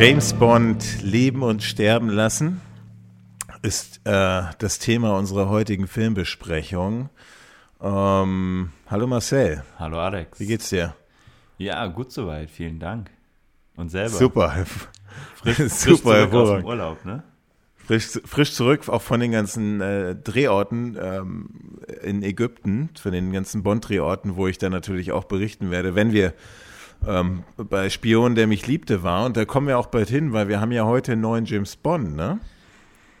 James 0.00 0.32
Bond 0.32 1.02
leben 1.02 1.42
und 1.42 1.62
sterben 1.62 2.08
lassen 2.08 2.62
ist 3.60 4.00
äh, 4.04 4.44
das 4.58 4.78
Thema 4.78 5.18
unserer 5.18 5.50
heutigen 5.50 5.86
Filmbesprechung. 5.86 7.10
Ähm, 7.82 8.72
hallo 8.86 9.06
Marcel. 9.06 9.62
Hallo 9.78 9.98
Alex. 9.98 10.40
Wie 10.40 10.46
geht's 10.46 10.70
dir? 10.70 10.96
Ja, 11.58 11.86
gut 11.88 12.12
soweit. 12.12 12.50
Vielen 12.50 12.78
Dank. 12.78 13.10
Und 13.76 13.90
selber. 13.90 14.08
Super. 14.08 14.64
Frisch, 15.34 15.56
frisch 15.68 15.70
Super 15.70 16.14
hervorragend. 16.14 16.64
Urlaub, 16.64 17.04
ne? 17.04 17.22
Frisch, 17.76 18.18
frisch 18.24 18.54
zurück, 18.54 18.88
auch 18.88 19.02
von 19.02 19.20
den 19.20 19.32
ganzen 19.32 19.82
äh, 19.82 20.16
Drehorten 20.16 20.96
ähm, 20.98 21.78
in 22.02 22.22
Ägypten, 22.22 22.88
von 22.98 23.12
den 23.12 23.32
ganzen 23.32 23.62
Bond-Drehorten, 23.62 24.36
wo 24.36 24.46
ich 24.46 24.56
dann 24.56 24.72
natürlich 24.72 25.12
auch 25.12 25.24
berichten 25.24 25.70
werde, 25.70 25.94
wenn 25.94 26.12
wir 26.14 26.32
ähm, 27.06 27.44
bei 27.56 27.90
Spion, 27.90 28.34
der 28.34 28.46
mich 28.46 28.66
liebte, 28.66 29.02
war. 29.02 29.26
Und 29.26 29.36
da 29.36 29.44
kommen 29.44 29.66
wir 29.66 29.78
auch 29.78 29.86
bald 29.86 30.08
hin, 30.08 30.32
weil 30.32 30.48
wir 30.48 30.60
haben 30.60 30.72
ja 30.72 30.84
heute 30.84 31.12
einen 31.12 31.20
neuen 31.20 31.44
James 31.44 31.76
Bond, 31.76 32.14
ne? 32.14 32.40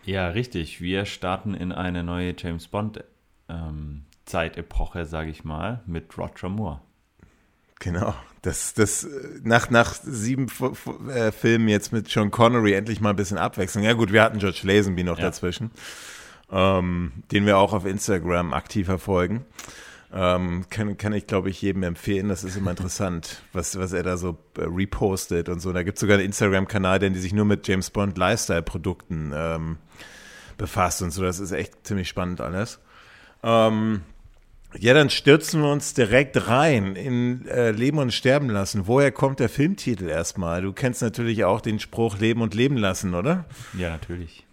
Ja, 0.04 0.28
richtig. 0.28 0.80
Wir 0.80 1.04
starten 1.04 1.54
in 1.54 1.72
eine 1.72 2.02
neue 2.02 2.34
James 2.36 2.68
Bond 2.68 3.04
ähm, 3.48 4.04
Zeitepoche, 4.24 5.06
sage 5.06 5.30
ich 5.30 5.44
mal, 5.44 5.82
mit 5.86 6.16
Roger 6.16 6.48
Moore. 6.48 6.80
Genau. 7.80 8.14
Das, 8.42 8.74
das, 8.74 9.06
nach, 9.42 9.70
nach 9.70 9.94
sieben 9.94 10.46
äh, 11.08 11.32
Filmen 11.32 11.68
jetzt 11.68 11.92
mit 11.92 12.08
Sean 12.08 12.30
Connery 12.30 12.72
endlich 12.72 13.00
mal 13.00 13.10
ein 13.10 13.16
bisschen 13.16 13.38
Abwechslung. 13.38 13.84
Ja, 13.84 13.92
gut, 13.92 14.12
wir 14.12 14.22
hatten 14.22 14.38
George 14.38 14.60
Lazenby 14.62 15.04
noch 15.04 15.18
ja. 15.18 15.24
dazwischen, 15.24 15.70
ähm, 16.50 17.12
den 17.32 17.44
wir 17.44 17.58
auch 17.58 17.72
auf 17.72 17.84
Instagram 17.84 18.54
aktiv 18.54 18.86
verfolgen. 18.86 19.44
Ähm, 20.12 20.64
kann, 20.70 20.96
kann 20.96 21.12
ich, 21.12 21.28
glaube 21.28 21.50
ich, 21.50 21.62
jedem 21.62 21.84
empfehlen. 21.84 22.28
Das 22.28 22.42
ist 22.42 22.56
immer 22.56 22.72
interessant, 22.72 23.42
was, 23.52 23.78
was 23.78 23.92
er 23.92 24.02
da 24.02 24.16
so 24.16 24.38
äh, 24.58 24.62
repostet 24.62 25.48
und 25.48 25.60
so. 25.60 25.72
Da 25.72 25.84
gibt 25.84 25.98
es 25.98 26.00
sogar 26.00 26.16
einen 26.16 26.26
Instagram-Kanal, 26.26 26.98
der 26.98 27.14
sich 27.14 27.32
nur 27.32 27.44
mit 27.44 27.68
James 27.68 27.90
Bond 27.90 28.18
Lifestyle-Produkten 28.18 29.32
ähm, 29.34 29.76
befasst 30.56 31.02
und 31.02 31.12
so. 31.12 31.22
Das 31.22 31.38
ist 31.38 31.52
echt 31.52 31.86
ziemlich 31.86 32.08
spannend 32.08 32.40
alles. 32.40 32.80
Ähm, 33.44 34.02
ja, 34.78 34.94
dann 34.94 35.10
stürzen 35.10 35.62
wir 35.62 35.70
uns 35.70 35.94
direkt 35.94 36.48
rein 36.48 36.96
in 36.96 37.46
äh, 37.46 37.70
Leben 37.70 37.98
und 37.98 38.12
Sterben 38.12 38.50
lassen. 38.50 38.86
Woher 38.86 39.12
kommt 39.12 39.40
der 39.40 39.48
Filmtitel 39.48 40.08
erstmal? 40.08 40.62
Du 40.62 40.72
kennst 40.72 41.02
natürlich 41.02 41.44
auch 41.44 41.60
den 41.60 41.80
Spruch 41.80 42.18
Leben 42.18 42.42
und 42.42 42.54
Leben 42.54 42.76
lassen, 42.76 43.14
oder? 43.14 43.46
Ja, 43.76 43.90
natürlich. 43.90 44.46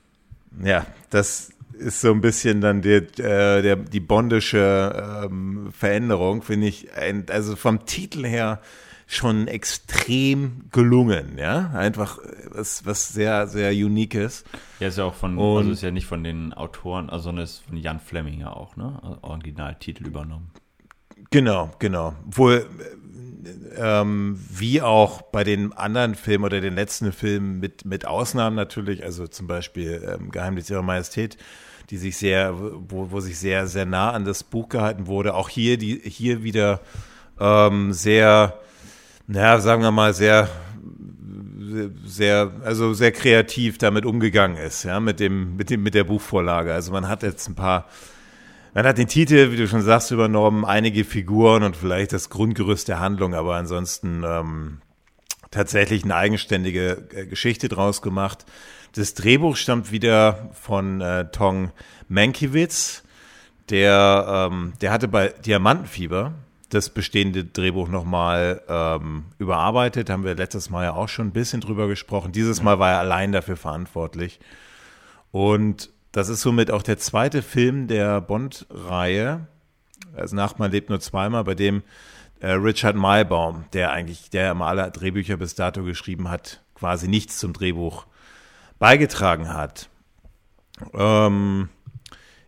Ja, 0.63 0.87
das 1.09 1.51
ist 1.77 2.01
so 2.01 2.11
ein 2.11 2.21
bisschen 2.21 2.61
dann 2.61 2.81
der, 2.81 3.03
äh, 3.19 3.61
der, 3.61 3.75
die 3.75 3.99
bondische 3.99 5.25
ähm, 5.25 5.69
Veränderung, 5.71 6.41
finde 6.41 6.67
ich. 6.67 6.93
Ein, 6.93 7.25
also 7.29 7.55
vom 7.55 7.85
Titel 7.85 8.25
her 8.25 8.61
schon 9.07 9.47
extrem 9.47 10.65
gelungen, 10.71 11.37
ja. 11.37 11.71
Einfach 11.71 12.19
was, 12.51 12.85
was 12.85 13.09
sehr, 13.09 13.47
sehr 13.47 13.71
Uniques. 13.71 14.43
Ja, 14.79 14.89
ist 14.89 14.97
ja 14.97 15.05
auch 15.05 15.13
von, 15.13 15.37
Und, 15.37 15.57
also 15.59 15.71
ist 15.71 15.81
ja 15.81 15.91
nicht 15.91 16.07
von 16.07 16.23
den 16.23 16.53
Autoren, 16.53 17.09
also 17.09 17.25
sondern 17.25 17.45
ist 17.45 17.63
von 17.67 17.77
Jan 17.77 17.99
Fleming 17.99 18.41
ja 18.41 18.51
auch, 18.51 18.75
ne? 18.75 19.17
Originaltitel 19.21 20.05
übernommen. 20.05 20.51
Genau, 21.31 21.71
genau. 21.79 22.15
Wohl, 22.25 22.67
ähm, 23.77 24.39
wie 24.49 24.81
auch 24.81 25.21
bei 25.21 25.43
den 25.43 25.73
anderen 25.73 26.15
Filmen 26.15 26.43
oder 26.43 26.59
den 26.59 26.75
letzten 26.75 27.11
Filmen 27.11 27.59
mit, 27.59 27.85
mit 27.85 28.05
Ausnahmen 28.05 28.55
natürlich, 28.55 29.03
also 29.03 29.27
zum 29.27 29.47
Beispiel 29.47 30.17
ähm, 30.19 30.31
Geheimnis 30.31 30.69
ihrer 30.69 30.81
Majestät, 30.83 31.37
die 31.89 31.97
sich 31.97 32.17
sehr, 32.17 32.53
wo, 32.57 33.11
wo 33.11 33.19
sich 33.19 33.39
sehr, 33.39 33.67
sehr 33.67 33.85
nah 33.85 34.11
an 34.11 34.25
das 34.25 34.43
Buch 34.43 34.69
gehalten 34.69 35.07
wurde. 35.07 35.33
Auch 35.33 35.49
hier, 35.49 35.77
die, 35.77 36.01
hier 36.03 36.43
wieder 36.43 36.81
ähm, 37.39 37.93
sehr, 37.93 38.59
naja, 39.27 39.59
sagen 39.59 39.81
wir 39.81 39.91
mal, 39.91 40.13
sehr, 40.13 40.49
sehr, 42.05 42.51
also 42.63 42.93
sehr 42.93 43.11
kreativ 43.11 43.77
damit 43.77 44.05
umgegangen 44.05 44.57
ist, 44.57 44.83
ja, 44.83 44.99
mit 44.99 45.19
dem, 45.19 45.55
mit 45.55 45.69
dem, 45.69 45.83
mit 45.83 45.93
der 45.93 46.03
Buchvorlage. 46.03 46.73
Also 46.73 46.91
man 46.91 47.07
hat 47.07 47.23
jetzt 47.23 47.47
ein 47.47 47.55
paar, 47.55 47.87
man 48.73 48.85
hat 48.85 48.97
den 48.97 49.07
Titel, 49.07 49.51
wie 49.51 49.57
du 49.57 49.67
schon 49.67 49.81
sagst, 49.81 50.11
übernommen, 50.11 50.65
einige 50.65 51.03
Figuren 51.03 51.63
und 51.63 51.75
vielleicht 51.75 52.13
das 52.13 52.29
Grundgerüst 52.29 52.87
der 52.87 52.99
Handlung, 52.99 53.33
aber 53.33 53.55
ansonsten 53.55 54.23
ähm, 54.25 54.81
tatsächlich 55.51 56.03
eine 56.03 56.15
eigenständige 56.15 57.07
äh, 57.13 57.25
Geschichte 57.25 57.69
draus 57.69 58.01
gemacht. 58.01 58.45
Das 58.97 59.13
Drehbuch 59.13 59.57
stammt 59.57 59.91
wieder 59.91 60.49
von 60.53 61.01
äh, 61.01 61.29
Tong 61.29 61.71
Mankiewicz. 62.07 63.03
Der, 63.69 64.49
ähm, 64.51 64.73
der 64.81 64.91
hatte 64.91 65.07
bei 65.07 65.27
Diamantenfieber 65.27 66.33
das 66.69 66.89
bestehende 66.89 67.45
Drehbuch 67.45 67.89
nochmal 67.89 68.59
ähm, 68.67 69.25
überarbeitet. 69.37 70.09
Haben 70.09 70.23
wir 70.23 70.33
letztes 70.33 70.71
Mal 70.71 70.85
ja 70.85 70.93
auch 70.93 71.09
schon 71.09 71.27
ein 71.27 71.31
bisschen 71.31 71.61
drüber 71.61 71.87
gesprochen. 71.87 72.31
Dieses 72.31 72.63
Mal 72.63 72.79
war 72.79 72.93
er 72.93 72.99
allein 72.99 73.31
dafür 73.31 73.55
verantwortlich. 73.55 74.39
Und 75.31 75.91
das 76.11 76.27
ist 76.27 76.41
somit 76.41 76.71
auch 76.71 76.81
der 76.81 76.97
zweite 76.97 77.43
Film 77.43 77.85
der 77.85 78.19
Bond-Reihe. 78.19 79.45
Also 80.15 80.35
Nachmann 80.35 80.71
lebt 80.71 80.89
nur 80.89 81.01
zweimal, 81.01 81.43
bei 81.43 81.53
dem 81.53 81.83
äh, 82.39 82.53
Richard 82.53 82.95
Maybaum, 82.95 83.65
der 83.73 83.91
eigentlich, 83.91 84.31
der 84.31 84.49
immer 84.49 84.65
alle 84.65 84.89
Drehbücher 84.89 85.37
bis 85.37 85.53
dato 85.53 85.83
geschrieben 85.83 86.31
hat, 86.31 86.63
quasi 86.73 87.07
nichts 87.07 87.37
zum 87.37 87.53
Drehbuch 87.53 88.07
beigetragen 88.79 89.53
hat. 89.53 89.89
Ähm, 90.93 91.69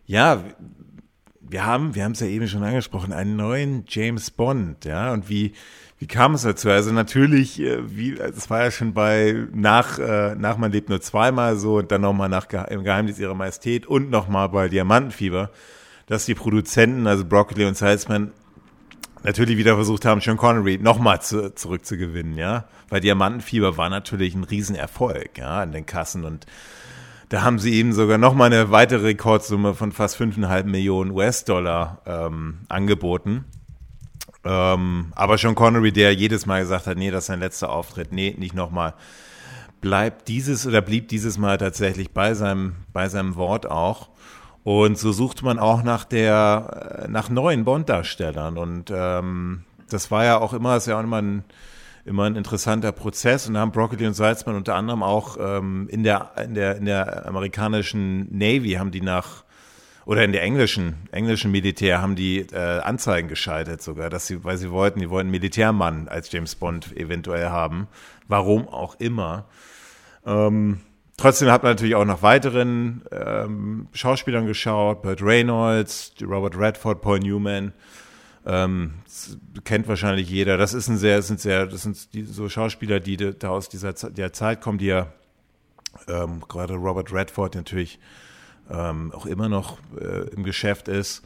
ja, 0.06 0.42
wir 1.40 1.66
haben, 1.66 1.94
wir 1.94 2.04
haben 2.04 2.12
es 2.12 2.20
ja 2.20 2.26
eben 2.26 2.46
schon 2.46 2.62
angesprochen, 2.62 3.12
einen 3.12 3.36
neuen 3.36 3.84
James 3.88 4.30
Bond, 4.30 4.84
ja, 4.84 5.12
und 5.12 5.28
wie, 5.28 5.52
wie 5.98 6.06
kam 6.06 6.34
es 6.34 6.42
dazu? 6.42 6.70
Also 6.70 6.92
natürlich, 6.92 7.60
äh, 7.60 7.78
wie, 7.94 8.18
es 8.18 8.48
war 8.48 8.62
ja 8.64 8.70
schon 8.70 8.94
bei 8.94 9.46
nach, 9.52 9.98
äh, 9.98 10.34
nach 10.34 10.56
Man 10.56 10.72
lebt 10.72 10.88
nur 10.88 11.00
zweimal 11.00 11.56
so 11.56 11.76
und 11.76 11.92
dann 11.92 12.00
nochmal 12.00 12.28
nach 12.28 12.46
im 12.68 12.84
Geheimnis 12.84 13.18
ihrer 13.18 13.34
Majestät 13.34 13.86
und 13.86 14.10
nochmal 14.10 14.48
bei 14.48 14.68
Diamantenfieber, 14.68 15.50
dass 16.06 16.24
die 16.24 16.34
Produzenten, 16.34 17.06
also 17.06 17.24
Broccoli 17.24 17.66
und 17.66 17.76
Salzman, 17.76 18.32
natürlich 19.22 19.56
wieder 19.56 19.74
versucht 19.74 20.04
haben, 20.04 20.20
Sean 20.20 20.36
Connery 20.36 20.78
nochmal 20.78 21.22
zu, 21.22 21.54
zurückzugewinnen, 21.54 22.36
ja. 22.36 22.64
Weil 22.88 23.00
Diamantenfieber 23.00 23.76
war 23.76 23.90
natürlich 23.90 24.34
ein 24.34 24.44
Riesenerfolg, 24.44 25.38
ja, 25.38 25.60
an 25.60 25.72
den 25.72 25.86
Kassen 25.86 26.24
und 26.24 26.46
da 27.30 27.42
haben 27.42 27.60
sie 27.60 27.78
ihm 27.78 27.92
sogar 27.92 28.18
nochmal 28.18 28.52
eine 28.52 28.72
weitere 28.72 29.06
Rekordsumme 29.06 29.74
von 29.74 29.92
fast 29.92 30.20
5,5 30.20 30.64
Millionen 30.64 31.12
US-Dollar 31.12 32.02
ähm, 32.04 32.58
angeboten. 32.68 33.44
Ähm, 34.42 35.12
aber 35.14 35.38
Sean 35.38 35.54
Connery, 35.54 35.92
der 35.92 36.12
jedes 36.12 36.46
Mal 36.46 36.62
gesagt 36.62 36.88
hat, 36.88 36.98
nee, 36.98 37.12
das 37.12 37.24
ist 37.24 37.26
sein 37.26 37.38
letzter 37.38 37.70
Auftritt, 37.70 38.10
nee, 38.10 38.34
nicht 38.36 38.54
nochmal, 38.54 38.94
bleibt 39.80 40.26
dieses 40.26 40.66
oder 40.66 40.80
blieb 40.80 41.06
dieses 41.08 41.38
Mal 41.38 41.56
tatsächlich 41.56 42.10
bei 42.10 42.34
seinem, 42.34 42.74
bei 42.92 43.08
seinem 43.08 43.36
Wort 43.36 43.70
auch. 43.70 44.08
Und 44.62 44.98
so 44.98 45.12
sucht 45.12 45.42
man 45.42 45.58
auch 45.58 45.82
nach 45.82 46.04
der, 46.04 47.06
nach 47.08 47.30
neuen 47.30 47.64
Bond-Darstellern. 47.64 48.58
Und 48.58 48.92
ähm, 48.94 49.64
das 49.88 50.10
war 50.10 50.24
ja 50.24 50.38
auch 50.38 50.52
immer, 50.52 50.76
ist 50.76 50.86
ja 50.86 50.98
auch 50.98 51.02
immer 51.02 51.22
ein, 51.22 51.44
immer 52.04 52.24
ein 52.24 52.36
interessanter 52.36 52.92
Prozess. 52.92 53.48
Und 53.48 53.54
da 53.54 53.60
haben 53.60 53.72
Broccoli 53.72 54.06
und 54.06 54.14
Salzmann 54.14 54.56
unter 54.56 54.74
anderem 54.74 55.02
auch 55.02 55.38
ähm, 55.40 55.88
in, 55.90 56.02
der, 56.02 56.32
in, 56.44 56.54
der, 56.54 56.76
in 56.76 56.84
der 56.84 57.26
amerikanischen 57.26 58.26
Navy 58.36 58.72
haben 58.72 58.90
die 58.90 59.00
nach 59.00 59.44
oder 60.06 60.24
in 60.24 60.32
der 60.32 60.42
englischen, 60.42 60.96
englischen 61.12 61.52
Militär 61.52 62.02
haben 62.02 62.16
die 62.16 62.40
äh, 62.40 62.80
Anzeigen 62.80 63.28
geschaltet 63.28 63.82
sogar, 63.82 64.10
dass 64.10 64.26
sie, 64.26 64.42
weil 64.42 64.56
sie 64.56 64.70
wollten, 64.70 64.98
die 64.98 65.10
wollten 65.10 65.30
Militärmann 65.30 66.08
als 66.08 66.32
James 66.32 66.54
Bond 66.54 66.96
eventuell 66.96 67.50
haben. 67.50 67.86
Warum 68.26 68.66
auch 68.66 68.98
immer. 68.98 69.44
Ähm, 70.26 70.80
Trotzdem 71.20 71.50
hat 71.50 71.62
man 71.62 71.72
natürlich 71.72 71.96
auch 71.96 72.06
nach 72.06 72.22
weiteren 72.22 73.02
ähm, 73.12 73.88
Schauspielern 73.92 74.46
geschaut, 74.46 75.02
Burt 75.02 75.20
Reynolds, 75.20 76.14
Robert 76.22 76.56
Redford, 76.56 77.02
Paul 77.02 77.18
Newman. 77.18 77.74
Ähm, 78.46 78.94
kennt 79.64 79.86
wahrscheinlich 79.86 80.30
jeder. 80.30 80.56
Das 80.56 80.72
ist 80.72 80.88
ein 80.88 80.96
sehr, 80.96 81.20
sind 81.20 81.38
sehr, 81.38 81.66
das 81.66 81.82
sind 81.82 82.14
die, 82.14 82.22
so 82.22 82.48
Schauspieler, 82.48 83.00
die 83.00 83.18
da 83.18 83.50
aus 83.50 83.68
dieser 83.68 83.92
der 83.92 84.32
Zeit 84.32 84.62
kommen, 84.62 84.78
die 84.78 84.86
ja 84.86 85.08
ähm, 86.08 86.42
gerade 86.48 86.76
Robert 86.76 87.12
Redford 87.12 87.54
natürlich 87.54 87.98
ähm, 88.70 89.12
auch 89.14 89.26
immer 89.26 89.50
noch 89.50 89.76
äh, 90.00 90.26
im 90.34 90.42
Geschäft 90.42 90.88
ist. 90.88 91.22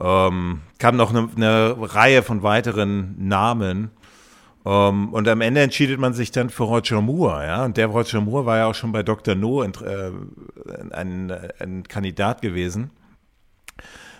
Ähm, 0.00 0.62
kam 0.78 0.96
noch 0.96 1.10
eine, 1.10 1.28
eine 1.36 1.76
Reihe 1.78 2.22
von 2.22 2.42
weiteren 2.42 3.14
Namen. 3.18 3.90
Um, 4.66 4.72
ähm, 4.72 5.14
und 5.14 5.28
am 5.28 5.42
Ende 5.42 5.60
entschiedet 5.60 6.00
man 6.00 6.12
sich 6.12 6.32
dann 6.32 6.50
für 6.50 6.64
Roger 6.64 7.00
Moore, 7.00 7.46
ja. 7.46 7.64
Und 7.64 7.76
der 7.76 7.86
Roger 7.86 8.20
Moore 8.20 8.46
war 8.46 8.56
ja 8.56 8.66
auch 8.66 8.74
schon 8.74 8.90
bei 8.90 9.04
Dr. 9.04 9.36
No 9.36 9.62
äh, 9.62 9.68
ein, 10.90 11.30
ein 11.60 11.84
Kandidat 11.84 12.42
gewesen. 12.42 12.90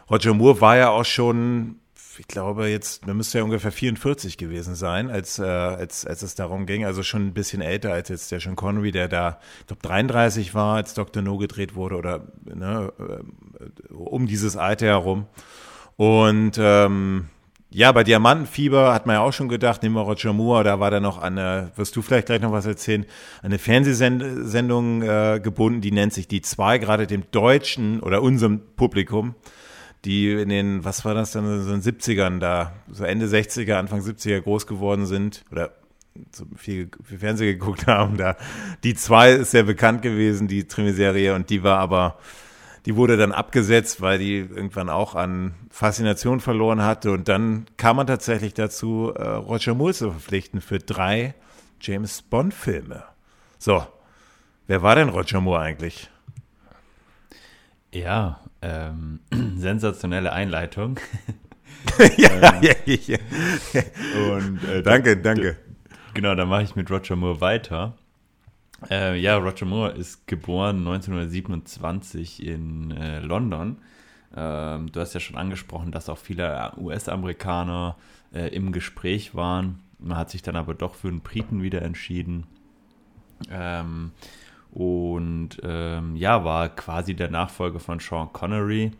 Roger 0.08 0.34
Moore 0.34 0.60
war 0.60 0.76
ja 0.76 0.90
auch 0.90 1.04
schon, 1.04 1.81
ich 2.16 2.28
glaube 2.28 2.69
jetzt, 2.69 3.08
man 3.08 3.16
müsste 3.16 3.38
ja 3.38 3.44
ungefähr 3.44 3.72
44 3.72 4.38
gewesen 4.38 4.76
sein, 4.76 5.10
als, 5.10 5.40
äh, 5.40 5.43
als, 5.43 6.06
als 6.06 6.22
es 6.22 6.37
darum 6.37 6.66
ging. 6.66 6.84
Also 6.84 7.02
schon 7.02 7.26
ein 7.26 7.34
bisschen 7.34 7.60
älter 7.60 7.93
als 7.93 8.08
jetzt 8.08 8.31
der 8.31 8.38
Sean 8.38 8.54
Connery, 8.54 8.93
der 8.93 9.08
da, 9.08 9.40
ich 9.62 9.66
glaube, 9.66 9.82
33 9.82 10.54
war, 10.54 10.76
als 10.76 10.94
Dr. 10.94 11.25
No 11.25 11.38
gedreht 11.38 11.75
wurde 11.75 11.96
oder 11.96 12.25
ne, 12.44 12.93
äh, 13.00 13.93
um 13.93 14.28
dieses 14.28 14.56
Alter 14.56 14.87
herum. 14.87 15.26
Und 15.96 16.52
ähm, 16.56 17.31
ja, 17.70 17.90
bei 17.92 18.04
Diamantenfieber 18.04 18.94
hat 18.94 19.06
man 19.06 19.16
ja 19.16 19.20
auch 19.20 19.32
schon 19.32 19.48
gedacht, 19.48 19.82
nehmen 19.82 19.96
wir 19.96 20.02
Roger 20.02 20.32
Moore, 20.32 20.64
da 20.64 20.80
war 20.80 20.90
da 20.90 21.00
noch 21.00 21.18
eine, 21.18 21.72
wirst 21.76 21.96
du 21.96 22.02
vielleicht 22.02 22.26
gleich 22.26 22.40
noch 22.40 22.52
was 22.52 22.64
erzählen, 22.64 23.04
eine 23.42 23.58
Fernsehsendung 23.58 25.02
äh, 25.02 25.40
gebunden, 25.42 25.80
die 25.80 25.90
nennt 25.90 26.12
sich 26.12 26.28
Die 26.28 26.42
Zwei, 26.42 26.78
gerade 26.78 27.06
dem 27.06 27.24
Deutschen 27.32 28.00
oder 28.00 28.22
unserem 28.22 28.60
Publikum, 28.76 29.34
die 30.04 30.30
in 30.30 30.48
den, 30.48 30.84
was 30.84 31.04
war 31.04 31.14
das 31.14 31.32
dann, 31.32 31.62
so 31.62 31.72
in 31.72 31.80
den 31.80 31.98
70ern 31.98 32.38
da, 32.38 32.72
so 32.90 33.04
Ende 33.04 33.26
60er, 33.26 33.74
Anfang 33.74 34.00
70er 34.00 34.40
groß 34.40 34.69
geworden 34.69 35.06
sind 35.06 35.44
oder 35.50 35.72
so 36.32 36.44
viel, 36.56 36.88
viel 37.04 37.19
Fernsehen 37.19 37.58
geguckt 37.58 37.86
haben. 37.86 38.16
Da 38.16 38.36
die 38.84 38.94
zwei 38.94 39.32
ist 39.32 39.50
sehr 39.50 39.64
bekannt 39.64 40.02
gewesen, 40.02 40.48
die 40.48 40.64
Krimiserie, 40.64 41.34
und 41.34 41.50
die 41.50 41.62
war 41.62 41.78
aber, 41.78 42.19
die 42.86 42.94
wurde 42.94 43.16
dann 43.16 43.32
abgesetzt, 43.32 44.00
weil 44.00 44.18
die 44.18 44.36
irgendwann 44.36 44.88
auch 44.88 45.16
an 45.16 45.54
Faszination 45.70 46.38
verloren 46.38 46.82
hatte. 46.82 47.10
Und 47.10 47.28
dann 47.28 47.66
kam 47.76 47.96
man 47.96 48.06
tatsächlich 48.06 48.54
dazu, 48.54 49.12
äh, 49.14 49.22
Roger 49.22 49.74
Moore 49.74 49.92
zu 49.92 50.12
verpflichten 50.12 50.60
für 50.60 50.78
drei 50.78 51.34
James 51.80 52.22
Bond-Filme. 52.22 53.02
So, 53.58 53.84
wer 54.68 54.82
war 54.82 54.94
denn 54.94 55.08
Roger 55.08 55.40
Moore 55.40 55.60
eigentlich? 55.60 56.08
Ja, 57.92 58.40
ähm, 58.62 59.18
sensationelle 59.56 60.32
Einleitung. 60.32 61.00
ja, 62.16 62.60
ja, 62.60 62.72
ja, 62.84 62.96
ja. 63.72 63.82
Und, 64.32 64.62
äh, 64.62 64.82
danke, 64.84 65.16
danke. 65.16 65.56
Genau, 66.14 66.36
dann 66.36 66.48
mache 66.48 66.62
ich 66.62 66.76
mit 66.76 66.88
Roger 66.88 67.16
Moore 67.16 67.40
weiter. 67.40 67.98
Äh, 68.90 69.18
ja, 69.18 69.36
Roger 69.36 69.66
Moore 69.66 69.92
ist 69.92 70.26
geboren 70.26 70.78
1927 70.78 72.44
in 72.46 72.90
äh, 72.92 73.20
London. 73.20 73.78
Ähm, 74.36 74.92
du 74.92 75.00
hast 75.00 75.14
ja 75.14 75.20
schon 75.20 75.36
angesprochen, 75.36 75.92
dass 75.92 76.08
auch 76.08 76.18
viele 76.18 76.72
US-Amerikaner 76.76 77.96
äh, 78.32 78.48
im 78.54 78.72
Gespräch 78.72 79.34
waren. 79.34 79.80
Man 79.98 80.16
hat 80.16 80.30
sich 80.30 80.42
dann 80.42 80.56
aber 80.56 80.74
doch 80.74 80.94
für 80.94 81.08
einen 81.08 81.20
Briten 81.20 81.62
wieder 81.62 81.82
entschieden. 81.82 82.46
Ähm, 83.50 84.12
und 84.70 85.58
ähm, 85.62 86.16
ja, 86.16 86.44
war 86.44 86.68
quasi 86.68 87.14
der 87.14 87.30
Nachfolger 87.30 87.80
von 87.80 87.98
Sean 87.98 88.32
Connery 88.32 88.92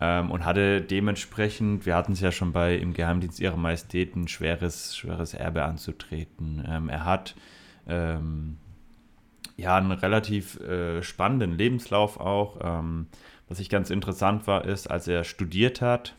ähm, 0.00 0.30
und 0.30 0.44
hatte 0.44 0.80
dementsprechend, 0.80 1.84
wir 1.84 1.96
hatten 1.96 2.12
es 2.12 2.20
ja 2.20 2.30
schon 2.30 2.52
bei 2.52 2.76
im 2.76 2.94
Geheimdienst 2.94 3.40
ihrer 3.40 3.56
Majestät, 3.56 4.14
ein 4.14 4.28
schweres, 4.28 4.96
schweres 4.96 5.34
Erbe 5.34 5.64
anzutreten. 5.64 6.64
Ähm, 6.68 6.88
er 6.88 7.04
hat 7.04 7.34
ähm, 7.88 8.58
ja 9.58 9.76
einen 9.76 9.92
relativ 9.92 10.58
äh, 10.60 11.02
spannenden 11.02 11.58
Lebenslauf 11.58 12.18
auch. 12.18 12.58
Ähm, 12.62 13.08
was 13.48 13.60
ich 13.60 13.68
ganz 13.68 13.90
interessant 13.90 14.46
war, 14.46 14.64
ist, 14.64 14.86
als 14.86 15.08
er 15.08 15.24
studiert 15.24 15.82
hat, 15.82 16.14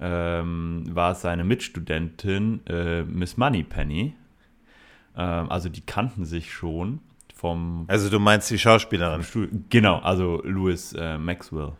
ähm, 0.00 0.84
war 0.90 1.14
seine 1.14 1.44
Mitstudentin 1.44 2.66
äh, 2.66 3.02
Miss 3.04 3.36
Moneypenny. 3.36 4.14
Ähm, 5.16 5.50
also 5.50 5.68
die 5.68 5.82
kannten 5.82 6.24
sich 6.24 6.52
schon 6.52 7.00
vom. 7.34 7.84
Also 7.86 8.10
du 8.10 8.18
meinst 8.18 8.50
die 8.50 8.58
Schauspielerin? 8.58 9.66
Genau, 9.70 9.98
also 9.98 10.42
Louis 10.44 10.92
äh, 10.94 11.16
Maxwell. 11.16 11.72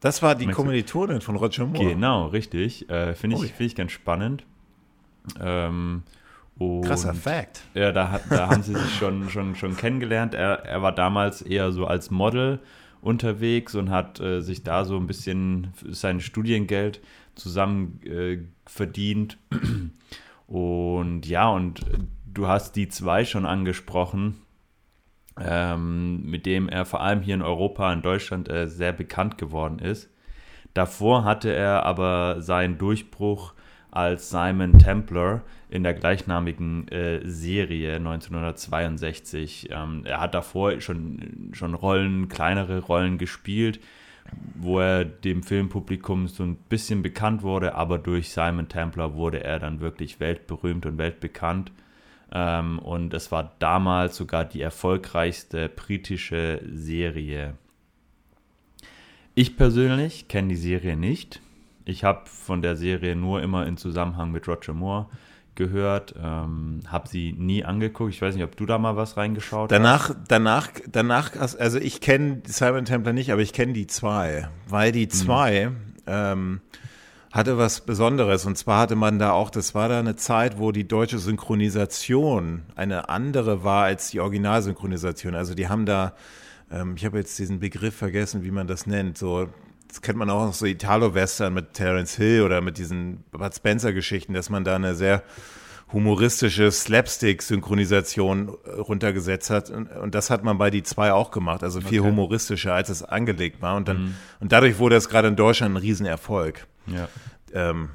Das 0.00 0.22
war 0.22 0.34
die 0.36 0.46
Kommilitonin 0.46 1.20
von 1.20 1.36
Roger 1.36 1.66
Moore. 1.66 1.90
Genau, 1.90 2.28
richtig. 2.28 2.88
Äh, 2.88 3.14
Finde 3.14 3.36
ich, 3.36 3.42
oh, 3.42 3.46
find 3.46 3.60
ich 3.60 3.74
ganz 3.74 3.92
spannend. 3.92 4.44
Ähm, 5.40 6.04
Krasser 6.58 7.14
Fact. 7.14 7.62
Ja, 7.74 7.92
da, 7.92 8.20
da 8.28 8.48
haben 8.50 8.62
sie 8.62 8.74
sich 8.74 8.94
schon, 8.96 9.28
schon, 9.30 9.54
schon 9.54 9.76
kennengelernt. 9.76 10.34
Er, 10.34 10.64
er 10.64 10.82
war 10.82 10.92
damals 10.92 11.42
eher 11.42 11.72
so 11.72 11.86
als 11.86 12.10
Model 12.10 12.60
unterwegs 13.00 13.74
und 13.74 13.90
hat 13.90 14.20
äh, 14.20 14.40
sich 14.40 14.64
da 14.64 14.84
so 14.84 14.96
ein 14.96 15.06
bisschen 15.06 15.72
sein 15.88 16.20
Studiengeld 16.20 17.00
zusammen 17.34 18.00
äh, 18.04 18.38
verdient. 18.66 19.38
Und 20.46 21.26
ja, 21.26 21.48
und 21.48 21.82
du 22.26 22.48
hast 22.48 22.74
die 22.74 22.88
zwei 22.88 23.24
schon 23.24 23.44
angesprochen 23.44 24.36
ähm, 25.40 26.22
mit 26.24 26.46
dem 26.46 26.68
er 26.68 26.84
vor 26.84 27.00
allem 27.00 27.22
hier 27.22 27.34
in 27.34 27.42
Europa, 27.42 27.92
in 27.92 28.02
Deutschland 28.02 28.48
äh, 28.48 28.66
sehr 28.66 28.92
bekannt 28.92 29.38
geworden 29.38 29.78
ist. 29.78 30.10
Davor 30.74 31.24
hatte 31.24 31.52
er 31.52 31.84
aber 31.84 32.40
seinen 32.40 32.78
Durchbruch 32.78 33.54
als 33.90 34.30
Simon 34.30 34.78
Templar 34.78 35.42
in 35.70 35.82
der 35.82 35.94
gleichnamigen 35.94 36.88
äh, 36.88 37.20
Serie 37.24 37.96
1962. 37.96 39.68
Ähm, 39.70 40.02
er 40.04 40.20
hat 40.20 40.34
davor 40.34 40.80
schon, 40.80 41.50
schon 41.52 41.74
Rollen, 41.74 42.28
kleinere 42.28 42.80
Rollen 42.80 43.18
gespielt, 43.18 43.80
wo 44.54 44.80
er 44.80 45.04
dem 45.04 45.42
Filmpublikum 45.42 46.26
so 46.28 46.42
ein 46.42 46.56
bisschen 46.56 47.02
bekannt 47.02 47.42
wurde, 47.42 47.74
aber 47.74 47.98
durch 47.98 48.30
Simon 48.30 48.68
Templar 48.68 49.14
wurde 49.14 49.44
er 49.44 49.58
dann 49.58 49.80
wirklich 49.80 50.20
weltberühmt 50.20 50.86
und 50.86 50.98
weltbekannt. 50.98 51.70
Ähm, 52.32 52.78
und 52.78 53.12
es 53.14 53.30
war 53.30 53.54
damals 53.58 54.16
sogar 54.16 54.44
die 54.44 54.62
erfolgreichste 54.62 55.68
britische 55.68 56.62
Serie. 56.70 57.54
Ich 59.34 59.56
persönlich 59.56 60.28
kenne 60.28 60.48
die 60.48 60.56
Serie 60.56 60.96
nicht. 60.96 61.40
Ich 61.84 62.04
habe 62.04 62.26
von 62.26 62.60
der 62.60 62.76
Serie 62.76 63.16
nur 63.16 63.40
immer 63.42 63.66
in 63.66 63.76
Zusammenhang 63.76 64.32
mit 64.32 64.48
Roger 64.48 64.74
Moore 64.74 65.06
gehört, 65.58 66.14
ähm, 66.22 66.80
habe 66.86 67.08
sie 67.08 67.34
nie 67.36 67.64
angeguckt. 67.64 68.14
Ich 68.14 68.22
weiß 68.22 68.34
nicht, 68.34 68.44
ob 68.44 68.56
du 68.56 68.64
da 68.64 68.78
mal 68.78 68.96
was 68.96 69.16
reingeschaut 69.16 69.70
danach, 69.70 70.10
hast. 70.10 70.18
Danach, 70.28 70.68
danach, 70.90 71.32
also 71.36 71.78
ich 71.78 72.00
kenne 72.00 72.42
Simon 72.46 72.86
Templar 72.86 73.12
nicht, 73.12 73.32
aber 73.32 73.42
ich 73.42 73.52
kenne 73.52 73.72
die 73.74 73.88
zwei, 73.88 74.48
weil 74.68 74.92
die 74.92 75.02
hm. 75.02 75.10
zwei 75.10 75.64
hm. 75.64 75.76
ähm, 76.06 76.60
hatte 77.32 77.58
was 77.58 77.80
Besonderes. 77.82 78.46
Und 78.46 78.56
zwar 78.56 78.80
hatte 78.80 78.94
man 78.94 79.18
da 79.18 79.32
auch, 79.32 79.50
das 79.50 79.74
war 79.74 79.88
da 79.88 79.98
eine 79.98 80.16
Zeit, 80.16 80.58
wo 80.58 80.70
die 80.70 80.86
deutsche 80.86 81.18
Synchronisation 81.18 82.62
eine 82.76 83.08
andere 83.08 83.64
war 83.64 83.84
als 83.84 84.10
die 84.10 84.20
Originalsynchronisation. 84.20 85.34
Also 85.34 85.54
die 85.54 85.68
haben 85.68 85.86
da, 85.86 86.14
ähm, 86.70 86.94
ich 86.96 87.04
habe 87.04 87.18
jetzt 87.18 87.36
diesen 87.38 87.58
Begriff 87.58 87.96
vergessen, 87.96 88.44
wie 88.44 88.52
man 88.52 88.68
das 88.68 88.86
nennt, 88.86 89.18
so 89.18 89.48
das 89.88 90.02
kennt 90.02 90.18
man 90.18 90.30
auch 90.30 90.46
noch 90.46 90.54
so 90.54 90.66
Italo-Western 90.66 91.52
mit 91.52 91.74
Terence 91.74 92.14
Hill 92.16 92.42
oder 92.42 92.60
mit 92.60 92.78
diesen 92.78 93.24
Bud 93.30 93.54
Spencer-Geschichten, 93.54 94.34
dass 94.34 94.50
man 94.50 94.64
da 94.64 94.76
eine 94.76 94.94
sehr 94.94 95.22
humoristische 95.92 96.70
Slapstick-Synchronisation 96.70 98.48
äh, 98.48 98.70
runtergesetzt 98.72 99.50
hat. 99.50 99.70
Und, 99.70 99.90
und, 99.90 100.14
das 100.14 100.28
hat 100.28 100.44
man 100.44 100.58
bei 100.58 100.70
die 100.70 100.82
zwei 100.82 101.12
auch 101.12 101.30
gemacht, 101.30 101.62
also 101.62 101.80
viel 101.80 102.00
okay. 102.00 102.10
humoristischer, 102.10 102.74
als 102.74 102.90
es 102.90 103.02
angelegt 103.02 103.62
war. 103.62 103.76
Und 103.76 103.88
dann, 103.88 104.02
mhm. 104.02 104.14
und 104.40 104.52
dadurch 104.52 104.78
wurde 104.78 104.96
es 104.96 105.08
gerade 105.08 105.28
in 105.28 105.36
Deutschland 105.36 105.74
ein 105.74 105.78
Riesenerfolg. 105.78 106.66
Ja. 106.86 107.08
Ähm, 107.54 107.90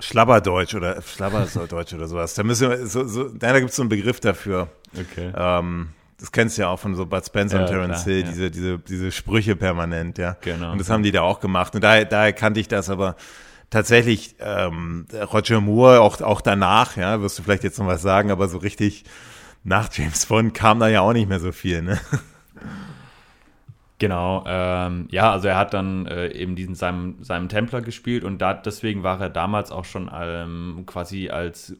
Schlabberdeutsch 0.00 0.74
oder 0.74 1.00
Schlabberdeutsch 1.02 1.94
oder 1.94 2.08
sowas. 2.08 2.34
Da 2.34 2.42
müssen 2.42 2.68
wir, 2.68 2.86
so, 2.88 3.06
so, 3.06 3.28
da 3.28 3.56
gibt 3.58 3.70
es 3.70 3.76
so 3.76 3.82
einen 3.82 3.90
Begriff 3.90 4.18
dafür. 4.18 4.68
Okay. 4.92 5.32
Ähm, 5.36 5.90
das 6.24 6.32
kennst 6.32 6.56
du 6.56 6.62
ja 6.62 6.68
auch 6.68 6.78
von 6.78 6.94
so 6.94 7.04
Bud 7.04 7.22
Spencer 7.26 7.58
ja, 7.58 7.62
und 7.64 7.68
Terence 7.68 8.04
Hill, 8.04 8.20
ja. 8.20 8.26
diese, 8.26 8.50
diese, 8.50 8.78
diese 8.78 9.12
Sprüche 9.12 9.56
permanent, 9.56 10.16
ja. 10.16 10.38
Genau. 10.40 10.72
Und 10.72 10.78
das 10.78 10.88
haben 10.88 11.02
die 11.02 11.12
da 11.12 11.20
auch 11.20 11.38
gemacht. 11.38 11.74
Und 11.74 11.84
daher, 11.84 12.06
daher 12.06 12.32
kannte 12.32 12.60
ich 12.60 12.68
das, 12.68 12.88
aber 12.88 13.16
tatsächlich 13.68 14.36
ähm, 14.40 15.06
Roger 15.12 15.60
Moore, 15.60 16.00
auch, 16.00 16.22
auch 16.22 16.40
danach, 16.40 16.96
ja, 16.96 17.20
wirst 17.20 17.38
du 17.38 17.42
vielleicht 17.42 17.62
jetzt 17.62 17.78
noch 17.78 17.86
was 17.86 18.00
sagen, 18.00 18.30
aber 18.30 18.48
so 18.48 18.56
richtig 18.56 19.04
nach 19.64 19.90
James 19.92 20.24
Bond 20.24 20.54
kam 20.54 20.80
da 20.80 20.88
ja 20.88 21.02
auch 21.02 21.12
nicht 21.12 21.28
mehr 21.28 21.40
so 21.40 21.52
viel, 21.52 21.82
ne? 21.82 22.00
Genau, 23.98 24.44
ähm, 24.46 25.06
ja, 25.10 25.30
also 25.30 25.48
er 25.48 25.56
hat 25.56 25.74
dann 25.74 26.06
äh, 26.06 26.28
eben 26.28 26.56
diesen 26.56 26.74
seinem, 26.74 27.22
seinem 27.22 27.50
Templer 27.50 27.80
gespielt 27.82 28.24
und 28.24 28.38
da, 28.38 28.54
deswegen 28.54 29.02
war 29.02 29.20
er 29.20 29.30
damals 29.30 29.70
auch 29.70 29.84
schon 29.84 30.10
ähm, 30.12 30.84
quasi 30.86 31.28
als 31.28 31.76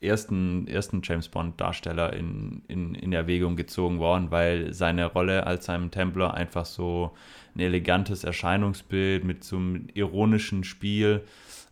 ersten, 0.00 0.66
ersten 0.68 1.00
James 1.02 1.28
Bond-Darsteller 1.28 2.12
in, 2.12 2.62
in, 2.68 2.94
in 2.94 3.12
Erwägung 3.12 3.56
gezogen 3.56 3.98
worden, 3.98 4.30
weil 4.30 4.72
seine 4.72 5.06
Rolle 5.06 5.46
als 5.46 5.66
seinem 5.66 5.90
Templer 5.90 6.34
einfach 6.34 6.66
so 6.66 7.14
ein 7.54 7.60
elegantes 7.60 8.24
Erscheinungsbild 8.24 9.24
mit 9.24 9.44
so 9.44 9.56
einem 9.56 9.88
ironischen 9.94 10.64
Spiel 10.64 11.22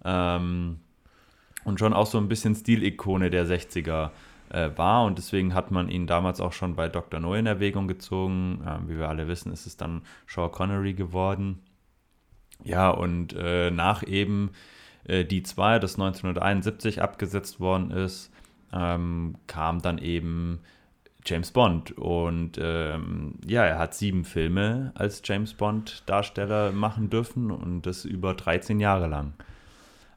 ähm, 0.04 0.80
und 1.64 1.78
schon 1.78 1.92
auch 1.92 2.06
so 2.06 2.18
ein 2.18 2.28
bisschen 2.28 2.54
Stilikone 2.54 3.30
der 3.30 3.46
60er 3.46 4.10
äh, 4.50 4.70
war 4.76 5.04
und 5.04 5.18
deswegen 5.18 5.54
hat 5.54 5.70
man 5.70 5.88
ihn 5.88 6.06
damals 6.06 6.40
auch 6.40 6.52
schon 6.52 6.76
bei 6.76 6.88
Dr. 6.88 7.20
No 7.20 7.34
in 7.34 7.46
Erwägung 7.46 7.88
gezogen. 7.88 8.62
Ähm, 8.66 8.88
wie 8.88 8.98
wir 8.98 9.08
alle 9.08 9.28
wissen, 9.28 9.52
ist 9.52 9.66
es 9.66 9.76
dann 9.76 10.02
Sean 10.26 10.50
Connery 10.50 10.94
geworden. 10.94 11.60
Ja, 12.62 12.90
und 12.90 13.34
äh, 13.36 13.70
nach 13.70 14.02
eben 14.06 14.50
äh, 15.06 15.24
die 15.24 15.42
2, 15.42 15.78
das 15.78 15.94
1971 15.94 17.02
abgesetzt 17.02 17.60
worden 17.60 17.90
ist, 17.90 18.30
ähm, 18.72 19.36
kam 19.46 19.80
dann 19.82 19.98
eben 19.98 20.60
James 21.24 21.50
Bond. 21.50 21.92
Und 21.92 22.58
ähm, 22.60 23.34
ja, 23.46 23.64
er 23.64 23.78
hat 23.78 23.94
sieben 23.94 24.24
Filme 24.24 24.92
als 24.94 25.22
James 25.24 25.54
Bond-Darsteller 25.54 26.72
machen 26.72 27.10
dürfen 27.10 27.50
und 27.50 27.82
das 27.82 28.04
über 28.04 28.34
13 28.34 28.80
Jahre 28.80 29.06
lang. 29.06 29.32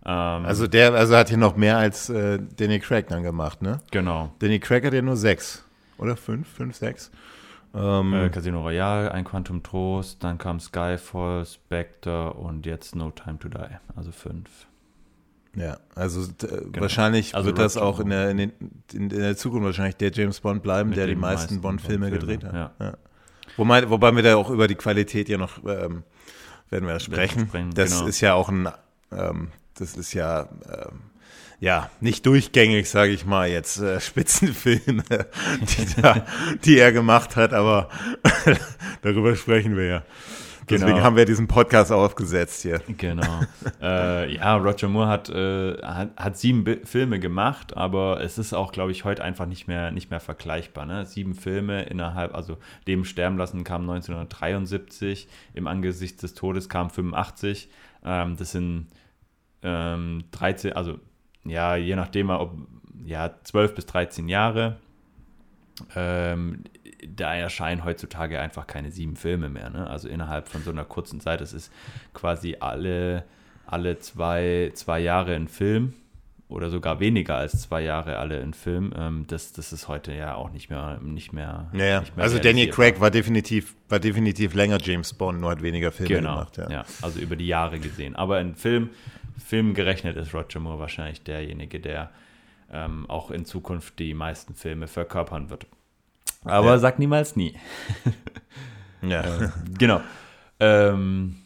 Ähm, 0.06 0.46
also 0.46 0.68
der, 0.68 0.94
also 0.94 1.16
hat 1.16 1.30
hier 1.30 1.38
noch 1.38 1.56
mehr 1.56 1.78
als 1.78 2.10
äh, 2.10 2.40
Danny 2.58 2.80
Craig 2.80 3.08
dann 3.08 3.24
gemacht, 3.24 3.62
ne? 3.62 3.80
Genau. 3.92 4.32
Danny 4.40 4.60
Craig 4.60 4.86
hat 4.86 4.94
ja 4.94 5.02
nur 5.02 5.18
sechs. 5.18 5.66
Oder 5.98 6.16
fünf, 6.16 6.48
fünf, 6.48 6.76
sechs. 6.76 7.12
Ähm, 7.74 8.14
äh, 8.14 8.30
Casino 8.30 8.62
Royale, 8.62 9.12
ein 9.12 9.24
Quantum 9.24 9.64
Trost, 9.64 10.24
dann 10.24 10.38
kam 10.38 10.60
Skyfall, 10.60 11.46
Spectre 11.46 12.34
und 12.34 12.66
jetzt 12.66 12.96
No 12.96 13.12
Time 13.12 13.40
to 13.40 13.50
Die. 13.50 13.78
Also 13.96 14.12
fünf. 14.12 14.67
Ja, 15.58 15.80
also 15.96 16.28
genau. 16.38 16.82
wahrscheinlich 16.82 17.34
also 17.34 17.48
wird 17.48 17.58
das 17.58 17.78
auch 17.78 18.00
in 18.00 18.10
der, 18.10 18.30
in, 18.30 18.38
den, 18.38 18.52
in 18.94 19.10
der 19.10 19.36
Zukunft 19.36 19.66
wahrscheinlich 19.66 19.96
der 19.96 20.12
James 20.12 20.40
Bond 20.40 20.62
bleiben, 20.62 20.92
der 20.94 21.08
die 21.08 21.16
meisten, 21.16 21.56
meisten 21.56 21.62
Bond-Filme 21.62 22.10
Bond 22.10 22.20
gedreht 22.22 22.44
hat. 22.44 22.54
Ja. 22.54 22.72
Ja. 22.80 22.98
Wobei, 23.58 23.90
wobei 23.90 24.16
wir 24.16 24.22
da 24.22 24.36
auch 24.36 24.52
über 24.52 24.68
die 24.68 24.76
Qualität 24.76 25.30
ja 25.30 25.38
noch 25.38 25.58
ähm, 25.66 26.04
werden 26.70 26.88
wir 26.88 27.00
sprechen. 27.00 27.48
sprechen 27.48 27.74
das 27.74 27.92
genau. 27.92 28.08
ist 28.08 28.22
ja 28.22 28.36
auch 28.36 28.50
ein, 28.50 28.70
ähm, 29.12 29.50
das 29.74 29.98
ist 29.98 30.14
ja 30.14 30.48
ähm, 30.70 31.00
ja, 31.60 31.90
nicht 32.02 32.24
durchgängig, 32.28 32.88
sage 32.88 33.14
ich 33.14 33.26
mal, 33.26 33.50
jetzt 33.50 33.80
äh, 33.80 34.00
Spitzenfilme, 34.00 35.04
die, 35.62 36.02
da, 36.02 36.26
die 36.64 36.78
er 36.78 36.92
gemacht 36.92 37.36
hat, 37.36 37.54
aber 37.54 37.90
darüber 39.02 39.36
sprechen 39.36 39.76
wir 39.76 39.86
ja. 39.86 40.04
Deswegen 40.70 40.94
genau. 40.94 41.04
haben 41.04 41.16
wir 41.16 41.26
diesen 41.26 41.48
Podcast 41.48 41.92
aufgesetzt 41.92 42.62
hier. 42.62 42.82
Genau. 42.98 43.42
äh, 43.82 44.34
ja, 44.36 44.58
Roger 44.58 44.90
Moore 44.90 45.08
hat, 45.08 45.30
äh, 45.30 45.78
hat, 45.82 46.10
hat, 46.18 46.38
sieben 46.38 46.66
Bi 46.66 46.82
Filme 46.84 47.20
gemacht, 47.20 47.78
aber 47.78 48.22
es 48.22 48.38
ist 48.38 48.54
auch, 48.54 48.72
glaube 48.74 48.92
ich, 48.92 49.06
heute 49.06 49.24
einfach 49.24 49.46
nicht 49.46 49.68
mehr, 49.68 49.92
nicht 49.92 50.10
mehr 50.10 50.20
vergleichbar. 50.20 50.86
Ne? 50.86 51.06
Sieben 51.06 51.36
Filme 51.36 51.84
innerhalb, 51.84 52.36
also 52.36 52.58
Leben 52.86 53.06
sterben 53.06 53.38
lassen 53.38 53.64
kam 53.64 53.82
1973, 53.82 55.30
im 55.54 55.68
Angesicht 55.68 56.22
des 56.22 56.34
Todes 56.34 56.68
kam 56.68 56.90
85. 56.90 57.70
Ähm, 58.04 58.36
das 58.38 58.52
sind 58.52 58.88
ähm, 59.64 60.26
13, 60.32 60.74
also 60.74 61.00
ja, 61.46 61.78
je 61.78 61.96
nachdem, 61.96 62.30
ob 62.30 62.56
ja, 63.06 63.32
12 63.44 63.76
bis 63.76 63.86
13 63.86 64.28
Jahre. 64.28 64.78
Ähm, 65.96 66.64
da 67.16 67.34
erscheinen 67.34 67.84
heutzutage 67.84 68.40
einfach 68.40 68.68
keine 68.68 68.92
sieben 68.92 69.16
Filme 69.16 69.50
mehr. 69.50 69.70
Ne? 69.70 69.88
Also 69.88 70.08
innerhalb 70.08 70.48
von 70.48 70.62
so 70.64 70.72
einer 70.72 70.86
kurzen 70.86 71.20
Zeit. 71.20 71.42
Das 71.42 71.54
ist 71.54 71.72
quasi 72.14 72.58
alle, 72.60 73.24
alle 73.66 74.00
zwei, 74.00 74.72
zwei 74.74 75.00
Jahre 75.00 75.36
ein 75.36 75.48
Film 75.48 75.94
oder 76.50 76.70
sogar 76.70 77.00
weniger 77.00 77.36
als 77.36 77.62
zwei 77.62 77.82
Jahre 77.82 78.18
alle 78.18 78.40
in 78.40 78.54
Film. 78.54 78.94
Ähm, 78.98 79.26
das, 79.28 79.52
das 79.52 79.74
ist 79.74 79.88
heute 79.88 80.14
ja 80.14 80.36
auch 80.36 80.52
nicht 80.52 80.70
mehr 80.70 81.00
nicht 81.04 81.34
mehr. 81.34 81.70
Naja, 81.74 82.00
nicht 82.00 82.16
mehr 82.16 82.24
also 82.24 82.40
Daniel 82.40 82.70
Craig 82.70 83.02
war 83.02 83.12
definitiv 83.12 83.76
war 83.90 84.00
definitiv 84.00 84.54
länger 84.54 84.78
James 84.82 85.14
Bond, 85.14 85.42
nur 85.42 85.52
hat 85.52 85.62
weniger 85.62 85.92
Filme 85.92 86.16
genau, 86.16 86.36
gemacht. 86.36 86.58
Ja. 86.58 86.70
ja, 86.70 86.86
also 87.02 87.20
über 87.20 87.36
die 87.36 87.48
Jahre 87.48 87.80
gesehen. 87.80 88.16
Aber 88.16 88.40
in 88.40 88.56
Film 88.56 88.92
Film 89.38 89.74
gerechnet 89.74 90.18
ist 90.18 90.34
Roger 90.34 90.60
Moore 90.60 90.80
wahrscheinlich 90.80 91.22
derjenige, 91.22 91.80
der 91.80 92.10
ähm, 92.72 93.10
auch 93.10 93.32
in 93.32 93.46
Zukunft 93.46 94.00
die 94.00 94.14
meisten 94.14 94.56
Filme 94.56 94.88
verkörpern 94.88 95.50
wird. 95.50 95.68
Aber 96.48 96.70
ja. 96.70 96.78
sag 96.80 97.00
niemals 97.00 97.36
nie. 97.36 97.56
ja. 99.02 99.22
Äh, 99.22 99.50
genau. 99.78 100.02
Ähm, 100.60 101.38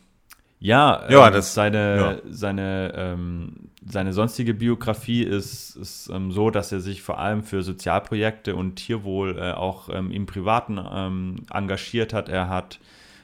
ja, 0.59 1.09
ja 1.09 1.27
ähm, 1.27 1.33
das, 1.33 1.53
seine, 1.53 1.97
ja. 1.97 2.31
Seine, 2.31 2.93
ähm, 2.95 3.69
seine 3.85 4.13
sonstige 4.13 4.53
Biografie 4.53 5.23
ist, 5.23 5.75
ist 5.75 6.09
ähm, 6.13 6.31
so, 6.31 6.51
dass 6.51 6.71
er 6.71 6.79
sich 6.79 7.01
vor 7.01 7.19
allem 7.19 7.43
für 7.43 7.63
Sozialprojekte 7.63 8.55
und 8.55 8.75
Tierwohl 8.75 9.37
äh, 9.37 9.51
auch 9.53 9.89
ähm, 9.91 10.11
im 10.11 10.27
Privaten 10.27 10.79
ähm, 10.91 11.45
engagiert 11.51 12.13
hat. 12.13 12.29
Er 12.29 12.47
hat 12.47 12.79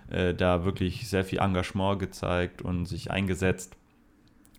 äh, 0.10 0.34
da 0.34 0.66
wirklich 0.66 1.08
sehr 1.08 1.24
viel 1.24 1.40
Engagement 1.40 2.00
gezeigt 2.00 2.62
und 2.62 2.86
sich 2.86 3.12
eingesetzt. 3.12 3.76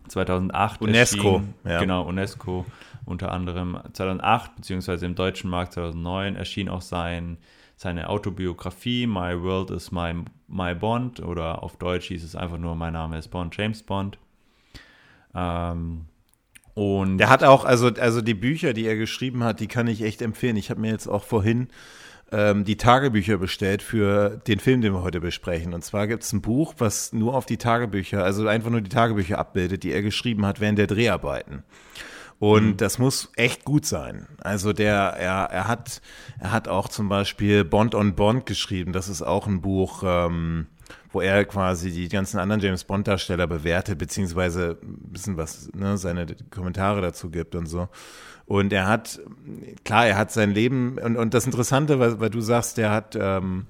2008 0.06 0.80
UNESCO, 0.80 1.34
erschien, 1.34 1.54
ja. 1.64 1.80
genau, 1.80 2.02
UNESCO 2.04 2.64
unter 3.08 3.32
anderem 3.32 3.80
2008, 3.92 4.56
beziehungsweise 4.56 5.06
im 5.06 5.14
deutschen 5.14 5.50
Markt 5.50 5.72
2009 5.72 6.36
erschien 6.36 6.68
auch 6.68 6.82
sein, 6.82 7.38
seine 7.76 8.10
Autobiografie 8.10 9.06
My 9.06 9.40
World 9.40 9.70
is 9.70 9.92
My, 9.92 10.12
My 10.48 10.74
Bond 10.74 11.20
oder 11.20 11.62
auf 11.62 11.76
Deutsch 11.76 12.08
hieß 12.08 12.24
es 12.24 12.36
einfach 12.36 12.58
nur 12.58 12.74
Mein 12.74 12.92
Name 12.92 13.18
ist 13.18 13.28
Bond, 13.28 13.56
James 13.56 13.82
Bond. 13.82 14.18
Ähm, 15.34 16.06
und 16.74 17.18
der 17.18 17.28
hat 17.30 17.42
auch, 17.42 17.64
also, 17.64 17.88
also 17.88 18.20
die 18.20 18.34
Bücher, 18.34 18.72
die 18.72 18.86
er 18.86 18.96
geschrieben 18.96 19.42
hat, 19.42 19.60
die 19.60 19.68
kann 19.68 19.86
ich 19.86 20.02
echt 20.02 20.22
empfehlen. 20.22 20.56
Ich 20.56 20.70
habe 20.70 20.80
mir 20.80 20.90
jetzt 20.90 21.06
auch 21.06 21.24
vorhin 21.24 21.68
ähm, 22.30 22.64
die 22.64 22.76
Tagebücher 22.76 23.38
bestellt 23.38 23.82
für 23.82 24.40
den 24.46 24.60
Film, 24.60 24.80
den 24.80 24.92
wir 24.92 25.02
heute 25.02 25.20
besprechen. 25.20 25.72
Und 25.72 25.82
zwar 25.82 26.06
gibt 26.06 26.24
es 26.24 26.32
ein 26.32 26.42
Buch, 26.42 26.74
was 26.78 27.12
nur 27.12 27.34
auf 27.34 27.46
die 27.46 27.56
Tagebücher, 27.56 28.22
also 28.22 28.46
einfach 28.46 28.70
nur 28.70 28.80
die 28.80 28.90
Tagebücher 28.90 29.38
abbildet, 29.38 29.82
die 29.82 29.92
er 29.92 30.02
geschrieben 30.02 30.44
hat 30.44 30.60
während 30.60 30.78
der 30.78 30.86
Dreharbeiten. 30.86 31.64
Und 32.38 32.66
mhm. 32.66 32.76
das 32.76 32.98
muss 32.98 33.30
echt 33.36 33.64
gut 33.64 33.84
sein. 33.84 34.28
Also 34.40 34.72
der, 34.72 34.94
er, 35.18 35.50
er 35.50 35.68
hat, 35.68 36.00
er 36.38 36.52
hat 36.52 36.68
auch 36.68 36.88
zum 36.88 37.08
Beispiel 37.08 37.64
Bond 37.64 37.94
on 37.94 38.14
Bond 38.14 38.46
geschrieben. 38.46 38.92
Das 38.92 39.08
ist 39.08 39.22
auch 39.22 39.46
ein 39.46 39.60
Buch, 39.60 40.02
ähm, 40.06 40.66
wo 41.10 41.20
er 41.20 41.44
quasi 41.44 41.90
die 41.90 42.08
ganzen 42.08 42.38
anderen 42.38 42.60
James 42.62 42.84
Bond 42.84 43.08
Darsteller 43.08 43.46
bewertet, 43.46 43.98
beziehungsweise 43.98 44.78
ein 44.82 45.12
bisschen 45.12 45.36
was, 45.36 45.70
ne, 45.74 45.98
seine 45.98 46.26
Kommentare 46.50 47.00
dazu 47.00 47.30
gibt 47.30 47.54
und 47.56 47.66
so. 47.66 47.88
Und 48.46 48.72
er 48.72 48.86
hat, 48.86 49.20
klar, 49.84 50.06
er 50.06 50.16
hat 50.16 50.32
sein 50.32 50.52
Leben, 50.52 50.96
und, 50.98 51.16
und 51.16 51.34
das 51.34 51.44
Interessante, 51.44 51.98
weil, 51.98 52.20
weil 52.20 52.30
du 52.30 52.40
sagst, 52.40 52.78
er 52.78 52.90
hat 52.90 53.16
ähm, 53.20 53.66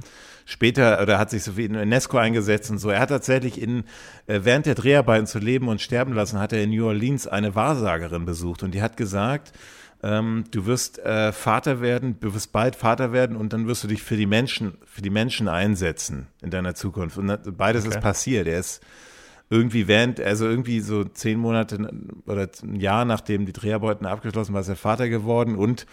später, 0.49 1.02
oder 1.02 1.19
hat 1.19 1.28
sich 1.28 1.45
so 1.45 1.59
wie 1.59 1.67
in 1.67 1.76
UNESCO 1.76 2.17
eingesetzt 2.17 2.71
und 2.71 2.78
so, 2.78 2.88
er 2.88 3.00
hat 3.00 3.11
tatsächlich 3.11 3.61
in, 3.61 3.85
äh, 4.26 4.40
während 4.45 4.64
der 4.64 4.75
Dreharbeiten 4.75 5.26
zu 5.26 5.38
leben 5.38 5.69
und 5.69 5.83
sterben 5.83 6.14
lassen, 6.14 6.40
hat 6.40 6.55
er 6.55 6.62
in 6.62 6.71
New 6.71 6.87
Orleans 6.87 7.26
eine 7.26 7.55
Wahrsagerin 7.55 8.25
besucht 8.25 8.62
und 8.62 8.73
die 8.73 8.81
hat 8.81 8.97
gesagt, 8.97 9.52
ähm, 10.02 10.45
du 10.50 10.64
wirst 10.64 11.00
äh, 11.00 11.33
Vater 11.33 11.83
werden, 11.83 12.17
du 12.21 12.33
wirst 12.33 12.52
bald 12.52 12.76
Vater 12.76 13.12
werden 13.12 13.37
und 13.37 13.52
dann 13.52 13.67
wirst 13.67 13.85
du 13.85 13.88
dich 13.88 14.02
für 14.02 14.17
die 14.17 14.25
Menschen, 14.25 14.78
für 14.87 15.02
die 15.02 15.11
Menschen 15.11 15.49
einsetzen 15.49 16.28
in 16.40 16.49
deiner 16.49 16.75
Zukunft. 16.75 17.19
Und 17.19 17.59
beides 17.59 17.85
okay. 17.85 17.97
ist 17.97 18.00
passiert. 18.00 18.47
Er 18.47 18.61
ist 18.61 18.83
irgendwie 19.50 19.87
während, 19.87 20.19
also 20.19 20.47
irgendwie 20.47 20.81
so 20.81 21.05
zehn 21.05 21.38
Monate 21.38 21.90
oder 22.25 22.49
ein 22.62 22.76
Jahr 22.76 23.05
nachdem 23.05 23.45
die 23.45 23.52
Dreharbeiten 23.52 24.07
abgeschlossen 24.07 24.55
war, 24.55 24.62
ist 24.62 24.69
er 24.69 24.76
Vater 24.76 25.11
geworden 25.11 25.57
und 25.57 25.87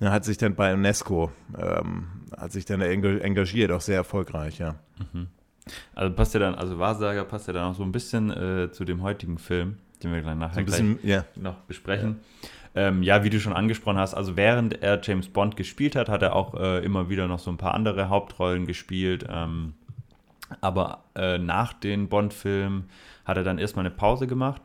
er 0.00 0.12
hat 0.12 0.24
sich 0.24 0.38
dann 0.38 0.54
bei 0.54 0.74
UNESCO, 0.74 1.30
ähm, 1.58 2.06
hat 2.36 2.52
sich 2.52 2.64
dann 2.64 2.80
engagiert, 2.80 3.70
auch 3.72 3.80
sehr 3.80 3.96
erfolgreich, 3.96 4.58
ja. 4.58 4.76
Mhm. 5.12 5.28
Also 5.94 6.14
passt 6.14 6.34
ja 6.34 6.40
dann, 6.40 6.54
also 6.54 6.78
Wahrsager 6.78 7.24
passt 7.24 7.46
ja 7.46 7.52
dann 7.52 7.70
auch 7.70 7.74
so 7.74 7.82
ein 7.82 7.92
bisschen 7.92 8.30
äh, 8.30 8.70
zu 8.72 8.84
dem 8.84 9.02
heutigen 9.02 9.38
Film, 9.38 9.78
den 10.02 10.12
wir 10.12 10.20
gleich 10.20 10.36
nachher 10.36 10.58
ein 10.58 10.64
bisschen, 10.64 10.98
gleich 10.98 11.10
ja. 11.10 11.24
noch 11.36 11.56
besprechen. 11.60 12.20
Ja. 12.74 12.88
Ähm, 12.88 13.02
ja. 13.02 13.22
wie 13.22 13.30
du 13.30 13.38
schon 13.38 13.52
angesprochen 13.52 13.98
hast, 13.98 14.14
also 14.14 14.36
während 14.36 14.82
er 14.82 15.00
James 15.02 15.28
Bond 15.28 15.56
gespielt 15.56 15.94
hat, 15.94 16.08
hat 16.08 16.22
er 16.22 16.34
auch 16.34 16.54
äh, 16.54 16.84
immer 16.84 17.08
wieder 17.10 17.28
noch 17.28 17.38
so 17.38 17.50
ein 17.50 17.58
paar 17.58 17.74
andere 17.74 18.08
Hauptrollen 18.08 18.66
gespielt. 18.66 19.26
Ähm, 19.28 19.74
aber 20.60 21.04
äh, 21.14 21.38
nach 21.38 21.72
den 21.72 22.08
Bond-Filmen 22.08 22.88
hat 23.24 23.36
er 23.36 23.44
dann 23.44 23.58
erstmal 23.58 23.86
eine 23.86 23.94
Pause 23.94 24.26
gemacht. 24.26 24.62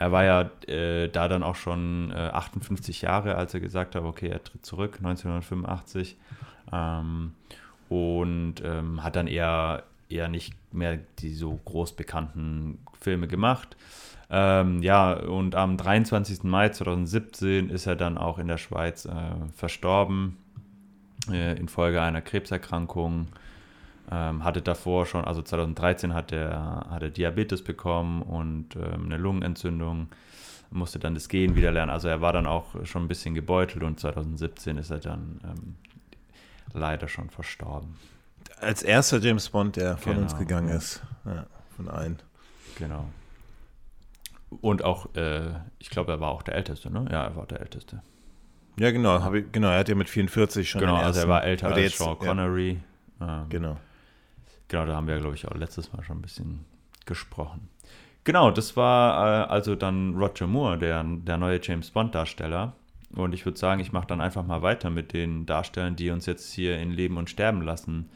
Er 0.00 0.12
war 0.12 0.24
ja 0.24 0.50
äh, 0.66 1.10
da 1.10 1.28
dann 1.28 1.42
auch 1.42 1.56
schon 1.56 2.10
äh, 2.10 2.14
58 2.14 3.02
Jahre, 3.02 3.34
als 3.34 3.52
er 3.52 3.60
gesagt 3.60 3.94
hat, 3.94 4.02
okay, 4.02 4.28
er 4.28 4.42
tritt 4.42 4.64
zurück, 4.64 4.94
1985. 4.96 6.16
Ähm, 6.72 7.32
und 7.90 8.54
ähm, 8.64 9.04
hat 9.04 9.16
dann 9.16 9.26
eher, 9.26 9.82
eher 10.08 10.28
nicht 10.28 10.54
mehr 10.72 11.00
die 11.18 11.34
so 11.34 11.60
groß 11.66 11.96
bekannten 11.96 12.78
Filme 12.98 13.28
gemacht. 13.28 13.76
Ähm, 14.30 14.82
ja, 14.82 15.12
und 15.12 15.54
am 15.54 15.76
23. 15.76 16.44
Mai 16.44 16.70
2017 16.70 17.68
ist 17.68 17.84
er 17.84 17.94
dann 17.94 18.16
auch 18.16 18.38
in 18.38 18.48
der 18.48 18.56
Schweiz 18.56 19.04
äh, 19.04 19.10
verstorben 19.54 20.38
äh, 21.30 21.58
infolge 21.58 22.00
einer 22.00 22.22
Krebserkrankung. 22.22 23.26
Ähm, 24.12 24.42
hatte 24.42 24.60
davor 24.60 25.06
schon, 25.06 25.24
also 25.24 25.40
2013 25.40 26.14
hat 26.14 26.32
er, 26.32 26.86
hat 26.90 27.02
er 27.02 27.10
Diabetes 27.10 27.62
bekommen 27.62 28.22
und 28.22 28.74
ähm, 28.74 29.04
eine 29.04 29.16
Lungenentzündung, 29.16 30.08
musste 30.70 30.98
dann 30.98 31.14
das 31.14 31.28
Gehen 31.28 31.54
wieder 31.54 31.70
lernen. 31.70 31.90
Also 31.90 32.08
er 32.08 32.20
war 32.20 32.32
dann 32.32 32.46
auch 32.46 32.84
schon 32.84 33.04
ein 33.04 33.08
bisschen 33.08 33.34
gebeutelt 33.34 33.84
und 33.84 34.00
2017 34.00 34.78
ist 34.78 34.90
er 34.90 34.98
dann 34.98 35.40
ähm, 35.44 35.76
leider 36.72 37.08
schon 37.08 37.30
verstorben. 37.30 37.96
Als 38.60 38.82
erster 38.82 39.18
James 39.18 39.48
Bond, 39.48 39.76
der 39.76 39.96
von 39.96 40.12
genau. 40.12 40.24
uns 40.24 40.38
gegangen 40.38 40.68
ist. 40.68 41.02
Ja, 41.24 41.46
von 41.76 41.88
allen. 41.88 42.18
Genau. 42.78 43.06
Und 44.60 44.82
auch, 44.82 45.14
äh, 45.14 45.50
ich 45.78 45.90
glaube, 45.90 46.12
er 46.12 46.20
war 46.20 46.30
auch 46.30 46.42
der 46.42 46.56
Älteste, 46.56 46.90
ne? 46.90 47.06
Ja, 47.10 47.24
er 47.24 47.36
war 47.36 47.46
der 47.46 47.60
Älteste. 47.60 48.02
Ja, 48.76 48.90
genau. 48.90 49.32
Ich, 49.32 49.52
genau, 49.52 49.68
er 49.68 49.78
hat 49.78 49.88
ja 49.88 49.94
mit 49.94 50.08
44 50.08 50.68
schon. 50.68 50.80
Genau, 50.80 50.96
also 50.96 51.20
er 51.20 51.28
war 51.28 51.44
älter 51.44 51.68
als 51.68 51.78
jetzt, 51.78 51.98
Sean 51.98 52.18
Connery. 52.18 52.80
Ja. 53.20 53.42
Ähm, 53.42 53.48
genau. 53.48 53.76
Genau, 54.70 54.86
da 54.86 54.94
haben 54.94 55.08
wir, 55.08 55.18
glaube 55.18 55.34
ich, 55.34 55.46
auch 55.48 55.54
letztes 55.56 55.92
Mal 55.92 56.02
schon 56.04 56.18
ein 56.18 56.22
bisschen 56.22 56.64
gesprochen. 57.04 57.68
Genau, 58.22 58.52
das 58.52 58.76
war 58.76 59.44
äh, 59.44 59.50
also 59.50 59.74
dann 59.74 60.14
Roger 60.14 60.46
Moore, 60.46 60.78
der, 60.78 61.02
der 61.04 61.36
neue 61.36 61.60
James 61.60 61.90
Bond-Darsteller. 61.90 62.74
Und 63.12 63.34
ich 63.34 63.44
würde 63.44 63.58
sagen, 63.58 63.80
ich 63.80 63.90
mache 63.90 64.06
dann 64.06 64.20
einfach 64.20 64.46
mal 64.46 64.62
weiter 64.62 64.88
mit 64.88 65.12
den 65.12 65.44
Darstellern, 65.44 65.96
die 65.96 66.10
uns 66.10 66.26
jetzt 66.26 66.52
hier 66.52 66.78
in 66.78 66.92
Leben 66.92 67.16
und 67.16 67.28
Sterben 67.28 67.62
lassen 67.62 68.08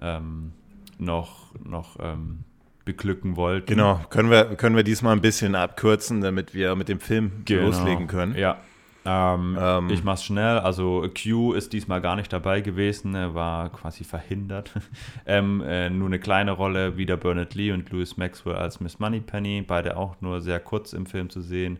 ähm, 0.00 0.52
noch, 0.98 1.54
noch 1.64 1.96
ähm, 2.00 2.40
beglücken 2.84 3.36
wollten. 3.36 3.66
Genau, 3.66 4.00
können 4.10 4.30
wir, 4.30 4.56
können 4.56 4.74
wir 4.74 4.82
diesmal 4.82 5.14
ein 5.14 5.20
bisschen 5.20 5.54
abkürzen, 5.54 6.20
damit 6.20 6.54
wir 6.54 6.74
mit 6.74 6.88
dem 6.88 6.98
Film 6.98 7.42
genau. 7.44 7.66
loslegen 7.66 8.08
können. 8.08 8.34
Ja, 8.36 8.58
ähm, 9.04 9.58
ähm, 9.60 9.90
ich 9.90 10.02
mach's 10.02 10.24
schnell. 10.24 10.58
Also 10.58 11.06
Q 11.08 11.52
ist 11.52 11.72
diesmal 11.72 12.00
gar 12.00 12.16
nicht 12.16 12.32
dabei 12.32 12.60
gewesen, 12.60 13.14
er 13.14 13.34
war 13.34 13.70
quasi 13.70 14.04
verhindert. 14.04 14.70
ähm, 15.26 15.62
äh, 15.66 15.90
nur 15.90 16.08
eine 16.08 16.18
kleine 16.18 16.52
Rolle, 16.52 16.96
wieder 16.96 17.16
Bernard 17.16 17.54
Lee 17.54 17.72
und 17.72 17.90
Louis 17.90 18.16
Maxwell 18.16 18.56
als 18.56 18.80
Miss 18.80 18.98
Moneypenny, 18.98 19.62
beide 19.62 19.96
auch 19.96 20.20
nur 20.20 20.40
sehr 20.40 20.60
kurz 20.60 20.92
im 20.92 21.06
Film 21.06 21.30
zu 21.30 21.40
sehen. 21.40 21.78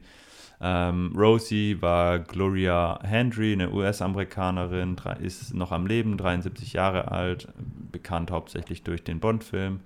Ähm, 0.60 1.12
Rosie 1.16 1.80
war 1.82 2.20
Gloria 2.20 2.98
Hendry, 3.02 3.52
eine 3.52 3.70
US-Amerikanerin, 3.70 4.96
ist 5.20 5.52
noch 5.54 5.72
am 5.72 5.86
Leben, 5.86 6.16
73 6.16 6.72
Jahre 6.72 7.10
alt, 7.10 7.48
bekannt 7.90 8.30
hauptsächlich 8.30 8.82
durch 8.82 9.02
den 9.02 9.20
Bond-Film. 9.20 9.80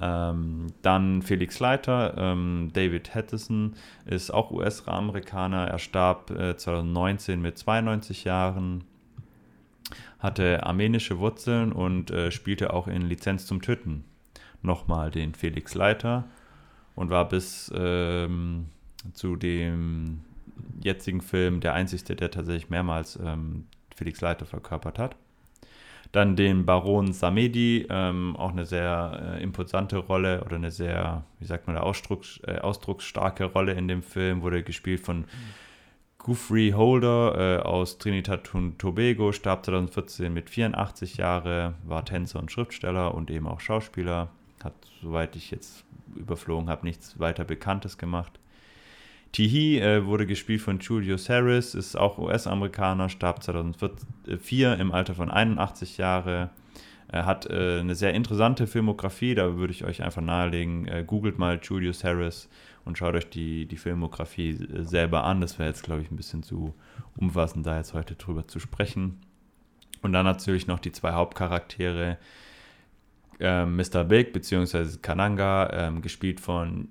Ähm, 0.00 0.66
dann 0.82 1.22
Felix 1.22 1.60
Leiter, 1.60 2.14
ähm, 2.16 2.70
David 2.72 3.14
Hattison 3.14 3.74
ist 4.06 4.32
auch 4.32 4.50
US-Amerikaner. 4.50 5.68
Er 5.68 5.78
starb 5.78 6.30
äh, 6.30 6.56
2019 6.56 7.40
mit 7.40 7.58
92 7.58 8.24
Jahren, 8.24 8.84
hatte 10.18 10.64
armenische 10.64 11.18
Wurzeln 11.18 11.72
und 11.72 12.10
äh, 12.10 12.30
spielte 12.30 12.72
auch 12.72 12.88
in 12.88 13.02
Lizenz 13.02 13.46
zum 13.46 13.62
Töten 13.62 14.04
nochmal 14.62 15.10
den 15.10 15.34
Felix 15.34 15.74
Leiter 15.74 16.24
und 16.96 17.10
war 17.10 17.28
bis 17.28 17.70
ähm, 17.74 18.66
zu 19.12 19.36
dem 19.36 20.22
jetzigen 20.82 21.20
Film 21.20 21.60
der 21.60 21.74
einzige, 21.74 22.16
der 22.16 22.30
tatsächlich 22.30 22.70
mehrmals 22.70 23.18
ähm, 23.22 23.66
Felix 23.94 24.20
Leiter 24.20 24.46
verkörpert 24.46 24.98
hat. 24.98 25.16
Dann 26.14 26.36
den 26.36 26.64
Baron 26.64 27.12
Samedi, 27.12 27.88
ähm, 27.90 28.36
auch 28.36 28.52
eine 28.52 28.66
sehr 28.66 29.36
äh, 29.36 29.42
imposante 29.42 29.96
Rolle 29.96 30.44
oder 30.44 30.54
eine 30.54 30.70
sehr, 30.70 31.24
wie 31.40 31.44
sagt 31.44 31.66
man, 31.66 31.76
Ausdrucks, 31.76 32.40
äh, 32.46 32.58
ausdrucksstarke 32.58 33.46
Rolle 33.46 33.72
in 33.72 33.88
dem 33.88 34.00
Film, 34.00 34.42
wurde 34.42 34.62
gespielt 34.62 35.00
von 35.00 35.24
Guthrie 36.18 36.72
Holder 36.72 37.58
äh, 37.58 37.62
aus 37.62 37.98
Trinidad 37.98 38.54
und 38.54 38.78
Tobago, 38.78 39.32
starb 39.32 39.64
2014 39.64 40.32
mit 40.32 40.50
84 40.50 41.16
Jahren, 41.16 41.74
war 41.82 42.04
Tänzer 42.04 42.38
und 42.38 42.52
Schriftsteller 42.52 43.12
und 43.12 43.28
eben 43.28 43.48
auch 43.48 43.58
Schauspieler, 43.58 44.28
hat, 44.62 44.74
soweit 45.02 45.34
ich 45.34 45.50
jetzt 45.50 45.84
überflogen 46.14 46.68
habe, 46.68 46.86
nichts 46.86 47.18
weiter 47.18 47.42
Bekanntes 47.42 47.98
gemacht. 47.98 48.38
Tihi 49.34 49.80
äh, 49.80 50.06
wurde 50.06 50.26
gespielt 50.26 50.60
von 50.60 50.78
Julius 50.78 51.28
Harris, 51.28 51.74
ist 51.74 51.96
auch 51.96 52.18
US-Amerikaner, 52.18 53.08
starb 53.08 53.42
2004 53.42 54.76
im 54.78 54.92
Alter 54.92 55.16
von 55.16 55.28
81 55.28 55.98
Jahren. 55.98 56.50
Er 57.08 57.26
hat 57.26 57.50
äh, 57.50 57.80
eine 57.80 57.96
sehr 57.96 58.14
interessante 58.14 58.68
Filmografie, 58.68 59.34
da 59.34 59.56
würde 59.56 59.72
ich 59.72 59.84
euch 59.84 60.04
einfach 60.04 60.22
nahelegen, 60.22 60.86
äh, 60.86 61.02
googelt 61.04 61.36
mal 61.36 61.58
Julius 61.60 62.04
Harris 62.04 62.48
und 62.84 62.96
schaut 62.96 63.16
euch 63.16 63.28
die, 63.28 63.66
die 63.66 63.76
Filmografie 63.76 64.50
äh, 64.50 64.84
selber 64.84 65.24
an. 65.24 65.40
Das 65.40 65.58
wäre 65.58 65.68
jetzt, 65.68 65.82
glaube 65.82 66.02
ich, 66.02 66.12
ein 66.12 66.16
bisschen 66.16 66.44
zu 66.44 66.72
umfassend, 67.16 67.66
da 67.66 67.76
jetzt 67.76 67.92
heute 67.92 68.14
drüber 68.14 68.46
zu 68.46 68.60
sprechen. 68.60 69.18
Und 70.00 70.12
dann 70.12 70.26
natürlich 70.26 70.68
noch 70.68 70.78
die 70.78 70.92
zwei 70.92 71.10
Hauptcharaktere, 71.10 72.18
äh, 73.40 73.66
Mr. 73.66 74.04
Big 74.04 74.32
bzw. 74.32 74.98
Kananga, 75.02 75.70
ähm, 75.72 76.02
gespielt 76.02 76.38
von 76.38 76.90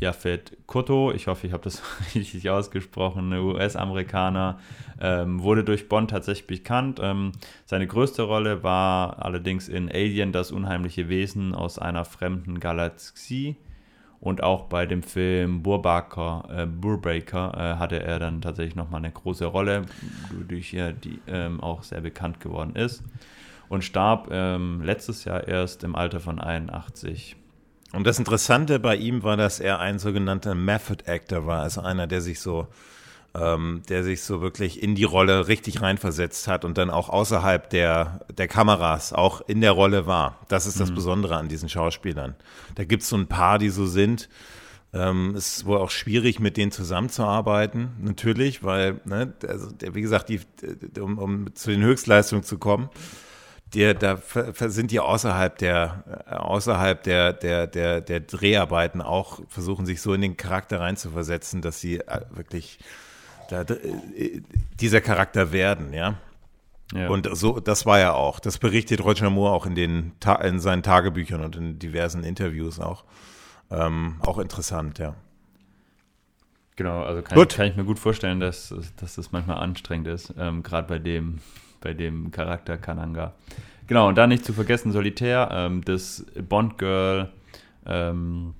Jafet 0.00 0.56
Koto, 0.66 1.12
ich 1.12 1.28
hoffe, 1.28 1.46
ich 1.46 1.52
habe 1.52 1.62
das 1.62 1.82
richtig 2.14 2.50
ausgesprochen, 2.50 3.32
US-Amerikaner, 3.32 4.58
ähm, 5.00 5.42
wurde 5.42 5.64
durch 5.64 5.88
Bond 5.88 6.10
tatsächlich 6.10 6.46
bekannt. 6.46 7.00
Ähm, 7.02 7.32
seine 7.64 7.86
größte 7.86 8.22
Rolle 8.22 8.62
war 8.62 9.24
allerdings 9.24 9.68
in 9.68 9.90
Alien, 9.90 10.32
das 10.32 10.50
unheimliche 10.52 11.08
Wesen 11.08 11.54
aus 11.54 11.78
einer 11.78 12.04
fremden 12.04 12.60
Galaxie. 12.60 13.56
Und 14.20 14.42
auch 14.42 14.64
bei 14.64 14.86
dem 14.86 15.02
Film 15.02 15.62
Burbaker, 15.62 16.48
äh, 16.50 16.66
Burbreaker 16.66 17.52
äh, 17.54 17.78
hatte 17.78 18.02
er 18.02 18.18
dann 18.18 18.40
tatsächlich 18.40 18.74
nochmal 18.74 19.00
eine 19.00 19.12
große 19.12 19.44
Rolle, 19.44 19.82
durch 20.48 20.70
die 20.70 21.20
ähm, 21.26 21.60
auch 21.60 21.82
sehr 21.82 22.00
bekannt 22.00 22.40
geworden 22.40 22.74
ist. 22.74 23.04
Und 23.68 23.84
starb 23.84 24.28
ähm, 24.30 24.80
letztes 24.82 25.24
Jahr 25.24 25.46
erst 25.46 25.84
im 25.84 25.94
Alter 25.94 26.20
von 26.20 26.40
81. 26.40 27.36
Und 27.94 28.06
das 28.06 28.18
Interessante 28.18 28.78
bei 28.78 28.96
ihm 28.96 29.22
war, 29.22 29.36
dass 29.36 29.60
er 29.60 29.78
ein 29.78 29.98
sogenannter 29.98 30.54
Method 30.54 31.04
Actor 31.06 31.46
war, 31.46 31.62
also 31.62 31.80
einer, 31.80 32.06
der 32.06 32.20
sich 32.20 32.40
so, 32.40 32.66
ähm, 33.34 33.82
der 33.88 34.04
sich 34.04 34.22
so 34.22 34.40
wirklich 34.40 34.82
in 34.82 34.94
die 34.94 35.04
Rolle 35.04 35.48
richtig 35.48 35.80
reinversetzt 35.80 36.48
hat 36.48 36.64
und 36.64 36.78
dann 36.78 36.90
auch 36.90 37.08
außerhalb 37.08 37.68
der, 37.70 38.20
der 38.36 38.48
Kameras 38.48 39.12
auch 39.12 39.42
in 39.46 39.60
der 39.60 39.72
Rolle 39.72 40.06
war. 40.06 40.38
Das 40.48 40.66
ist 40.66 40.80
das 40.80 40.90
mhm. 40.90 40.96
Besondere 40.96 41.36
an 41.36 41.48
diesen 41.48 41.68
Schauspielern. 41.68 42.34
Da 42.74 42.84
gibt 42.84 43.02
es 43.02 43.08
so 43.08 43.16
ein 43.16 43.26
paar, 43.26 43.58
die 43.58 43.70
so 43.70 43.86
sind. 43.86 44.28
Ähm, 44.92 45.34
es 45.36 45.56
ist 45.56 45.66
wohl 45.66 45.78
auch 45.78 45.90
schwierig, 45.90 46.38
mit 46.38 46.56
denen 46.56 46.70
zusammenzuarbeiten, 46.70 47.90
natürlich, 48.00 48.62
weil, 48.62 49.00
ne, 49.04 49.32
also, 49.48 49.68
wie 49.80 50.00
gesagt, 50.00 50.28
die, 50.28 50.40
um, 51.00 51.18
um 51.18 51.54
zu 51.54 51.70
den 51.70 51.82
Höchstleistungen 51.82 52.44
zu 52.44 52.58
kommen, 52.58 52.88
die, 53.74 53.94
da 53.94 54.18
sind 54.68 54.90
die 54.90 55.00
außerhalb 55.00 55.58
der, 55.58 56.24
außerhalb 56.26 57.02
der, 57.02 57.32
der, 57.32 57.66
der, 57.66 58.00
der 58.00 58.20
Dreharbeiten 58.20 59.02
auch 59.02 59.40
versuchen, 59.48 59.86
sich 59.86 60.00
so 60.00 60.14
in 60.14 60.20
den 60.20 60.36
Charakter 60.36 60.80
reinzuversetzen, 60.80 61.62
dass 61.62 61.80
sie 61.80 62.00
äh, 62.00 62.20
wirklich 62.30 62.78
da, 63.50 63.62
äh, 63.62 64.40
dieser 64.80 65.00
Charakter 65.00 65.52
werden, 65.52 65.92
ja. 65.92 66.18
ja. 66.92 67.08
Und 67.08 67.28
so, 67.36 67.60
das 67.60 67.86
war 67.86 67.98
ja 67.98 68.12
auch. 68.12 68.40
Das 68.40 68.58
berichtet 68.58 69.04
Roger 69.04 69.30
Moore 69.30 69.52
auch 69.52 69.66
in 69.66 69.74
den, 69.74 70.12
in 70.42 70.60
seinen 70.60 70.82
Tagebüchern 70.82 71.42
und 71.42 71.56
in 71.56 71.78
diversen 71.78 72.24
Interviews 72.24 72.80
auch. 72.80 73.04
Ähm, 73.70 74.16
auch 74.20 74.38
interessant, 74.38 74.98
ja. 74.98 75.14
Genau, 76.76 77.02
also 77.02 77.22
kann, 77.22 77.48
kann, 77.48 77.66
ich 77.68 77.76
mir 77.76 77.84
gut 77.84 77.98
vorstellen, 77.98 78.40
dass, 78.40 78.74
dass 78.96 79.14
das 79.14 79.30
manchmal 79.30 79.58
anstrengend 79.58 80.08
ist, 80.08 80.34
ähm, 80.36 80.62
gerade 80.64 80.88
bei 80.88 80.98
dem, 80.98 81.38
bei 81.84 81.94
dem 81.94 82.32
Charakter 82.32 82.76
Kananga. 82.76 83.34
Genau, 83.86 84.08
und 84.08 84.16
dann 84.16 84.30
nicht 84.30 84.44
zu 84.44 84.52
vergessen, 84.52 84.90
Solitär, 84.90 85.50
ähm, 85.52 85.84
das 85.84 86.26
Bond-Girl 86.48 87.30
ähm, 87.86 88.54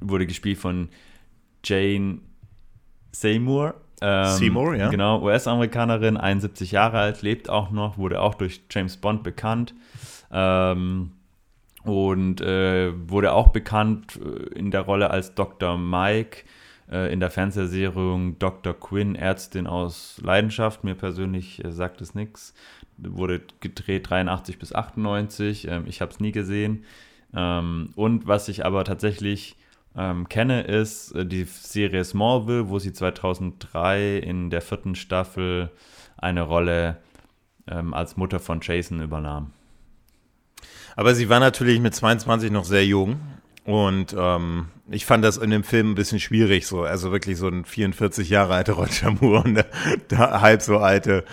wurde 0.00 0.26
gespielt 0.26 0.58
von 0.58 0.88
Jane 1.64 2.20
Seymour. 3.12 3.74
Ähm, 4.00 4.26
Seymour, 4.26 4.76
ja. 4.76 4.88
Genau, 4.88 5.20
US-Amerikanerin, 5.22 6.16
71 6.16 6.70
Jahre 6.70 7.00
alt, 7.00 7.22
lebt 7.22 7.50
auch 7.50 7.70
noch, 7.70 7.98
wurde 7.98 8.22
auch 8.22 8.34
durch 8.34 8.62
James 8.70 8.96
Bond 8.96 9.24
bekannt. 9.24 9.74
Ähm, 10.32 11.10
und 11.82 12.40
äh, 12.40 12.92
wurde 13.08 13.32
auch 13.32 13.48
bekannt 13.48 14.18
äh, 14.22 14.58
in 14.58 14.70
der 14.70 14.82
Rolle 14.82 15.10
als 15.10 15.34
Dr. 15.34 15.76
Mike 15.76 16.44
äh, 16.90 17.12
in 17.12 17.20
der 17.20 17.30
Fernsehserie 17.30 18.34
Dr. 18.38 18.74
Quinn, 18.74 19.14
Ärztin 19.14 19.66
aus 19.66 20.20
Leidenschaft. 20.22 20.84
Mir 20.84 20.94
persönlich 20.94 21.64
äh, 21.64 21.72
sagt 21.72 22.00
es 22.00 22.14
nichts. 22.14 22.54
Wurde 22.98 23.40
gedreht 23.60 24.10
83 24.10 24.58
bis 24.58 24.74
98. 24.74 25.68
Ähm, 25.68 25.84
ich 25.86 26.00
habe 26.00 26.10
es 26.10 26.20
nie 26.20 26.32
gesehen. 26.32 26.84
Ähm, 27.34 27.90
und 27.94 28.26
was 28.26 28.48
ich 28.48 28.64
aber 28.66 28.84
tatsächlich 28.84 29.56
ähm, 29.96 30.28
kenne, 30.28 30.62
ist 30.62 31.12
äh, 31.12 31.24
die 31.24 31.44
Serie 31.44 32.04
Smallville, 32.04 32.68
wo 32.68 32.78
sie 32.78 32.92
2003 32.92 34.18
in 34.18 34.50
der 34.50 34.60
vierten 34.60 34.94
Staffel 34.94 35.70
eine 36.16 36.42
Rolle 36.42 36.98
als 37.92 38.16
Mutter 38.16 38.40
von 38.40 38.58
Jason 38.62 39.00
übernahm. 39.00 39.52
Aber 40.96 41.14
sie 41.14 41.28
war 41.28 41.38
natürlich 41.38 41.78
mit 41.78 41.94
22 41.94 42.50
noch 42.50 42.64
sehr 42.64 42.84
jung 42.84 43.20
und 43.70 44.14
ähm, 44.18 44.66
ich 44.90 45.06
fand 45.06 45.24
das 45.24 45.36
in 45.36 45.50
dem 45.50 45.62
Film 45.62 45.92
ein 45.92 45.94
bisschen 45.94 46.18
schwierig, 46.18 46.66
so, 46.66 46.82
also 46.82 47.12
wirklich 47.12 47.38
so 47.38 47.48
ein 47.48 47.64
44 47.64 48.28
Jahre 48.28 48.54
alter 48.54 48.72
Roger 48.74 49.12
Moore 49.20 49.42
und 49.44 49.64
der 50.10 50.40
halb 50.40 50.62
so 50.62 50.78
alte 50.78 51.24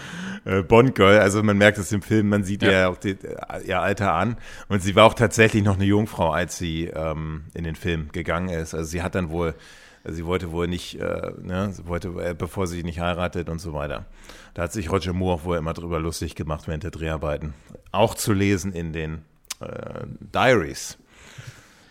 äh, 0.46 0.62
Bond-Girl. 0.62 1.20
Also 1.20 1.42
man 1.44 1.58
merkt 1.58 1.78
es 1.78 1.92
im 1.92 2.02
Film, 2.02 2.30
man 2.30 2.44
sieht 2.44 2.62
ja, 2.62 2.90
auch 2.90 2.98
die, 2.98 3.12
äh, 3.12 3.66
ihr 3.66 3.82
Alter 3.82 4.14
an. 4.14 4.38
Und 4.70 4.82
sie 4.82 4.96
war 4.96 5.06
auch 5.06 5.14
tatsächlich 5.14 5.64
noch 5.64 5.76
eine 5.76 5.86
Jungfrau, 5.86 6.32
als 6.32 6.58
sie 6.58 6.86
ähm, 6.86 7.46
in 7.54 7.64
den 7.64 7.76
Film 7.76 8.10
gegangen 8.12 8.50
ist. 8.50 8.74
Also 8.74 8.86
sie 8.86 9.02
hat 9.02 9.16
dann 9.16 9.30
wohl, 9.30 9.56
also 10.04 10.16
sie 10.16 10.26
wollte 10.26 10.52
wohl 10.52 10.68
nicht, 10.68 11.00
äh, 11.00 11.32
ne, 11.42 11.72
sie 11.74 11.88
wollte, 11.88 12.10
äh, 12.24 12.36
bevor 12.38 12.68
sie 12.68 12.84
nicht 12.84 13.00
heiratet 13.00 13.50
und 13.50 13.60
so 13.60 13.74
weiter. 13.74 14.06
Da 14.54 14.64
hat 14.64 14.74
sich 14.74 14.92
Roger 14.92 15.14
Moore 15.14 15.36
auch 15.36 15.44
wohl 15.46 15.58
immer 15.58 15.74
drüber 15.74 16.00
lustig 16.00 16.36
gemacht 16.36 16.68
während 16.68 16.84
der 16.84 16.92
Dreharbeiten. 16.92 17.54
Auch 17.92 18.16
zu 18.16 18.34
lesen 18.34 18.74
in 18.74 18.94
den 18.94 19.24
äh, 19.60 20.06
Diaries. 20.34 20.98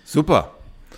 Super. 0.06 0.52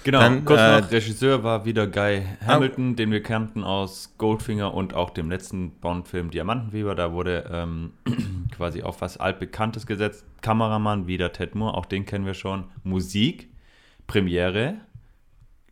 Genau, 0.05 0.21
Dann, 0.21 0.45
kurz 0.45 0.61
äh, 0.61 0.81
noch, 0.81 0.91
Regisseur 0.91 1.43
war 1.43 1.65
wieder 1.65 1.87
Guy 1.87 2.25
Hamilton, 2.47 2.93
oh. 2.93 2.95
den 2.95 3.11
wir 3.11 3.23
kannten 3.23 3.65
aus 3.65 4.15
Goldfinger 4.19 4.75
und 4.75 4.93
auch 4.93 5.11
dem 5.11 5.31
letzten 5.31 5.71
Bond-Film 5.71 6.31
Diamantenweber. 6.31 6.95
Da 6.95 7.13
wurde 7.13 7.49
ähm, 7.51 7.95
quasi 8.55 8.83
auf 8.83 9.01
was 9.01 9.17
altbekanntes 9.17 9.87
gesetzt. 9.87 10.25
Kameramann 10.43 11.07
wieder 11.07 11.33
Ted 11.33 11.55
Moore, 11.55 11.75
auch 11.75 11.87
den 11.87 12.05
kennen 12.05 12.27
wir 12.27 12.35
schon. 12.35 12.65
Musik, 12.85 13.49
Premiere, 14.07 14.75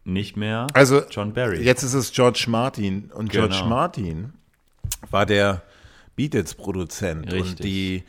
nicht 0.02 0.38
mehr 0.38 0.66
also, 0.72 1.02
John 1.10 1.34
Barry. 1.34 1.62
Jetzt 1.62 1.82
ist 1.82 1.94
es 1.94 2.12
George 2.12 2.46
Martin 2.48 3.10
und 3.12 3.30
genau. 3.30 3.48
George 3.48 3.68
Martin 3.68 4.32
war 5.10 5.26
der 5.26 5.62
Beatles-Produzent 6.16 7.32
und 7.34 7.62
die 7.62 8.02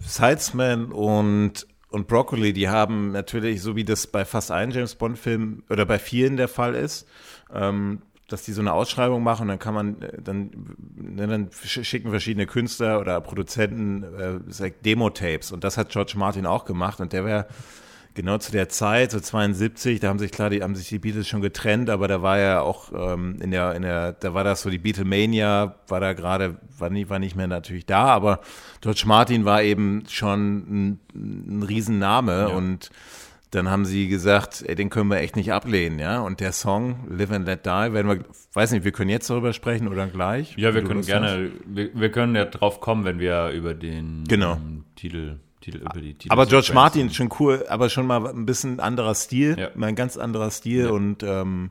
Sidesman 0.00 0.90
und 0.90 1.66
und 1.94 2.08
Broccoli, 2.08 2.52
die 2.52 2.68
haben 2.68 3.12
natürlich, 3.12 3.62
so 3.62 3.76
wie 3.76 3.84
das 3.84 4.08
bei 4.08 4.24
fast 4.24 4.50
allen 4.50 4.72
James 4.72 4.96
Bond-Filmen 4.96 5.62
oder 5.70 5.86
bei 5.86 5.98
vielen 5.98 6.36
der 6.36 6.48
Fall 6.48 6.74
ist, 6.74 7.06
ähm, 7.54 8.02
dass 8.26 8.42
die 8.42 8.52
so 8.52 8.60
eine 8.60 8.72
Ausschreibung 8.72 9.22
machen, 9.22 9.46
dann 9.46 9.60
kann 9.60 9.74
man, 9.74 10.02
äh, 10.02 10.20
dann, 10.20 10.50
ne, 10.96 11.28
dann 11.28 11.50
schicken 11.62 12.10
verschiedene 12.10 12.46
Künstler 12.46 13.00
oder 13.00 13.20
Produzenten 13.20 14.02
äh, 14.02 14.72
Demo-Tapes. 14.84 15.52
Und 15.52 15.62
das 15.62 15.76
hat 15.76 15.90
George 15.90 16.14
Martin 16.16 16.46
auch 16.46 16.64
gemacht 16.64 17.00
und 17.00 17.12
der 17.12 17.24
wäre 17.24 17.46
genau 18.14 18.38
zu 18.38 18.52
der 18.52 18.68
Zeit, 18.68 19.10
so 19.10 19.20
72, 19.20 20.00
da 20.00 20.08
haben 20.08 20.18
sich 20.18 20.30
klar, 20.30 20.50
die 20.50 20.62
haben 20.62 20.74
sich 20.74 20.88
die 20.88 20.98
Beatles 20.98 21.28
schon 21.28 21.40
getrennt, 21.40 21.90
aber 21.90 22.08
da 22.08 22.22
war 22.22 22.38
ja 22.38 22.60
auch 22.60 22.92
ähm, 22.92 23.38
in 23.40 23.50
der, 23.50 23.74
in 23.74 23.82
der, 23.82 24.12
da 24.12 24.34
war 24.34 24.44
das 24.44 24.62
so 24.62 24.70
die 24.70 24.78
Beatlemania, 24.78 25.74
war 25.88 26.00
da 26.00 26.12
gerade, 26.12 26.56
war 26.78 26.90
nicht, 26.90 27.10
war 27.10 27.18
nicht 27.18 27.36
mehr 27.36 27.48
natürlich 27.48 27.86
da, 27.86 28.06
aber 28.06 28.40
George 28.80 29.02
Martin 29.06 29.44
war 29.44 29.62
eben 29.62 30.04
schon 30.08 30.56
ein, 30.58 31.00
ein 31.14 31.62
Riesenname 31.64 32.32
ja. 32.32 32.46
und 32.46 32.90
dann 33.50 33.70
haben 33.70 33.84
sie 33.84 34.08
gesagt, 34.08 34.64
ey, 34.66 34.74
den 34.74 34.90
können 34.90 35.10
wir 35.10 35.18
echt 35.18 35.36
nicht 35.36 35.52
ablehnen, 35.52 35.98
ja. 35.98 36.20
Und 36.20 36.40
der 36.40 36.52
Song 36.52 37.06
Live 37.08 37.30
and 37.30 37.46
Let 37.46 37.64
Die, 37.64 37.68
werden 37.68 38.08
wir, 38.08 38.24
weiß 38.52 38.72
nicht, 38.72 38.84
wir 38.84 38.90
können 38.90 39.10
jetzt 39.10 39.30
darüber 39.30 39.52
sprechen 39.52 39.86
oder 39.86 40.08
gleich. 40.08 40.56
Ja, 40.56 40.74
wir 40.74 40.82
können 40.82 41.02
gerne, 41.02 41.52
wir, 41.64 41.90
wir, 41.94 42.10
können 42.10 42.34
ja 42.34 42.46
drauf 42.46 42.80
kommen, 42.80 43.04
wenn 43.04 43.20
wir 43.20 43.50
über 43.50 43.74
den 43.74 44.24
genau. 44.24 44.54
um, 44.54 44.84
Titel 44.96 45.38
Titel, 45.64 45.78
über 45.78 46.00
die 46.00 46.14
Titel 46.14 46.32
aber 46.32 46.46
George 46.46 46.72
Martin 46.74 47.10
schon 47.10 47.30
cool, 47.40 47.64
aber 47.68 47.88
schon 47.88 48.06
mal 48.06 48.26
ein 48.26 48.46
bisschen 48.46 48.80
anderer 48.80 49.14
Stil, 49.14 49.58
ja. 49.58 49.70
mal 49.74 49.86
ein 49.86 49.96
ganz 49.96 50.16
anderer 50.16 50.50
Stil 50.50 50.86
ja. 50.86 50.90
und 50.90 51.22
ähm, 51.22 51.70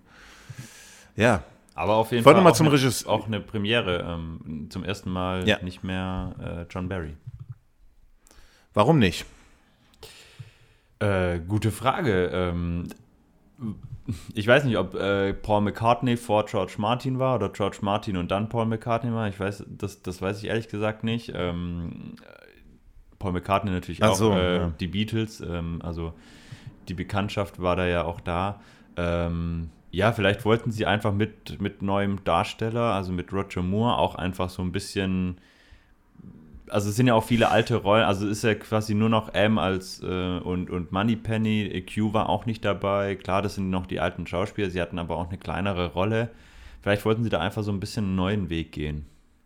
ja. 1.15 1.43
Aber 1.75 1.95
auf 1.95 2.11
jeden 2.11 2.23
Fall 2.23 2.35
auch, 2.35 2.51
zum 2.53 2.67
eine, 2.67 2.91
auch 3.07 3.27
eine 3.27 3.39
Premiere. 3.39 4.05
Ähm, 4.07 4.67
zum 4.69 4.83
ersten 4.83 5.11
Mal 5.11 5.47
ja. 5.47 5.57
nicht 5.63 5.83
mehr 5.83 6.35
äh, 6.39 6.73
John 6.73 6.87
Barry. 6.87 7.15
Warum 8.73 8.99
nicht? 8.99 9.25
Äh, 10.99 11.39
gute 11.39 11.71
Frage. 11.71 12.29
Ähm, 12.31 12.87
ich 14.33 14.47
weiß 14.47 14.65
nicht, 14.65 14.77
ob 14.77 14.95
äh, 14.95 15.33
Paul 15.33 15.61
McCartney 15.61 16.17
vor 16.17 16.45
George 16.45 16.75
Martin 16.77 17.19
war 17.19 17.35
oder 17.35 17.49
George 17.49 17.77
Martin 17.81 18.17
und 18.17 18.29
dann 18.29 18.49
Paul 18.49 18.65
McCartney 18.65 19.11
war. 19.13 19.27
Ich 19.27 19.39
weiß, 19.39 19.65
das, 19.67 20.01
das 20.01 20.21
weiß 20.21 20.39
ich 20.39 20.49
ehrlich 20.49 20.67
gesagt 20.67 21.03
nicht. 21.03 21.31
Ähm, 21.35 22.15
Paul 23.23 23.31
McCartney 23.31 23.71
natürlich 23.71 24.03
auch, 24.03 24.15
so, 24.15 24.33
äh, 24.33 24.57
ja. 24.57 24.73
die 24.79 24.87
Beatles, 24.87 25.39
ähm, 25.39 25.79
also 25.81 26.13
die 26.89 26.93
Bekanntschaft 26.93 27.61
war 27.61 27.77
da 27.77 27.87
ja 27.87 28.03
auch 28.03 28.19
da. 28.19 28.59
Ähm, 28.97 29.69
ja, 29.91 30.11
vielleicht 30.11 30.43
wollten 30.43 30.71
sie 30.71 30.85
einfach 30.85 31.13
mit, 31.13 31.61
mit 31.61 31.81
neuem 31.81 32.21
Darsteller, 32.25 32.93
also 32.93 33.13
mit 33.13 33.31
Roger 33.31 33.61
Moore, 33.61 33.97
auch 33.97 34.15
einfach 34.15 34.49
so 34.49 34.61
ein 34.61 34.73
bisschen. 34.73 35.37
Also 36.67 36.89
es 36.89 36.97
sind 36.97 37.07
ja 37.07 37.13
auch 37.13 37.23
viele 37.23 37.49
alte 37.49 37.75
Rollen, 37.75 38.03
also 38.03 38.27
ist 38.27 38.43
ja 38.43 38.55
quasi 38.55 38.93
nur 38.93 39.09
noch 39.09 39.33
M 39.33 39.57
als 39.57 40.01
äh, 40.03 40.39
und, 40.39 40.69
und 40.69 40.91
Moneypenny, 40.91 41.85
Q 41.93 42.13
war 42.13 42.27
auch 42.27 42.45
nicht 42.45 42.65
dabei. 42.65 43.15
Klar, 43.15 43.41
das 43.41 43.55
sind 43.55 43.69
noch 43.69 43.85
die 43.85 44.01
alten 44.01 44.27
Schauspieler, 44.27 44.69
sie 44.69 44.81
hatten 44.81 44.99
aber 44.99 45.15
auch 45.15 45.29
eine 45.29 45.37
kleinere 45.37 45.93
Rolle. 45.93 46.29
Vielleicht 46.81 47.05
wollten 47.05 47.23
sie 47.23 47.29
da 47.29 47.39
einfach 47.39 47.63
so 47.63 47.71
ein 47.71 47.79
bisschen 47.79 48.05
einen 48.05 48.15
neuen 48.15 48.49
Weg 48.49 48.73
gehen. 48.73 49.05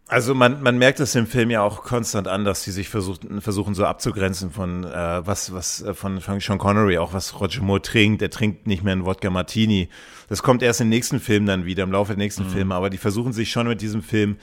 Also 0.09 0.33
man, 0.33 0.61
man 0.63 0.77
merkt 0.77 1.01
es 1.01 1.15
im 1.15 1.27
Film 1.27 1.49
ja 1.49 1.61
auch 1.61 1.83
konstant 1.83 2.29
an, 2.29 2.45
dass 2.45 2.63
sie 2.63 2.71
sich 2.71 2.87
versuchen, 2.87 3.41
versuchen 3.41 3.75
so 3.75 3.85
abzugrenzen 3.85 4.51
von 4.51 4.85
äh, 4.85 5.27
was, 5.27 5.51
was 5.51 5.81
äh, 5.81 5.93
von, 5.93 6.21
von 6.21 6.39
Sean 6.39 6.57
Connery, 6.57 6.97
auch 6.97 7.11
was 7.11 7.39
Roger 7.41 7.61
Moore 7.61 7.81
trinkt. 7.81 8.21
Er 8.21 8.29
trinkt 8.29 8.67
nicht 8.67 8.83
mehr 8.83 8.93
einen 8.93 9.05
Wodka 9.05 9.29
Martini. 9.29 9.89
Das 10.29 10.43
kommt 10.43 10.63
erst 10.63 10.79
im 10.79 10.87
nächsten 10.87 11.19
Film 11.19 11.45
dann 11.45 11.65
wieder, 11.65 11.83
im 11.83 11.91
Laufe 11.91 12.13
der 12.13 12.17
nächsten 12.17 12.45
mhm. 12.45 12.49
Filme, 12.49 12.75
aber 12.75 12.89
die 12.89 12.97
versuchen 12.97 13.33
sich 13.33 13.51
schon 13.51 13.67
mit 13.67 13.81
diesem 13.81 14.01
Film 14.01 14.37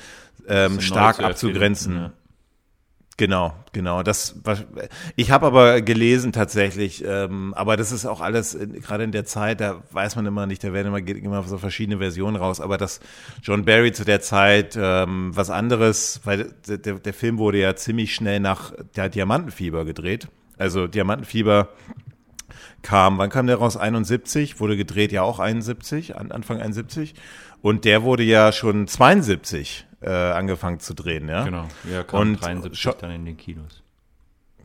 ähm, 0.47 0.81
stark 0.81 1.21
abzugrenzen. 1.21 1.97
Ja. 1.97 2.13
Genau, 3.17 3.55
genau. 3.73 4.03
Das 4.03 4.35
ich 5.15 5.31
habe 5.31 5.47
aber 5.47 5.83
gelesen 5.83 6.33
tatsächlich, 6.33 7.05
ähm, 7.07 7.55
aber 7.55 7.77
das 7.77 7.93
ist 7.93 8.07
auch 8.07 8.21
alles 8.21 8.59
gerade 8.83 9.05
in 9.05 9.13
der 9.13 9.25
Zeit, 9.25 9.61
da 9.61 9.83
weiß 9.93 10.17
man 10.17 10.27
immer 10.27 10.47
nicht, 10.47 10.65
da 10.65 10.73
werden 10.73 10.89
immer, 10.89 10.99
immer 10.99 11.43
so 11.45 11.59
verschiedene 11.59 11.99
Versionen 11.99 12.35
raus, 12.35 12.61
aber 12.61 12.77
dass 12.77 12.99
John 13.41 13.65
Barry 13.65 13.93
zu 13.93 14.05
der 14.05 14.21
Zeit 14.21 14.77
ähm, 14.77 15.31
was 15.33 15.49
anderes, 15.49 16.23
weil 16.25 16.55
der, 16.67 16.95
der 16.95 17.15
Film 17.15 17.39
wurde 17.39 17.59
ja 17.59 17.77
ziemlich 17.77 18.17
schnell 18.17 18.41
nach 18.41 18.73
der 18.97 19.09
Diamantenfieber 19.09 19.85
gedreht. 19.85 20.27
Also 20.59 20.89
Diamantenfieber 20.89 21.69
kam, 22.83 23.19
wann 23.19 23.31
kam 23.31 23.47
der 23.47 23.57
raus? 23.57 23.77
71, 23.77 24.59
wurde 24.59 24.77
gedreht 24.77 25.13
ja 25.13 25.23
auch 25.23 25.39
71, 25.39 26.17
Anfang 26.17 26.61
71. 26.61 27.15
Und 27.63 27.85
der 27.85 28.03
wurde 28.03 28.25
ja 28.25 28.51
schon 28.53 28.89
72 28.89 29.87
äh, 30.05 30.11
angefangen 30.11 30.81
zu 30.81 30.95
drehen, 30.95 31.29
ja. 31.29 31.45
Genau, 31.45 31.67
ja, 31.91 32.03
kam 32.03 32.21
und 32.21 32.43
73 32.43 32.95
dann 33.01 33.11
in 33.11 33.25
den 33.25 33.37
Kinos. 33.37 33.83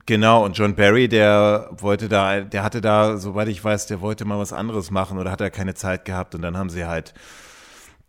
Genau, 0.06 0.43
und 0.43 0.58
John 0.58 0.75
Barry, 0.75 1.08
der 1.08 1.69
wollte 1.71 2.10
da, 2.10 2.41
der 2.41 2.63
hatte 2.63 2.82
da, 2.82 3.17
soweit 3.17 3.47
ich 3.47 3.63
weiß, 3.63 3.86
der 3.86 4.02
wollte 4.02 4.25
mal 4.25 4.39
was 4.39 4.54
anderes 4.54 4.89
machen 4.89 5.19
oder 5.19 5.30
hat 5.30 5.39
er 5.39 5.52
keine 5.52 5.75
Zeit 5.75 6.04
gehabt 6.04 6.34
und 6.34 6.41
dann 6.41 6.58
haben 6.58 6.71
sie 6.71 6.86
halt, 6.86 7.13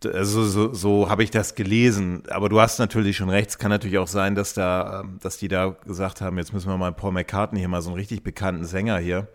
also 0.04 0.44
so, 0.44 0.72
so 0.72 1.10
habe 1.10 1.22
ich 1.22 1.30
das 1.30 1.54
gelesen. 1.54 2.22
Aber 2.30 2.48
du 2.48 2.58
hast 2.58 2.78
natürlich 2.78 3.18
schon 3.18 3.28
recht, 3.28 3.50
es 3.50 3.58
kann 3.58 3.70
natürlich 3.70 3.98
auch 3.98 4.08
sein, 4.08 4.34
dass 4.34 4.54
da, 4.54 5.04
dass 5.20 5.36
die 5.36 5.48
da 5.48 5.76
gesagt 5.86 6.22
haben, 6.22 6.38
jetzt 6.38 6.54
müssen 6.54 6.70
wir 6.70 6.78
mal 6.78 6.92
Paul 6.92 7.12
McCartney 7.12 7.58
hier 7.58 7.68
mal 7.68 7.82
so 7.82 7.90
einen 7.90 7.98
richtig 7.98 8.22
bekannten 8.22 8.64
Sänger 8.64 8.96
hier. 8.98 9.28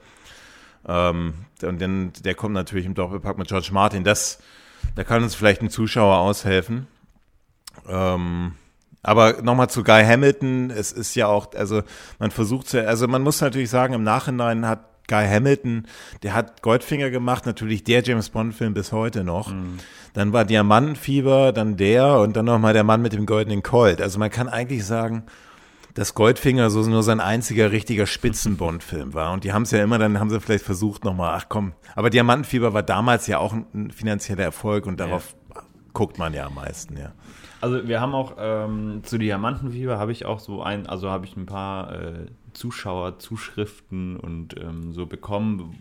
Ähm, 0.87 1.35
und 1.61 1.81
dann, 1.81 2.13
der 2.23 2.33
kommt 2.33 2.55
natürlich 2.55 2.87
im 2.87 2.95
Doppelpack 2.95 3.37
mit 3.37 3.47
George 3.47 3.69
Martin. 3.71 4.03
Das, 4.03 4.39
da 4.95 5.03
kann 5.03 5.21
uns 5.21 5.35
vielleicht 5.35 5.61
ein 5.61 5.69
Zuschauer 5.69 6.17
aushelfen. 6.17 6.87
Ähm, 7.87 8.53
aber 9.03 9.41
nochmal 9.43 9.69
zu 9.69 9.83
Guy 9.83 10.03
Hamilton, 10.03 10.71
es 10.71 10.91
ist 10.91 11.15
ja 11.15 11.27
auch, 11.27 11.53
also 11.53 11.83
man 12.17 12.31
versucht 12.31 12.69
zu, 12.69 12.87
also 12.87 13.07
man 13.07 13.21
muss 13.21 13.39
natürlich 13.39 13.69
sagen, 13.69 13.93
im 13.93 14.03
Nachhinein 14.03 14.67
hat 14.67 14.79
Guy 15.07 15.27
Hamilton, 15.27 15.85
der 16.23 16.33
hat 16.33 16.63
Goldfinger 16.63 17.11
gemacht, 17.11 17.45
natürlich 17.45 17.83
der 17.83 18.01
James 18.01 18.29
Bond-Film 18.29 18.73
bis 18.73 18.91
heute 18.91 19.23
noch. 19.23 19.51
Mhm. 19.51 19.77
Dann 20.13 20.33
war 20.33 20.45
Diamantenfieber, 20.45 21.51
dann 21.51 21.77
der 21.77 22.19
und 22.19 22.35
dann 22.35 22.45
nochmal 22.45 22.73
der 22.73 22.83
Mann 22.83 23.01
mit 23.01 23.13
dem 23.13 23.25
goldenen 23.25 23.61
Colt. 23.61 24.01
Also 24.01 24.17
man 24.17 24.31
kann 24.31 24.49
eigentlich 24.49 24.85
sagen, 24.85 25.23
dass 25.93 26.13
Goldfinger 26.13 26.69
so 26.69 26.81
nur 26.81 27.03
sein 27.03 27.19
einziger 27.19 27.71
richtiger 27.71 28.05
Spitzenbond-Film 28.05 29.13
war. 29.13 29.31
Und 29.31 29.43
die 29.43 29.53
haben 29.53 29.63
es 29.63 29.71
ja 29.71 29.83
immer, 29.83 29.97
dann 29.97 30.19
haben 30.19 30.29
sie 30.29 30.41
vielleicht 30.41 30.65
versucht 30.65 31.03
nochmal, 31.03 31.35
ach 31.37 31.45
komm. 31.47 31.73
Aber 31.95 32.09
Diamantenfieber 32.09 32.73
war 32.73 32.83
damals 32.83 33.27
ja 33.27 33.37
auch 33.37 33.53
ein 33.53 33.91
finanzieller 33.91 34.43
Erfolg 34.43 34.87
und 34.87 34.99
darauf 34.99 35.35
ja. 35.53 35.61
guckt 35.93 36.17
man 36.17 36.33
ja 36.33 36.47
am 36.47 36.55
meisten, 36.55 36.97
ja. 36.97 37.13
Also 37.61 37.87
wir 37.87 38.01
haben 38.01 38.13
auch 38.13 38.35
ähm, 38.37 39.01
zu 39.03 39.17
Diamantenfieber 39.17 39.97
habe 39.97 40.11
ich 40.11 40.25
auch 40.25 40.39
so 40.39 40.61
ein, 40.61 40.87
also 40.87 41.09
habe 41.09 41.25
ich 41.25 41.35
ein 41.35 41.45
paar 41.45 41.93
äh, 41.93 42.25
Zuschauerzuschriften 42.53 44.17
und 44.17 44.59
ähm, 44.59 44.93
so 44.93 45.05
bekommen, 45.05 45.75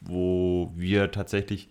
wo 0.00 0.72
wir 0.76 1.10
tatsächlich 1.10 1.68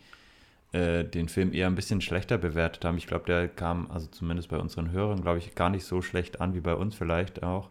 äh, 0.72 1.04
den 1.04 1.30
Film 1.30 1.54
eher 1.54 1.68
ein 1.68 1.76
bisschen 1.76 2.02
schlechter 2.02 2.38
bewertet 2.38 2.84
haben. 2.84 2.98
Ich 2.98 3.08
glaube, 3.08 3.26
der 3.26 3.48
kam, 3.48 3.89
also 3.92 4.08
zumindest 4.08 4.50
bei 4.50 4.58
unseren 4.58 4.92
Hörern, 4.92 5.22
glaube 5.22 5.38
ich, 5.38 5.56
gar 5.56 5.70
nicht 5.70 5.86
so 5.86 6.02
schlecht 6.02 6.42
an 6.42 6.56
wie 6.56 6.62
bei 6.62 6.76
uns 6.76 6.96
vielleicht 6.96 7.44
auch. 7.44 7.70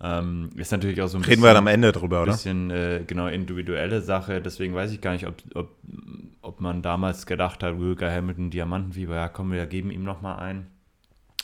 Ähm, 0.00 0.50
ist 0.54 0.70
natürlich 0.70 1.02
auch 1.02 1.08
so 1.08 1.18
ein 1.18 1.24
Reden 1.24 1.40
bisschen, 1.40 1.54
wir 1.54 1.58
am 1.58 1.66
Ende 1.66 1.90
drüber, 1.90 2.22
oder? 2.22 2.32
bisschen 2.32 2.70
äh, 2.70 3.02
genau 3.04 3.26
individuelle 3.26 4.00
Sache. 4.00 4.40
Deswegen 4.40 4.72
weiß 4.74 4.92
ich 4.92 5.00
gar 5.00 5.12
nicht, 5.12 5.26
ob, 5.26 5.34
ob, 5.54 5.70
ob 6.40 6.60
man 6.60 6.82
damals 6.82 7.26
gedacht 7.26 7.64
hat, 7.64 7.80
Wilker 7.80 8.10
Hamilton, 8.10 8.50
Diamantenfieber, 8.50 9.16
ja 9.16 9.28
komm, 9.28 9.50
wir 9.50 9.66
geben 9.66 9.90
ihm 9.90 10.04
nochmal 10.04 10.38
ein. 10.38 10.68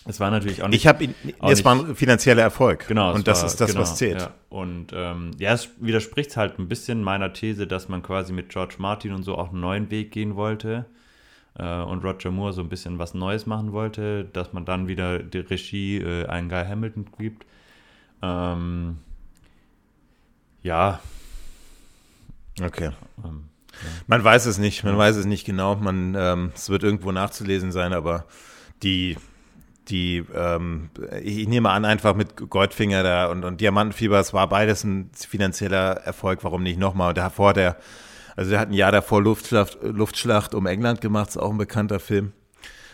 Es 0.07 0.21
war 0.21 0.31
natürlich 0.31 0.63
auch 0.63 0.69
nicht. 0.69 0.81
Ich 0.81 0.87
habe 0.87 1.09
es 1.43 1.65
war 1.65 1.75
ein 1.75 1.97
finanzieller 1.97 2.43
Erfolg. 2.43 2.87
Genau. 2.89 3.15
Und 3.15 3.27
das 3.27 3.41
war, 3.41 3.47
ist 3.47 3.61
das, 3.61 3.71
genau, 3.71 3.83
was 3.83 3.97
zählt. 3.97 4.21
Ja. 4.21 4.35
Und 4.51 4.89
ähm, 4.93 5.31
ja, 5.39 5.53
es 5.55 5.71
widerspricht 5.81 6.37
halt 6.37 6.59
ein 6.59 6.69
bisschen 6.69 7.03
meiner 7.03 7.33
These, 7.33 7.67
dass 7.67 7.89
man 7.89 8.03
quasi 8.03 8.33
mit 8.33 8.51
George 8.51 8.75
Martin 8.79 9.13
und 9.13 9.23
so 9.23 9.37
auch 9.37 9.51
einen 9.51 9.61
neuen 9.61 9.91
Weg 9.91 10.13
gehen 10.13 10.37
wollte 10.37 10.85
äh, 11.59 11.81
und 11.81 12.05
Roger 12.05 12.31
Moore 12.31 12.53
so 12.53 12.61
ein 12.61 12.69
bisschen 12.69 12.99
was 12.99 13.15
Neues 13.15 13.47
machen 13.47 13.73
wollte, 13.73 14.27
dass 14.27 14.53
man 14.53 14.67
dann 14.67 14.89
wieder 14.89 15.21
die 15.21 15.39
Regie 15.39 15.99
äh, 15.99 16.27
einen 16.27 16.51
Guy 16.51 16.65
Hamilton 16.67 17.07
gibt. 17.19 17.47
Ähm, 18.23 18.99
ja. 20.63 21.01
Okay. 22.63 22.91
Ähm, 23.25 23.45
ja. 23.73 23.89
Man 24.07 24.23
weiß 24.23 24.45
es 24.47 24.59
nicht, 24.59 24.85
man 24.85 24.95
ja. 24.95 24.99
weiß 24.99 25.17
es 25.17 25.25
nicht 25.25 25.47
genau. 25.47 25.77
Man, 25.77 26.15
ähm, 26.15 26.53
es 26.55 26.69
wird 26.69 26.83
irgendwo 26.83 27.11
nachzulesen 27.11 27.73
sein, 27.73 27.95
aber 27.95 28.27
die 28.83 29.17
die, 29.89 30.25
ähm, 30.35 30.91
ich 31.23 31.47
nehme 31.49 31.71
an, 31.71 31.85
einfach 31.85 32.15
mit 32.15 32.49
Goldfinger 32.49 33.03
da 33.03 33.27
und, 33.27 33.45
und 33.45 33.61
Diamantenfieber, 33.61 34.19
es 34.19 34.33
war 34.33 34.49
beides 34.49 34.85
ein 34.85 35.11
finanzieller 35.15 35.99
Erfolg, 36.05 36.43
warum 36.43 36.63
nicht 36.63 36.79
nochmal? 36.79 37.11
Und 37.11 37.19
davor 37.19 37.53
der, 37.53 37.77
also 38.37 38.51
der 38.51 38.61
hat 38.61 38.69
ein 38.69 38.75
Jahr 38.75 38.93
davor 38.93 39.23
Luftschlacht, 39.23 39.79
Luftschlacht 39.83 40.55
um 40.55 40.67
England 40.67 41.01
gemacht, 41.01 41.31
ist 41.31 41.37
auch 41.37 41.51
ein 41.51 41.59
bekannter 41.59 42.01
Film. 42.01 42.33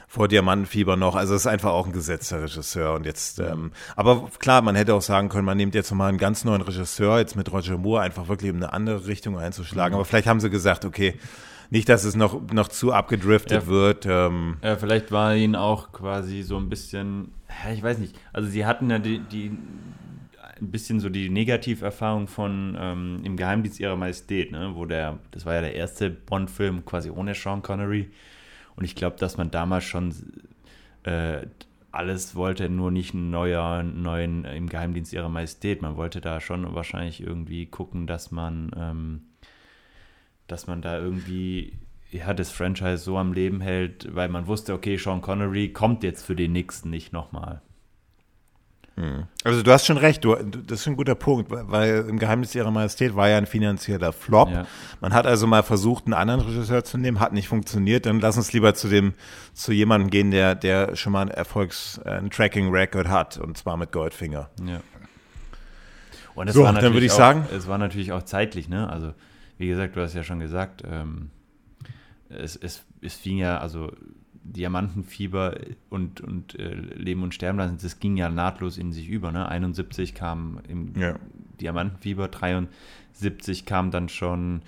Vor 0.08 0.26
Diamantenfieber 0.26 0.96
noch, 0.96 1.14
also 1.14 1.36
ist 1.36 1.46
einfach 1.46 1.70
auch 1.70 1.86
ein 1.86 1.92
gesetzter 1.92 2.42
Regisseur 2.42 2.94
und 2.94 3.06
jetzt, 3.06 3.38
ähm, 3.38 3.70
aber 3.94 4.28
klar, 4.40 4.60
man 4.60 4.74
hätte 4.74 4.94
auch 4.94 5.02
sagen 5.02 5.28
können, 5.28 5.44
man 5.44 5.56
nimmt 5.56 5.76
jetzt 5.76 5.92
nochmal 5.92 6.08
einen 6.08 6.18
ganz 6.18 6.44
neuen 6.44 6.62
Regisseur, 6.62 7.20
jetzt 7.20 7.36
mit 7.36 7.52
Roger 7.52 7.78
Moore, 7.78 8.02
einfach 8.02 8.26
wirklich 8.26 8.50
um 8.50 8.56
eine 8.56 8.72
andere 8.72 9.06
Richtung 9.06 9.38
einzuschlagen, 9.38 9.92
mhm. 9.92 10.00
aber 10.00 10.04
vielleicht 10.04 10.26
haben 10.26 10.40
sie 10.40 10.50
gesagt, 10.50 10.84
okay, 10.84 11.14
nicht, 11.70 11.88
dass 11.88 12.04
es 12.04 12.16
noch, 12.16 12.52
noch 12.52 12.68
zu 12.68 12.92
abgedriftet 12.92 13.62
ja, 13.62 13.66
wird. 13.66 14.06
Ähm. 14.06 14.56
Ja, 14.62 14.76
vielleicht 14.76 15.12
war 15.12 15.34
ihnen 15.34 15.54
auch 15.54 15.92
quasi 15.92 16.42
so 16.42 16.56
ein 16.56 16.68
bisschen, 16.68 17.32
ich 17.72 17.82
weiß 17.82 17.98
nicht, 17.98 18.18
also 18.32 18.48
sie 18.48 18.66
hatten 18.66 18.90
ja 18.90 18.98
die, 18.98 19.20
die 19.20 19.52
ein 20.60 20.70
bisschen 20.70 21.00
so 21.00 21.08
die 21.08 21.30
Negativerfahrung 21.30 22.28
von 22.28 22.76
ähm, 22.78 23.20
im 23.24 23.36
Geheimdienst 23.36 23.80
ihrer 23.80 23.96
Majestät, 23.96 24.52
ne? 24.52 24.72
wo 24.74 24.84
der, 24.84 25.18
das 25.30 25.46
war 25.46 25.54
ja 25.54 25.60
der 25.62 25.74
erste 25.74 26.10
Bond-Film 26.10 26.84
quasi 26.84 27.10
ohne 27.10 27.34
Sean 27.34 27.62
Connery. 27.62 28.10
Und 28.76 28.84
ich 28.84 28.94
glaube, 28.94 29.16
dass 29.16 29.36
man 29.36 29.50
damals 29.50 29.84
schon 29.84 30.14
äh, 31.04 31.46
alles 31.92 32.34
wollte, 32.34 32.68
nur 32.68 32.90
nicht 32.90 33.14
einen 33.14 33.30
neuer, 33.30 33.82
neuen 33.82 34.44
im 34.44 34.68
Geheimdienst 34.68 35.12
ihrer 35.12 35.28
Majestät. 35.28 35.82
Man 35.82 35.96
wollte 35.96 36.20
da 36.20 36.40
schon 36.40 36.74
wahrscheinlich 36.74 37.20
irgendwie 37.22 37.66
gucken, 37.66 38.06
dass 38.06 38.30
man 38.30 38.70
ähm, 38.76 39.22
dass 40.50 40.66
man 40.66 40.82
da 40.82 40.98
irgendwie 40.98 41.78
ja, 42.10 42.34
das 42.34 42.50
Franchise 42.50 42.98
so 42.98 43.18
am 43.18 43.32
Leben 43.32 43.60
hält, 43.60 44.14
weil 44.14 44.28
man 44.28 44.46
wusste, 44.46 44.74
okay, 44.74 44.96
Sean 44.96 45.20
Connery 45.20 45.72
kommt 45.72 46.02
jetzt 46.02 46.24
für 46.24 46.34
den 46.34 46.52
nächsten 46.52 46.90
nicht 46.90 47.12
nochmal. 47.12 47.62
Also 49.44 49.62
du 49.62 49.72
hast 49.72 49.86
schon 49.86 49.96
recht, 49.96 50.24
du, 50.24 50.34
das 50.34 50.80
ist 50.80 50.86
ein 50.86 50.96
guter 50.96 51.14
Punkt, 51.14 51.50
weil 51.50 52.04
im 52.08 52.18
Geheimnis 52.18 52.54
ihrer 52.54 52.70
Majestät 52.70 53.16
war 53.16 53.28
ja 53.28 53.38
ein 53.38 53.46
finanzieller 53.46 54.12
Flop. 54.12 54.50
Ja. 54.50 54.66
Man 55.00 55.14
hat 55.14 55.26
also 55.26 55.46
mal 55.46 55.62
versucht, 55.62 56.04
einen 56.04 56.14
anderen 56.14 56.40
Regisseur 56.40 56.84
zu 56.84 56.98
nehmen, 56.98 57.20
hat 57.20 57.32
nicht 57.32 57.48
funktioniert. 57.48 58.06
Dann 58.06 58.20
lass 58.20 58.36
uns 58.36 58.52
lieber 58.52 58.74
zu 58.74 58.88
dem, 58.88 59.14
zu 59.54 59.72
jemandem 59.72 60.10
gehen, 60.10 60.30
der, 60.30 60.54
der 60.54 60.96
schon 60.96 61.12
mal 61.12 61.22
ein 61.22 61.28
Erfolgs, 61.28 61.98
ein 62.04 62.30
Tracking 62.30 62.70
Record 62.70 63.08
hat, 63.08 63.38
und 63.38 63.56
zwar 63.56 63.76
mit 63.76 63.92
Goldfinger. 63.92 64.50
Ja. 64.66 64.80
Und 66.34 66.48
es 66.48 66.54
so, 66.54 66.62
war 66.62 66.72
dann 66.72 66.92
würde 66.92 67.06
ich 67.06 67.12
auch, 67.12 67.16
sagen, 67.16 67.46
es 67.56 67.68
war 67.68 67.78
natürlich 67.78 68.12
auch 68.12 68.22
zeitlich, 68.22 68.68
ne? 68.68 68.88
Also 68.88 69.14
wie 69.60 69.68
gesagt, 69.68 69.94
du 69.94 70.00
hast 70.00 70.14
ja 70.14 70.24
schon 70.24 70.40
gesagt, 70.40 70.82
ähm, 70.90 71.30
es, 72.30 72.56
es, 72.56 72.84
es 73.02 73.14
fing 73.14 73.38
ja, 73.38 73.58
also 73.58 73.92
Diamantenfieber 74.42 75.58
und, 75.90 76.22
und 76.22 76.58
äh, 76.58 76.72
Leben 76.72 77.22
und 77.22 77.34
Sterben 77.34 77.58
lassen, 77.58 77.78
das 77.80 78.00
ging 78.00 78.16
ja 78.16 78.30
nahtlos 78.30 78.78
in 78.78 78.92
sich 78.92 79.08
über. 79.08 79.32
Ne? 79.32 79.46
71 79.46 80.14
kam 80.14 80.60
im 80.66 80.98
ja. 80.98 81.16
Diamantenfieber, 81.60 82.28
73 82.28 83.66
kam 83.66 83.90
dann 83.90 84.08
schon 84.08 84.62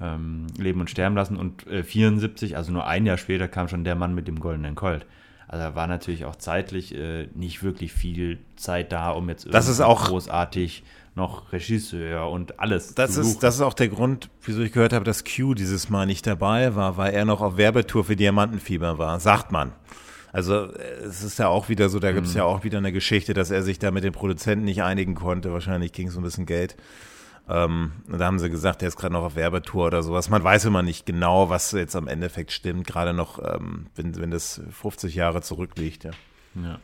ähm, 0.00 0.46
Leben 0.56 0.80
und 0.80 0.88
Sterben 0.88 1.14
lassen 1.14 1.36
und 1.36 1.66
äh, 1.66 1.84
74, 1.84 2.56
also 2.56 2.72
nur 2.72 2.86
ein 2.86 3.04
Jahr 3.04 3.18
später, 3.18 3.48
kam 3.48 3.68
schon 3.68 3.84
der 3.84 3.96
Mann 3.96 4.14
mit 4.14 4.28
dem 4.28 4.40
goldenen 4.40 4.74
Colt. 4.74 5.04
Also 5.46 5.64
da 5.64 5.74
war 5.74 5.86
natürlich 5.86 6.24
auch 6.24 6.36
zeitlich 6.36 6.94
äh, 6.94 7.28
nicht 7.34 7.62
wirklich 7.62 7.92
viel 7.92 8.38
Zeit 8.56 8.92
da, 8.92 9.10
um 9.10 9.28
jetzt 9.28 9.52
das 9.52 9.68
ist 9.68 9.80
auch 9.80 10.06
großartig 10.06 10.84
noch 11.18 11.52
Regisseur 11.52 12.30
und 12.30 12.58
alles. 12.58 12.94
Das 12.94 13.18
ist, 13.18 13.42
das 13.42 13.56
ist 13.56 13.60
auch 13.60 13.74
der 13.74 13.88
Grund, 13.88 14.30
wieso 14.42 14.62
ich 14.62 14.72
gehört 14.72 14.94
habe, 14.94 15.04
dass 15.04 15.24
Q 15.24 15.52
dieses 15.52 15.90
Mal 15.90 16.06
nicht 16.06 16.26
dabei 16.26 16.74
war, 16.74 16.96
weil 16.96 17.12
er 17.12 17.26
noch 17.26 17.42
auf 17.42 17.58
Werbetour 17.58 18.04
für 18.04 18.16
Diamantenfieber 18.16 18.96
war, 18.96 19.20
sagt 19.20 19.52
man. 19.52 19.72
Also 20.32 20.72
es 21.04 21.22
ist 21.22 21.38
ja 21.38 21.48
auch 21.48 21.68
wieder 21.68 21.88
so, 21.88 21.98
da 21.98 22.12
gibt 22.12 22.26
es 22.26 22.32
mhm. 22.32 22.38
ja 22.38 22.44
auch 22.44 22.64
wieder 22.64 22.78
eine 22.78 22.92
Geschichte, 22.92 23.34
dass 23.34 23.50
er 23.50 23.62
sich 23.62 23.78
da 23.78 23.90
mit 23.90 24.04
den 24.04 24.12
Produzenten 24.12 24.64
nicht 24.64 24.82
einigen 24.82 25.14
konnte. 25.14 25.52
Wahrscheinlich 25.52 25.92
ging 25.92 26.08
es 26.08 26.16
um 26.16 26.22
ein 26.22 26.24
bisschen 26.24 26.46
Geld. 26.46 26.76
Ähm, 27.48 27.92
da 28.06 28.26
haben 28.26 28.38
sie 28.38 28.50
gesagt, 28.50 28.82
er 28.82 28.88
ist 28.88 28.96
gerade 28.96 29.14
noch 29.14 29.24
auf 29.24 29.34
Werbetour 29.34 29.86
oder 29.86 30.02
sowas. 30.02 30.28
Man 30.28 30.44
weiß 30.44 30.66
immer 30.66 30.82
nicht 30.82 31.06
genau, 31.06 31.48
was 31.48 31.72
jetzt 31.72 31.96
am 31.96 32.06
Endeffekt 32.06 32.52
stimmt, 32.52 32.86
gerade 32.86 33.14
noch, 33.14 33.42
ähm, 33.42 33.86
wenn, 33.96 34.14
wenn 34.16 34.30
das 34.30 34.60
50 34.70 35.14
Jahre 35.14 35.40
zurückliegt. 35.40 36.04
Ja. 36.04 36.10
ja. 36.62 36.78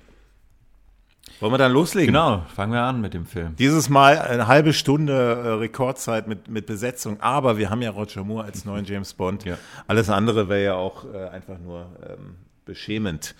Wollen 1.40 1.52
wir 1.52 1.58
dann 1.58 1.72
loslegen? 1.72 2.06
Genau, 2.06 2.44
fangen 2.54 2.72
wir 2.72 2.82
an 2.82 3.00
mit 3.00 3.12
dem 3.12 3.26
Film. 3.26 3.56
Dieses 3.56 3.88
Mal 3.88 4.18
eine 4.18 4.46
halbe 4.46 4.72
Stunde 4.72 5.12
äh, 5.12 5.48
Rekordzeit 5.54 6.28
mit, 6.28 6.48
mit 6.48 6.66
Besetzung, 6.66 7.20
aber 7.20 7.58
wir 7.58 7.70
haben 7.70 7.82
ja 7.82 7.90
Roger 7.90 8.24
Moore 8.24 8.44
als 8.44 8.64
neuen 8.64 8.84
James 8.86 9.14
Bond. 9.14 9.44
Ja. 9.44 9.58
Alles 9.86 10.08
andere 10.08 10.48
wäre 10.48 10.64
ja 10.64 10.74
auch 10.74 11.04
äh, 11.12 11.28
einfach 11.28 11.58
nur 11.58 11.86
ähm, 12.08 12.36
beschämend. 12.64 13.34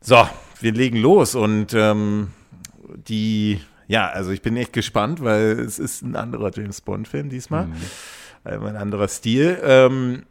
So, 0.00 0.28
wir 0.60 0.72
legen 0.72 0.98
los 0.98 1.34
und 1.34 1.74
ähm, 1.74 2.28
die, 3.08 3.60
ja, 3.88 4.08
also 4.08 4.30
ich 4.30 4.40
bin 4.40 4.56
echt 4.56 4.72
gespannt, 4.72 5.22
weil 5.22 5.58
es 5.58 5.78
ist 5.78 6.02
ein 6.02 6.14
anderer 6.14 6.52
James 6.54 6.80
Bond-Film 6.80 7.28
diesmal. 7.28 7.66
Mhm. 7.66 7.74
ein 8.44 8.76
anderer 8.76 9.08
Stil. 9.08 9.58
Ähm, 9.64 10.22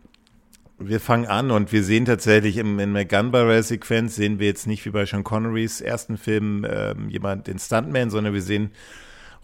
wir 0.77 0.99
fangen 0.99 1.25
an 1.25 1.51
und 1.51 1.71
wir 1.71 1.83
sehen 1.83 2.05
tatsächlich 2.05 2.57
im, 2.57 2.79
in 2.79 2.93
der 2.93 3.05
Gun 3.05 3.31
Barrel 3.31 3.63
Sequenz 3.63 4.15
sehen 4.15 4.39
wir 4.39 4.47
jetzt 4.47 4.67
nicht 4.67 4.85
wie 4.85 4.89
bei 4.89 5.05
Sean 5.05 5.23
Connerys 5.23 5.81
ersten 5.81 6.17
Film 6.17 6.65
ähm, 6.69 7.09
jemand 7.09 7.47
den 7.47 7.59
Stuntman, 7.59 8.09
sondern 8.09 8.33
wir 8.33 8.41
sehen 8.41 8.71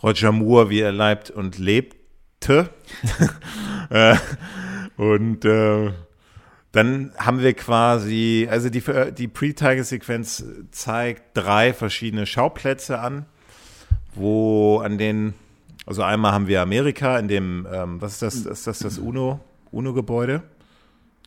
Roger 0.03 0.31
Moore, 0.31 0.69
wie 0.69 0.81
er 0.81 0.91
leibt 0.91 1.29
und 1.29 1.57
lebte. 1.57 2.69
Äh, 3.89 4.15
und 4.95 5.43
äh, 5.43 5.91
dann 6.71 7.11
haben 7.17 7.41
wir 7.41 7.53
quasi, 7.53 8.47
also 8.49 8.69
die, 8.69 8.81
die 9.17 9.27
Pre-Tiger-Sequenz 9.27 10.45
zeigt 10.71 11.23
drei 11.33 11.73
verschiedene 11.73 12.25
Schauplätze 12.25 12.99
an, 12.99 13.25
wo 14.15 14.79
an 14.79 14.97
den, 14.97 15.33
also 15.85 16.03
einmal 16.03 16.31
haben 16.31 16.47
wir 16.47 16.61
Amerika 16.61 17.19
in 17.19 17.27
dem, 17.27 17.67
ähm, 17.69 18.01
was 18.01 18.13
ist 18.13 18.21
das, 18.21 18.35
ist 18.45 18.67
das 18.67 18.79
das 18.79 18.97
UNO, 18.97 19.41
UNO-Gebäude? 19.71 20.41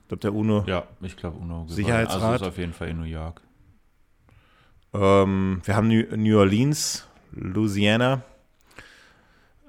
Ich 0.05 0.09
glaube, 0.09 0.21
der 0.21 0.35
UNO. 0.35 0.65
Ja, 0.67 0.85
ich 1.01 1.17
glaube 1.17 1.39
UNO. 1.39 1.67
Sicherheitsrat. 1.67 2.23
Also 2.23 2.45
ist 2.45 2.49
auf 2.51 2.59
jeden 2.59 2.75
Fall 2.75 2.89
in 2.89 2.99
New 2.99 3.05
York. 3.05 3.41
Ähm, 4.93 5.63
wir 5.65 5.75
haben 5.75 5.89
New 5.89 6.39
Orleans, 6.39 7.09
Louisiana. 7.33 8.23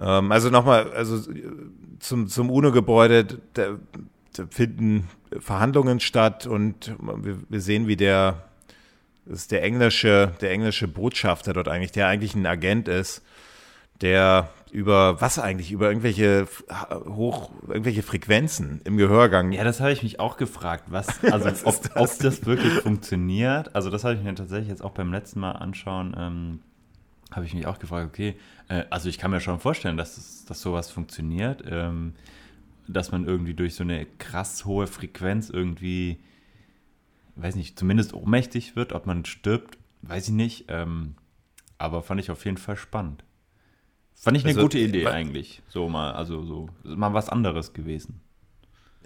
Ähm, 0.01 0.33
also 0.33 0.49
nochmal, 0.49 0.91
also 0.91 1.21
zum, 1.99 2.27
zum 2.27 2.51
UNO-Gebäude, 2.51 3.25
da, 3.53 3.77
da, 4.33 4.45
finden 4.49 5.07
Verhandlungen 5.39 6.01
statt 6.01 6.45
und 6.45 6.93
wir, 6.99 7.37
wir 7.47 7.61
sehen, 7.61 7.87
wie 7.87 7.95
der, 7.95 8.43
das 9.25 9.39
ist 9.39 9.51
der 9.51 9.63
englische, 9.63 10.33
der 10.41 10.51
englische 10.51 10.89
Botschafter 10.89 11.53
dort 11.53 11.69
eigentlich, 11.69 11.93
der 11.93 12.07
eigentlich 12.07 12.35
ein 12.35 12.45
Agent 12.45 12.89
ist, 12.89 13.23
der 14.01 14.49
über 14.71 15.21
was 15.21 15.39
eigentlich? 15.39 15.71
Über 15.71 15.87
irgendwelche 15.87 16.47
hoch, 17.05 17.49
irgendwelche 17.67 18.03
Frequenzen 18.03 18.81
im 18.83 18.97
Gehörgang. 18.97 19.53
Ja, 19.53 19.63
das 19.63 19.79
habe 19.79 19.93
ich 19.93 20.03
mich 20.03 20.19
auch 20.19 20.35
gefragt, 20.37 20.85
was, 20.87 21.23
also 21.31 21.45
was 21.45 21.65
ob, 21.65 21.81
das? 21.81 21.95
ob, 21.95 22.19
das? 22.19 22.45
wirklich 22.45 22.73
funktioniert. 22.73 23.73
Also 23.73 23.89
das 23.89 24.03
habe 24.03 24.15
ich 24.15 24.21
mir 24.21 24.35
tatsächlich 24.35 24.67
jetzt 24.69 24.83
auch 24.83 24.91
beim 24.91 25.11
letzten 25.13 25.39
Mal 25.39 25.53
anschauen, 25.53 26.15
ähm, 26.17 26.59
habe 27.31 27.45
ich 27.45 27.53
mich 27.53 27.67
auch 27.67 27.79
gefragt, 27.79 28.07
okay, 28.07 28.35
äh, 28.67 28.83
also 28.89 29.09
ich 29.09 29.17
kann 29.17 29.31
mir 29.31 29.39
schon 29.39 29.59
vorstellen, 29.59 29.97
dass, 29.97 30.15
das, 30.15 30.45
dass 30.45 30.61
sowas 30.61 30.89
funktioniert, 30.89 31.63
ähm, 31.69 32.13
dass 32.87 33.11
man 33.11 33.25
irgendwie 33.25 33.53
durch 33.53 33.75
so 33.75 33.83
eine 33.83 34.05
krass 34.19 34.65
hohe 34.65 34.87
Frequenz 34.87 35.49
irgendwie, 35.49 36.19
weiß 37.35 37.55
nicht, 37.55 37.79
zumindest 37.79 38.13
ohnmächtig 38.13 38.75
wird, 38.75 38.93
ob 38.93 39.05
man 39.05 39.25
stirbt, 39.25 39.77
weiß 40.01 40.27
ich 40.27 40.33
nicht. 40.33 40.65
Ähm, 40.67 41.15
aber 41.77 42.03
fand 42.03 42.21
ich 42.21 42.31
auf 42.31 42.45
jeden 42.45 42.57
Fall 42.57 42.77
spannend. 42.77 43.24
Fand 44.15 44.37
ich 44.37 44.43
eine 44.43 44.51
also, 44.51 44.61
gute 44.61 44.79
Idee 44.79 45.07
eigentlich. 45.07 45.61
So 45.67 45.87
mal, 45.89 46.13
also 46.13 46.43
so, 46.43 46.69
mal 46.83 47.13
was 47.13 47.29
anderes 47.29 47.73
gewesen. 47.73 48.21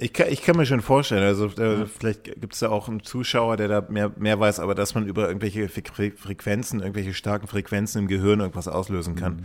Ich 0.01 0.13
kann, 0.13 0.29
ich 0.29 0.41
kann 0.43 0.55
mir 0.55 0.65
schon 0.65 0.81
vorstellen, 0.81 1.23
also 1.23 1.47
äh, 1.47 1.85
vielleicht 1.85 2.23
gibt 2.23 2.53
es 2.53 2.59
da 2.59 2.69
auch 2.69 2.87
einen 2.87 3.03
Zuschauer, 3.03 3.57
der 3.57 3.67
da 3.67 3.85
mehr, 3.89 4.13
mehr 4.17 4.39
weiß, 4.39 4.61
aber 4.61 4.73
dass 4.73 4.95
man 4.95 5.05
über 5.05 5.27
irgendwelche 5.27 5.67
Frequenzen, 5.67 6.79
irgendwelche 6.79 7.13
starken 7.13 7.47
Frequenzen 7.47 8.03
im 8.03 8.07
Gehirn 8.07 8.39
irgendwas 8.39 8.69
auslösen 8.69 9.15
kann, 9.15 9.35
mhm. 9.35 9.43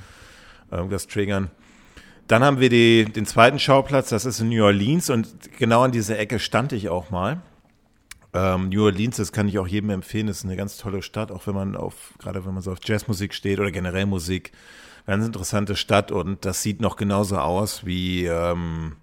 irgendwas 0.70 1.09
triggern. 1.09 1.50
Dann 2.29 2.44
haben 2.44 2.61
wir 2.61 2.68
die, 2.68 3.05
den 3.05 3.27
zweiten 3.27 3.59
Schauplatz, 3.59 4.11
das 4.11 4.24
ist 4.24 4.38
in 4.38 4.50
New 4.50 4.64
Orleans 4.64 5.11
und 5.11 5.53
genau 5.59 5.83
an 5.83 5.90
dieser 5.90 6.18
Ecke 6.20 6.38
stand 6.38 6.72
ich 6.72 6.88
auch 6.88 7.11
mal. 7.11 7.42
Ähm, 8.33 8.68
New 8.68 8.85
Orleans, 8.85 9.16
das 9.16 9.33
kann 9.33 9.48
ich 9.48 9.59
auch 9.59 9.66
jedem 9.66 9.90
empfehlen, 9.90 10.29
das 10.29 10.38
ist 10.38 10.44
eine 10.44 10.57
ganz 10.57 10.77
tolle 10.77 11.03
Stadt, 11.03 11.33
auch 11.33 11.48
wenn 11.48 11.55
man 11.55 11.74
auf, 11.74 12.14
gerade 12.18 12.46
wenn 12.46 12.55
man 12.55 12.62
so 12.62 12.70
auf 12.70 12.79
Jazzmusik 12.83 13.35
steht 13.35 13.59
oder 13.59 13.72
generell 13.72 14.07
Musik 14.07 14.53
ganz 15.07 15.27
interessante 15.27 15.77
Stadt 15.77 16.11
und 16.11 16.45
das 16.45 16.62
sieht 16.62 16.81
noch 16.81 16.97
genauso 16.97 17.38
aus 17.38 17.85
wie, 17.85 18.27
ähm, 18.27 18.97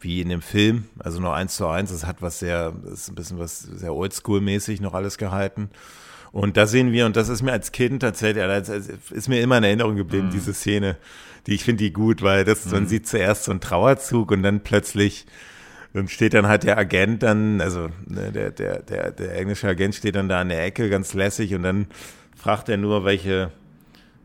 wie 0.00 0.20
in 0.20 0.28
dem 0.28 0.42
Film. 0.42 0.84
Also 0.98 1.20
noch 1.20 1.32
eins 1.32 1.56
zu 1.56 1.66
eins. 1.66 1.90
Es 1.90 2.06
hat 2.06 2.20
was 2.20 2.38
sehr, 2.38 2.74
ist 2.92 3.08
ein 3.08 3.14
bisschen 3.14 3.38
was 3.38 3.60
sehr 3.60 3.92
oldschool-mäßig 3.92 4.80
noch 4.80 4.94
alles 4.94 5.18
gehalten. 5.18 5.70
Und 6.32 6.56
da 6.56 6.66
sehen 6.66 6.92
wir, 6.92 7.06
und 7.06 7.16
das 7.16 7.28
ist 7.28 7.42
mir 7.42 7.52
als 7.52 7.72
Kind 7.72 8.00
tatsächlich, 8.00 8.42
ist 9.10 9.28
mir 9.28 9.40
immer 9.40 9.58
in 9.58 9.64
Erinnerung 9.64 9.96
geblieben, 9.96 10.28
mhm. 10.28 10.32
diese 10.32 10.54
Szene, 10.54 10.96
die 11.46 11.54
ich 11.54 11.64
finde 11.64 11.84
die 11.84 11.92
gut, 11.92 12.22
weil 12.22 12.44
das, 12.44 12.66
mhm. 12.66 12.72
man 12.72 12.86
sieht 12.86 13.06
zuerst 13.06 13.44
so 13.44 13.50
einen 13.50 13.60
Trauerzug 13.60 14.30
und 14.30 14.42
dann 14.42 14.62
plötzlich 14.62 15.26
dann 15.94 16.08
steht 16.08 16.32
dann 16.34 16.46
halt 16.46 16.62
der 16.62 16.78
Agent 16.78 17.22
dann, 17.22 17.60
also 17.60 17.88
ne, 18.06 18.32
der, 18.32 18.50
der, 18.50 18.82
der, 18.82 19.12
der 19.12 19.36
englische 19.36 19.68
Agent 19.68 19.94
steht 19.94 20.16
dann 20.16 20.28
da 20.28 20.40
an 20.40 20.48
der 20.48 20.64
Ecke 20.64 20.88
ganz 20.88 21.12
lässig 21.12 21.54
und 21.54 21.62
dann 21.62 21.86
fragt 22.34 22.68
er 22.68 22.78
nur, 22.78 23.04
welche, 23.04 23.52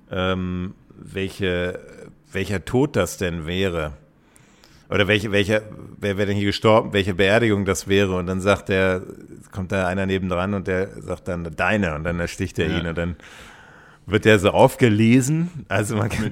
ähm, 0.10 0.76
welche, 1.00 1.80
welcher 2.32 2.66
Tod 2.66 2.96
das 2.96 3.18
denn 3.18 3.46
wäre. 3.46 3.94
Oder 4.90 5.08
welche, 5.08 5.32
welcher, 5.32 5.64
wer 6.00 6.18
wäre 6.18 6.28
denn 6.28 6.38
hier 6.38 6.46
gestorben, 6.46 6.94
welche 6.94 7.14
Beerdigung 7.14 7.66
das 7.66 7.88
wäre. 7.88 8.16
Und 8.16 8.28
dann 8.28 8.40
sagt 8.40 8.70
er, 8.70 9.04
kommt 9.52 9.72
da 9.72 9.88
einer 9.88 10.06
nebendran 10.06 10.54
und 10.54 10.68
der 10.68 11.02
sagt 11.02 11.28
dann 11.28 11.56
deine 11.56 11.96
und 11.96 12.04
dann 12.04 12.20
ersticht 12.20 12.58
er 12.60 12.70
ja. 12.70 12.80
ihn 12.80 12.88
und 12.88 12.98
dann 12.98 13.16
wird 14.06 14.24
der 14.24 14.40
so 14.40 14.52
aufgelesen. 14.52 15.66
Also 15.68 15.98
man 15.98 16.10
kann 16.10 16.32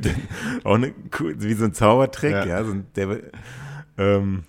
auch 0.63 0.75
eine, 0.75 0.93
wie 1.19 1.54
so 1.54 1.65
ein 1.65 1.73
Zaubertrick, 1.73 2.32
ja. 2.32 2.45
ja 2.45 2.63
so 2.63 2.73
der, 2.95 3.19
ähm, 3.97 4.43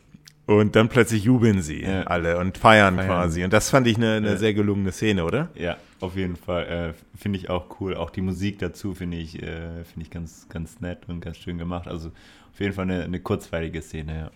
und 0.46 0.76
dann 0.76 0.88
plötzlich 0.88 1.24
jubeln 1.24 1.60
sie 1.60 1.82
ja. 1.82 2.04
alle 2.04 2.38
und 2.38 2.56
feiern, 2.56 2.94
feiern, 2.94 3.06
quasi. 3.08 3.44
Und 3.44 3.52
das 3.52 3.68
fand 3.68 3.86
ich 3.88 3.96
eine, 3.96 4.14
eine 4.14 4.30
ja. 4.30 4.36
sehr 4.36 4.54
gelungene 4.54 4.92
Szene, 4.92 5.24
oder? 5.24 5.50
Ja, 5.54 5.76
auf 6.00 6.16
jeden 6.16 6.36
Fall. 6.36 6.94
Äh, 6.94 7.18
finde 7.18 7.38
ich 7.38 7.50
auch 7.50 7.80
cool. 7.80 7.96
Auch 7.96 8.10
die 8.10 8.20
Musik 8.20 8.60
dazu 8.60 8.94
finde 8.94 9.16
ich, 9.16 9.42
äh, 9.42 9.84
find 9.84 10.06
ich 10.06 10.10
ganz, 10.10 10.48
ganz 10.48 10.80
nett 10.80 11.08
und 11.08 11.20
ganz 11.20 11.38
schön 11.38 11.58
gemacht. 11.58 11.88
Also 11.88 12.12
auf 12.52 12.60
jeden 12.60 12.72
Fall 12.72 12.84
eine, 12.84 13.02
eine 13.02 13.20
kurzweilige 13.20 13.82
Szene, 13.82 14.30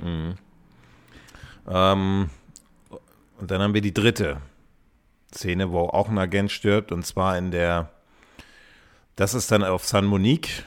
ja. 0.00 0.06
Mhm. 0.06 0.34
Ähm, 1.66 2.30
und 3.38 3.50
dann 3.50 3.62
haben 3.62 3.74
wir 3.74 3.80
die 3.80 3.94
dritte 3.94 4.36
Szene, 5.34 5.72
wo 5.72 5.80
auch 5.80 6.08
ein 6.08 6.18
Agent 6.18 6.50
stirbt. 6.50 6.92
Und 6.92 7.06
zwar 7.06 7.38
in 7.38 7.50
der, 7.50 7.90
das 9.16 9.32
ist 9.32 9.50
dann 9.50 9.64
auf 9.64 9.86
San 9.86 10.04
Monique. 10.04 10.64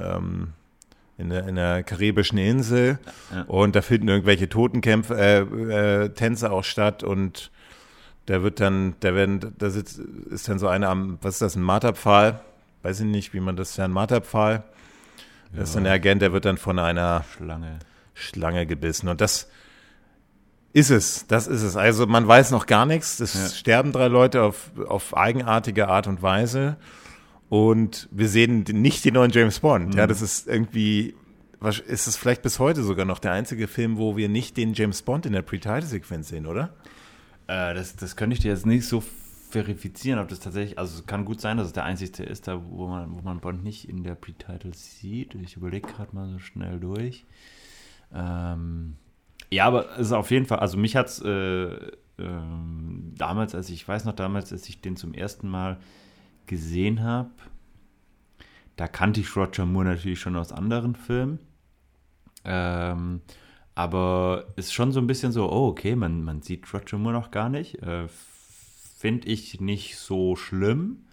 Ähm, 0.00 0.54
in 1.18 1.30
der, 1.30 1.82
karibischen 1.82 2.38
Insel 2.38 2.98
ja. 3.34 3.42
und 3.42 3.74
da 3.74 3.82
finden 3.82 4.08
irgendwelche 4.08 4.48
Totenkämpfe, 4.48 5.14
äh, 5.16 6.04
äh, 6.04 6.08
Tänze 6.10 6.52
auch 6.52 6.62
statt 6.62 7.02
und 7.02 7.50
da 8.26 8.42
wird 8.42 8.60
dann, 8.60 8.94
da 9.00 9.14
werden, 9.14 9.54
da 9.58 9.70
sitzt, 9.70 9.98
ist 9.98 10.48
dann 10.48 10.58
so 10.58 10.68
einer 10.68 10.88
am, 10.88 11.18
was 11.20 11.34
ist 11.34 11.42
das, 11.42 11.56
ein 11.56 11.62
Marterpfahl? 11.62 12.40
Weiß 12.82 13.00
ich 13.00 13.06
nicht, 13.06 13.34
wie 13.34 13.40
man 13.40 13.56
das 13.56 13.76
ja, 13.76 13.84
ein 13.84 13.90
Marterpfahl. 13.90 14.62
Das 15.50 15.56
ja. 15.56 15.62
ist 15.64 15.76
dann 15.76 15.84
der 15.84 15.94
Agent, 15.94 16.22
der 16.22 16.32
wird 16.32 16.44
dann 16.44 16.56
von 16.56 16.78
einer 16.78 17.24
Schlange, 17.36 17.78
Schlange 18.14 18.66
gebissen 18.66 19.08
und 19.08 19.20
das 19.20 19.48
ist 20.72 20.90
es, 20.90 21.26
das 21.26 21.46
ist 21.46 21.62
es. 21.62 21.76
Also 21.76 22.06
man 22.06 22.28
weiß 22.28 22.50
noch 22.52 22.66
gar 22.66 22.86
nichts. 22.86 23.18
Es 23.18 23.34
ja. 23.34 23.48
sterben 23.48 23.90
drei 23.90 24.06
Leute 24.06 24.42
auf, 24.42 24.70
auf 24.86 25.16
eigenartige 25.16 25.88
Art 25.88 26.06
und 26.06 26.22
Weise. 26.22 26.76
Und 27.48 28.08
wir 28.10 28.28
sehen 28.28 28.64
nicht 28.70 29.04
den 29.04 29.14
neuen 29.14 29.30
James 29.30 29.60
Bond. 29.60 29.88
Mhm. 29.88 29.98
Ja, 29.98 30.06
das 30.06 30.22
ist 30.22 30.48
irgendwie, 30.48 31.14
ist 31.86 32.06
es 32.06 32.16
vielleicht 32.16 32.42
bis 32.42 32.58
heute 32.58 32.82
sogar 32.82 33.04
noch 33.04 33.18
der 33.18 33.32
einzige 33.32 33.68
Film, 33.68 33.96
wo 33.96 34.16
wir 34.16 34.28
nicht 34.28 34.56
den 34.56 34.74
James 34.74 35.02
Bond 35.02 35.26
in 35.26 35.32
der 35.32 35.42
Pre-Title-Sequenz 35.42 36.28
sehen, 36.28 36.46
oder? 36.46 36.74
Äh, 37.46 37.74
das, 37.74 37.96
das 37.96 38.16
könnte 38.16 38.34
ich 38.34 38.40
dir 38.40 38.52
jetzt 38.52 38.66
nicht 38.66 38.86
so 38.86 39.02
verifizieren, 39.50 40.18
ob 40.18 40.28
das 40.28 40.40
tatsächlich, 40.40 40.78
also 40.78 40.98
es 40.98 41.06
kann 41.06 41.24
gut 41.24 41.40
sein, 41.40 41.56
dass 41.56 41.68
es 41.68 41.72
der 41.72 41.84
einzige 41.84 42.22
ist, 42.22 42.48
da 42.48 42.62
wo 42.68 42.86
man, 42.86 43.12
wo 43.12 43.22
man 43.22 43.40
Bond 43.40 43.64
nicht 43.64 43.88
in 43.88 44.04
der 44.04 44.14
Pre-Title 44.14 44.74
sieht. 44.74 45.34
Ich 45.36 45.56
überlege 45.56 45.88
gerade 45.88 46.14
mal 46.14 46.28
so 46.28 46.38
schnell 46.38 46.78
durch. 46.78 47.24
Ähm, 48.14 48.96
ja, 49.50 49.64
aber 49.64 49.92
es 49.92 50.08
ist 50.08 50.12
auf 50.12 50.30
jeden 50.30 50.44
Fall, 50.44 50.58
also 50.58 50.76
mich 50.76 50.96
hat 50.96 51.06
es 51.06 51.22
äh, 51.22 51.92
ähm, 52.18 53.14
damals, 53.16 53.54
als 53.54 53.70
ich, 53.70 53.76
ich 53.76 53.88
weiß 53.88 54.04
noch 54.04 54.14
damals, 54.14 54.52
als 54.52 54.68
ich 54.68 54.82
den 54.82 54.96
zum 54.96 55.14
ersten 55.14 55.48
Mal 55.48 55.78
gesehen 56.48 57.02
habe, 57.02 57.30
da 58.76 58.88
kannte 58.88 59.20
ich 59.20 59.36
Roger 59.36 59.66
Moore 59.66 59.86
natürlich 59.86 60.20
schon 60.20 60.36
aus 60.36 60.52
anderen 60.52 60.96
Filmen. 60.96 61.38
Ähm, 62.44 63.20
aber 63.74 64.46
ist 64.56 64.72
schon 64.72 64.90
so 64.90 65.00
ein 65.00 65.06
bisschen 65.06 65.30
so, 65.30 65.50
oh, 65.50 65.68
okay, 65.68 65.94
man, 65.94 66.24
man 66.24 66.42
sieht 66.42 66.72
Roger 66.74 66.98
Moore 66.98 67.14
noch 67.14 67.30
gar 67.30 67.48
nicht. 67.48 67.80
Äh, 67.82 68.08
Finde 68.08 69.28
ich 69.28 69.60
nicht 69.60 69.96
so 69.96 70.34
schlimm. 70.34 71.04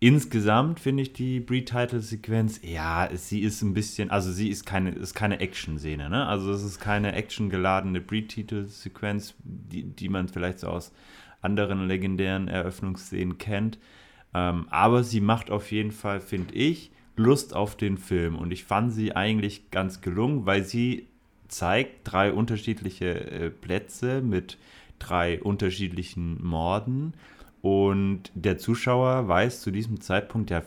Insgesamt 0.00 0.78
finde 0.78 1.02
ich 1.02 1.12
die 1.12 1.40
Pre-Title-Sequenz, 1.40 2.60
ja, 2.62 3.08
sie 3.14 3.40
ist 3.40 3.62
ein 3.62 3.74
bisschen, 3.74 4.10
also 4.10 4.30
sie 4.30 4.48
ist 4.48 4.64
keine, 4.64 4.90
ist 4.90 5.14
keine 5.14 5.40
Action-Szene, 5.40 6.08
ne? 6.08 6.26
Also 6.26 6.52
es 6.52 6.62
ist 6.62 6.78
keine 6.78 7.14
actiongeladene 7.14 8.00
Pre-Title-Sequenz, 8.00 9.34
die, 9.42 9.82
die 9.82 10.08
man 10.08 10.28
vielleicht 10.28 10.60
so 10.60 10.68
aus 10.68 10.92
anderen 11.40 11.88
legendären 11.88 12.46
Eröffnungsszenen 12.46 13.38
kennt. 13.38 13.78
Ähm, 14.38 14.66
aber 14.70 15.02
sie 15.02 15.20
macht 15.20 15.50
auf 15.50 15.72
jeden 15.72 15.92
Fall, 15.92 16.20
finde 16.20 16.54
ich, 16.54 16.90
Lust 17.16 17.54
auf 17.54 17.76
den 17.76 17.98
Film. 17.98 18.36
Und 18.36 18.52
ich 18.52 18.64
fand 18.64 18.92
sie 18.92 19.16
eigentlich 19.16 19.70
ganz 19.70 20.00
gelungen, 20.00 20.46
weil 20.46 20.64
sie 20.64 21.06
zeigt 21.48 22.00
drei 22.04 22.32
unterschiedliche 22.32 23.30
äh, 23.30 23.50
Plätze 23.50 24.20
mit 24.20 24.58
drei 24.98 25.40
unterschiedlichen 25.42 26.44
Morden. 26.44 27.14
Und 27.62 28.30
der 28.34 28.58
Zuschauer 28.58 29.26
weiß 29.26 29.62
zu 29.62 29.70
diesem 29.72 30.00
Zeitpunkt 30.00 30.50
ja 30.50 30.62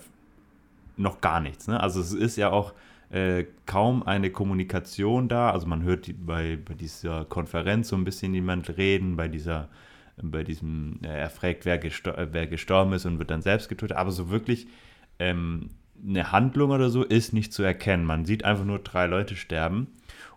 noch 0.97 1.21
gar 1.21 1.39
nichts. 1.39 1.67
Ne? 1.67 1.79
Also 1.79 2.01
es 2.01 2.12
ist 2.12 2.36
ja 2.36 2.51
auch 2.51 2.73
äh, 3.10 3.45
kaum 3.65 4.03
eine 4.03 4.31
Kommunikation 4.31 5.29
da. 5.29 5.51
Also 5.51 5.67
man 5.67 5.84
hört 5.84 6.07
die, 6.07 6.13
bei, 6.13 6.57
bei 6.57 6.73
dieser 6.73 7.23
Konferenz 7.25 7.89
so 7.89 7.95
ein 7.95 8.03
bisschen 8.03 8.34
jemand 8.34 8.77
reden, 8.77 9.15
bei 9.15 9.29
dieser 9.29 9.69
bei 10.21 10.43
diesem, 10.43 11.00
er 11.02 11.30
fragt, 11.30 11.65
wer, 11.65 11.78
gestor 11.78 12.15
wer 12.32 12.47
gestorben 12.47 12.93
ist 12.93 13.06
und 13.06 13.19
wird 13.19 13.32
dann 13.32 13.41
selbst 13.41 13.69
getötet, 13.69 13.97
aber 13.97 14.12
so 14.12 14.30
wirklich 14.30 14.67
ähm, 15.19 15.69
eine 16.04 16.32
Handlung 16.32 16.71
oder 16.71 16.89
so 16.89 17.04
ist 17.04 17.34
nicht 17.34 17.54
zu 17.54 17.63
erkennen. 17.63 18.06
Man 18.06 18.26
sieht 18.26 18.43
einfach 18.43 18.65
nur 18.65 18.80
drei 18.80 19.06
Leute 19.06 19.36
sterben 19.36 19.88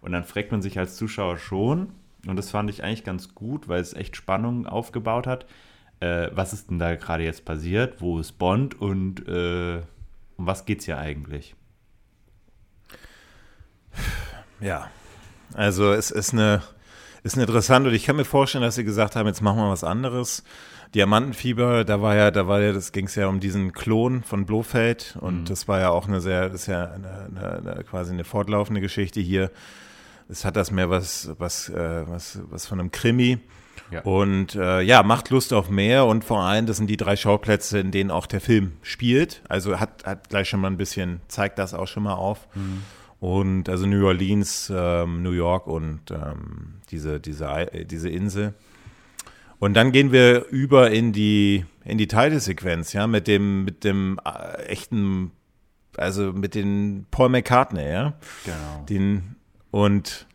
und 0.01 0.13
dann 0.13 0.25
fragt 0.25 0.53
man 0.53 0.63
sich 0.63 0.79
als 0.79 0.97
Zuschauer 0.97 1.39
schon, 1.39 1.89
und 2.27 2.37
das 2.37 2.51
fand 2.51 2.71
ich 2.71 2.83
eigentlich 2.83 3.05
ganz 3.05 3.35
gut, 3.35 3.69
weil 3.69 3.81
es 3.81 3.93
echt 3.93 4.17
Spannung 4.17 4.67
aufgebaut 4.67 5.27
hat, 5.27 5.47
äh, 6.01 6.31
was 6.33 6.53
ist 6.53 6.71
denn 6.71 6.79
da 6.79 6.97
gerade 6.97 7.25
jetzt 7.25 7.45
passiert, 7.45 8.01
wo 8.01 8.19
ist 8.19 8.33
Bond 8.33 8.81
und 8.81 9.27
äh, 9.29 9.83
um 10.37 10.47
was 10.47 10.65
geht 10.65 10.81
es 10.81 10.87
hier 10.87 10.99
eigentlich? 10.99 11.55
Ja, 14.61 14.91
also 15.53 15.93
es 15.93 16.11
ist 16.11 16.33
eine 16.33 16.63
ist 17.25 17.37
interessant 17.39 17.87
und 17.87 17.95
ich 17.95 18.05
kann 18.05 18.17
mir 18.17 18.25
vorstellen, 18.25 18.63
dass 18.63 18.75
sie 18.77 18.85
gesagt 18.85 19.17
haben, 19.17 19.27
jetzt 19.27 19.41
machen 19.41 19.59
wir 19.59 19.71
was 19.71 19.83
anderes. 19.83 20.45
Diamantenfieber, 20.95 21.85
da 21.85 22.01
war 22.03 22.15
ja, 22.15 22.31
da 22.31 22.47
war 22.47 22.61
ja, 22.61 22.73
das 22.73 22.93
ging 22.93 23.07
es 23.07 23.15
ja 23.17 23.27
um 23.27 23.41
diesen 23.41 23.73
Klon 23.73 24.23
von 24.23 24.45
Blofeld 24.45 25.17
und 25.21 25.41
mhm. 25.41 25.45
das 25.47 25.67
war 25.67 25.81
ja 25.81 25.89
auch 25.89 26.07
eine 26.07 26.21
sehr, 26.21 26.51
das 26.51 26.63
ist 26.63 26.67
ja 26.69 26.93
eine, 26.93 27.31
eine, 27.35 27.73
eine, 27.73 27.85
quasi 27.85 28.13
eine 28.13 28.25
fortlaufende 28.25 28.81
Geschichte 28.81 29.21
hier. 29.21 29.51
Es 30.29 30.45
hat 30.45 30.55
das 30.55 30.71
mehr 30.71 30.91
was, 30.91 31.31
was, 31.39 31.71
äh, 31.71 32.05
was, 32.07 32.39
was 32.51 32.67
von 32.67 32.79
einem 32.79 32.93
Krimi. 32.93 33.39
Ja. 33.91 34.03
Und 34.03 34.55
äh, 34.55 34.83
ja, 34.83 35.03
macht 35.03 35.31
Lust 35.31 35.53
auf 35.53 35.69
mehr 35.69 36.05
und 36.07 36.25
vor 36.25 36.43
allem, 36.43 36.67
das 36.67 36.77
sind 36.77 36.89
die 36.89 36.97
drei 36.97 37.17
Schauplätze, 37.17 37.79
in 37.79 37.91
denen 37.91 38.11
auch 38.11 38.27
der 38.27 38.41
Film 38.41 38.75
spielt. 38.83 39.43
Also 39.49 39.81
hat, 39.81 40.05
hat 40.05 40.29
gleich 40.29 40.49
schon 40.49 40.61
mal 40.61 40.69
ein 40.69 40.77
bisschen, 40.77 41.21
zeigt 41.29 41.59
das 41.59 41.75
auch 41.75 41.89
schon 41.89 42.03
mal 42.03 42.15
auf. 42.15 42.47
Mhm. 42.55 42.83
Und 43.25 43.71
also 43.71 43.87
New 43.87 44.07
Orleans, 44.07 44.71
ähm, 44.71 45.23
New 45.23 45.31
York 45.31 45.67
und 45.67 46.11
ähm, 46.11 46.75
diese, 46.91 47.21
diese, 47.21 47.47
äh, 47.47 47.87
diese 47.87 48.11
Insel. 48.11 48.53
Und 49.59 49.73
dann 49.73 49.93
gehen 49.93 50.13
wir 50.13 50.45
über 50.51 50.91
in 50.91 51.15
die, 51.15 51.65
in 51.87 51.97
die 51.97 52.07
Titelsequenz, 52.07 52.93
ja, 52.93 53.07
mit 53.07 53.27
dem, 53.27 53.65
mit 53.65 53.83
dem 53.83 54.21
äh, 54.27 54.65
echten, 54.65 55.31
also 55.97 56.35
mit 56.35 56.55
den 56.55 57.07
Paul 57.11 57.31
McCartney, 57.31 57.91
ja. 57.91 58.13
Genau. 58.45 58.85
Den, 58.91 59.37
und 59.71 60.27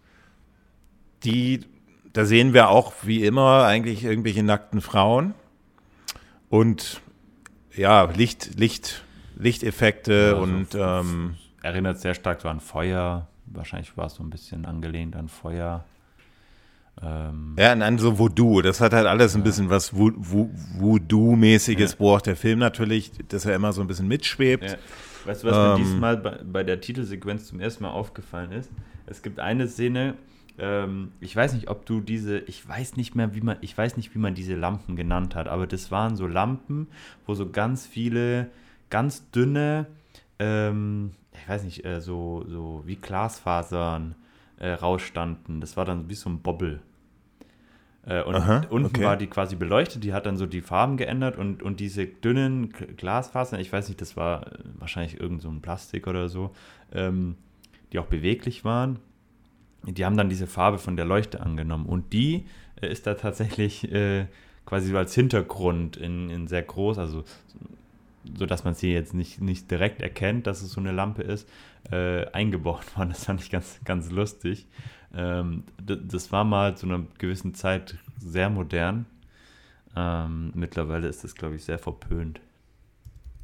die, 1.23 1.59
da 2.11 2.25
sehen 2.25 2.55
wir 2.55 2.69
auch 2.69 2.93
wie 3.03 3.23
immer 3.23 3.65
eigentlich 3.65 4.03
irgendwelche 4.03 4.41
nackten 4.41 4.81
Frauen 4.81 5.35
und 6.49 7.01
ja, 7.75 8.05
Licht, 8.05 8.57
Licht, 8.57 9.05
Lichteffekte 9.37 10.31
ja, 10.33 10.41
und 10.41 10.69
ähm, 10.73 11.35
erinnert 11.61 11.99
sehr 11.99 12.13
stark 12.13 12.41
so 12.41 12.49
an 12.49 12.59
Feuer. 12.59 13.27
Wahrscheinlich 13.45 13.95
war 13.97 14.07
es 14.07 14.15
so 14.15 14.23
ein 14.23 14.29
bisschen 14.29 14.65
angelehnt 14.65 15.15
an 15.15 15.27
Feuer. 15.27 15.85
Ähm, 17.01 17.55
ja, 17.57 17.71
an, 17.71 17.97
so 17.97 18.19
Voodoo. 18.19 18.61
Das 18.61 18.81
hat 18.81 18.93
halt 18.93 19.07
alles 19.07 19.35
ein 19.35 19.39
ja. 19.39 19.45
bisschen 19.45 19.69
was 19.69 19.93
Voodoo-mäßiges, 19.93 21.93
ja. 21.93 21.99
wo 21.99 22.15
auch 22.15 22.21
der 22.21 22.35
Film 22.35 22.59
natürlich, 22.59 23.11
dass 23.29 23.45
er 23.45 23.55
immer 23.55 23.73
so 23.73 23.81
ein 23.81 23.87
bisschen 23.87 24.07
mitschwebt. 24.07 24.71
Ja. 24.71 24.77
Weißt 25.25 25.43
du, 25.43 25.47
was 25.47 25.57
ähm, 25.57 25.63
mir 25.63 25.75
diesmal 25.77 26.17
bei, 26.17 26.39
bei, 26.43 26.63
der 26.63 26.81
Titelsequenz 26.81 27.47
zum 27.47 27.59
ersten 27.59 27.83
Mal 27.83 27.91
aufgefallen 27.91 28.51
ist? 28.51 28.71
Es 29.05 29.21
gibt 29.21 29.39
eine 29.39 29.67
Szene, 29.67 30.15
ähm, 30.59 31.13
ich 31.21 31.35
weiß 31.35 31.53
nicht, 31.53 31.69
ob 31.69 31.85
du 31.85 32.01
diese, 32.01 32.39
ich 32.39 32.67
weiß 32.67 32.97
nicht 32.97 33.15
mehr, 33.15 33.33
wie 33.33 33.41
man, 33.41 33.57
ich 33.61 33.77
weiß 33.77 33.97
nicht, 33.97 34.13
wie 34.13 34.19
man 34.19 34.35
diese 34.35 34.55
Lampen 34.55 34.95
genannt 34.95 35.35
hat, 35.35 35.47
aber 35.47 35.67
das 35.67 35.91
waren 35.91 36.15
so 36.15 36.27
Lampen, 36.27 36.87
wo 37.25 37.33
so 37.33 37.49
ganz 37.49 37.87
viele, 37.87 38.49
ganz 38.89 39.29
dünne, 39.31 39.87
ähm, 40.37 41.11
ich 41.41 41.49
weiß 41.49 41.63
nicht, 41.63 41.85
äh, 41.85 42.01
so, 42.01 42.45
so 42.47 42.83
wie 42.85 42.95
Glasfasern 42.95 44.15
äh, 44.57 44.71
rausstanden. 44.71 45.61
Das 45.61 45.77
war 45.77 45.85
dann 45.85 46.09
wie 46.09 46.15
so 46.15 46.29
ein 46.29 46.41
Bobbel. 46.41 46.81
Äh, 48.05 48.23
und 48.23 48.35
Aha, 48.35 48.65
unten 48.69 48.87
okay. 48.87 49.03
war 49.03 49.17
die 49.17 49.27
quasi 49.27 49.55
beleuchtet, 49.55 50.03
die 50.03 50.13
hat 50.13 50.25
dann 50.25 50.37
so 50.37 50.45
die 50.45 50.61
Farben 50.61 50.97
geändert 50.97 51.37
und, 51.37 51.61
und 51.61 51.79
diese 51.79 52.05
dünnen 52.05 52.71
Glasfasern, 52.71 53.59
ich 53.59 53.71
weiß 53.71 53.87
nicht, 53.89 54.01
das 54.01 54.15
war 54.15 54.47
äh, 54.47 54.59
wahrscheinlich 54.77 55.19
irgend 55.19 55.41
so 55.41 55.49
ein 55.49 55.61
Plastik 55.61 56.07
oder 56.07 56.29
so, 56.29 56.51
ähm, 56.93 57.35
die 57.91 57.99
auch 57.99 58.05
beweglich 58.05 58.63
waren, 58.63 58.99
die 59.83 60.05
haben 60.05 60.17
dann 60.17 60.29
diese 60.29 60.47
Farbe 60.47 60.77
von 60.77 60.95
der 60.95 61.05
Leuchte 61.05 61.41
angenommen 61.41 61.85
und 61.85 62.13
die 62.13 62.45
äh, 62.81 62.87
ist 62.89 63.05
da 63.05 63.15
tatsächlich 63.15 63.91
äh, 63.91 64.27
quasi 64.65 64.95
als 64.95 65.13
Hintergrund 65.15 65.97
in, 65.97 66.29
in 66.29 66.47
sehr 66.47 66.63
groß, 66.63 66.97
also 66.99 67.23
so 68.37 68.45
dass 68.45 68.63
man 68.63 68.73
sie 68.73 68.91
jetzt 68.91 69.13
nicht, 69.13 69.41
nicht 69.41 69.69
direkt 69.71 70.01
erkennt, 70.01 70.47
dass 70.47 70.61
es 70.61 70.71
so 70.71 70.79
eine 70.79 70.91
Lampe 70.91 71.23
ist, 71.23 71.47
äh, 71.91 72.25
eingebaut 72.31 72.85
worden. 72.97 73.09
Das 73.09 73.25
fand 73.25 73.41
ich 73.41 73.49
ganz, 73.49 73.79
ganz 73.85 74.11
lustig. 74.11 74.67
Ähm, 75.13 75.63
das 75.81 76.31
war 76.31 76.43
mal 76.43 76.77
zu 76.77 76.85
einer 76.85 77.05
gewissen 77.17 77.53
Zeit 77.53 77.97
sehr 78.17 78.49
modern. 78.49 79.05
Ähm, 79.95 80.51
mittlerweile 80.53 81.07
ist 81.07 81.23
das, 81.23 81.35
glaube 81.35 81.55
ich, 81.55 81.63
sehr 81.63 81.79
verpönt. 81.79 82.41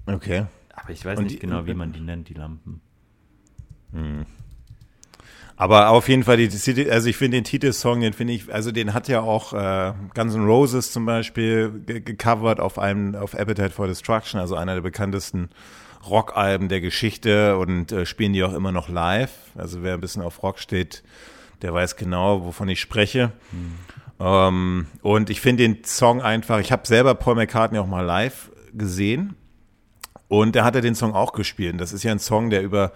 Okay. 0.05 0.45
Aber 0.73 0.89
ich 0.91 1.03
weiß 1.03 1.17
Und 1.17 1.25
nicht 1.25 1.37
die, 1.37 1.39
genau, 1.39 1.65
wie 1.65 1.73
man 1.73 1.91
die 1.91 2.01
nennt, 2.01 2.29
die 2.29 2.33
Lampen. 2.33 2.81
Hm. 3.93 4.25
Aber 5.57 5.89
auf 5.89 6.09
jeden 6.09 6.23
Fall, 6.23 6.37
die, 6.37 6.91
also 6.91 7.07
ich 7.07 7.15
finde 7.15 7.37
den 7.37 7.45
Titelsong, 7.45 8.01
den 8.01 8.13
finde 8.13 8.33
ich, 8.33 8.53
also 8.53 8.71
den 8.71 8.93
hat 8.93 9.07
ja 9.07 9.21
auch 9.21 9.53
äh, 9.53 9.93
Guns 10.13 10.35
N' 10.35 10.45
Roses 10.45 10.91
zum 10.91 11.05
Beispiel 11.05 11.71
gecovert 11.85 12.59
auf 12.59 12.77
einem, 12.77 13.15
auf 13.15 13.33
Appetite 13.33 13.69
for 13.69 13.87
Destruction, 13.87 14.39
also 14.39 14.55
einer 14.55 14.73
der 14.73 14.81
bekanntesten 14.81 15.49
Rockalben 16.09 16.67
der 16.67 16.81
Geschichte 16.81 17.57
und 17.57 17.91
äh, 17.91 18.05
spielen 18.05 18.33
die 18.33 18.43
auch 18.43 18.53
immer 18.53 18.73
noch 18.73 18.89
live. 18.89 19.31
Also 19.55 19.81
wer 19.81 19.93
ein 19.93 20.01
bisschen 20.01 20.21
auf 20.21 20.43
Rock 20.43 20.59
steht, 20.59 21.03
der 21.61 21.73
weiß 21.73 21.95
genau, 21.95 22.43
wovon 22.43 22.67
ich 22.67 22.81
spreche. 22.81 23.31
Mhm. 23.51 23.73
Ähm, 24.19 24.87
und 25.01 25.29
ich 25.29 25.39
finde 25.39 25.63
den 25.63 25.83
Song 25.85 26.21
einfach, 26.21 26.59
ich 26.59 26.71
habe 26.71 26.85
selber 26.85 27.15
Paul 27.15 27.35
McCartney 27.35 27.79
auch 27.79 27.87
mal 27.87 28.01
live 28.01 28.51
gesehen 28.73 29.35
und 30.27 30.55
er 30.55 30.65
hatte 30.65 30.81
den 30.81 30.95
Song 30.95 31.13
auch 31.13 31.31
gespielt. 31.31 31.79
Das 31.79 31.93
ist 31.93 32.03
ja 32.03 32.11
ein 32.11 32.19
Song, 32.19 32.49
der 32.49 32.61
über 32.61 32.91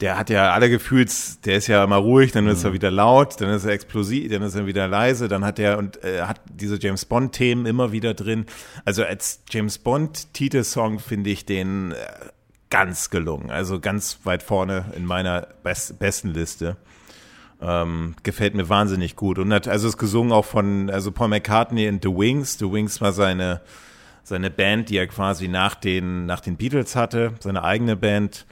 der 0.00 0.18
hat 0.18 0.28
ja 0.28 0.52
alle 0.52 0.68
Gefühls, 0.68 1.40
der 1.40 1.56
ist 1.56 1.68
ja 1.68 1.82
immer 1.82 1.96
ruhig, 1.96 2.32
dann 2.32 2.46
ist 2.48 2.64
er 2.64 2.72
wieder 2.72 2.90
laut, 2.90 3.40
dann 3.40 3.50
ist 3.50 3.64
er 3.64 3.72
explosiv, 3.72 4.30
dann 4.30 4.42
ist 4.42 4.54
er 4.54 4.66
wieder 4.66 4.86
leise, 4.88 5.28
dann 5.28 5.44
hat 5.44 5.58
er 5.58 5.78
und 5.78 6.02
äh, 6.04 6.22
hat 6.22 6.40
diese 6.52 6.78
James 6.78 7.06
Bond 7.06 7.32
Themen 7.32 7.64
immer 7.64 7.92
wieder 7.92 8.12
drin. 8.12 8.44
Also 8.84 9.04
als 9.04 9.42
James 9.50 9.78
Bond 9.78 10.34
Titelsong 10.34 10.98
finde 10.98 11.30
ich 11.30 11.46
den 11.46 11.92
äh, 11.92 11.96
ganz 12.68 13.08
gelungen, 13.08 13.50
also 13.50 13.80
ganz 13.80 14.20
weit 14.24 14.42
vorne 14.42 14.92
in 14.94 15.06
meiner 15.06 15.48
best, 15.62 15.98
besten 15.98 16.28
Liste. 16.28 16.76
Ähm, 17.62 18.16
gefällt 18.22 18.54
mir 18.54 18.68
wahnsinnig 18.68 19.16
gut 19.16 19.38
und 19.38 19.50
hat, 19.50 19.66
also 19.66 19.88
ist 19.88 19.96
gesungen 19.96 20.30
auch 20.30 20.44
von 20.44 20.90
also 20.90 21.10
Paul 21.10 21.28
McCartney 21.28 21.86
in 21.86 22.00
The 22.02 22.10
Wings. 22.10 22.58
The 22.58 22.70
Wings 22.70 23.00
war 23.00 23.12
seine 23.12 23.62
seine 24.24 24.50
Band, 24.50 24.90
die 24.90 24.98
er 24.98 25.06
quasi 25.06 25.48
nach 25.48 25.74
den 25.74 26.26
nach 26.26 26.40
den 26.40 26.56
Beatles 26.56 26.96
hatte, 26.96 27.32
seine 27.40 27.64
eigene 27.64 27.96
Band 27.96 28.44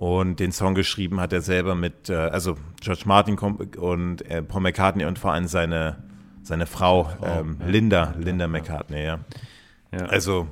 und 0.00 0.40
den 0.40 0.50
Song 0.50 0.74
geschrieben 0.74 1.20
hat 1.20 1.30
er 1.34 1.42
selber 1.42 1.74
mit, 1.74 2.08
äh, 2.08 2.14
also 2.14 2.56
George 2.80 3.02
Martin 3.04 3.36
und 3.36 4.22
äh, 4.22 4.42
Paul 4.42 4.62
McCartney 4.62 5.04
und 5.04 5.18
vor 5.18 5.34
allem 5.34 5.46
seine, 5.46 6.02
seine 6.42 6.64
Frau, 6.64 7.04
Frau 7.04 7.26
ähm, 7.26 7.58
ja. 7.60 7.66
Linda, 7.66 8.14
Linda 8.18 8.48
McCartney, 8.48 9.04
ja. 9.04 9.18
ja. 9.92 10.06
Also, 10.06 10.48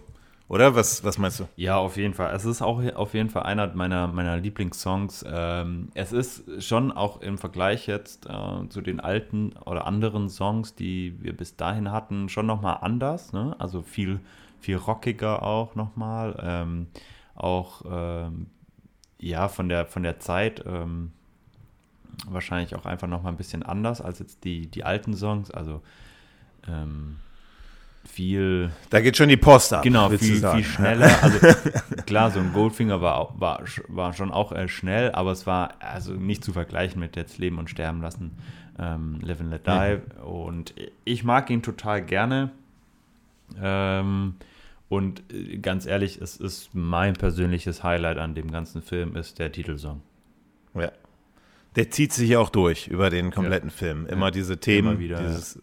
oder? 0.49 0.74
Was, 0.74 1.03
was 1.03 1.16
meinst 1.16 1.40
du? 1.40 1.49
Ja, 1.57 1.78
auf 1.78 1.96
jeden 1.96 2.12
Fall. 2.12 2.36
Es 2.36 2.44
ist 2.44 2.61
auch 2.61 2.82
auf 2.94 3.14
jeden 3.14 3.30
Fall 3.30 3.44
einer 3.44 3.74
meiner, 3.74 4.09
meiner 4.09 4.36
Lieblingssongs. 4.36 5.24
Ähm, 5.26 5.88
es 5.94 6.12
ist 6.12 6.62
schon 6.62 6.92
auch 6.92 7.22
im 7.22 7.38
Vergleich 7.38 7.86
jetzt 7.86 8.26
äh, 8.26 8.68
zu 8.68 8.82
den 8.82 9.01
alten 9.01 9.55
oder 9.64 9.86
anderen 9.86 10.28
Songs, 10.28 10.74
die 10.74 11.16
wir 11.22 11.34
bis 11.34 11.57
dahin 11.57 11.90
hatten, 11.90 12.28
schon 12.28 12.44
nochmal 12.44 12.80
anders. 12.82 13.32
Ne? 13.32 13.57
Also 13.59 13.80
viel, 13.80 14.20
viel 14.61 14.76
rockiger 14.76 15.42
auch 15.42 15.74
nochmal. 15.74 16.38
Ähm, 16.42 16.88
auch 17.34 17.82
ähm, 17.90 18.49
ja, 19.19 19.49
von 19.49 19.69
der, 19.69 19.87
von 19.87 20.03
der 20.03 20.21
Zeit 20.21 20.62
ähm, 20.66 21.12
wahrscheinlich 22.27 22.75
auch 22.75 22.87
einfach 22.87 23.09
nochmal 23.09 23.33
ein 23.33 23.37
bisschen 23.37 23.62
anders 23.62 24.01
als 24.01 24.19
jetzt 24.19 24.45
die, 24.45 24.66
die 24.66 24.85
alten 24.85 25.14
Songs. 25.14 25.51
Also 25.51 25.83
ähm, 26.66 27.16
viel. 28.05 28.71
Da 28.91 29.01
geht 29.01 29.16
schon 29.16 29.29
die 29.29 29.37
Post 29.37 29.73
ab. 29.73 29.83
Genau, 29.83 30.09
viel, 30.11 30.41
viel 30.41 30.64
schneller. 30.64 31.11
Also 31.23 31.39
klar, 32.07 32.31
so 32.31 32.41
ein 32.41 32.53
Goldfinger 32.53 33.01
war, 33.01 33.39
war, 33.39 33.62
war 33.89 34.12
schon 34.12 34.31
auch 34.31 34.53
äh, 34.53 34.69
schnell, 34.69 35.12
aber 35.12 35.33
es 35.33 35.47
war 35.47 35.75
also 35.81 36.12
nicht 36.12 36.43
zu 36.43 36.53
vergleichen 36.53 37.01
mit 37.01 37.16
jetzt 37.16 37.39
Leben 37.39 37.59
und 37.59 37.69
Sterben 37.71 38.01
lassen, 38.01 38.39
ähm, 38.79 39.19
Live 39.23 39.41
and 39.41 39.51
Let 39.51 39.66
Die. 39.66 40.01
Mhm. 40.21 40.27
Und 40.27 40.75
ich 41.05 41.25
mag 41.25 41.51
ihn 41.51 41.62
total 41.62 42.03
gerne. 42.03 42.51
Ähm, 43.61 44.35
und 44.89 45.22
äh, 45.32 45.59
ganz 45.59 45.86
ehrlich, 45.86 46.20
es 46.20 46.36
ist 46.36 46.74
mein 46.74 47.14
persönliches 47.14 47.82
Highlight 47.82 48.18
an 48.18 48.34
dem 48.34 48.51
ganzen 48.51 48.82
Film, 48.82 49.16
ist 49.16 49.39
der 49.39 49.51
Titelsong. 49.53 50.03
Ja. 50.74 50.93
Der 51.76 51.91
zieht 51.91 52.12
sich 52.12 52.36
auch 52.36 52.51
durch 52.51 52.89
über 52.89 53.09
den 53.11 53.30
kompletten 53.30 53.70
ja. 53.70 53.74
Film. 53.74 54.07
Immer 54.07 54.26
ja. 54.26 54.32
diese 54.32 54.59
Themen. 54.59 54.93
Immer 54.93 55.01
wieder. 55.01 55.20
Dieses, 55.20 55.55
ja. 55.57 55.61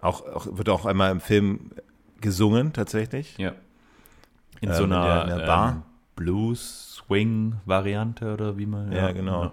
auch, 0.00 0.26
auch, 0.26 0.58
wird 0.58 0.68
auch 0.68 0.86
einmal 0.86 1.10
im 1.10 1.20
Film 1.20 1.70
gesungen, 2.20 2.72
tatsächlich. 2.72 3.36
Ja. 3.38 3.54
In 4.60 4.70
ähm, 4.70 4.74
so 4.74 4.84
einer, 4.84 5.22
in 5.22 5.28
der, 5.28 5.40
in 5.40 5.46
Bar. 5.46 5.70
Ähm, 5.70 5.82
Blues-Swing-Variante 6.16 8.32
oder 8.32 8.56
wie 8.58 8.66
man. 8.66 8.92
Ja, 8.92 9.12
genau. 9.12 9.52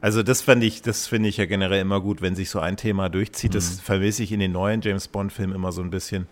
Also 0.00 0.22
das 0.22 0.40
fand 0.40 0.62
ich, 0.64 0.80
das 0.82 1.06
finde 1.06 1.28
ich 1.28 1.36
ja 1.36 1.44
generell 1.44 1.82
immer 1.82 2.00
gut, 2.00 2.22
wenn 2.22 2.34
sich 2.34 2.48
so 2.48 2.58
ein 2.58 2.78
Thema 2.78 3.10
durchzieht. 3.10 3.50
Mhm. 3.50 3.54
Das 3.54 3.80
vermisse 3.80 4.22
ich 4.22 4.32
in 4.32 4.40
den 4.40 4.52
neuen 4.52 4.80
James 4.80 5.08
Bond-Filmen 5.08 5.54
immer 5.54 5.72
so 5.72 5.82
ein 5.82 5.90
bisschen. 5.90 6.26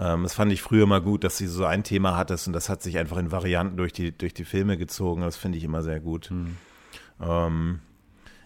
Ähm, 0.00 0.22
das 0.22 0.32
fand 0.32 0.50
ich 0.50 0.62
früher 0.62 0.86
mal 0.86 1.02
gut, 1.02 1.24
dass 1.24 1.36
sie 1.36 1.46
so 1.46 1.66
ein 1.66 1.84
Thema 1.84 2.16
hattest 2.16 2.46
und 2.46 2.54
das 2.54 2.70
hat 2.70 2.82
sich 2.82 2.96
einfach 2.96 3.18
in 3.18 3.30
Varianten 3.30 3.76
durch 3.76 3.92
die, 3.92 4.16
durch 4.16 4.32
die 4.32 4.44
Filme 4.44 4.78
gezogen. 4.78 5.20
Das 5.20 5.36
finde 5.36 5.58
ich 5.58 5.64
immer 5.64 5.82
sehr 5.82 6.00
gut. 6.00 6.30
Mhm. 6.30 6.56
Ähm, 7.20 7.80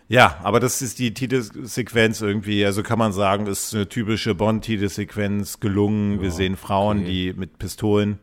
ja, 0.09 0.39
aber 0.43 0.59
das 0.61 0.83
ist 0.83 0.99
die 0.99 1.15
Titelsequenz 1.15 2.21
irgendwie, 2.21 2.65
also 2.67 2.83
kann 2.83 2.99
man 2.99 3.13
sagen, 3.13 3.47
ist 3.47 3.73
eine 3.73 3.89
typische 3.89 4.35
Bond-Titelsequenz 4.35 5.61
gelungen. 5.61 6.17
Ja, 6.17 6.23
Wir 6.23 6.31
sehen 6.33 6.57
Frauen, 6.57 6.99
okay. 6.99 7.07
die 7.07 7.33
mit 7.33 7.59
Pistolen, 7.59 8.19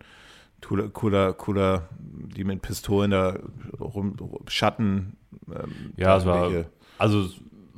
cooler, 0.61 0.89
cooler, 0.89 1.33
cooler, 1.33 1.89
die 1.99 2.43
mit 2.43 2.61
Pistolen 2.61 3.11
da 3.11 3.39
rum, 3.79 4.15
Schatten. 4.47 5.15
Ähm, 5.47 5.93
ja, 5.95 6.17
es 6.17 6.25
war, 6.25 6.51
also 6.97 7.29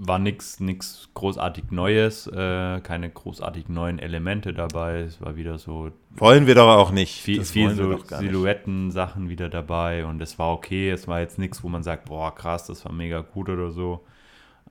war 0.07 0.19
nichts 0.19 0.59
nix 0.59 1.09
großartig 1.13 1.71
Neues, 1.71 2.27
äh, 2.27 2.81
keine 2.81 3.09
großartig 3.09 3.69
neuen 3.69 3.99
Elemente 3.99 4.53
dabei. 4.53 5.01
Es 5.01 5.21
war 5.21 5.35
wieder 5.35 5.57
so. 5.57 5.91
Wollen 6.11 6.47
wir 6.47 6.55
doch 6.55 6.69
auch 6.69 6.91
nicht. 6.91 7.21
Viel, 7.21 7.43
viel 7.43 7.71
so 7.75 7.97
Silhouetten-Sachen 7.97 9.29
wieder 9.29 9.49
dabei 9.49 10.05
und 10.05 10.21
es 10.21 10.37
war 10.39 10.51
okay. 10.51 10.89
Es 10.89 11.07
war 11.07 11.19
jetzt 11.19 11.39
nichts, 11.39 11.63
wo 11.63 11.69
man 11.69 11.83
sagt, 11.83 12.05
boah, 12.05 12.33
krass, 12.33 12.67
das 12.67 12.85
war 12.85 12.91
mega 12.91 13.21
gut 13.21 13.49
oder 13.49 13.71
so. 13.71 14.05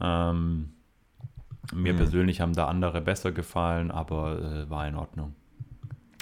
Ähm, 0.01 0.70
mir 1.72 1.91
hm. 1.91 1.97
persönlich 1.97 2.41
haben 2.41 2.55
da 2.55 2.66
andere 2.66 3.01
besser 3.01 3.33
gefallen, 3.33 3.91
aber 3.91 4.39
äh, 4.39 4.70
war 4.70 4.87
in 4.87 4.97
Ordnung. 4.97 5.35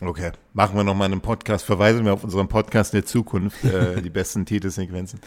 Okay, 0.03 0.33
machen 0.55 0.77
wir 0.77 0.85
nochmal 0.85 1.13
einen 1.13 1.21
Podcast. 1.21 1.65
Verweisen 1.65 2.05
wir 2.07 2.15
auf 2.15 2.25
unseren 2.25 2.49
Podcast 2.49 2.95
der 2.95 3.05
Zukunft, 3.05 3.65
äh, 3.65 4.01
die 4.03 4.11
besten 4.11 4.47
Titelsequenzen. 4.47 5.21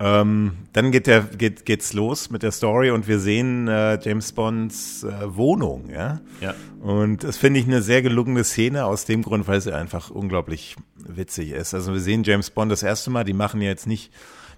Ähm, 0.00 0.52
dann 0.72 0.90
geht 0.90 1.06
der, 1.06 1.22
geht, 1.22 1.64
geht's 1.64 1.92
los 1.92 2.30
mit 2.30 2.42
der 2.42 2.52
Story 2.52 2.90
und 2.90 3.08
wir 3.08 3.18
sehen 3.18 3.68
äh, 3.68 3.98
James 4.02 4.32
Bonds 4.32 5.04
äh, 5.04 5.36
Wohnung, 5.36 5.90
ja. 5.90 6.20
Ja. 6.40 6.54
Und 6.80 7.24
das 7.24 7.36
finde 7.36 7.60
ich 7.60 7.66
eine 7.66 7.82
sehr 7.82 8.02
gelungene 8.02 8.44
Szene 8.44 8.84
aus 8.84 9.04
dem 9.04 9.22
Grund, 9.22 9.46
weil 9.46 9.60
sie 9.60 9.74
einfach 9.74 10.10
unglaublich 10.10 10.76
witzig 10.96 11.50
ist. 11.50 11.74
Also 11.74 11.92
wir 11.92 12.00
sehen 12.00 12.24
James 12.24 12.50
Bond 12.50 12.72
das 12.72 12.82
erste 12.82 13.10
Mal, 13.10 13.24
die 13.24 13.32
machen 13.32 13.60
jetzt 13.60 13.86
nicht 13.86 14.12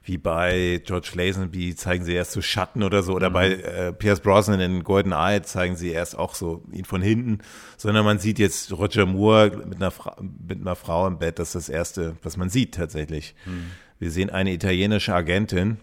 wie 0.04 0.18
bei 0.18 0.82
George 0.84 1.12
Lazenby 1.14 1.74
zeigen 1.74 2.04
sie 2.04 2.12
erst 2.12 2.32
so 2.32 2.42
Schatten 2.42 2.82
oder 2.82 3.02
so, 3.02 3.14
oder 3.14 3.30
mhm. 3.30 3.34
bei 3.34 3.52
äh, 3.52 3.92
Pierce 3.92 4.20
Brosnan 4.20 4.60
in 4.60 4.84
Golden 4.84 5.12
Eye 5.12 5.42
zeigen 5.42 5.76
sie 5.76 5.90
erst 5.90 6.18
auch 6.18 6.34
so 6.34 6.62
ihn 6.70 6.84
von 6.84 7.00
hinten, 7.00 7.38
sondern 7.78 8.04
man 8.04 8.18
sieht 8.18 8.38
jetzt 8.38 8.70
Roger 8.72 9.06
Moore 9.06 9.62
mit 9.66 9.76
einer, 9.76 9.90
Fra 9.90 10.16
mit 10.20 10.60
einer 10.60 10.76
Frau 10.76 11.06
im 11.06 11.18
Bett, 11.18 11.38
das 11.38 11.54
ist 11.54 11.54
das 11.54 11.68
Erste, 11.70 12.16
was 12.22 12.36
man 12.36 12.50
sieht 12.50 12.74
tatsächlich. 12.74 13.34
Mhm. 13.46 13.70
Wir 13.98 14.10
sehen 14.10 14.30
eine 14.30 14.52
italienische 14.52 15.14
Agentin 15.14 15.78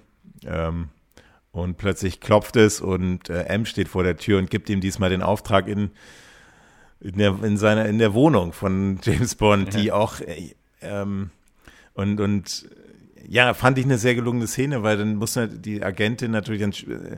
ähm, 0.46 0.90
und 1.52 1.78
plötzlich 1.78 2.20
klopft 2.20 2.56
es 2.56 2.82
und 2.82 3.30
äh, 3.30 3.44
M 3.44 3.66
steht 3.66 3.88
vor 3.88 4.04
der 4.04 4.18
Tür 4.18 4.40
und 4.40 4.50
gibt 4.50 4.70
ihm 4.70 4.82
diesmal 4.82 5.10
den 5.10 5.22
Auftrag 5.22 5.68
in, 5.68 5.92
in, 7.00 7.18
der, 7.18 7.44
in 7.44 7.58
seiner, 7.58 7.86
in 7.86 8.00
der 8.00 8.14
Wohnung 8.14 8.54
von 8.54 9.00
James 9.04 9.36
Bond, 9.36 9.74
ja. 9.74 9.80
die 9.80 9.92
auch 9.92 10.20
äh, 10.22 10.54
ähm, 10.82 11.32
und, 11.94 12.20
und 12.20 12.70
ja, 13.28 13.54
fand 13.54 13.78
ich 13.78 13.86
eine 13.86 13.98
sehr 13.98 14.16
gelungene 14.16 14.48
Szene, 14.48 14.84
weil 14.84 14.98
dann 14.98 15.16
muss 15.16 15.40
die 15.50 15.84
Agentin 15.84 16.32
natürlich, 16.32 16.62
dann, 16.62 16.72
äh, 16.72 17.18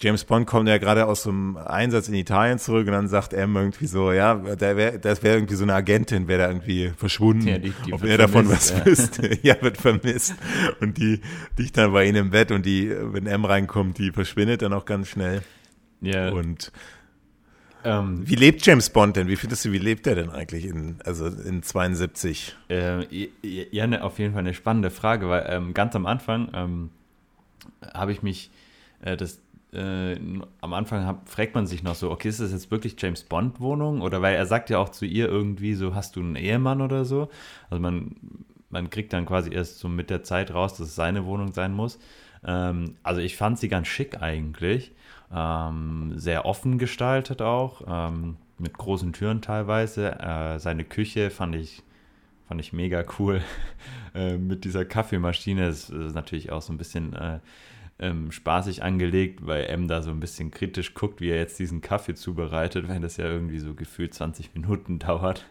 James 0.00 0.24
Bond 0.24 0.46
kommt 0.46 0.68
ja 0.68 0.78
gerade 0.78 1.06
aus 1.06 1.22
so 1.24 1.30
einem 1.30 1.56
Einsatz 1.56 2.08
in 2.08 2.14
Italien 2.14 2.58
zurück 2.58 2.86
und 2.86 2.92
dann 2.92 3.08
sagt 3.08 3.32
er 3.32 3.46
irgendwie 3.46 3.86
so, 3.86 4.12
ja, 4.12 4.34
da 4.34 4.76
wär, 4.76 4.98
das 4.98 5.22
wäre 5.22 5.36
irgendwie 5.36 5.54
so 5.54 5.64
eine 5.64 5.74
Agentin, 5.74 6.28
wäre 6.28 6.42
da 6.42 6.48
irgendwie 6.48 6.92
verschwunden, 6.96 7.48
ja, 7.48 7.58
die, 7.58 7.72
die 7.86 7.92
ob 7.92 8.04
er 8.04 8.18
davon 8.18 8.48
was 8.48 8.70
ja. 8.70 8.86
wüsste. 8.86 9.38
ja, 9.42 9.60
wird 9.60 9.76
vermisst. 9.76 10.34
Und 10.80 10.98
die 10.98 11.20
liegt 11.56 11.76
dann 11.76 11.92
bei 11.92 12.06
ihm 12.06 12.16
im 12.16 12.30
Bett 12.30 12.50
und 12.50 12.64
die, 12.64 12.90
wenn 12.90 13.26
M 13.26 13.44
reinkommt, 13.44 13.98
die 13.98 14.12
verschwindet 14.12 14.62
dann 14.62 14.72
auch 14.72 14.84
ganz 14.84 15.08
schnell. 15.08 15.42
Ja. 16.00 16.30
Und 16.30 16.72
ähm, 17.84 18.28
wie 18.28 18.34
lebt 18.34 18.64
James 18.64 18.90
Bond 18.90 19.16
denn? 19.16 19.28
Wie 19.28 19.36
findest 19.36 19.64
du, 19.64 19.72
wie 19.72 19.78
lebt 19.78 20.06
er 20.06 20.14
denn 20.14 20.30
eigentlich 20.30 20.66
in, 20.66 20.96
also 21.04 21.26
in 21.26 21.62
72? 21.62 22.54
Äh, 22.68 23.28
ja, 23.42 23.86
ne, 23.86 24.02
auf 24.02 24.18
jeden 24.18 24.32
Fall 24.32 24.40
eine 24.40 24.54
spannende 24.54 24.90
Frage, 24.90 25.28
weil 25.28 25.46
ähm, 25.48 25.74
ganz 25.74 25.94
am 25.96 26.06
Anfang 26.06 26.50
ähm, 26.54 26.90
habe 27.94 28.12
ich 28.12 28.22
mich, 28.22 28.50
äh, 29.00 29.16
das, 29.16 29.40
äh, 29.72 30.16
am 30.60 30.72
Anfang 30.74 31.06
hab, 31.06 31.28
fragt 31.28 31.54
man 31.54 31.66
sich 31.66 31.82
noch 31.82 31.94
so, 31.94 32.10
okay, 32.10 32.28
ist 32.28 32.40
das 32.40 32.52
jetzt 32.52 32.70
wirklich 32.70 32.96
James 32.98 33.22
Bond 33.22 33.60
Wohnung? 33.60 34.02
Oder 34.02 34.22
weil 34.22 34.34
er 34.34 34.46
sagt 34.46 34.70
ja 34.70 34.78
auch 34.78 34.90
zu 34.90 35.04
ihr 35.06 35.28
irgendwie 35.28 35.74
so, 35.74 35.94
hast 35.94 36.16
du 36.16 36.20
einen 36.20 36.36
Ehemann 36.36 36.80
oder 36.80 37.04
so? 37.04 37.28
Also 37.70 37.80
man, 37.80 38.16
man 38.70 38.90
kriegt 38.90 39.12
dann 39.12 39.26
quasi 39.26 39.52
erst 39.52 39.78
so 39.78 39.88
mit 39.88 40.10
der 40.10 40.22
Zeit 40.22 40.52
raus, 40.52 40.74
dass 40.74 40.88
es 40.88 40.94
seine 40.94 41.24
Wohnung 41.24 41.52
sein 41.52 41.72
muss. 41.72 41.98
Ähm, 42.44 42.96
also 43.02 43.20
ich 43.20 43.36
fand 43.36 43.58
sie 43.58 43.68
ganz 43.68 43.88
schick 43.88 44.20
eigentlich. 44.20 44.92
Ähm, 45.34 46.12
sehr 46.16 46.44
offen 46.44 46.78
gestaltet 46.78 47.40
auch, 47.40 47.82
ähm, 47.86 48.36
mit 48.58 48.76
großen 48.76 49.12
Türen 49.12 49.40
teilweise. 49.40 50.20
Äh, 50.20 50.58
seine 50.58 50.84
Küche 50.84 51.30
fand 51.30 51.56
ich, 51.56 51.82
fand 52.46 52.60
ich 52.60 52.72
mega 52.72 53.04
cool 53.18 53.40
äh, 54.14 54.36
mit 54.36 54.64
dieser 54.64 54.84
Kaffeemaschine. 54.84 55.66
Das 55.66 55.88
ist 55.88 56.14
natürlich 56.14 56.52
auch 56.52 56.62
so 56.62 56.72
ein 56.72 56.78
bisschen 56.78 57.14
äh, 57.14 57.38
ähm, 57.98 58.30
spaßig 58.32 58.82
angelegt, 58.82 59.46
weil 59.46 59.64
M 59.64 59.88
da 59.88 60.02
so 60.02 60.10
ein 60.10 60.20
bisschen 60.20 60.50
kritisch 60.50 60.92
guckt, 60.92 61.20
wie 61.20 61.30
er 61.30 61.38
jetzt 61.38 61.58
diesen 61.58 61.80
Kaffee 61.80 62.14
zubereitet, 62.14 62.88
wenn 62.88 63.00
das 63.00 63.16
ja 63.16 63.26
irgendwie 63.26 63.58
so 63.58 63.74
gefühlt 63.74 64.12
20 64.12 64.54
Minuten 64.54 64.98
dauert. 64.98 65.46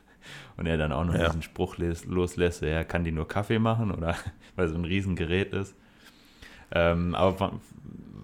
Und 0.55 0.67
er 0.67 0.77
dann 0.77 0.91
auch 0.91 1.03
noch 1.03 1.15
ja. 1.15 1.25
diesen 1.25 1.41
Spruch 1.41 1.77
loslässt, 1.77 2.61
er 2.61 2.85
kann 2.85 3.03
die 3.03 3.11
nur 3.11 3.27
Kaffee 3.27 3.57
machen 3.57 3.91
oder 3.91 4.15
weil 4.55 4.67
so 4.67 4.75
ein 4.75 4.85
Riesengerät 4.85 5.53
ist. 5.53 5.75
Ähm, 6.73 7.15
aber 7.15 7.59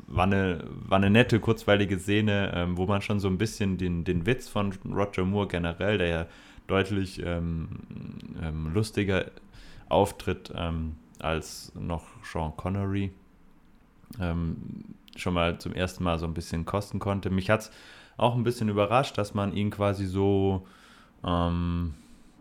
war 0.07 0.23
eine, 0.23 0.63
war 0.67 0.97
eine 0.97 1.09
nette, 1.09 1.39
kurzweilige 1.39 1.99
Szene, 1.99 2.51
ähm, 2.55 2.77
wo 2.77 2.85
man 2.85 3.01
schon 3.01 3.19
so 3.19 3.27
ein 3.27 3.37
bisschen 3.37 3.77
den, 3.77 4.03
den 4.03 4.25
Witz 4.25 4.47
von 4.47 4.73
Roger 4.85 5.25
Moore 5.25 5.47
generell, 5.47 5.97
der 5.97 6.07
ja 6.07 6.25
deutlich 6.67 7.21
ähm, 7.23 7.69
ähm, 8.41 8.73
lustiger 8.73 9.25
auftritt, 9.89 10.51
ähm, 10.55 10.95
als 11.19 11.71
noch 11.75 12.03
Sean 12.23 12.55
Connery 12.55 13.11
ähm, 14.19 14.57
schon 15.15 15.33
mal 15.33 15.59
zum 15.59 15.73
ersten 15.73 16.03
Mal 16.03 16.19
so 16.19 16.25
ein 16.25 16.33
bisschen 16.33 16.65
kosten 16.65 16.99
konnte. 16.99 17.29
Mich 17.29 17.49
hat 17.49 17.61
es 17.61 17.71
auch 18.17 18.35
ein 18.35 18.43
bisschen 18.43 18.69
überrascht, 18.69 19.17
dass 19.17 19.33
man 19.33 19.53
ihn 19.53 19.69
quasi 19.69 20.05
so 20.05 20.65
ähm, 21.23 21.93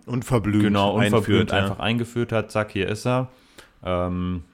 unverblümt, 0.07 0.63
genau, 0.63 0.95
unverblümt 0.95 1.51
einführt, 1.51 1.53
einfach 1.53 1.79
ja. 1.79 1.85
eingeführt 1.85 2.33
hat. 2.33 2.51
Zack, 2.51 2.73
hier 2.73 2.89
ist 2.89 3.07
er. 3.07 3.29
Ähm, 3.83 4.45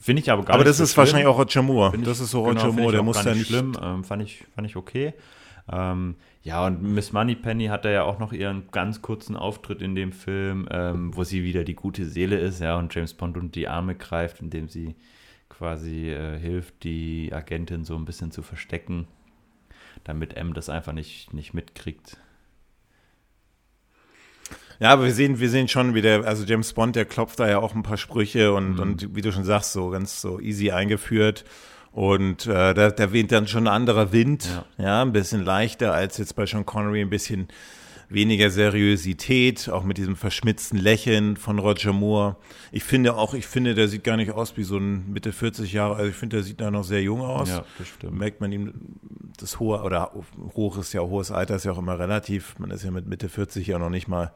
Finde 0.00 0.22
ich 0.22 0.30
aber 0.30 0.44
gar 0.44 0.54
aber 0.54 0.64
nicht 0.64 0.70
das 0.70 0.78
so 0.78 0.84
ist 0.84 0.92
schlimm. 0.92 0.98
wahrscheinlich 1.06 1.26
auch 1.26 1.38
Roger 1.38 1.62
Moore. 1.62 1.98
das 1.98 2.20
ist 2.20 2.30
so 2.30 2.40
Roger 2.44 2.68
genau, 2.68 2.72
Moore, 2.72 2.92
der 2.92 3.02
muss 3.02 3.24
ja 3.24 3.34
nicht 3.34 3.48
schlimm. 3.48 3.76
Ähm, 3.82 4.04
fand, 4.04 4.22
ich, 4.22 4.44
fand 4.54 4.66
ich 4.66 4.76
okay. 4.76 5.14
Ähm, 5.70 6.16
ja, 6.42 6.66
und 6.66 6.82
Miss 6.82 7.12
Moneypenny 7.12 7.66
hat 7.66 7.84
da 7.84 7.90
ja 7.90 8.04
auch 8.04 8.18
noch 8.18 8.32
ihren 8.32 8.70
ganz 8.70 9.02
kurzen 9.02 9.36
Auftritt 9.36 9.82
in 9.82 9.94
dem 9.94 10.12
Film, 10.12 10.66
ähm, 10.70 11.14
wo 11.14 11.24
sie 11.24 11.42
wieder 11.44 11.64
die 11.64 11.74
gute 11.74 12.06
Seele 12.06 12.38
ist, 12.38 12.60
ja, 12.60 12.78
und 12.78 12.94
James 12.94 13.12
Bond 13.14 13.36
und 13.36 13.54
die 13.54 13.68
Arme 13.68 13.94
greift, 13.94 14.40
indem 14.40 14.68
sie 14.68 14.94
quasi 15.48 16.10
äh, 16.10 16.38
hilft, 16.38 16.84
die 16.84 17.32
Agentin 17.32 17.84
so 17.84 17.96
ein 17.96 18.04
bisschen 18.04 18.30
zu 18.30 18.42
verstecken, 18.42 19.06
damit 20.04 20.36
M 20.36 20.54
das 20.54 20.70
einfach 20.70 20.92
nicht, 20.92 21.34
nicht 21.34 21.52
mitkriegt. 21.54 22.18
Ja, 24.80 24.90
aber 24.90 25.04
wir 25.04 25.12
sehen, 25.12 25.40
wir 25.40 25.50
sehen 25.50 25.68
schon, 25.68 25.94
wie 25.94 26.02
der, 26.02 26.24
also 26.24 26.44
James 26.44 26.72
Bond, 26.72 26.94
der 26.94 27.04
klopft 27.04 27.40
da 27.40 27.48
ja 27.48 27.58
auch 27.58 27.74
ein 27.74 27.82
paar 27.82 27.96
Sprüche 27.96 28.52
und, 28.52 28.74
mhm. 28.74 28.80
und 28.80 29.16
wie 29.16 29.22
du 29.22 29.32
schon 29.32 29.44
sagst, 29.44 29.72
so 29.72 29.90
ganz 29.90 30.20
so 30.20 30.38
easy 30.40 30.70
eingeführt. 30.70 31.44
Und 31.90 32.46
äh, 32.46 32.74
da, 32.74 32.90
da 32.90 33.12
weht 33.12 33.32
dann 33.32 33.48
schon 33.48 33.66
ein 33.66 33.74
anderer 33.74 34.12
Wind, 34.12 34.48
ja. 34.78 34.84
ja, 34.84 35.02
ein 35.02 35.12
bisschen 35.12 35.44
leichter 35.44 35.92
als 35.94 36.18
jetzt 36.18 36.36
bei 36.36 36.46
Sean 36.46 36.64
Connery, 36.64 37.00
ein 37.00 37.10
bisschen 37.10 37.48
weniger 38.08 38.50
Seriosität, 38.50 39.68
auch 39.68 39.84
mit 39.84 39.98
diesem 39.98 40.16
verschmitzten 40.16 40.78
Lächeln 40.78 41.36
von 41.36 41.58
Roger 41.58 41.92
Moore. 41.92 42.36
Ich 42.72 42.84
finde 42.84 43.14
auch, 43.14 43.34
ich 43.34 43.46
finde, 43.46 43.74
der 43.74 43.88
sieht 43.88 44.04
gar 44.04 44.16
nicht 44.16 44.30
aus 44.30 44.56
wie 44.56 44.62
so 44.62 44.78
ein 44.78 45.12
Mitte 45.12 45.32
40 45.32 45.72
Jahre, 45.72 45.96
also 45.96 46.08
ich 46.08 46.16
finde, 46.16 46.36
der 46.36 46.44
sieht 46.44 46.60
da 46.60 46.70
noch 46.70 46.84
sehr 46.84 47.02
jung 47.02 47.20
aus. 47.20 47.48
Ja, 47.48 47.64
das 47.78 47.88
stimmt. 47.88 48.16
Merkt 48.16 48.40
man 48.40 48.52
ihm 48.52 48.72
das 49.36 49.58
hohe, 49.58 49.82
oder 49.82 50.12
hoch 50.54 50.78
ist 50.78 50.92
ja, 50.92 51.00
hohes 51.00 51.30
Alter 51.30 51.56
ist 51.56 51.64
ja 51.64 51.72
auch 51.72 51.78
immer 51.78 51.98
relativ. 51.98 52.58
Man 52.58 52.70
ist 52.70 52.84
ja 52.84 52.90
mit 52.90 53.06
Mitte 53.06 53.28
40 53.28 53.66
ja 53.66 53.78
noch 53.78 53.90
nicht 53.90 54.08
mal 54.08 54.32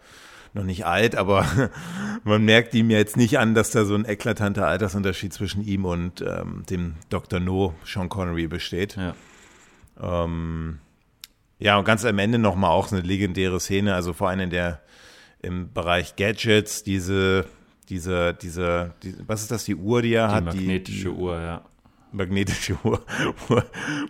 noch 0.55 0.65
nicht 0.65 0.85
alt, 0.87 1.17
aber 1.17 1.47
man 2.25 2.45
merkt 2.45 2.75
ihm 2.75 2.91
jetzt 2.91 3.17
nicht 3.17 3.39
an, 3.39 3.55
dass 3.55 3.71
da 3.71 3.85
so 3.85 3.95
ein 3.95 4.05
eklatanter 4.05 4.67
Altersunterschied 4.67 5.33
zwischen 5.33 5.63
ihm 5.63 5.85
und 5.85 6.23
ähm, 6.23 6.65
dem 6.69 6.95
Dr. 7.09 7.41
No, 7.41 7.75
Sean 7.85 8.09
Connery, 8.09 8.47
besteht. 8.47 8.97
Ja. 8.97 9.15
Ähm, 10.01 10.79
ja, 11.59 11.79
und 11.79 11.85
ganz 11.85 12.05
am 12.05 12.19
Ende 12.19 12.39
nochmal 12.39 12.71
auch 12.71 12.89
so 12.89 12.97
eine 12.97 13.07
legendäre 13.07 13.61
Szene, 13.61 13.95
also 13.95 14.13
vor 14.13 14.29
allem 14.29 14.41
in 14.41 14.51
der 14.51 14.81
im 15.43 15.73
Bereich 15.73 16.17
Gadgets, 16.17 16.85
diese, 16.85 17.47
diese, 17.89 18.35
diese, 18.35 18.95
die, 19.03 19.15
was 19.27 19.43
ist 19.43 19.51
das, 19.51 19.65
die 19.65 19.75
Uhr, 19.75 20.03
die 20.03 20.15
er 20.15 20.29
die 20.29 20.35
hat? 20.35 20.45
Magnetische 20.45 21.09
die, 21.11 21.15
Uhr, 21.15 21.41
ja. 21.41 21.63
Magnetische 22.13 22.77
Uhr, 22.85 23.05
wo, 23.49 23.63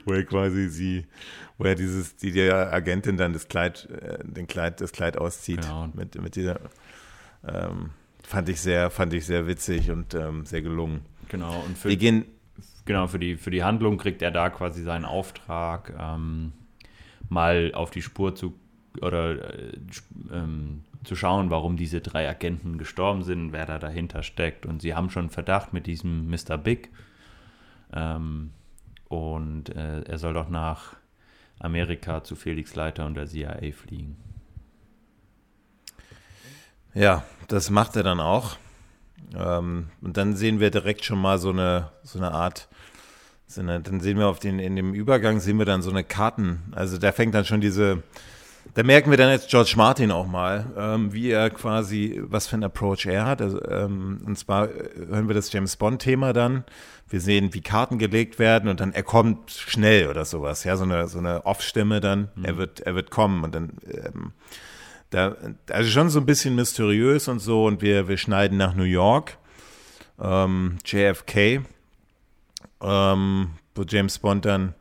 wo 0.05 0.13
er 0.13 0.25
quasi 0.25 0.69
sie 0.69 1.07
wo 1.63 1.65
er 1.69 1.77
dieses, 1.77 2.17
die, 2.17 2.33
die 2.33 2.51
Agentin 2.51 3.17
dann 3.17 3.33
das 3.33 3.47
Kleid, 3.47 3.89
äh, 3.91 4.19
den 4.25 4.49
Kleid, 4.49 4.81
das 4.81 4.91
Kleid 4.91 5.17
auszieht. 5.17 5.63
Genau. 5.63 5.89
Mit, 5.95 6.21
mit 6.21 6.35
dieser, 6.35 6.59
ähm, 7.47 7.91
fand 8.23 8.49
ich 8.49 8.61
sehr, 8.61 8.91
fand 8.91 9.13
ich 9.15 9.27
sehr 9.27 9.47
witzig 9.47 9.91
und 9.91 10.15
ähm, 10.15 10.45
sehr 10.45 10.63
gelungen. 10.63 11.03
Genau, 11.29 11.63
und 11.67 11.79
für, 11.79 11.89
Wir 11.89 11.97
gehen, 11.97 12.25
genau, 12.85 13.07
für 13.07 13.19
die, 13.19 13.37
für 13.37 13.51
die 13.51 13.63
Handlung 13.63 13.97
kriegt 13.97 14.23
er 14.23 14.33
da 14.33 14.51
quasi 14.51 14.83
seinen 14.83 15.05
Auftrag, 15.05 15.95
ähm, 15.99 16.53
mal 17.29 17.73
auf 17.75 17.91
die 17.91 18.03
Spur 18.03 18.35
zu 18.35 18.59
oder 19.01 19.55
äh, 19.55 19.73
ähm, 20.33 20.83
zu 21.05 21.17
schauen, 21.17 21.51
warum 21.51 21.77
diese 21.77 22.01
drei 22.01 22.29
Agenten 22.29 22.77
gestorben 22.77 23.23
sind, 23.23 23.53
wer 23.53 23.67
da 23.67 23.79
dahinter 23.79 24.23
steckt. 24.23 24.67
Und 24.67 24.83
sie 24.83 24.95
haben 24.95 25.11
schon 25.11 25.31
Verdacht 25.31 25.73
mit 25.73 25.87
diesem 25.87 26.29
Mr. 26.29 26.59
Big. 26.59 26.91
Ähm, 27.93 28.53
und 29.09 29.69
äh, 29.71 30.03
er 30.03 30.19
soll 30.19 30.35
doch 30.35 30.49
nach 30.49 30.97
Amerika 31.59 32.25
zu 32.25 32.35
Felix 32.35 32.75
Leiter 32.75 33.07
und 33.07 33.15
der 33.15 33.27
CIA 33.27 33.73
fliegen. 33.73 34.17
Ja, 36.95 37.25
das 37.49 37.71
macht 37.71 37.97
er 37.97 38.03
dann 38.03 38.21
auch. 38.21 38.57
Ähm, 39.35 39.89
und 40.01 40.17
dann 40.17 40.37
sehen 40.37 40.61
wir 40.61 40.71
direkt 40.71 41.05
schon 41.05 41.21
mal 41.21 41.39
so 41.39 41.51
eine, 41.51 41.91
so 42.03 42.19
eine 42.19 42.33
Art, 42.33 42.69
so 43.47 43.61
eine, 43.61 43.81
dann 43.81 44.01
sehen 44.01 44.19
wir 44.19 44.29
auf 44.29 44.41
den, 44.41 44.59
in 44.59 44.77
dem 44.77 44.93
Übergang 44.95 45.41
sehen 45.41 45.59
wir 45.59 45.65
dann 45.65 45.83
so 45.83 45.91
eine 45.91 46.05
Karten, 46.05 46.73
also 46.73 46.99
da 46.99 47.13
fängt 47.13 47.35
dann 47.35 47.45
schon 47.45 47.61
diese, 47.61 48.03
da 48.75 48.83
merken 48.83 49.11
wir 49.11 49.19
dann 49.19 49.31
jetzt 49.31 49.51
George 49.51 49.75
Martin 49.77 50.11
auch 50.11 50.27
mal, 50.27 50.67
ähm, 50.77 51.13
wie 51.13 51.31
er 51.31 51.51
quasi, 51.51 52.21
was 52.25 52.47
für 52.47 52.57
ein 52.57 52.65
Approach 52.65 53.07
er 53.07 53.27
hat. 53.27 53.43
Also, 53.43 53.63
ähm, 53.69 54.23
und 54.25 54.39
zwar 54.39 54.69
äh, 54.69 55.07
hören 55.09 55.29
wir 55.29 55.35
das 55.35 55.53
James 55.53 55.77
Bond-Thema 55.77 56.33
dann. 56.33 56.65
Wir 57.09 57.21
sehen, 57.21 57.53
wie 57.53 57.61
Karten 57.61 57.99
gelegt 57.99 58.39
werden 58.39 58.71
und 58.71 58.81
dann 58.81 58.93
er 58.93 59.03
kommt 59.03 59.51
schnell 59.51 60.09
oder 60.09 60.25
sowas. 60.25 60.65
Ja, 60.65 60.77
so 60.77 60.85
eine, 60.85 61.07
so 61.09 61.19
eine 61.19 61.45
Off-Stimme 61.45 62.01
dann. 62.01 62.31
Mhm. 62.35 62.45
Er 62.45 62.57
wird, 62.57 62.81
er 62.81 62.95
wird 62.95 63.11
kommen 63.11 63.45
und 63.45 63.55
dann, 63.55 63.73
ähm, 63.91 64.33
da, 65.11 65.37
also 65.71 65.91
schon 65.91 66.09
so 66.09 66.21
ein 66.21 66.27
bisschen 66.27 66.55
mysteriös 66.55 67.29
und 67.29 67.41
so. 67.41 67.67
Und 67.67 67.83
wir, 67.83 68.09
wir 68.09 68.17
schneiden 68.17 68.57
nach 68.57 68.75
New 68.75 68.85
York, 68.85 69.37
ähm, 70.19 70.79
JFK, 70.87 71.61
ähm, 72.81 73.51
wo 73.75 73.83
James 73.87 74.19
Bond 74.19 74.47
dann 74.47 74.75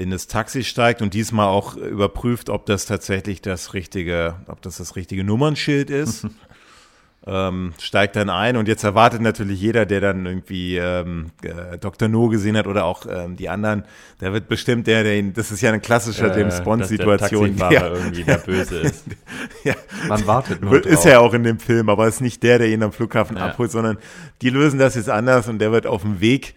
in 0.00 0.10
das 0.10 0.26
Taxi 0.26 0.64
steigt 0.64 1.02
und 1.02 1.12
diesmal 1.12 1.48
auch 1.48 1.76
überprüft, 1.76 2.48
ob 2.48 2.64
das 2.64 2.86
tatsächlich 2.86 3.42
das 3.42 3.74
richtige, 3.74 4.36
ob 4.46 4.62
das 4.62 4.78
das 4.78 4.96
richtige 4.96 5.24
Nummernschild 5.24 5.90
ist. 5.90 6.26
ähm, 7.26 7.74
steigt 7.78 8.16
dann 8.16 8.30
ein 8.30 8.56
und 8.56 8.66
jetzt 8.66 8.82
erwartet 8.82 9.20
natürlich 9.20 9.60
jeder, 9.60 9.84
der 9.84 10.00
dann 10.00 10.24
irgendwie 10.24 10.78
ähm, 10.78 11.32
äh, 11.42 11.76
Dr. 11.76 12.08
No 12.08 12.28
gesehen 12.28 12.56
hat 12.56 12.66
oder 12.66 12.86
auch 12.86 13.04
ähm, 13.06 13.36
die 13.36 13.50
anderen, 13.50 13.84
der 14.22 14.32
wird 14.32 14.48
bestimmt 14.48 14.86
der, 14.86 15.02
der 15.02 15.18
ihn, 15.18 15.34
das 15.34 15.50
ist 15.50 15.60
ja 15.60 15.68
eine 15.68 15.80
klassische 15.80 16.32
äh, 16.32 16.38
James 16.38 16.62
Bond 16.62 16.86
Situation, 16.86 17.54
der 17.56 17.70
ja. 17.70 17.88
irgendwie 17.88 18.24
der 18.24 18.38
böse 18.38 18.78
ist. 18.80 19.04
ja. 19.64 19.74
Man 20.08 20.26
wartet 20.26 20.62
nur 20.62 20.82
Ist 20.86 21.04
ja 21.04 21.18
auch 21.18 21.34
in 21.34 21.44
dem 21.44 21.58
Film, 21.58 21.90
aber 21.90 22.08
ist 22.08 22.22
nicht 22.22 22.42
der, 22.42 22.58
der 22.58 22.68
ihn 22.68 22.82
am 22.82 22.92
Flughafen 22.92 23.36
ja. 23.36 23.48
abholt, 23.48 23.70
sondern 23.70 23.98
die 24.40 24.48
lösen 24.48 24.78
das 24.78 24.94
jetzt 24.94 25.10
anders 25.10 25.46
und 25.46 25.58
der 25.58 25.72
wird 25.72 25.86
auf 25.86 26.00
dem 26.00 26.22
Weg 26.22 26.54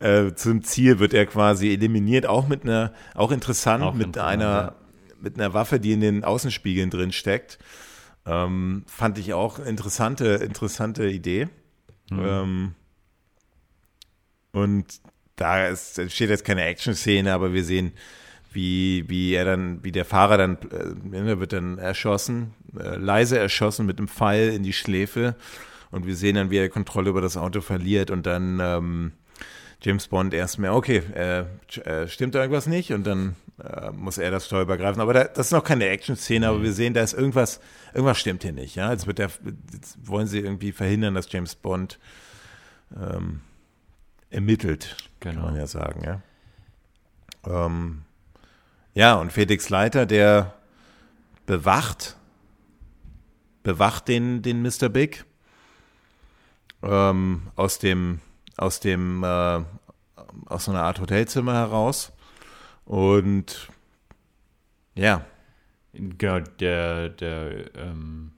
äh, 0.00 0.34
zum 0.34 0.62
Ziel 0.62 0.98
wird 0.98 1.14
er 1.14 1.26
quasi 1.26 1.72
eliminiert, 1.72 2.26
auch 2.26 2.48
mit 2.48 2.64
einer, 2.64 2.92
auch 3.14 3.30
interessant, 3.30 3.84
auch 3.84 3.94
mit 3.94 4.16
einer, 4.16 4.44
ja. 4.44 4.74
mit 5.20 5.36
einer 5.36 5.52
Waffe, 5.54 5.78
die 5.78 5.92
in 5.92 6.00
den 6.00 6.24
Außenspiegeln 6.24 6.90
drin 6.90 7.12
steckt. 7.12 7.58
Ähm, 8.26 8.84
fand 8.86 9.18
ich 9.18 9.34
auch 9.34 9.58
interessante, 9.58 10.26
interessante 10.42 11.06
Idee. 11.06 11.48
Mhm. 12.10 12.24
Ähm, 12.24 12.74
und 14.52 14.86
da 15.36 15.68
ist, 15.68 16.00
steht 16.10 16.30
jetzt 16.30 16.44
keine 16.44 16.64
Action-Szene, 16.64 17.32
aber 17.32 17.52
wir 17.52 17.64
sehen, 17.64 17.92
wie, 18.52 19.04
wie 19.08 19.34
er 19.34 19.44
dann, 19.44 19.84
wie 19.84 19.92
der 19.92 20.04
Fahrer 20.04 20.38
dann, 20.38 20.56
äh, 21.12 21.38
wird 21.38 21.52
dann 21.52 21.78
erschossen, 21.78 22.54
äh, 22.78 22.96
leise 22.96 23.38
erschossen 23.38 23.86
mit 23.86 23.98
einem 23.98 24.08
Pfeil 24.08 24.48
in 24.48 24.62
die 24.62 24.72
Schläfe. 24.72 25.36
Und 25.90 26.06
wir 26.06 26.16
sehen 26.16 26.36
dann, 26.36 26.50
wie 26.50 26.56
er 26.56 26.68
Kontrolle 26.68 27.10
über 27.10 27.20
das 27.20 27.36
Auto 27.36 27.60
verliert 27.60 28.10
und 28.10 28.24
dann 28.24 28.60
ähm, 28.62 29.12
James 29.82 30.08
Bond 30.08 30.34
erst 30.34 30.58
mehr, 30.58 30.74
okay, 30.74 30.98
äh, 31.14 31.44
äh, 31.80 32.06
stimmt 32.08 32.34
da 32.34 32.40
irgendwas 32.40 32.66
nicht 32.66 32.92
und 32.92 33.06
dann 33.06 33.36
äh, 33.62 33.90
muss 33.92 34.18
er 34.18 34.30
das 34.30 34.46
Steuer 34.46 34.62
übergreifen. 34.62 35.00
Aber 35.00 35.14
da, 35.14 35.24
das 35.24 35.46
ist 35.46 35.52
noch 35.52 35.64
keine 35.64 35.88
Action-Szene, 35.88 36.48
aber 36.48 36.62
wir 36.62 36.72
sehen, 36.72 36.92
da 36.92 37.02
ist 37.02 37.14
irgendwas, 37.14 37.60
irgendwas 37.94 38.18
stimmt 38.18 38.42
hier 38.42 38.52
nicht. 38.52 38.74
Ja, 38.74 38.92
jetzt, 38.92 39.06
wird 39.06 39.18
der, 39.18 39.30
jetzt 39.72 39.96
wollen 40.06 40.26
sie 40.26 40.40
irgendwie 40.40 40.72
verhindern, 40.72 41.14
dass 41.14 41.32
James 41.32 41.54
Bond 41.54 41.98
ähm, 42.94 43.40
ermittelt, 44.28 44.96
genau. 45.20 45.36
kann 45.36 45.44
man 45.52 45.56
ja 45.56 45.66
sagen. 45.66 46.02
Ja, 46.04 47.66
ähm, 47.66 48.02
ja 48.92 49.14
und 49.14 49.32
Felix 49.32 49.70
Leiter, 49.70 50.04
der 50.04 50.54
bewacht, 51.46 52.16
bewacht 53.62 54.08
den, 54.08 54.42
den 54.42 54.62
Mr. 54.62 54.90
Big 54.90 55.24
ähm, 56.82 57.48
aus 57.56 57.78
dem 57.78 58.20
aus 58.60 58.80
dem 58.80 59.24
äh, 59.24 59.62
aus 60.46 60.64
so 60.64 60.70
einer 60.70 60.82
Art 60.82 61.00
Hotelzimmer 61.00 61.54
heraus 61.54 62.12
und 62.84 63.68
ja. 64.94 65.24
Genau, 65.92 66.38
der, 66.38 67.08
der, 67.08 67.74
ähm, 67.74 68.30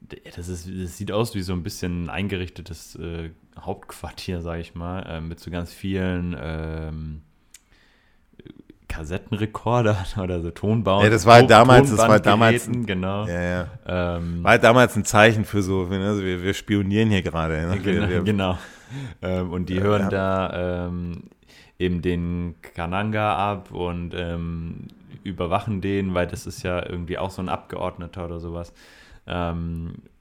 das, 0.00 0.48
ist, 0.48 0.66
das 0.66 0.96
sieht 0.96 1.12
aus 1.12 1.34
wie 1.34 1.42
so 1.42 1.52
ein 1.52 1.62
bisschen 1.62 2.08
eingerichtetes 2.08 2.94
äh, 2.96 3.30
Hauptquartier, 3.58 4.40
sag 4.40 4.60
ich 4.60 4.74
mal, 4.74 5.02
äh, 5.02 5.20
mit 5.20 5.38
so 5.38 5.50
ganz 5.50 5.72
vielen 5.74 6.34
ähm, 6.40 7.22
Kassettenrekorder 8.88 9.96
oder 10.22 10.40
so 10.40 10.50
Tonbau. 10.50 11.02
Ja, 11.02 11.10
das 11.10 11.26
war 11.26 11.34
halt 11.34 11.50
damals, 11.50 11.90
das 11.90 11.98
war 11.98 12.20
damals, 12.20 12.68
genau. 12.86 13.26
Ja, 13.26 13.42
ja. 13.42 13.66
Ähm, 13.86 14.42
war 14.42 14.52
halt 14.52 14.64
damals 14.64 14.96
ein 14.96 15.04
Zeichen 15.04 15.44
für 15.44 15.62
so, 15.62 15.88
also 15.90 16.22
wir, 16.22 16.42
wir 16.42 16.54
spionieren 16.54 17.10
hier 17.10 17.22
gerade. 17.22 17.68
Ne? 17.68 17.78
Genau. 17.78 18.08
Wir, 18.08 18.22
genau. 18.22 18.58
Ähm, 19.22 19.52
und 19.52 19.68
die 19.68 19.76
ja, 19.76 19.82
hören 19.82 20.08
da 20.10 20.86
ähm, 20.86 21.24
eben 21.78 22.02
den 22.02 22.56
Kananga 22.62 23.36
ab 23.36 23.70
und 23.70 24.14
ähm, 24.14 24.88
überwachen 25.22 25.80
den, 25.80 26.14
weil 26.14 26.26
das 26.26 26.46
ist 26.46 26.62
ja 26.62 26.84
irgendwie 26.84 27.18
auch 27.18 27.30
so 27.30 27.42
ein 27.42 27.48
Abgeordneter 27.48 28.24
oder 28.24 28.40
sowas. 28.40 28.72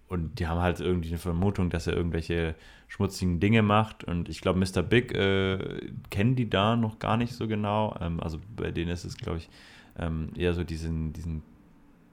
Ähm, 0.09 0.13
und 0.17 0.39
die 0.39 0.47
haben 0.47 0.61
halt 0.61 0.79
irgendwie 0.79 1.09
eine 1.09 1.17
Vermutung, 1.17 1.69
dass 1.69 1.87
er 1.87 1.93
irgendwelche 1.95 2.55
schmutzigen 2.87 3.39
Dinge 3.39 3.61
macht. 3.61 4.03
Und 4.03 4.29
ich 4.29 4.41
glaube, 4.41 4.59
Mr. 4.59 4.81
Big 4.81 5.13
äh, 5.13 5.91
kennen 6.09 6.35
die 6.35 6.49
da 6.49 6.75
noch 6.75 6.99
gar 6.99 7.17
nicht 7.17 7.33
so 7.33 7.47
genau. 7.47 7.95
Ähm, 7.99 8.19
also 8.19 8.39
bei 8.55 8.71
denen 8.71 8.91
ist 8.91 9.03
es, 9.03 9.17
glaube 9.17 9.39
ich, 9.39 9.49
ähm, 9.97 10.31
eher 10.35 10.53
so 10.53 10.63
diesen, 10.63 11.13
diesen 11.13 11.43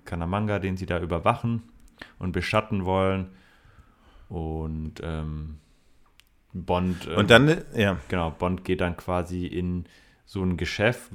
Kanamanga, 0.05 0.59
den 0.59 0.77
sie 0.77 0.87
da 0.87 1.01
überwachen 1.01 1.63
und 2.19 2.33
beschatten 2.33 2.85
wollen. 2.85 3.29
Und 4.29 4.95
ähm, 5.03 5.59
Bond. 6.53 7.07
und 7.09 7.31
dann, 7.31 7.49
ähm, 7.49 7.59
ja. 7.75 7.99
Genau, 8.09 8.31
Bond 8.31 8.65
geht 8.65 8.81
dann 8.81 8.97
quasi 8.97 9.47
in 9.47 9.85
so 10.25 10.43
ein 10.43 10.57
Geschäft, 10.57 11.11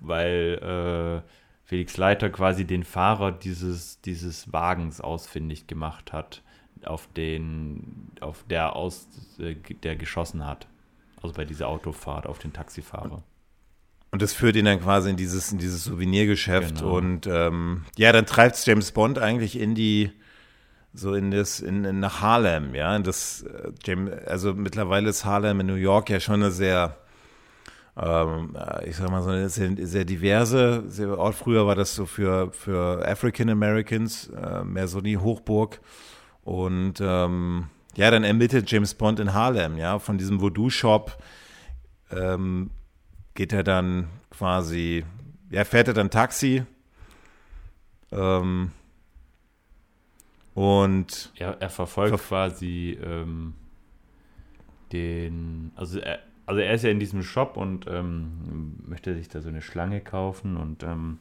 weil 0.00 1.22
äh, 1.24 1.28
Felix 1.64 1.96
Leiter 1.96 2.28
quasi 2.28 2.66
den 2.66 2.84
Fahrer 2.84 3.32
dieses, 3.32 4.00
dieses 4.02 4.52
Wagens 4.52 5.00
ausfindig 5.00 5.66
gemacht 5.66 6.12
hat, 6.12 6.42
auf 6.84 7.08
den, 7.16 8.10
auf 8.20 8.44
der 8.48 8.76
aus, 8.76 9.08
äh, 9.38 9.54
der 9.54 9.96
geschossen 9.96 10.46
hat. 10.46 10.66
Also 11.22 11.34
bei 11.34 11.46
dieser 11.46 11.68
Autofahrt 11.68 12.26
auf 12.26 12.38
den 12.38 12.52
Taxifahrer. 12.52 13.22
Und 14.10 14.22
das 14.22 14.34
führt 14.34 14.56
ihn 14.56 14.66
dann 14.66 14.80
quasi 14.80 15.10
in 15.10 15.16
dieses, 15.16 15.50
in 15.50 15.58
dieses 15.58 15.84
Souvenirgeschäft. 15.84 16.76
Genau. 16.76 16.96
Und 16.96 17.26
ähm, 17.26 17.84
ja, 17.96 18.12
dann 18.12 18.26
treibt 18.26 18.56
es 18.56 18.66
James 18.66 18.92
Bond 18.92 19.18
eigentlich 19.18 19.58
in 19.58 19.74
die, 19.74 20.12
so 20.92 21.14
in 21.14 21.30
das, 21.30 21.60
in, 21.60 21.84
in 21.84 21.98
nach 21.98 22.20
Harlem, 22.20 22.74
ja. 22.74 22.96
Das, 22.98 23.42
äh, 23.42 23.72
James, 23.82 24.12
also 24.26 24.52
mittlerweile 24.52 25.08
ist 25.08 25.24
Harlem 25.24 25.60
in 25.60 25.66
New 25.66 25.74
York 25.74 26.10
ja 26.10 26.20
schon 26.20 26.42
eine 26.42 26.52
sehr 26.52 26.98
ähm, 27.96 28.56
äh, 28.56 28.88
ich 28.88 28.96
sag 28.96 29.10
mal 29.10 29.22
so 29.22 29.30
eine 29.30 29.48
sehr, 29.48 29.72
sehr 29.86 30.04
diverse 30.04 30.84
sehr, 30.88 31.16
Ort. 31.16 31.34
Früher 31.34 31.66
war 31.66 31.74
das 31.74 31.94
so 31.94 32.06
für, 32.06 32.50
für 32.52 33.06
African 33.06 33.48
Americans, 33.48 34.28
äh, 34.30 34.64
mehr 34.64 34.88
so 34.88 35.00
die 35.00 35.18
Hochburg. 35.18 35.80
Und 36.42 36.94
ähm, 37.00 37.68
ja, 37.96 38.10
dann 38.10 38.24
ermittelt 38.24 38.70
James 38.70 38.94
Bond 38.94 39.20
in 39.20 39.32
Harlem, 39.32 39.78
ja, 39.78 39.98
von 39.98 40.18
diesem 40.18 40.40
Voodoo-Shop 40.40 41.16
ähm, 42.10 42.70
geht 43.34 43.52
er 43.52 43.62
dann 43.62 44.08
quasi, 44.30 45.04
ja, 45.50 45.64
fährt 45.64 45.88
er 45.88 45.94
dann 45.94 46.10
Taxi. 46.10 46.64
Ähm, 48.10 48.72
und 50.54 51.32
er, 51.36 51.60
er 51.60 51.70
verfolgt 51.70 52.18
ver 52.20 52.48
quasi 52.48 52.98
ähm, 53.02 53.54
den, 54.92 55.72
also 55.74 55.98
er, 55.98 56.20
also 56.46 56.60
er 56.60 56.74
ist 56.74 56.84
ja 56.84 56.90
in 56.90 57.00
diesem 57.00 57.22
Shop 57.22 57.56
und 57.56 57.86
ähm, 57.88 58.74
möchte 58.86 59.14
sich 59.14 59.28
da 59.28 59.40
so 59.40 59.48
eine 59.48 59.62
Schlange 59.62 60.00
kaufen 60.00 60.56
und 60.56 60.82
ähm, 60.82 61.18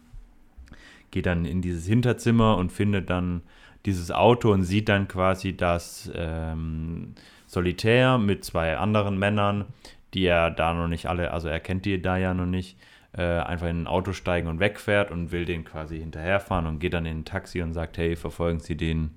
geht 1.11 1.26
dann 1.26 1.45
in 1.45 1.61
dieses 1.61 1.86
Hinterzimmer 1.86 2.57
und 2.57 2.71
findet 2.71 3.09
dann 3.09 3.41
dieses 3.86 4.11
Auto 4.11 4.51
und 4.51 4.63
sieht 4.63 4.89
dann 4.89 5.07
quasi 5.07 5.55
das 5.55 6.11
ähm, 6.15 7.13
Solitär 7.45 8.17
mit 8.17 8.43
zwei 8.43 8.78
anderen 8.78 9.17
Männern, 9.17 9.65
die 10.13 10.26
er 10.26 10.49
da 10.49 10.74
noch 10.74 10.88
nicht 10.88 11.05
alle, 11.05 11.32
also 11.32 11.47
er 11.47 11.59
kennt 11.59 11.86
die 11.86 12.01
da 12.01 12.17
ja 12.17 12.34
noch 12.34 12.45
nicht, 12.45 12.78
äh, 13.15 13.21
einfach 13.21 13.67
in 13.67 13.84
ein 13.84 13.88
Auto 13.88 14.13
steigen 14.13 14.47
und 14.47 14.59
wegfährt 14.59 15.11
und 15.11 15.32
will 15.32 15.45
den 15.45 15.63
quasi 15.63 15.99
hinterherfahren 15.99 16.65
und 16.65 16.80
geht 16.80 16.93
dann 16.93 17.05
in 17.05 17.19
ein 17.19 17.26
Taxi 17.26 17.61
und 17.61 17.74
sagt, 17.74 17.97
hey, 17.97 18.15
verfolgen 18.15 18.59
Sie 18.59 18.76
den 18.76 19.11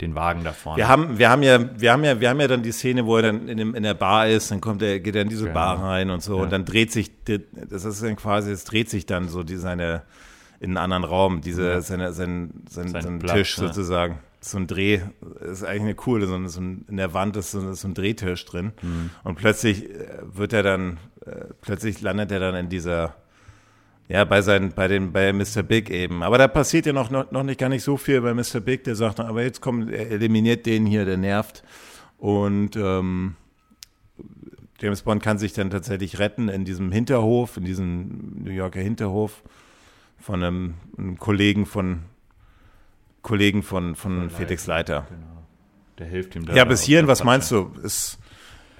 den 0.00 0.14
Wagen 0.14 0.44
da 0.44 0.52
vorne. 0.52 0.78
Wir 0.78 0.88
haben, 0.88 1.18
wir 1.18 1.30
haben 1.30 1.42
ja, 1.42 1.80
wir 1.80 1.92
haben 1.92 2.04
ja, 2.04 2.20
wir 2.20 2.28
haben 2.28 2.40
ja 2.40 2.48
dann 2.48 2.62
die 2.62 2.72
Szene, 2.72 3.06
wo 3.06 3.16
er 3.16 3.22
dann 3.22 3.48
in, 3.48 3.56
dem, 3.56 3.74
in 3.74 3.82
der 3.82 3.94
Bar 3.94 4.28
ist, 4.28 4.50
dann 4.50 4.60
kommt 4.60 4.82
er, 4.82 5.00
geht 5.00 5.16
er 5.16 5.22
in 5.22 5.28
diese 5.28 5.44
genau. 5.44 5.54
Bar 5.54 5.82
rein 5.82 6.10
und 6.10 6.22
so, 6.22 6.36
ja. 6.36 6.42
und 6.42 6.52
dann 6.52 6.64
dreht 6.64 6.92
sich, 6.92 7.10
das 7.24 7.84
ist 7.84 8.02
dann 8.02 8.16
quasi, 8.16 8.50
es 8.50 8.64
dreht 8.64 8.90
sich 8.90 9.06
dann 9.06 9.28
so 9.28 9.42
die, 9.42 9.56
seine, 9.56 10.02
in 10.60 10.70
einen 10.70 10.92
anderen 10.92 11.04
Raum, 11.04 11.40
diese, 11.40 11.68
ja. 11.68 11.80
seine, 11.80 12.12
sein, 12.12 12.50
sein, 12.68 12.88
sein, 12.88 13.02
sein 13.02 13.18
Platz, 13.18 13.34
Tisch 13.34 13.58
ja. 13.58 13.66
sozusagen. 13.66 14.18
So 14.40 14.58
ein 14.58 14.66
Dreh, 14.66 15.00
ist 15.40 15.64
eigentlich 15.64 15.82
eine 15.82 15.94
coole, 15.94 16.26
so 16.26 16.34
ein, 16.34 16.48
so 16.48 16.60
ein, 16.60 16.84
in 16.88 16.98
der 16.98 17.14
Wand 17.14 17.36
ist 17.36 17.50
so, 17.50 17.72
so 17.72 17.88
ein 17.88 17.94
Drehtisch 17.94 18.44
drin. 18.44 18.72
Mhm. 18.80 19.10
Und 19.24 19.36
plötzlich 19.36 19.90
äh, 19.90 20.18
wird 20.22 20.52
er 20.52 20.62
dann, 20.62 20.98
äh, 21.24 21.46
plötzlich 21.62 22.00
landet 22.00 22.30
er 22.30 22.38
dann 22.38 22.54
in 22.54 22.68
dieser, 22.68 23.16
ja, 24.08 24.24
bei 24.24 24.42
seinen, 24.42 24.72
bei 24.72 24.88
den, 24.88 25.12
bei 25.12 25.32
Mr. 25.32 25.62
Big 25.62 25.90
eben. 25.90 26.22
Aber 26.22 26.38
da 26.38 26.48
passiert 26.48 26.86
ja 26.86 26.92
noch, 26.92 27.10
noch, 27.10 27.30
noch 27.30 27.42
nicht 27.42 27.58
gar 27.58 27.68
nicht 27.68 27.82
so 27.82 27.96
viel 27.96 28.20
bei 28.20 28.34
Mr. 28.34 28.60
Big, 28.60 28.84
der 28.84 28.94
sagt, 28.94 29.20
aber 29.20 29.42
jetzt 29.42 29.60
kommt, 29.60 29.90
er 29.90 30.10
eliminiert 30.10 30.66
den 30.66 30.86
hier, 30.86 31.04
der 31.04 31.16
nervt. 31.16 31.64
Und 32.18 32.76
ähm, 32.76 33.36
James 34.80 35.02
Bond 35.02 35.22
kann 35.22 35.38
sich 35.38 35.52
dann 35.52 35.70
tatsächlich 35.70 36.18
retten 36.18 36.48
in 36.48 36.64
diesem 36.64 36.92
Hinterhof, 36.92 37.56
in 37.56 37.64
diesem 37.64 38.42
New 38.44 38.52
Yorker 38.52 38.80
Hinterhof 38.80 39.42
von 40.18 40.42
einem, 40.42 40.74
einem 40.96 41.18
Kollegen 41.18 41.66
von 41.66 42.02
Kollegen 43.22 43.64
von, 43.64 43.96
von 43.96 44.30
Felix 44.30 44.68
Leiter. 44.68 45.06
Genau. 45.10 45.42
Der 45.98 46.06
hilft 46.06 46.36
ihm 46.36 46.46
da. 46.46 46.54
Ja, 46.54 46.64
bis 46.64 46.82
hierhin, 46.82 47.08
was 47.08 47.24
meinst 47.24 47.50
du? 47.50 47.72
Ist, 47.82 48.18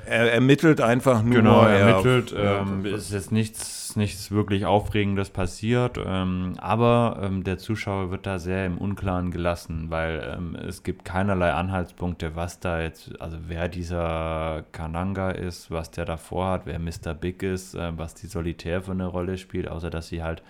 er 0.05 0.33
ermittelt 0.33 0.81
einfach 0.81 1.23
nur. 1.23 1.35
Genau, 1.35 1.63
er 1.63 1.79
ermittelt. 1.79 2.33
Er, 2.33 2.61
ähm, 2.61 2.85
ist 2.85 3.11
jetzt 3.11 3.33
nichts, 3.33 3.86
nichts 3.97 4.31
wirklich 4.31 4.67
Aufregendes 4.67 5.31
passiert, 5.31 5.99
ähm, 6.05 6.55
aber 6.59 7.21
ähm, 7.23 7.45
der 7.45 7.59
Zuschauer 7.59 8.11
wird 8.11 8.27
da 8.27 8.39
sehr 8.39 8.67
im 8.67 8.79
Unklaren 8.79 9.31
gelassen, 9.31 9.91
weil 9.91 10.35
ähm, 10.37 10.55
es 10.55 10.83
gibt 10.83 11.05
keinerlei 11.05 11.53
Anhaltspunkte, 11.53 12.37
was 12.37 12.61
da 12.61 12.81
jetzt, 12.81 13.21
also 13.21 13.39
wer 13.49 13.69
dieser 13.69 14.65
Kananga 14.73 15.31
ist, 15.31 15.71
was 15.71 15.91
der 15.91 16.05
davor 16.05 16.51
hat, 16.51 16.67
wer 16.67 16.79
Mr. 16.79 17.15
Big 17.15 17.43
ist, 17.43 17.75
äh, 17.75 17.97
was 17.97 18.15
die 18.15 18.27
Solitär 18.27 18.83
für 18.83 18.93
eine 18.93 19.07
Rolle 19.07 19.39
spielt, 19.39 19.69
außer 19.69 19.91
dass 19.91 20.09
sie 20.09 20.23
halt 20.23 20.43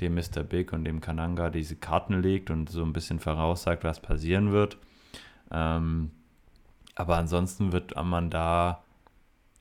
dem 0.00 0.14
Mr. 0.14 0.42
Big 0.42 0.72
und 0.72 0.84
dem 0.84 1.00
Kananga 1.00 1.50
diese 1.50 1.76
Karten 1.76 2.20
legt 2.20 2.50
und 2.50 2.68
so 2.68 2.82
ein 2.82 2.92
bisschen 2.92 3.20
voraussagt, 3.20 3.84
was 3.84 4.00
passieren 4.00 4.52
wird. 4.52 4.76
Ähm, 5.50 6.10
aber 6.94 7.16
ansonsten 7.16 7.72
wird 7.72 7.94
man 8.02 8.30
da 8.30 8.82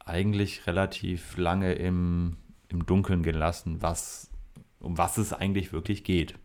eigentlich 0.06 0.68
relativ 0.68 1.38
lange 1.38 1.74
im, 1.74 2.38
im 2.74 2.86
Dunkeln 2.86 3.24
gelassen, 3.24 3.82
was, 3.82 4.30
um 4.80 4.98
was 4.98 5.18
es 5.18 5.32
eigentlich 5.32 5.72
wirklich 5.72 6.04
geht. 6.04 6.36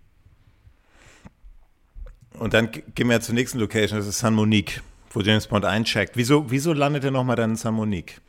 Und 2.39 2.55
dann 2.55 2.70
gehen 2.70 3.09
wir 3.09 3.20
zur 3.20 3.35
nächsten 3.35 3.59
Location, 3.59 3.99
das 3.99 4.07
ist 4.07 4.18
San 4.18 4.35
Monique, 4.35 4.83
wo 5.11 5.20
James 5.20 5.49
Bond 5.49 5.64
eincheckt. 5.64 6.16
Wieso, 6.16 6.51
wieso 6.51 6.72
landet 6.72 7.05
er 7.05 7.11
nochmal 7.11 7.37
dann 7.37 7.51
in 7.51 7.57
San 7.57 7.74
Monique? 7.74 8.20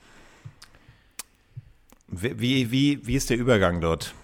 Wie, 2.08 2.72
wie, 2.72 3.06
wie 3.06 3.16
ist 3.16 3.30
der 3.30 3.38
Übergang 3.38 3.82
dort? 3.82 4.16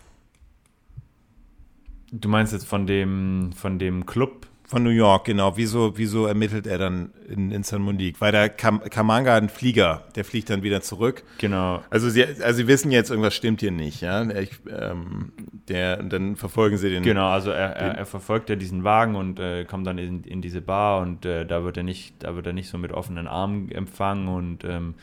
Du 2.12 2.30
meinst 2.30 2.54
jetzt 2.54 2.66
von 2.66 2.88
dem, 2.88 3.52
von 3.56 3.78
dem 3.78 4.06
Club, 4.06 4.48
von 4.76 4.84
New 4.84 4.90
York, 4.90 5.24
genau. 5.24 5.56
Wieso, 5.56 5.98
wieso 5.98 6.26
ermittelt 6.26 6.68
er 6.68 6.78
dann 6.78 7.12
in, 7.30 7.50
in 7.50 7.64
San 7.64 7.82
Monique? 7.82 8.20
Weil 8.20 8.34
der 8.34 8.50
Kam 8.50 8.82
Kamanga 8.82 9.38
ein 9.38 9.48
Flieger, 9.48 10.04
der 10.18 10.26
fliegt 10.26 10.50
dann 10.50 10.64
wieder 10.64 10.82
zurück. 10.82 11.24
Genau. 11.38 11.82
Also 11.90 12.10
sie, 12.10 12.26
also 12.26 12.58
sie 12.58 12.68
wissen 12.68 12.92
jetzt, 12.92 13.10
irgendwas 13.10 13.34
stimmt 13.34 13.62
hier 13.62 13.72
nicht, 13.72 14.02
ja. 14.02 14.30
Ich, 14.32 14.52
ähm, 14.70 15.32
der, 15.70 16.04
dann 16.04 16.36
verfolgen 16.36 16.76
sie 16.76 16.90
den. 16.90 17.04
Genau, 17.04 17.30
also 17.30 17.52
er, 17.52 17.70
er, 17.78 18.00
er 18.00 18.06
verfolgt 18.06 18.50
ja 18.50 18.58
diesen 18.58 18.84
Wagen 18.84 19.16
und 19.16 19.40
äh, 19.40 19.64
kommt 19.64 19.88
dann 19.88 19.98
in, 19.98 20.26
in 20.26 20.42
diese 20.42 20.60
Bar 20.60 21.00
und 21.00 21.26
äh, 21.26 21.46
da 21.46 21.64
wird 21.64 21.78
er 21.78 21.84
nicht, 21.84 22.16
da 22.20 22.36
wird 22.36 22.46
er 22.46 22.52
nicht 22.52 22.68
so 22.68 22.78
mit 22.78 22.92
offenen 22.92 23.28
Armen 23.28 23.72
empfangen 23.72 24.28
und 24.28 24.66
ähm, 24.66 24.96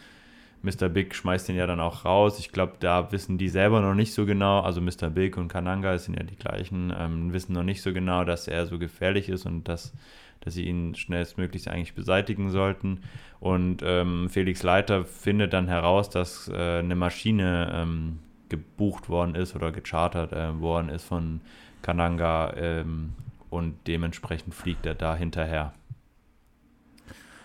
Mr. 0.62 0.88
Big 0.88 1.14
schmeißt 1.14 1.48
den 1.48 1.56
ja 1.56 1.66
dann 1.66 1.80
auch 1.80 2.04
raus. 2.04 2.38
Ich 2.38 2.52
glaube, 2.52 2.74
da 2.80 3.10
wissen 3.10 3.38
die 3.38 3.48
selber 3.48 3.80
noch 3.80 3.94
nicht 3.94 4.14
so 4.14 4.26
genau, 4.26 4.60
also 4.60 4.80
Mr. 4.80 5.10
Big 5.10 5.36
und 5.36 5.48
Kananga 5.48 5.98
sind 5.98 6.16
ja 6.16 6.22
die 6.22 6.36
gleichen, 6.36 6.92
ähm, 6.96 7.32
wissen 7.32 7.52
noch 7.52 7.64
nicht 7.64 7.82
so 7.82 7.92
genau, 7.92 8.24
dass 8.24 8.48
er 8.48 8.66
so 8.66 8.78
gefährlich 8.78 9.28
ist 9.28 9.44
und 9.44 9.68
dass, 9.68 9.92
dass 10.40 10.54
sie 10.54 10.64
ihn 10.64 10.94
schnellstmöglich 10.94 11.68
eigentlich 11.70 11.94
beseitigen 11.94 12.50
sollten. 12.50 13.00
Und 13.40 13.82
ähm, 13.84 14.28
Felix 14.30 14.62
Leiter 14.62 15.04
findet 15.04 15.52
dann 15.52 15.66
heraus, 15.66 16.10
dass 16.10 16.48
äh, 16.48 16.78
eine 16.78 16.94
Maschine 16.94 17.72
ähm, 17.74 18.18
gebucht 18.48 19.08
worden 19.08 19.34
ist 19.34 19.56
oder 19.56 19.72
gechartert 19.72 20.32
äh, 20.32 20.60
worden 20.60 20.90
ist 20.90 21.04
von 21.04 21.40
Kananga 21.80 22.52
ähm, 22.56 23.14
und 23.50 23.74
dementsprechend 23.86 24.54
fliegt 24.54 24.86
er 24.86 24.94
da 24.94 25.16
hinterher. 25.16 25.72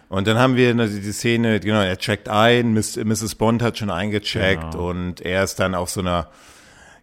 Und 0.10 0.28
dann 0.28 0.38
haben 0.38 0.55
wir 0.55 0.74
die 0.74 1.12
Szene, 1.12 1.60
genau, 1.60 1.82
er 1.82 1.97
checkt 1.97 2.30
ein, 2.30 2.74
Mrs. 2.74 3.36
Bond 3.36 3.62
hat 3.62 3.78
schon 3.78 3.89
eingecheckt 3.89 4.72
genau. 4.72 4.89
und 4.89 5.22
er 5.22 5.43
ist 5.43 5.60
dann 5.60 5.76
auf 5.76 5.89
so 5.89 5.99
einer, 5.99 6.30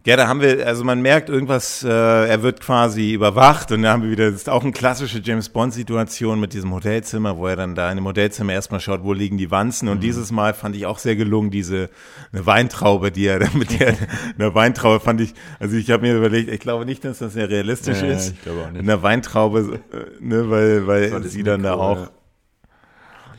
ja, 0.06 0.16
da 0.16 0.26
haben 0.26 0.40
wir, 0.42 0.66
also 0.66 0.84
man 0.84 1.00
merkt 1.00 1.30
irgendwas, 1.30 1.82
äh, 1.82 1.88
er 1.88 2.42
wird 2.42 2.60
quasi 2.60 3.12
überwacht 3.12 3.72
und 3.72 3.82
da 3.82 3.92
haben 3.92 4.02
wir 4.02 4.10
wieder, 4.10 4.30
das 4.30 4.40
ist 4.40 4.48
auch 4.50 4.62
eine 4.62 4.72
klassische 4.72 5.18
James 5.18 5.50
Bond-Situation 5.50 6.40
mit 6.40 6.54
diesem 6.54 6.72
Hotelzimmer, 6.72 7.36
wo 7.36 7.46
er 7.46 7.56
dann 7.56 7.74
da 7.74 7.90
in 7.90 7.96
dem 7.96 8.06
Hotelzimmer 8.06 8.54
erstmal 8.54 8.80
schaut, 8.80 9.02
wo 9.02 9.12
liegen 9.12 9.36
die 9.36 9.50
Wanzen 9.50 9.88
und 9.88 9.98
mhm. 9.98 10.02
dieses 10.02 10.30
Mal 10.30 10.54
fand 10.54 10.74
ich 10.74 10.86
auch 10.86 10.98
sehr 10.98 11.16
gelungen, 11.16 11.50
diese, 11.50 11.90
eine 12.32 12.46
Weintraube, 12.46 13.12
die 13.12 13.26
er, 13.26 13.38
mit 13.54 13.80
der, 13.80 13.96
eine 14.38 14.54
Weintraube 14.54 15.00
fand 15.00 15.20
ich, 15.20 15.34
also 15.58 15.76
ich 15.76 15.90
habe 15.90 16.06
mir 16.06 16.16
überlegt, 16.16 16.50
ich 16.50 16.60
glaube 16.60 16.86
nicht, 16.86 17.04
dass 17.04 17.18
das 17.18 17.34
sehr 17.34 17.50
realistisch 17.50 18.00
ja, 18.00 18.08
ist. 18.08 18.32
Ich 18.32 18.42
glaube 18.42 18.62
auch 18.62 18.70
nicht. 18.70 18.80
Eine 18.80 19.02
Weintraube, 19.02 19.80
äh, 19.92 20.24
ne, 20.24 20.50
weil, 20.50 20.86
weil 20.86 21.22
sie 21.24 21.42
dann 21.42 21.62
da 21.62 21.74
auch, 21.74 22.10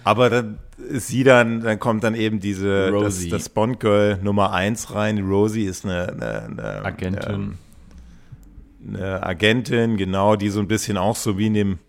aber 0.05 0.29
dann 0.29 0.57
ist 0.89 1.07
sie 1.07 1.23
dann, 1.23 1.61
dann 1.61 1.79
kommt 1.79 2.03
dann 2.05 2.15
eben 2.15 2.39
diese, 2.39 2.89
Rosie. 2.91 3.29
das, 3.29 3.41
das 3.45 3.49
Bond-Girl 3.49 4.19
Nummer 4.23 4.53
eins 4.53 4.93
rein. 4.95 5.19
Rosie 5.19 5.65
ist 5.65 5.83
eine, 5.85 6.07
eine, 6.09 6.43
eine 6.43 6.85
Agentin. 6.85 7.57
Eine, 8.87 8.97
eine, 8.99 9.23
Agentin, 9.23 9.97
genau, 9.97 10.35
die 10.35 10.49
so 10.49 10.59
ein 10.59 10.67
bisschen 10.67 10.97
auch 10.97 11.15
so 11.15 11.37
wie 11.37 11.47
in 11.47 11.53
dem 11.53 11.79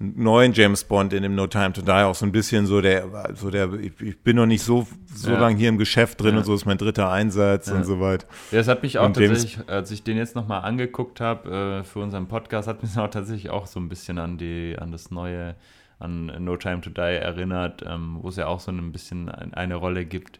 neuen 0.00 0.52
James 0.52 0.84
Bond 0.84 1.12
in 1.12 1.24
dem 1.24 1.34
No 1.34 1.48
Time 1.48 1.72
to 1.72 1.82
Die 1.82 1.90
auch 1.90 2.14
so 2.14 2.24
ein 2.24 2.30
bisschen 2.30 2.66
so 2.66 2.80
der, 2.80 3.32
so 3.34 3.50
der, 3.50 3.68
ich, 3.74 4.20
bin 4.20 4.36
noch 4.36 4.46
nicht 4.46 4.62
so, 4.62 4.86
so 5.12 5.32
Ja. 5.32 5.40
lange 5.40 5.56
hier 5.56 5.68
im 5.68 5.76
Geschäft 5.78 6.20
drin 6.22 6.34
Ja. 6.34 6.38
und 6.38 6.44
so 6.44 6.54
ist 6.54 6.66
mein 6.66 6.78
dritter 6.78 7.10
Einsatz 7.10 7.66
Ja. 7.66 7.74
und 7.74 7.84
so 7.84 7.98
weiter. 7.98 8.24
Ja, 8.52 8.58
das 8.58 8.68
hat 8.68 8.84
mich 8.84 8.98
auch 8.98 9.06
Und 9.06 9.16
James- 9.16 9.40
tatsächlich, 9.40 9.68
als 9.68 9.90
ich 9.90 10.04
den 10.04 10.16
jetzt 10.16 10.36
nochmal 10.36 10.62
angeguckt 10.62 11.20
habe 11.20 11.80
äh, 11.80 11.84
für 11.84 11.98
unseren 11.98 12.28
Podcast, 12.28 12.68
hat 12.68 12.80
mich 12.84 12.96
auch 12.96 13.10
tatsächlich 13.10 13.50
auch 13.50 13.66
so 13.66 13.80
ein 13.80 13.88
bisschen 13.88 14.18
an 14.18 14.38
die, 14.38 14.76
an 14.78 14.92
das 14.92 15.10
neue, 15.10 15.56
an 15.98 16.26
No 16.44 16.56
Time 16.56 16.80
to 16.80 16.90
Die 16.90 17.00
erinnert, 17.00 17.82
ähm, 17.86 18.18
wo 18.20 18.28
es 18.28 18.36
ja 18.36 18.46
auch 18.46 18.60
so 18.60 18.70
ein 18.70 18.92
bisschen 18.92 19.28
ein, 19.28 19.54
eine 19.54 19.74
Rolle 19.74 20.04
gibt, 20.04 20.38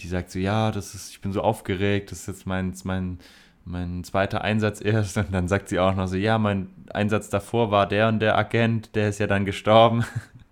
die 0.00 0.08
sagt 0.08 0.30
so, 0.30 0.38
ja, 0.38 0.70
das 0.70 0.94
ist, 0.94 1.10
ich 1.10 1.20
bin 1.20 1.32
so 1.32 1.42
aufgeregt, 1.42 2.10
das 2.12 2.20
ist 2.20 2.26
jetzt 2.28 2.46
mein, 2.46 2.74
mein, 2.84 3.18
mein 3.64 4.04
zweiter 4.04 4.42
Einsatz 4.42 4.80
erst. 4.80 5.16
Und 5.16 5.32
dann 5.32 5.48
sagt 5.48 5.68
sie 5.68 5.78
auch 5.78 5.94
noch 5.94 6.06
so, 6.06 6.16
ja, 6.16 6.38
mein 6.38 6.68
Einsatz 6.92 7.30
davor 7.30 7.70
war 7.70 7.88
der 7.88 8.08
und 8.08 8.20
der 8.20 8.36
Agent, 8.38 8.94
der 8.94 9.08
ist 9.08 9.18
ja 9.18 9.26
dann 9.26 9.44
gestorben. 9.44 10.04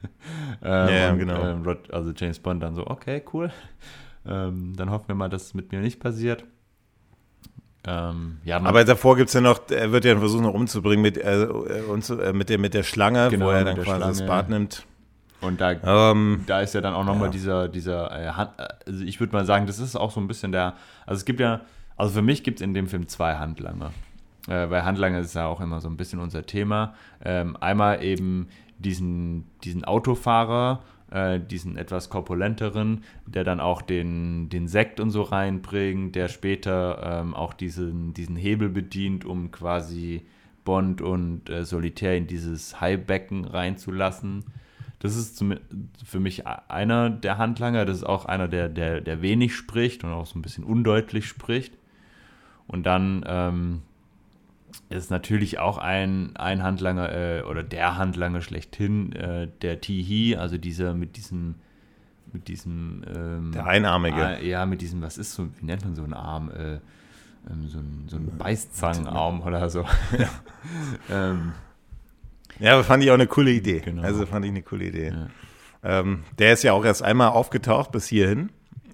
ähm, 0.62 0.88
Ja, 0.88 1.10
und, 1.12 1.18
genau. 1.18 1.46
Ähm, 1.46 1.62
Rod, 1.62 1.92
also 1.92 2.12
James 2.16 2.38
Bond 2.38 2.62
dann 2.62 2.74
so, 2.74 2.86
okay, 2.86 3.22
cool. 3.32 3.52
Ähm, 4.26 4.74
dann 4.76 4.90
hoffen 4.90 5.08
wir 5.08 5.14
mal, 5.14 5.28
dass 5.28 5.44
es 5.44 5.54
mit 5.54 5.70
mir 5.70 5.80
nicht 5.80 6.00
passiert. 6.00 6.44
Ähm, 7.86 8.38
ja, 8.44 8.56
Aber 8.62 8.84
davor 8.84 9.16
gibt's 9.16 9.32
ja 9.32 9.40
noch, 9.40 9.60
er 9.70 9.92
wird 9.92 10.04
ja 10.04 10.18
versuchen, 10.18 10.42
noch 10.44 10.54
umzubringen 10.54 11.02
mit, 11.02 11.16
äh, 11.18 11.44
äh, 11.44 11.82
uns, 11.88 12.10
äh, 12.10 12.32
mit, 12.32 12.48
der, 12.48 12.58
mit 12.58 12.74
der 12.74 12.82
Schlange, 12.82 13.28
Genau, 13.30 13.46
wo 13.46 13.50
er 13.50 13.64
dann 13.64 13.76
quasi 13.76 14.00
das 14.00 14.16
Schlange. 14.18 14.28
Bad 14.28 14.48
nimmt. 14.50 14.84
und 15.40 15.60
da, 15.60 15.72
Ähm, 16.10 16.42
da 16.46 16.60
ist 16.60 16.74
ja 16.74 16.80
dann 16.80 16.94
auch 16.94 17.04
nochmal 17.04 17.26
Ja. 17.26 17.32
dieser, 17.32 17.68
dieser 17.68 18.10
äh, 18.10 18.28
Hand, 18.32 18.50
also 18.86 19.04
ich 19.04 19.20
würde 19.20 19.32
mal 19.34 19.44
sagen, 19.46 19.66
das 19.66 19.78
ist 19.78 19.94
auch 19.94 20.10
so 20.10 20.18
ein 20.20 20.26
bisschen 20.26 20.50
der, 20.50 20.74
also 21.06 21.18
es 21.20 21.24
gibt 21.24 21.38
ja, 21.40 21.60
also 21.96 22.12
für 22.14 22.22
mich 22.22 22.42
gibt 22.42 22.58
es 22.60 22.64
in 22.64 22.74
dem 22.74 22.88
Film 22.88 23.06
zwei 23.08 23.36
Handlanger. 23.36 23.92
Äh, 24.48 24.68
weil 24.70 24.84
Handlanger 24.84 25.20
ist 25.20 25.34
ja 25.34 25.46
auch 25.46 25.60
immer 25.60 25.80
so 25.80 25.88
ein 25.88 25.96
bisschen 25.96 26.18
unser 26.20 26.44
Thema. 26.44 26.94
Ähm, 27.24 27.56
einmal 27.60 28.02
eben 28.02 28.48
diesen, 28.78 29.44
diesen 29.64 29.84
Autofahrer, 29.84 30.80
äh, 31.10 31.40
diesen 31.40 31.76
etwas 31.76 32.10
korpulenteren, 32.10 33.04
der 33.26 33.44
dann 33.44 33.60
auch 33.60 33.82
den, 33.82 34.48
den 34.48 34.68
Sekt 34.68 35.00
und 35.00 35.10
so 35.10 35.22
reinbringt, 35.22 36.14
der 36.14 36.28
später 36.28 37.20
ähm, 37.20 37.34
auch 37.34 37.54
diesen, 37.54 38.14
diesen 38.14 38.36
Hebel 38.36 38.68
bedient, 38.68 39.24
um 39.24 39.50
quasi 39.50 40.26
Bond 40.64 41.00
und 41.00 41.48
äh, 41.48 41.64
Solitär 41.64 42.16
in 42.16 42.26
dieses 42.26 42.80
Haibecken 42.80 43.44
reinzulassen. 43.44 44.44
Das 44.98 45.16
ist 45.16 45.36
zum, 45.36 45.54
für 46.04 46.20
mich 46.20 46.46
einer 46.46 47.10
der 47.10 47.38
Handlanger, 47.38 47.84
das 47.84 47.98
ist 47.98 48.04
auch 48.04 48.24
einer, 48.24 48.48
der, 48.48 48.68
der, 48.68 49.00
der 49.00 49.22
wenig 49.22 49.54
spricht 49.54 50.04
und 50.04 50.10
auch 50.10 50.26
so 50.26 50.38
ein 50.38 50.42
bisschen 50.42 50.64
undeutlich 50.64 51.26
spricht. 51.26 51.78
Und 52.66 52.84
dann 52.84 53.24
ähm, 53.26 53.82
ist 54.88 55.10
natürlich 55.10 55.58
auch 55.58 55.78
ein, 55.78 56.36
ein 56.36 56.62
Handlanger 56.62 57.12
äh, 57.12 57.42
oder 57.42 57.62
der 57.62 57.96
Handlanger 57.96 58.40
schlechthin, 58.40 59.12
äh, 59.12 59.48
der 59.62 59.80
Tihi, 59.80 60.36
also 60.36 60.58
dieser 60.58 60.94
mit 60.94 61.16
diesem, 61.16 61.56
mit 62.32 62.48
diesem 62.48 63.04
ähm, 63.14 63.52
der 63.52 63.66
Einarmige. 63.66 64.24
Ah, 64.24 64.38
ja, 64.40 64.66
mit 64.66 64.80
diesem, 64.80 65.02
was 65.02 65.18
ist 65.18 65.34
so, 65.34 65.48
wie 65.58 65.64
nennt 65.64 65.84
man 65.84 65.94
so 65.94 66.04
einen 66.04 66.14
Arm? 66.14 66.50
Äh, 66.50 66.74
ähm, 67.50 67.68
so 67.68 67.78
ein, 67.78 68.04
so 68.08 68.16
ein 68.16 68.38
Beißzangenarm 68.38 69.42
oder 69.42 69.68
so. 69.70 69.84
ähm, 71.10 71.52
Ja, 72.58 72.74
aber 72.74 72.84
fand 72.84 73.02
ich 73.02 73.10
auch 73.10 73.14
eine 73.14 73.26
coole 73.26 73.50
Idee. 73.50 73.80
Genau. 73.80 74.02
Also 74.02 74.26
fand 74.26 74.44
ich 74.44 74.50
eine 74.50 74.62
coole 74.62 74.86
Idee. 74.86 75.08
Ja. 75.10 75.28
Ähm, 76.00 76.24
der 76.38 76.52
ist 76.52 76.62
ja 76.62 76.72
auch 76.72 76.84
erst 76.84 77.02
einmal 77.02 77.28
aufgetaucht 77.28 77.92
bis 77.92 78.06
hierhin. 78.06 78.50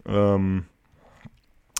Ähm, 0.06 0.64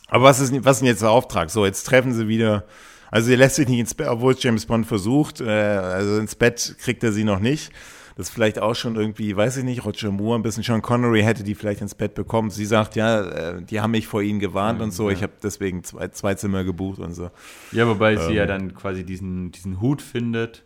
aber 0.09 0.25
was 0.25 0.41
ist, 0.41 0.53
was 0.65 0.77
ist 0.77 0.81
denn 0.81 0.89
jetzt 0.89 1.03
der 1.03 1.11
Auftrag? 1.11 1.51
So, 1.51 1.65
jetzt 1.65 1.85
treffen 1.85 2.13
sie 2.13 2.29
wieder. 2.29 2.65
Also 3.13 3.29
sie 3.29 3.37
lässt 3.37 3.57
sich 3.57 3.69
nicht 3.69 3.79
ins 3.79 3.95
Bett, 3.95 4.09
obwohl 4.09 4.33
es 4.33 4.43
James 4.43 4.67
Bond 4.67 4.87
versucht. 4.87 5.41
Äh, 5.41 5.45
also 5.51 6.19
ins 6.19 6.35
Bett 6.35 6.75
kriegt 6.81 7.05
er 7.05 7.13
sie 7.13 7.23
noch 7.25 7.39
nicht. 7.41 7.71
Das 8.17 8.29
ist 8.29 8.35
vielleicht 8.35 8.59
auch 8.59 8.75
schon 8.75 8.97
irgendwie, 8.97 9.37
weiß 9.37 9.59
ich 9.59 9.65
nicht, 9.65 9.85
Roger 9.85 10.11
Moore, 10.11 10.39
ein 10.39 10.43
bisschen 10.43 10.63
Sean 10.63 10.83
Connery 10.83 11.23
hätte 11.23 11.45
die 11.45 11.55
vielleicht 11.55 11.81
ins 11.81 11.95
Bett 11.95 12.15
bekommen. 12.15 12.51
Sie 12.51 12.65
sagt, 12.67 12.97
ja, 12.97 13.23
äh, 13.23 13.63
die 13.63 13.81
haben 13.81 13.91
mich 13.93 14.07
vor 14.07 14.23
ihnen 14.23 14.39
gewarnt 14.41 14.81
und 14.81 14.93
so. 14.93 15.09
ja. 15.09 15.17
Ich 15.17 15.23
habe 15.23 15.33
deswegen 15.43 15.85
zwei, 15.85 16.09
zwei 16.09 16.35
Zimmer 16.35 16.65
gebucht 16.65 16.99
und 16.99 17.13
so. 17.15 17.31
Ja, 17.71 17.87
wobei 17.87 18.17
sie 18.17 18.31
Ähm. 18.31 18.37
ja 18.37 18.47
dann 18.47 18.75
quasi 18.75 19.05
diesen, 19.05 19.51
diesen 19.53 19.81
Hut 19.81 20.03
findet, 20.03 20.65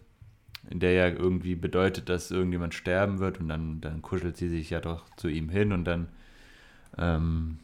der 0.71 0.93
ja 0.93 1.09
irgendwie 1.09 1.55
bedeutet, 1.57 2.09
dass 2.09 2.31
irgendjemand 2.31 2.75
sterben 2.75 3.19
wird 3.19 3.39
und 3.41 3.49
dann, 3.49 3.81
dann 3.81 4.03
kuschelt 4.03 4.37
sie 4.37 4.49
sich 4.49 4.71
ja 4.71 4.81
doch 4.81 5.05
zu 5.17 5.29
ihm 5.29 5.49
hin 5.49 5.73
und 5.73 5.85
dann, 5.85 6.09
ähm, 6.99 7.59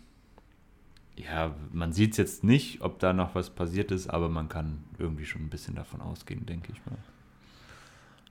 ja, 1.16 1.54
man 1.72 1.92
sieht 1.92 2.12
es 2.12 2.16
jetzt 2.16 2.44
nicht, 2.44 2.80
ob 2.80 2.98
da 2.98 3.12
noch 3.12 3.34
was 3.34 3.50
passiert 3.50 3.90
ist, 3.90 4.08
aber 4.08 4.28
man 4.28 4.48
kann 4.48 4.84
irgendwie 4.98 5.26
schon 5.26 5.42
ein 5.42 5.50
bisschen 5.50 5.74
davon 5.74 6.00
ausgehen, 6.00 6.46
denke 6.46 6.72
ich 6.72 6.80
mal. 6.86 6.98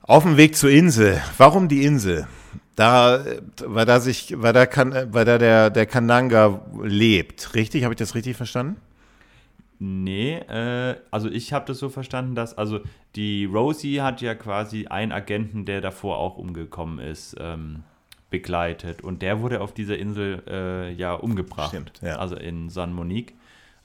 Auf 0.02 0.24
dem 0.24 0.36
Weg 0.36 0.56
zur 0.56 0.70
Insel. 0.70 1.22
Warum 1.38 1.68
die 1.68 1.84
Insel? 1.84 2.26
Da, 2.74 3.24
weil 3.64 3.86
da 3.86 4.00
sich, 4.00 4.34
weil 4.36 4.52
da 4.52 4.66
kann, 4.66 4.92
weil 5.12 5.24
da 5.24 5.38
der, 5.38 5.70
der 5.70 5.86
Kananga 5.86 6.60
lebt. 6.82 7.54
Richtig? 7.54 7.84
Habe 7.84 7.94
ich 7.94 7.98
das 7.98 8.14
richtig 8.16 8.36
verstanden? 8.36 8.80
Nee, 9.78 10.36
äh, 10.36 10.96
also 11.10 11.28
ich 11.28 11.52
habe 11.52 11.66
das 11.66 11.78
so 11.78 11.88
verstanden, 11.88 12.34
dass, 12.34 12.56
also 12.56 12.80
die 13.16 13.46
Rosie 13.46 14.00
hat 14.00 14.20
ja 14.20 14.34
quasi 14.34 14.86
einen 14.86 15.10
Agenten, 15.10 15.64
der 15.64 15.80
davor 15.80 16.18
auch 16.18 16.36
umgekommen 16.36 16.98
ist, 17.00 17.36
ähm, 17.40 17.82
begleitet. 18.32 19.02
Und 19.02 19.22
der 19.22 19.40
wurde 19.40 19.60
auf 19.60 19.72
dieser 19.72 19.96
Insel 19.96 20.42
äh, 20.48 20.92
ja 20.92 21.12
umgebracht. 21.12 21.68
Stimmt, 21.68 21.92
ja. 22.02 22.16
Also 22.16 22.34
in 22.34 22.70
San 22.70 22.92
Monique, 22.92 23.34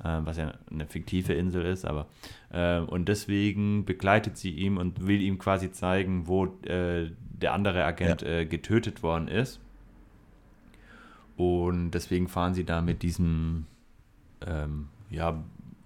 äh, 0.03 0.19
was 0.23 0.37
ja 0.37 0.53
eine 0.71 0.87
fiktive 0.87 1.33
Insel 1.33 1.65
ist, 1.65 1.85
aber 1.85 2.07
äh, 2.51 2.79
und 2.79 3.07
deswegen 3.09 3.85
begleitet 3.85 4.37
sie 4.37 4.51
ihn 4.51 4.77
und 4.77 5.05
will 5.05 5.21
ihm 5.21 5.37
quasi 5.37 5.71
zeigen, 5.71 6.27
wo 6.27 6.45
äh, 6.65 7.11
der 7.19 7.53
andere 7.53 7.83
Agent 7.83 8.23
äh, 8.23 8.45
getötet 8.45 9.03
worden 9.03 9.27
ist. 9.27 9.59
Und 11.35 11.91
deswegen 11.91 12.27
fahren 12.27 12.55
sie 12.55 12.63
da 12.63 12.81
mit 12.81 13.03
diesem 13.03 13.67
ähm, 14.41 14.87
ja, 15.11 15.43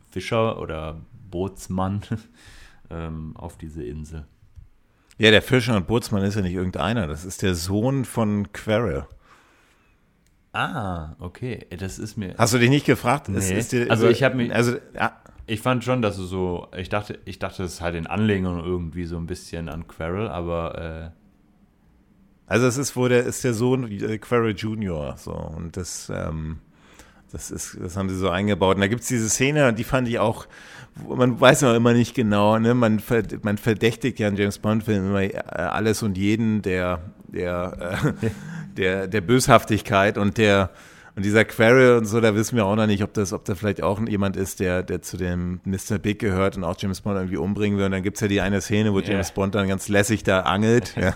Fischer 0.07 0.61
oder 0.61 1.01
Bootsmann 1.29 2.01
ähm, 2.89 3.35
auf 3.35 3.57
diese 3.57 3.83
Insel. 3.83 4.25
Ja, 5.21 5.29
der 5.31 5.41
Fischer 5.43 5.75
und 5.77 5.85
Bootsmann 5.85 6.23
ist 6.23 6.35
ja 6.35 6.41
nicht 6.41 6.53
irgendeiner. 6.55 7.05
Das 7.05 7.25
ist 7.25 7.43
der 7.43 7.53
Sohn 7.53 8.05
von 8.05 8.51
Querrell. 8.53 9.05
Ah, 10.51 11.15
okay. 11.19 11.65
Das 11.77 11.99
ist 11.99 12.17
mir. 12.17 12.33
Hast 12.37 12.53
du 12.53 12.57
dich 12.57 12.69
nicht 12.71 12.85
gefragt? 12.87 13.29
Nee. 13.29 13.61
dir 13.61 13.89
Also 13.91 14.09
ich 14.09 14.23
hab 14.23 14.33
mich- 14.35 14.53
Also, 14.53 14.77
ja, 14.95 15.17
Ich 15.47 15.61
fand 15.61 15.83
schon, 15.83 16.01
dass 16.01 16.17
es 16.17 16.29
so. 16.29 16.67
Ich 16.77 16.89
dachte, 16.89 17.19
ich 17.25 17.37
dachte, 17.39 17.63
es 17.63 17.73
ist 17.73 17.81
halt 17.81 17.95
in 17.95 18.07
Anlehnung 18.07 18.63
irgendwie 18.63 19.05
so 19.05 19.17
ein 19.17 19.27
bisschen 19.27 19.69
an 19.69 19.87
Quarrel, 19.87 20.27
aber 20.29 21.11
also 22.47 22.65
es 22.67 22.77
ist 22.77 22.95
wohl 22.95 23.09
der, 23.09 23.23
ist 23.23 23.43
der 23.43 23.53
Sohn 23.53 23.89
äh, 23.91 24.17
Querrell 24.17 24.55
Jr. 24.55 25.15
So. 25.17 25.33
Und 25.33 25.77
das, 25.77 26.11
ähm, 26.13 26.59
das 27.31 27.51
ist, 27.51 27.77
das 27.81 27.95
haben 27.95 28.09
sie 28.09 28.17
so 28.17 28.29
eingebaut. 28.29 28.75
Und 28.75 28.81
da 28.81 28.87
gibt 28.87 29.01
es 29.01 29.07
diese 29.07 29.29
Szene, 29.29 29.73
die 29.73 29.83
fand 29.83 30.07
ich 30.07 30.19
auch, 30.19 30.47
man 31.07 31.39
weiß 31.39 31.61
noch 31.61 31.73
immer 31.73 31.93
nicht 31.93 32.13
genau, 32.13 32.59
ne? 32.59 32.73
Man, 32.73 33.01
man 33.43 33.57
verdächtigt 33.57 34.19
ja 34.19 34.27
in 34.27 34.35
James 34.35 34.59
Bond-Filmen 34.59 35.09
immer 35.09 35.21
äh, 35.23 35.37
alles 35.37 36.03
und 36.03 36.17
jeden 36.17 36.61
der, 36.61 36.99
der, 37.27 38.01
äh, 38.21 38.29
der, 38.77 39.07
der 39.07 39.21
Böshaftigkeit 39.21 40.17
und 40.17 40.37
der 40.37 40.71
und 41.15 41.25
dieser 41.25 41.43
Querrell 41.45 41.97
und 41.97 42.05
so, 42.05 42.21
da 42.21 42.35
wissen 42.35 42.55
wir 42.55 42.65
auch 42.65 42.75
noch 42.75 42.87
nicht, 42.87 43.03
ob 43.03 43.13
das, 43.13 43.33
ob 43.33 43.43
da 43.45 43.55
vielleicht 43.55 43.83
auch 43.83 43.99
jemand 44.07 44.37
ist, 44.37 44.59
der, 44.59 44.81
der 44.83 45.01
zu 45.01 45.17
dem 45.17 45.59
Mr. 45.65 45.97
Big 45.99 46.19
gehört 46.19 46.57
und 46.57 46.63
auch 46.63 46.75
James 46.79 47.01
Bond 47.01 47.17
irgendwie 47.17 47.37
umbringen 47.37 47.77
will. 47.77 47.85
Und 47.85 47.91
dann 47.91 48.03
gibt's 48.03 48.21
ja 48.21 48.27
die 48.27 48.41
eine 48.41 48.61
Szene, 48.61 48.93
wo 48.93 48.99
Ja. 48.99 49.11
James 49.11 49.31
Bond 49.31 49.55
dann 49.55 49.67
ganz 49.67 49.89
lässig 49.89 50.23
da 50.23 50.41
angelt. 50.41 50.95
ja. 50.99 51.13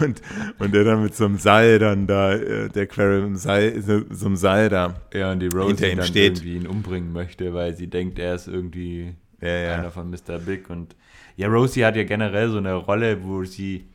und, 0.00 0.20
und 0.58 0.74
der 0.74 0.84
dann 0.84 1.02
mit 1.02 1.14
so 1.14 1.24
einem 1.24 1.38
Seil 1.38 1.78
dann 1.78 2.06
da, 2.06 2.34
äh, 2.34 2.68
der 2.68 2.86
Querrell 2.86 3.22
mit 3.28 3.38
Seil, 3.40 3.80
so, 3.82 4.26
einem 4.26 4.36
Seil 4.36 4.68
da. 4.68 4.94
ja, 5.14 5.32
und 5.32 5.40
die 5.40 5.48
Rosie 5.48 5.68
Hinter 5.68 5.90
ihm 5.90 5.96
dann 5.98 6.06
steht. 6.06 6.38
irgendwie 6.38 6.56
ihn 6.56 6.66
umbringen 6.66 7.12
möchte, 7.12 7.54
weil 7.54 7.74
sie 7.76 7.86
denkt, 7.88 8.18
er 8.18 8.34
ist 8.34 8.48
irgendwie 8.48 9.14
Ja, 9.40 9.48
ja. 9.48 9.74
einer 9.76 9.90
von 9.90 10.10
Mr. 10.10 10.38
Big. 10.44 10.68
Und 10.70 10.94
ja, 11.36 11.48
Rosie 11.48 11.84
hat 11.84 11.96
ja 11.96 12.04
generell 12.04 12.48
so 12.50 12.58
eine 12.58 12.74
Rolle, 12.74 13.22
wo 13.24 13.44
sie, 13.44 13.86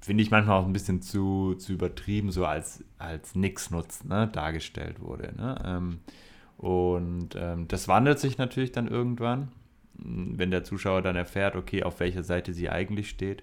finde 0.00 0.22
ich, 0.22 0.30
manchmal 0.30 0.60
auch 0.60 0.66
ein 0.66 0.72
bisschen 0.72 1.02
zu, 1.02 1.54
zu 1.54 1.72
übertrieben, 1.72 2.30
so 2.30 2.44
als, 2.44 2.84
als 2.98 3.34
Nix-Nutz 3.34 4.04
ne, 4.04 4.28
dargestellt 4.32 5.00
wurde. 5.00 5.34
Ne? 5.36 5.62
Ähm, 5.64 5.98
und 6.56 7.36
ähm, 7.36 7.68
das 7.68 7.88
wandelt 7.88 8.18
sich 8.18 8.38
natürlich 8.38 8.72
dann 8.72 8.88
irgendwann, 8.88 9.48
wenn 9.94 10.50
der 10.50 10.64
Zuschauer 10.64 11.02
dann 11.02 11.16
erfährt, 11.16 11.56
okay, 11.56 11.82
auf 11.82 12.00
welcher 12.00 12.22
Seite 12.22 12.52
sie 12.52 12.70
eigentlich 12.70 13.08
steht. 13.08 13.42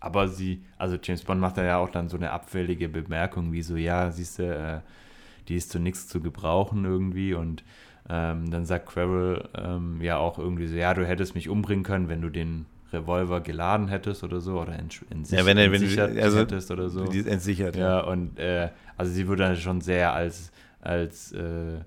Aber 0.00 0.28
sie, 0.28 0.64
also 0.78 0.96
James 1.02 1.22
Bond 1.22 1.40
macht 1.40 1.58
da 1.58 1.64
ja 1.64 1.76
auch 1.78 1.90
dann 1.90 2.08
so 2.08 2.16
eine 2.16 2.30
abfällige 2.30 2.88
Bemerkung, 2.88 3.52
wie 3.52 3.62
so, 3.62 3.76
ja, 3.76 4.10
siehst 4.10 4.38
du, 4.38 4.44
äh, 4.44 4.80
die 5.48 5.56
ist 5.56 5.70
zu 5.70 5.78
nichts 5.78 6.08
zu 6.08 6.20
gebrauchen 6.20 6.84
irgendwie 6.84 7.34
und 7.34 7.64
ähm, 8.08 8.50
dann 8.50 8.64
sagt 8.64 8.86
Querrell 8.86 9.48
ähm, 9.54 10.00
ja 10.00 10.16
auch 10.16 10.38
irgendwie 10.38 10.66
so, 10.66 10.74
ja, 10.74 10.94
du 10.94 11.06
hättest 11.06 11.34
mich 11.34 11.48
umbringen 11.48 11.84
können, 11.84 12.08
wenn 12.08 12.22
du 12.22 12.30
den 12.30 12.66
Revolver 12.92 13.40
geladen 13.40 13.88
hättest 13.88 14.22
oder 14.24 14.40
so 14.40 14.60
oder 14.60 14.78
ents 14.78 15.00
Ja, 15.30 15.44
wenn 15.46 15.56
er- 15.58 15.70
wenn 15.72 15.80
du- 15.80 15.86
entsichert 15.86 16.16
also, 16.18 16.38
hättest 16.38 16.70
oder 16.70 16.88
so. 16.88 17.04
Die 17.06 17.18
ist 17.18 17.26
entsichert. 17.26 17.76
Ja, 17.76 18.00
und 18.00 18.38
äh, 18.38 18.70
also 18.96 19.12
sie 19.12 19.26
wurde 19.28 19.44
dann 19.44 19.56
schon 19.56 19.80
sehr 19.80 20.12
als, 20.12 20.50
als, 20.80 21.32
äh, 21.32 21.78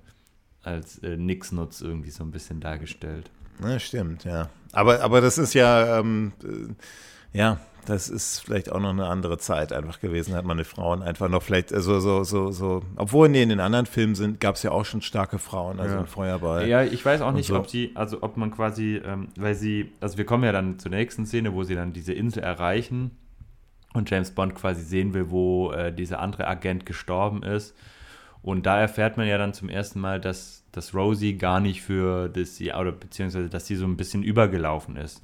als 0.62 0.98
äh, 0.98 1.16
Nix-Nutz 1.16 1.80
irgendwie 1.80 2.10
so 2.10 2.24
ein 2.24 2.30
bisschen 2.30 2.60
dargestellt. 2.60 3.30
Ja, 3.62 3.78
stimmt, 3.78 4.24
ja. 4.24 4.48
Aber, 4.72 5.00
aber 5.02 5.20
das 5.20 5.38
ist 5.38 5.54
ja, 5.54 5.98
ähm, 6.00 6.32
äh, 6.42 6.72
ja, 7.34 7.58
das 7.86 8.08
ist 8.08 8.40
vielleicht 8.40 8.72
auch 8.72 8.80
noch 8.80 8.90
eine 8.90 9.06
andere 9.06 9.36
Zeit 9.36 9.72
einfach 9.72 10.00
gewesen, 10.00 10.34
hat 10.34 10.46
man 10.46 10.56
die 10.56 10.64
Frauen 10.64 11.02
einfach 11.02 11.28
noch 11.28 11.42
vielleicht, 11.42 11.72
also 11.74 12.00
so, 12.00 12.24
so, 12.24 12.50
so, 12.50 12.82
obwohl 12.96 13.28
nee, 13.28 13.42
in 13.42 13.50
den 13.50 13.60
anderen 13.60 13.84
Filmen 13.84 14.14
sind, 14.14 14.40
gab 14.40 14.54
es 14.54 14.62
ja 14.62 14.70
auch 14.70 14.86
schon 14.86 15.02
starke 15.02 15.38
Frauen, 15.38 15.80
also 15.80 15.96
Ja. 15.96 16.00
in 16.00 16.06
Feuerball. 16.06 16.66
Ja, 16.66 16.82
ich 16.82 17.04
weiß 17.04 17.20
auch 17.20 17.32
nicht, 17.32 17.48
so. 17.48 17.58
ob 17.58 17.68
sie, 17.68 17.92
also 17.94 18.22
ob 18.22 18.38
man 18.38 18.50
quasi, 18.50 19.02
ähm, 19.04 19.28
weil 19.36 19.54
sie, 19.54 19.92
also 20.00 20.16
wir 20.16 20.24
kommen 20.24 20.44
ja 20.44 20.52
dann 20.52 20.78
zur 20.78 20.92
nächsten 20.92 21.26
Szene, 21.26 21.52
wo 21.52 21.62
sie 21.62 21.74
dann 21.74 21.92
diese 21.92 22.14
Insel 22.14 22.42
erreichen 22.42 23.10
und 23.92 24.08
James 24.08 24.30
Bond 24.30 24.54
quasi 24.54 24.82
sehen 24.82 25.12
will, 25.12 25.30
wo 25.30 25.70
äh, 25.72 25.92
dieser 25.92 26.20
andere 26.20 26.46
Agent 26.46 26.86
gestorben 26.86 27.42
ist. 27.42 27.74
Und 28.40 28.66
da 28.66 28.78
erfährt 28.80 29.16
man 29.16 29.26
ja 29.26 29.38
dann 29.38 29.52
zum 29.54 29.68
ersten 29.68 30.00
Mal, 30.00 30.20
dass, 30.20 30.64
dass 30.72 30.94
Rosie 30.94 31.36
gar 31.36 31.60
nicht 31.60 31.82
für 31.82 32.28
das, 32.28 32.56
sie, 32.56 32.72
oder 32.72 32.92
beziehungsweise, 32.92 33.48
dass 33.48 33.66
sie 33.66 33.76
so 33.76 33.84
ein 33.86 33.96
bisschen 33.96 34.22
übergelaufen 34.22 34.96
ist. 34.96 35.22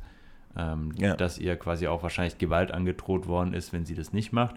Ähm, 0.57 0.93
Ja. 0.97 1.15
Dass 1.17 1.39
ihr 1.39 1.57
quasi 1.57 1.87
auch 1.87 2.03
wahrscheinlich 2.03 2.39
Gewalt 2.39 2.73
angedroht 2.73 3.27
worden 3.27 3.55
ist, 3.55 3.73
wenn 3.73 3.87
sie 3.87 3.95
das 3.95 4.13
nicht 4.13 4.33
macht. 4.33 4.57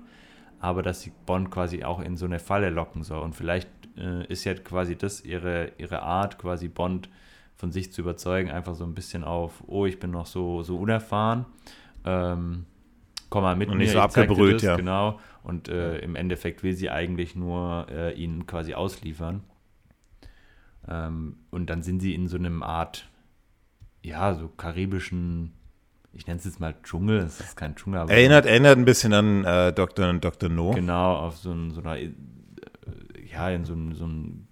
Aber 0.60 0.82
dass 0.82 1.02
sie 1.02 1.12
Bond 1.26 1.52
quasi 1.52 1.84
auch 1.84 2.00
in 2.00 2.16
so 2.18 2.26
eine 2.26 2.40
Falle 2.40 2.70
locken 2.70 3.04
soll. 3.04 3.22
Und 3.22 3.36
vielleicht 3.36 3.70
äh, 3.98 4.26
ist 4.28 4.44
ja 4.46 4.54
quasi 4.56 4.96
das 4.96 5.24
ihre, 5.24 5.72
ihre 5.78 6.02
Art, 6.02 6.38
quasi 6.38 6.68
Bond 6.68 7.10
von 7.56 7.72
sich 7.72 7.92
zu 7.92 8.02
überzeugen, 8.02 8.50
einfach 8.50 8.74
so 8.76 8.84
ein 8.84 8.94
bisschen 8.96 9.24
auf, 9.24 9.64
oh, 9.68 9.86
ich 9.86 10.00
bin 10.00 10.12
noch 10.12 10.26
so, 10.26 10.64
so 10.64 10.78
unerfahren. 10.78 11.46
Ähm, 12.06 12.66
komm 13.30 13.44
mal 13.44 13.56
mit 13.56 13.70
Und 13.70 13.78
mir, 13.78 13.84
nicht 13.84 13.94
so 13.94 14.00
abgebrüht, 14.00 14.62
ja. 14.62 14.76
Genau. 14.76 15.20
Und 15.44 15.68
äh, 15.68 16.00
im 16.00 16.16
Endeffekt 16.16 16.64
will 16.64 16.74
sie 16.74 16.90
eigentlich 16.90 17.36
nur 17.36 17.88
äh, 17.92 18.14
ihn 18.14 18.48
quasi 18.48 18.74
ausliefern. 18.74 19.44
Ähm, 20.88 21.38
und 21.52 21.70
dann 21.70 21.82
sind 21.84 22.00
sie 22.02 22.14
in 22.14 22.28
so 22.28 22.38
einem 22.38 22.64
Art, 22.64 23.08
ja, 24.02 24.34
so 24.34 24.48
karibischen, 24.48 25.54
ich 26.14 26.28
nenne 26.28 26.40
es 26.40 26.46
jetzt 26.46 26.60
mal 26.60 26.76
Dschungel, 26.84 27.18
es 27.20 27.40
ist 27.40 27.58
kein 27.58 27.76
Dschungel, 27.76 28.02
aber 28.02 28.12
Erinnert, 28.12 28.46
erinnert 28.46 28.78
ein 28.78 28.86
bisschen 28.86 29.14
an 29.14 29.44
äh, 29.46 29.74
Dr. 29.74 30.12
Dr. 30.14 30.50
No. 30.50 30.72
genau 30.72 31.16
auf 31.18 31.38
so, 31.38 31.52
ein, 31.52 31.72
so 31.72 31.82
einer, 31.82 31.98
äh, 31.98 32.12
ja, 33.32 33.50
in 33.50 33.66
so, 33.66 33.74
einem- 33.74 33.96
so 33.96 34.04
einem 34.06 34.48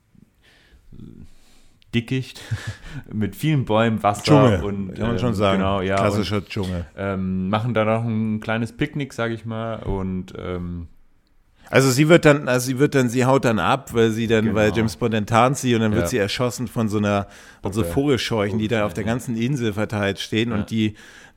Dickicht 1.93 2.41
mit 3.13 3.35
vielen 3.35 3.65
Bäumen, 3.65 4.01
Wasser 4.01 4.23
Dschungel, 4.23 4.63
und 4.63 4.93
kann 4.93 5.01
man 5.07 5.11
ähm, 5.11 5.19
schon 5.19 5.33
sagen. 5.35 5.59
Genau, 5.59 5.81
ja, 5.81 5.95
und, 5.95 6.01
Klassischer 6.01 6.45
Dschungel. 6.45 6.85
ähm, 6.95 7.49
machen 7.49 7.73
da 7.73 7.83
noch 7.85 8.03
ein 8.05 8.39
kleines 8.39 8.71
Picknick, 8.75 9.13
sage 9.13 9.33
ich 9.33 9.45
mal, 9.45 9.75
und 9.83 10.33
ähm, 10.37 10.87
Also 11.69 11.91
sie 11.91 12.07
wird 12.07 12.23
dann, 12.25 12.47
also 12.47 12.65
sie 12.67 12.79
wird 12.79 12.95
dann, 12.95 13.09
sie 13.09 13.25
haut 13.25 13.43
dann 13.45 13.59
ab, 13.59 13.93
weil 13.93 14.11
sie 14.11 14.27
dann, 14.27 14.45
Genau. 14.45 14.55
weil 14.55 14.71
James 14.73 14.95
Bond 14.95 15.13
enttarnt 15.13 15.57
sie 15.57 15.75
und 15.75 15.81
dann 15.81 15.91
wird 15.91 16.03
Ja. 16.03 16.07
sie 16.07 16.17
erschossen 16.17 16.67
von 16.69 16.87
so 16.87 16.97
einer, 16.97 17.27
von 17.61 17.73
so 17.73 17.81
Puppe. 17.81 17.93
Vogelscheuchen, 17.93 18.57
die 18.57 18.67
da 18.69 18.85
auf 18.85 18.93
der 18.93 19.03
ganzen 19.03 19.35
Insel 19.35 19.73
verteilt 19.73 20.19
stehen 20.19 20.49
Ja. 20.51 20.55
und 20.55 20.71
die, 20.71 20.95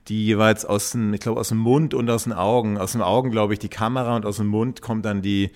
die 0.09 0.27
jeweils 0.27 0.65
aus 0.65 0.91
dem, 0.93 1.15
ich 1.15 1.21
glaube 1.21 1.41
aus 1.41 1.49
dem 1.49 1.59
Mund 1.59 1.95
und 1.95 2.11
aus 2.11 2.25
den 2.25 2.33
Augen, 2.35 2.77
aus 2.79 2.93
den 2.93 3.01
Augen 3.03 3.31
glaube 3.31 3.53
ich 3.55 3.59
die 3.59 3.69
Kamera 3.71 4.17
und 4.17 4.27
aus 4.27 4.37
dem 4.37 4.49
Mund 4.49 4.83
kommt 4.83 5.05
dann 5.07 5.23
die, 5.23 5.51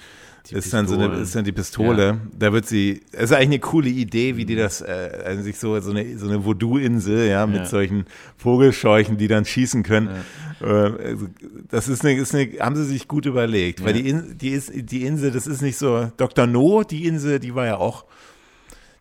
Die 0.49 0.55
ist 0.55 0.73
dann 0.73 0.89
so 0.89 0.95
eine, 0.95 1.15
ist 1.17 1.35
dann 1.35 1.45
die 1.45 1.53
Pistole. 1.53 2.21
Da 2.39 2.55
wird 2.55 2.67
sie, 2.67 3.03
es 3.13 3.25
ist 3.25 3.33
eigentlich 3.33 3.47
eine 3.49 3.59
coole 3.59 3.91
Idee, 3.91 4.37
wie 4.39 4.47
die 4.47 4.57
das, 4.57 4.81
äh, 4.81 5.23
also 5.25 5.43
sich 5.43 5.59
so, 5.59 5.79
so 5.81 5.91
eine, 5.91 6.17
so 6.19 6.27
eine 6.27 6.47
Voodoo-Insel, 6.47 7.29
ja, 7.29 7.47
mit 7.47 7.57
Ja. 7.59 7.65
solchen 7.67 8.07
Vogelscheuchen, 8.39 9.19
die 9.19 9.29
dann 9.29 9.45
schießen 9.45 9.83
können. 9.83 10.09
Äh, 10.63 10.65
also, 10.65 11.27
das 11.71 11.89
ist 11.89 12.03
eine, 12.05 12.19
ist 12.19 12.35
eine, 12.35 12.49
haben 12.61 12.77
sie 12.77 12.85
sich 12.85 13.09
gut 13.09 13.27
überlegt, 13.27 13.85
weil 13.85 13.95
Ja. 13.97 14.03
die, 14.03 14.09
In, 14.09 14.39
die, 14.39 14.49
ist, 14.51 14.73
die 14.75 15.05
Insel, 15.05 15.31
das 15.31 15.47
ist 15.47 15.61
nicht 15.61 15.77
so, 15.77 16.11
Dr. 16.17 16.47
No, 16.47 16.83
die 16.83 17.05
Insel, 17.05 17.39
die 17.41 17.55
war 17.55 17.67
ja 17.67 17.77
auch, 17.77 18.07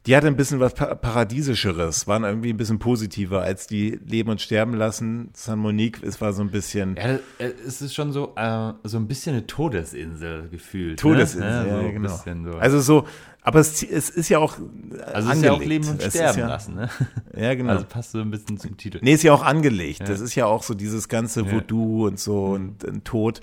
die 0.07 0.15
hatte 0.15 0.27
ein 0.27 0.35
bisschen 0.37 0.59
was 0.59 0.73
Pa- 0.73 0.95
Paradiesischeres, 0.95 2.07
waren 2.07 2.23
irgendwie 2.23 2.51
ein 2.51 2.57
bisschen 2.57 2.79
positiver 2.79 3.41
als 3.41 3.67
die 3.67 3.99
Leben 4.05 4.29
und 4.29 4.41
Sterben 4.41 4.73
lassen. 4.73 5.29
San 5.33 5.59
Monique, 5.59 6.01
es 6.03 6.19
war 6.21 6.33
so 6.33 6.41
ein 6.41 6.49
bisschen, 6.49 6.95
Ja, 6.95 7.19
äh, 7.37 7.51
es 7.65 7.81
ist 7.81 7.93
schon 7.93 8.11
so, 8.13 8.33
äh, 8.35 8.73
so 8.83 8.97
ein 8.97 9.07
bisschen 9.07 9.35
eine 9.35 9.45
Todesinsel 9.45 10.47
gefühlt. 10.49 10.99
Todesinsel, 10.99 11.63
ne? 11.65 11.67
ja, 11.67 11.81
so 11.81 11.91
genau. 11.91 12.51
so. 12.51 12.57
Also 12.57 12.79
so, 12.79 13.05
aber 13.41 13.59
es, 13.59 13.83
es 13.83 14.09
ist 14.09 14.29
ja 14.29 14.39
auch 14.39 14.57
also 15.05 15.29
es 15.29 15.37
ist 15.37 15.43
ja 15.43 15.51
auch 15.51 15.55
angelegt. 15.55 15.83
Leben 15.85 15.87
und 15.89 16.03
Sterben 16.03 16.39
ja, 16.39 16.47
lassen, 16.47 16.75
ne? 16.75 16.89
Ja, 17.37 17.53
genau. 17.55 17.73
Also 17.73 17.85
passt 17.85 18.11
so 18.11 18.19
ein 18.19 18.31
bisschen 18.31 18.57
zum 18.57 18.77
Titel. 18.77 18.99
Nee, 19.01 19.13
ist 19.13 19.23
ja 19.23 19.33
auch 19.33 19.43
angelegt. 19.43 19.99
Ja. 19.99 20.05
Das 20.05 20.19
ist 20.21 20.35
ja 20.35 20.45
auch 20.45 20.63
so 20.63 20.73
dieses 20.73 21.07
ganze. 21.07 21.51
Voodoo 21.51 22.07
und 22.07 22.19
so 22.19 22.45
und, 22.45 22.83
und 22.83 23.05
Tod. 23.05 23.41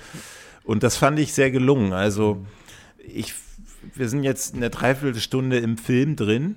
Und 0.64 0.82
das 0.82 0.96
fand 0.96 1.18
ich 1.18 1.32
sehr 1.32 1.50
gelungen. 1.50 1.92
Also 1.92 2.44
ich, 2.98 3.34
wir 3.94 4.08
sind 4.08 4.24
jetzt 4.24 4.54
in 4.54 4.60
der 4.60 4.70
Dreiviertelstunde 4.70 5.58
im 5.58 5.76
Film 5.76 6.16
drin. 6.16 6.56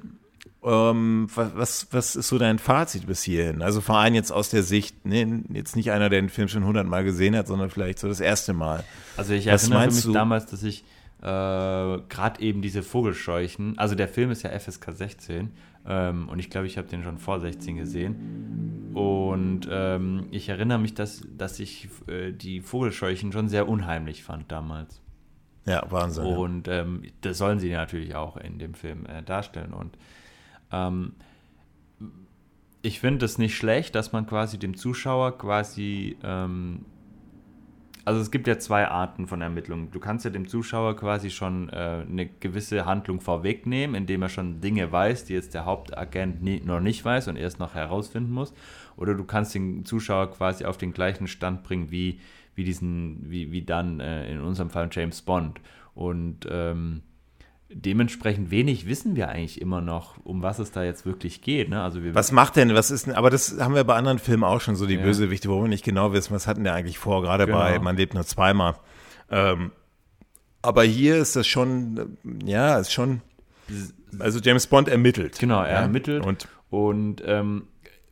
Ähm, 0.64 1.28
was, 1.34 1.88
was, 1.92 2.16
ist 2.16 2.28
so 2.28 2.38
dein 2.38 2.60
Fazit 2.60 3.08
bis 3.08 3.24
hierhin? 3.24 3.62
Also 3.62 3.80
vor 3.80 3.98
allem 3.98 4.16
jetzt 4.16 4.32
aus 4.32 4.50
der 4.50 4.64
Sicht, 4.64 5.06
ne, 5.06 5.44
jetzt 5.54 5.76
nicht 5.76 5.92
einer, 5.92 6.10
der 6.10 6.20
den 6.20 6.30
Film 6.30 6.48
schon 6.48 6.66
hundertmal 6.66 7.04
gesehen 7.04 7.36
hat, 7.36 7.48
sondern 7.48 7.70
vielleicht 7.70 8.00
so 8.00 8.08
das 8.08 8.20
erste 8.20 8.54
Mal. 8.54 8.84
Also 9.16 9.34
ich 9.34 9.48
Was 9.48 9.70
erinnere 9.70 9.88
mich 9.88 10.04
du? 10.04 10.12
damals, 10.12 10.48
dass 10.48 10.64
ich 10.64 10.84
äh, 11.22 11.24
gerade 11.24 12.40
eben 12.42 12.62
diese 12.62 12.84
Vogelscheuchen, 12.84 13.78
also 13.78 13.96
der 13.96 14.08
Film 14.08 14.32
ist 14.32 14.44
ja 14.44 14.50
FSK 14.58 14.92
16 14.92 15.52
ähm, 15.86 16.28
und 16.28 16.40
ich 16.40 16.50
glaube, 16.50 16.68
ich 16.68 16.78
habe 16.78 16.88
den 16.88 17.04
schon 17.04 17.18
vor 17.18 17.40
16 17.40 17.78
gesehen 17.78 18.92
und 18.94 19.68
ähm, 19.72 20.28
ich 20.32 20.50
erinnere 20.50 20.80
mich, 20.80 20.96
dass, 20.96 21.22
dass 21.38 21.60
ich 21.60 21.88
äh, 22.08 22.32
die 22.32 22.62
Vogelscheuchen 22.62 23.32
schon 23.32 23.48
sehr 23.48 23.70
unheimlich 23.70 24.24
fand 24.24 24.52
damals. 24.52 25.02
Ja, 25.68 25.84
Wahnsinn. 25.90 26.26
Und 26.26 26.68
ähm, 26.70 27.04
das 27.22 27.38
sollen 27.38 27.60
sie 27.60 27.72
natürlich 27.72 28.16
auch 28.16 28.38
in 28.38 28.58
dem 28.58 28.74
Film 28.74 29.06
äh, 29.06 29.22
darstellen. 29.22 29.74
Und 29.74 29.98
ähm, 30.72 31.14
ich 32.82 33.02
finde 33.02 33.26
es 33.26 33.38
nicht 33.38 33.58
schlecht, 33.58 33.94
dass 33.94 34.14
man 34.14 34.26
quasi 34.26 34.58
dem 34.58 34.78
Zuschauer 34.78 35.38
quasi, 35.38 36.16
ähm, 36.24 36.86
also 38.06 38.22
es 38.22 38.32
gibt 38.32 38.48
ja 38.48 38.58
zwei 38.60 38.88
Arten 38.88 39.28
von 39.28 39.42
Ermittlungen. 39.42 39.92
Du 39.92 40.00
kannst 40.00 40.24
ja 40.24 40.32
dem 40.32 40.48
Zuschauer 40.48 40.96
quasi 40.96 41.30
schon 41.30 41.68
äh, 41.68 42.06
eine 42.10 42.28
gewisse 42.28 42.86
Handlung 42.86 43.20
vorwegnehmen, 43.20 43.94
indem 43.94 44.22
er 44.22 44.30
schon 44.30 44.62
Dinge 44.62 44.90
weiß, 44.90 45.26
die 45.26 45.34
jetzt 45.34 45.54
der 45.54 45.66
Hauptagent 45.66 46.42
nie, 46.42 46.62
noch 46.62 46.80
nicht 46.80 47.04
weiß 47.04 47.28
und 47.28 47.36
erst 47.36 47.60
noch 47.60 47.76
herausfinden 47.76 48.32
muss. 48.32 48.54
Oder 48.96 49.16
du 49.16 49.26
kannst 49.26 49.54
den 49.54 49.84
Zuschauer 49.84 50.32
quasi 50.32 50.64
auf 50.64 50.78
den 50.78 50.94
gleichen 50.94 51.28
Stand 51.28 51.64
bringen 51.64 51.92
wie, 51.92 52.22
wie 52.58 52.64
diesen, 52.64 53.30
wie, 53.30 53.52
wie 53.52 53.62
dann 53.62 54.00
äh, 54.00 54.30
in 54.32 54.42
unserem 54.42 54.70
Fall 54.72 54.90
James 54.92 55.22
Bond. 55.22 55.62
Und 55.94 56.48
ähm, 56.50 57.04
dementsprechend 57.70 58.50
wenig 58.50 58.88
wissen 58.88 59.16
wir 59.16 59.30
eigentlich 59.30 59.62
immer 59.62 59.80
noch, 59.82 60.18
um 60.24 60.42
was 60.42 60.58
es 60.60 60.72
da 60.72 60.84
jetzt 60.84 61.06
wirklich 61.06 61.42
geht. 61.42 61.70
Ne? 61.70 61.82
Also 61.82 62.04
wir 62.04 62.16
Was 62.16 62.32
macht 62.32 62.56
denn, 62.56 62.74
was 62.74 62.92
ist 62.92 63.06
denn, 63.08 63.14
aber 63.14 63.30
das 63.30 63.60
haben 63.60 63.76
wir 63.76 63.84
bei 63.84 63.96
anderen 63.96 64.20
Filmen 64.20 64.44
auch 64.44 64.60
schon, 64.62 64.76
so 64.76 64.86
die 64.88 64.96
Ja. 64.96 65.04
Bösewichte, 65.04 65.50
wo 65.50 65.62
wir 65.62 65.68
nicht 65.68 65.86
genau 65.86 66.14
wissen, 66.14 66.34
was 66.34 66.48
hatten 66.48 66.64
der 66.64 66.74
eigentlich 66.74 66.98
vor, 66.98 67.22
gerade 67.22 67.46
Genau. 67.46 67.60
bei 67.60 67.78
Man 67.80 67.96
lebt 67.96 68.14
nur 68.16 68.26
zweimal. 68.26 68.76
Ähm, 69.30 69.72
aber 70.62 70.84
hier 70.84 71.18
ist 71.18 71.36
das 71.36 71.46
schon, 71.46 72.18
äh, 72.26 72.50
ja, 72.50 72.80
ist 72.80 72.92
schon, 72.92 73.22
also 74.18 74.40
James 74.40 74.66
Bond 74.68 74.88
ermittelt. 74.88 75.38
Genau, 75.40 75.62
er 75.62 75.74
ja? 75.74 75.82
ermittelt. 75.82 76.26
Und 76.26 76.48
Und 76.70 77.22
ähm, 77.26 77.68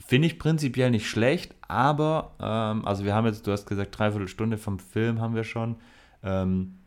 finde 0.05 0.27
ich 0.27 0.37
prinzipiell 0.37 0.91
nicht 0.91 1.09
schlecht, 1.09 1.54
aber, 1.67 2.35
ähm, 2.39 2.85
also 2.85 3.03
wir 3.05 3.15
haben 3.15 3.25
jetzt, 3.25 3.45
du 3.47 3.51
hast 3.51 3.65
gesagt, 3.65 3.97
dreiviertel 3.97 4.27
Stunde 4.27 4.57
vom 4.57 4.79
Film 4.79 5.21
haben 5.21 5.35
wir 5.35 5.43
schon. 5.43 5.75
Ähm, 6.23 6.79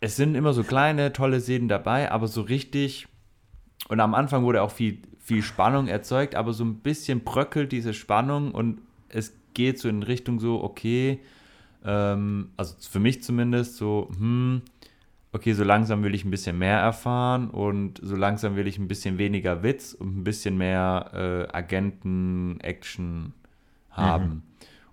es 0.00 0.16
sind 0.16 0.34
immer 0.34 0.52
so 0.52 0.64
kleine, 0.64 1.12
tolle 1.12 1.40
Szenen 1.40 1.68
dabei, 1.68 2.10
aber 2.10 2.26
so 2.26 2.42
richtig, 2.42 3.06
und 3.88 4.00
am 4.00 4.14
Anfang 4.14 4.42
wurde 4.44 4.62
auch 4.62 4.72
viel, 4.72 4.98
viel 5.20 5.42
Spannung 5.42 5.86
erzeugt, 5.86 6.34
aber 6.34 6.52
so 6.52 6.64
ein 6.64 6.76
bisschen 6.76 7.20
bröckelt 7.20 7.70
diese 7.70 7.94
Spannung 7.94 8.52
und 8.52 8.80
es 9.08 9.32
geht 9.54 9.78
so 9.78 9.88
in 9.88 10.02
Richtung 10.02 10.40
so, 10.40 10.62
okay, 10.62 11.20
ähm, 11.84 12.50
also 12.56 12.74
für 12.80 13.00
mich 13.00 13.22
zumindest 13.22 13.76
so, 13.76 14.08
hm, 14.18 14.62
okay, 15.32 15.54
so 15.54 15.64
langsam 15.64 16.02
will 16.04 16.14
ich 16.14 16.24
ein 16.24 16.30
bisschen 16.30 16.58
mehr 16.58 16.78
erfahren 16.78 17.48
und 17.48 17.98
so 18.02 18.16
langsam 18.16 18.54
will 18.56 18.66
ich 18.66 18.78
ein 18.78 18.88
bisschen 18.88 19.18
weniger 19.18 19.62
Witz 19.62 19.94
und 19.94 20.18
ein 20.18 20.24
bisschen 20.24 20.58
mehr 20.58 21.48
äh, 21.50 21.56
Agenten-Action 21.56 23.32
haben. 23.90 24.42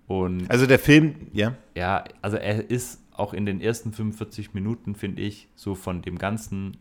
Und 0.06 0.50
also 0.50 0.66
der 0.66 0.78
Film, 0.78 1.28
ja, 1.32 1.54
ja, 1.76 2.04
also 2.22 2.36
er 2.36 2.68
ist 2.68 3.00
auch 3.12 3.34
in 3.34 3.46
den 3.46 3.60
ersten 3.60 3.92
45 3.92 4.54
Minuten, 4.54 4.94
finde 4.94 5.22
ich, 5.22 5.48
so 5.54 5.74
von 5.74 6.02
dem 6.02 6.18
ganzen, 6.18 6.78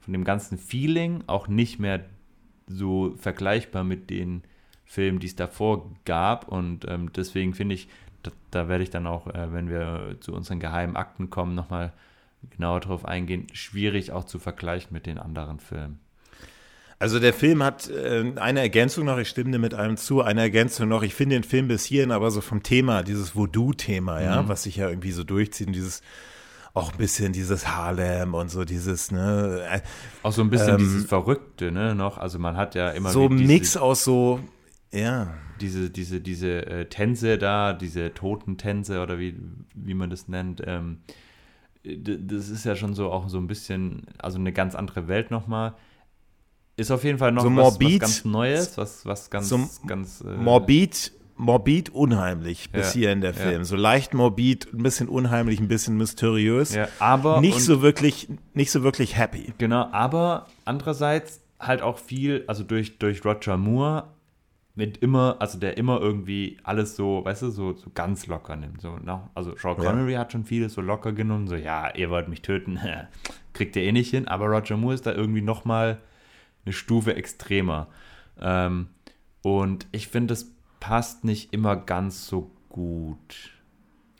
von 0.00 0.12
dem 0.12 0.24
ganzen 0.24 0.58
Feeling 0.58 1.22
auch 1.26 1.48
nicht 1.48 1.78
mehr 1.78 2.04
so 2.66 3.14
vergleichbar 3.16 3.84
mit 3.84 4.10
den 4.10 4.42
Filmen, 4.84 5.20
die 5.20 5.26
es 5.26 5.36
davor 5.36 5.90
gab. 6.04 6.48
Und 6.48 6.86
ähm, 6.88 7.12
deswegen 7.12 7.54
finde 7.54 7.74
ich, 7.74 7.88
da, 8.22 8.32
da 8.50 8.68
werde 8.68 8.82
ich 8.82 8.90
dann 8.90 9.06
auch, 9.06 9.26
äh, 9.28 9.52
wenn 9.52 9.68
wir 9.68 10.16
zu 10.20 10.34
unseren 10.34 10.60
geheimen 10.60 10.96
Akten 10.96 11.30
kommen, 11.30 11.54
nochmal 11.54 11.92
genauer 12.48 12.80
drauf 12.80 13.04
eingehen, 13.04 13.46
schwierig 13.52 14.12
auch 14.12 14.24
zu 14.24 14.38
vergleichen 14.38 14.92
mit 14.92 15.06
den 15.06 15.18
anderen 15.18 15.60
Filmen. 15.60 16.00
Also 16.98 17.18
der 17.18 17.32
Film 17.32 17.62
hat 17.62 17.88
äh, 17.88 18.32
eine 18.36 18.60
Ergänzung 18.60 19.06
noch, 19.06 19.16
ich 19.18 19.28
stimme 19.28 19.52
dir 19.52 19.58
mit 19.58 19.72
allem 19.72 19.96
zu, 19.96 20.20
eine 20.20 20.42
Ergänzung 20.42 20.88
noch, 20.88 21.02
ich 21.02 21.14
finde 21.14 21.36
den 21.36 21.44
Film 21.44 21.68
bis 21.68 21.84
hierhin 21.84 22.10
aber 22.10 22.30
so 22.30 22.42
vom 22.42 22.62
Thema, 22.62 23.02
dieses 23.02 23.34
Voodoo-Thema, 23.34 24.20
ja, 24.20 24.46
was 24.48 24.64
sich 24.64 24.76
ja 24.76 24.88
irgendwie 24.88 25.12
so 25.12 25.24
durchzieht 25.24 25.68
und 25.68 25.72
dieses, 25.72 26.02
auch 26.74 26.92
ein 26.92 26.98
bisschen 26.98 27.32
dieses 27.32 27.66
Harlem 27.68 28.34
und 28.34 28.50
so 28.50 28.64
dieses, 28.64 29.10
ne, 29.10 29.66
äh, 29.70 29.80
Auch 30.22 30.32
so 30.32 30.42
ein 30.42 30.50
bisschen 30.50 30.74
Ähm, 30.74 30.78
dieses 30.78 31.06
Verrückte, 31.06 31.72
ne, 31.72 31.94
noch. 31.94 32.18
Also 32.18 32.38
man 32.38 32.56
hat 32.56 32.74
ja 32.74 32.90
immer 32.90 33.10
so 33.10 33.26
ein 33.26 33.34
Mix 33.46 33.76
aus 33.76 34.04
so, 34.04 34.40
Ja. 34.92 35.34
Diese, 35.60 35.90
diese, 35.90 36.20
diese 36.20 36.66
äh, 36.66 36.84
Tänze 36.86 37.38
da, 37.38 37.72
diese 37.72 38.14
Totentänze 38.14 39.02
oder 39.02 39.18
wie, 39.18 39.36
wie 39.74 39.94
man 39.94 40.10
das 40.10 40.28
nennt, 40.28 40.62
ähm, 40.66 40.98
das 41.84 42.48
ist 42.48 42.64
ja 42.64 42.76
schon 42.76 42.94
so 42.94 43.10
auch 43.10 43.28
so 43.28 43.38
ein 43.38 43.46
bisschen, 43.46 44.02
also 44.18 44.38
eine 44.38 44.52
ganz 44.52 44.74
andere 44.74 45.08
Welt 45.08 45.30
nochmal. 45.30 45.74
Ist 46.76 46.90
auf 46.90 47.04
jeden 47.04 47.18
Fall 47.18 47.32
noch 47.32 47.42
so 47.42 47.48
was, 47.48 47.56
morbid, 47.56 48.02
was 48.02 48.08
ganz 48.08 48.24
Neues, 48.24 48.78
was, 48.78 49.06
was 49.06 49.30
ganz, 49.30 49.48
so 49.48 49.68
ganz 49.86 50.22
äh, 50.22 50.28
morbid, 50.28 51.12
morbid 51.36 51.90
unheimlich 51.90 52.70
bis 52.70 52.94
Ja, 52.94 53.00
hier 53.00 53.12
in 53.12 53.20
der 53.20 53.32
ja. 53.32 53.36
Film. 53.36 53.64
So 53.64 53.76
leicht 53.76 54.14
morbid, 54.14 54.72
ein 54.72 54.82
bisschen 54.82 55.08
unheimlich, 55.08 55.60
ein 55.60 55.68
bisschen 55.68 55.96
mysteriös. 55.96 56.74
ja, 56.74 56.88
aber 56.98 57.40
nicht 57.40 57.60
so 57.60 57.82
wirklich, 57.82 58.28
nicht 58.54 58.70
so 58.70 58.82
wirklich 58.82 59.16
happy. 59.16 59.52
Genau, 59.58 59.88
aber 59.92 60.46
andererseits 60.64 61.40
halt 61.58 61.82
auch 61.82 61.98
viel, 61.98 62.44
also 62.46 62.64
durch, 62.64 62.98
durch 62.98 63.24
Roger 63.24 63.56
Moore 63.56 64.04
mit 64.74 64.98
immer, 64.98 65.36
also 65.40 65.58
der 65.58 65.76
immer 65.76 66.00
irgendwie 66.00 66.58
alles 66.62 66.96
so, 66.96 67.24
weißt 67.24 67.42
du, 67.42 67.50
so, 67.50 67.74
so 67.74 67.90
ganz 67.94 68.26
locker 68.26 68.56
nimmt. 68.56 68.80
So, 68.80 68.96
ne? 68.96 69.28
Also 69.34 69.56
Sean 69.56 69.76
Ja. 69.76 69.90
Connery 69.90 70.14
hat 70.14 70.32
schon 70.32 70.44
vieles 70.44 70.74
so 70.74 70.80
locker 70.80 71.12
genommen, 71.12 71.48
so 71.48 71.56
ja, 71.56 71.94
ihr 71.94 72.10
wollt 72.10 72.28
mich 72.28 72.42
töten, 72.42 72.78
kriegt 73.52 73.76
ihr 73.76 73.82
eh 73.82 73.92
nicht 73.92 74.10
hin, 74.10 74.28
aber 74.28 74.46
Roger 74.46 74.76
Moore 74.76 74.94
ist 74.94 75.06
da 75.06 75.12
irgendwie 75.12 75.42
nochmal 75.42 76.00
eine 76.64 76.72
Stufe 76.72 77.14
extremer. 77.14 77.88
Ähm, 78.40 78.88
und 79.42 79.86
ich 79.92 80.08
finde, 80.08 80.32
das 80.32 80.52
passt 80.78 81.24
nicht 81.24 81.52
immer 81.52 81.76
ganz 81.76 82.26
so 82.26 82.50
gut. 82.68 83.50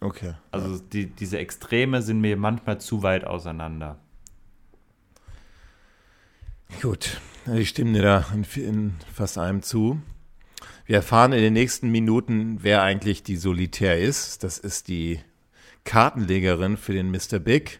Okay. 0.01 0.35
Also 0.51 0.79
die, 0.79 1.07
diese 1.07 1.39
Extreme 1.39 2.03
sind 2.03 2.21
mir 2.21 2.37
manchmal 2.37 2.81
zu 2.81 3.03
weit 3.03 3.25
auseinander. 3.25 3.99
Gut, 6.81 7.21
ich 7.53 7.69
stimme 7.71 7.93
dir 7.93 8.03
da 8.03 8.27
in, 8.33 8.45
in 8.63 8.95
fast 9.13 9.37
allem 9.39 9.63
zu. 9.63 10.01
Wir 10.91 10.97
erfahren 10.97 11.33
in 11.33 11.41
den 11.41 11.53
nächsten 11.53 11.93
Minuten, 11.93 12.59
wer 12.63 12.83
eigentlich 12.83 13.23
die 13.23 13.37
Solitär 13.37 14.01
ist. 14.01 14.43
Das 14.43 14.59
ist 14.59 14.89
die 14.89 15.21
Kartenlegerin 15.85 16.77
für 16.77 16.93
den 16.93 17.13
Mr. 17.13 17.39
Big. 17.39 17.79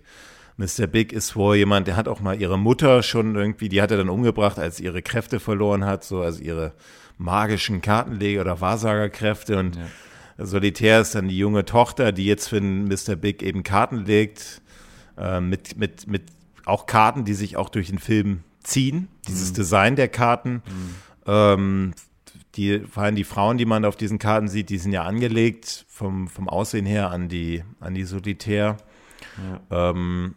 Mr. 0.57 0.87
Big 0.87 1.13
ist 1.13 1.35
wohl 1.35 1.57
jemand, 1.57 1.89
der 1.89 1.97
hat 1.97 2.07
auch 2.07 2.21
mal 2.21 2.41
ihre 2.41 2.57
Mutter 2.57 3.03
schon 3.03 3.35
irgendwie, 3.35 3.69
die 3.69 3.83
hat 3.83 3.91
er 3.91 3.97
dann 3.97 4.11
umgebracht, 4.11 4.61
als 4.61 4.77
sie 4.77 4.85
ihre 4.85 5.03
Kräfte 5.03 5.41
verloren 5.41 5.85
hat, 5.85 6.05
so 6.05 6.21
also 6.21 6.41
ihre 6.41 6.73
magischen 7.19 7.83
Kartenleger- 7.83 8.43
oder 8.43 8.61
Wahrsagerkräfte. 8.61 9.59
Und 9.59 9.75
Ja. 9.75 10.47
Solitär 10.47 11.01
ist 11.01 11.17
dann 11.17 11.27
die 11.27 11.37
junge 11.37 11.65
Tochter, 11.65 12.13
die 12.13 12.27
jetzt 12.27 12.47
für 12.47 12.61
den 12.61 12.85
Mr. 12.85 13.17
Big 13.17 13.43
eben 13.43 13.65
Karten 13.65 14.05
legt, 14.05 14.63
äh, 15.19 15.41
mit, 15.41 15.77
mit, 15.77 16.07
mit 16.07 16.23
auch 16.65 16.87
Karten, 16.87 17.25
die 17.25 17.35
sich 17.35 17.57
auch 17.57 17.71
durch 17.71 17.89
den 17.89 17.99
Film 17.99 18.45
ziehen. 18.63 19.09
Dieses 19.27 19.53
Design 19.53 19.97
der 19.97 20.07
Karten. 20.07 20.63
Ähm, 21.27 21.93
die, 22.61 22.81
vor 22.81 23.05
allem 23.05 23.17
die 23.17 23.25
Frauen, 23.25 23.57
die 23.57 23.65
man 23.65 23.85
auf 23.85 23.97
diesen 23.97 24.19
Karten 24.19 24.49
sieht, 24.49 24.69
die 24.69 24.79
sind 24.79 24.93
ja 24.93 25.05
angelegt 25.05 25.87
vom, 25.89 26.29
vom 26.29 26.49
Aussehen 26.49 26.87
her 26.87 27.11
an 27.11 27.29
die, 27.29 27.65
an 27.81 27.95
die 27.95 28.05
Solitär. 28.05 28.77
Ähm, 29.71 30.35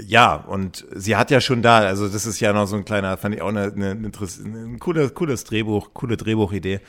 ja, 0.00 0.34
und 0.34 0.84
sie 0.94 1.16
hat 1.16 1.30
ja 1.30 1.40
schon 1.40 1.62
da, 1.62 1.78
also 1.78 2.08
das 2.08 2.26
ist 2.26 2.40
ja 2.40 2.52
noch 2.52 2.66
so 2.66 2.76
ein 2.76 2.84
kleiner, 2.84 3.16
fand 3.16 3.34
ich 3.34 3.42
auch 3.42 3.48
eine, 3.48 3.72
eine, 3.72 3.90
eine, 3.92 4.08
ein 4.08 4.78
cooles, 4.80 5.14
cooles 5.14 5.44
Drehbuch, 5.44 5.94
coole 5.94 6.16
Drehbuchidee. 6.16 6.80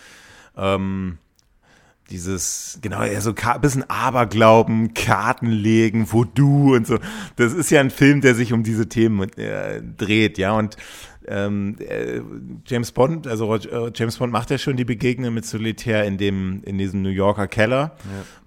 Ähm, 0.58 1.20
dieses, 2.10 2.80
genau, 2.82 3.04
eher 3.04 3.22
so 3.22 3.34
ein 3.36 3.62
bisschen 3.62 3.88
Aberglauben, 3.90 4.94
Karten 4.94 5.48
legen, 5.48 6.12
Voodoo 6.12 6.76
und 6.76 6.88
so. 6.88 7.00
Das 7.36 7.54
ist 7.54 7.70
ja 7.70 7.82
ein 7.82 7.92
Film, 7.92 8.22
der 8.22 8.34
sich 8.34 8.54
um 8.54 8.64
diese 8.64 8.88
Themen 8.88 9.30
äh, 9.34 9.82
dreht, 9.82 10.38
ja. 10.38 10.54
Und 10.54 10.78
ähm, 11.28 11.76
äh, 11.80 12.22
James 12.66 12.92
Bond, 12.92 13.28
also 13.28 13.54
äh, 13.56 13.92
James 13.94 14.18
Bond 14.18 14.32
macht 14.32 14.50
ja 14.50 14.58
schon 14.58 14.78
die 14.78 14.86
Begegnung 14.86 15.34
mit 15.34 15.46
Solitär 15.46 16.06
in 16.06 16.18
dem, 16.18 16.62
in 16.66 16.78
diesem 16.78 17.02
New 17.02 17.10
Yorker 17.10 17.48
Keller, 17.48 17.96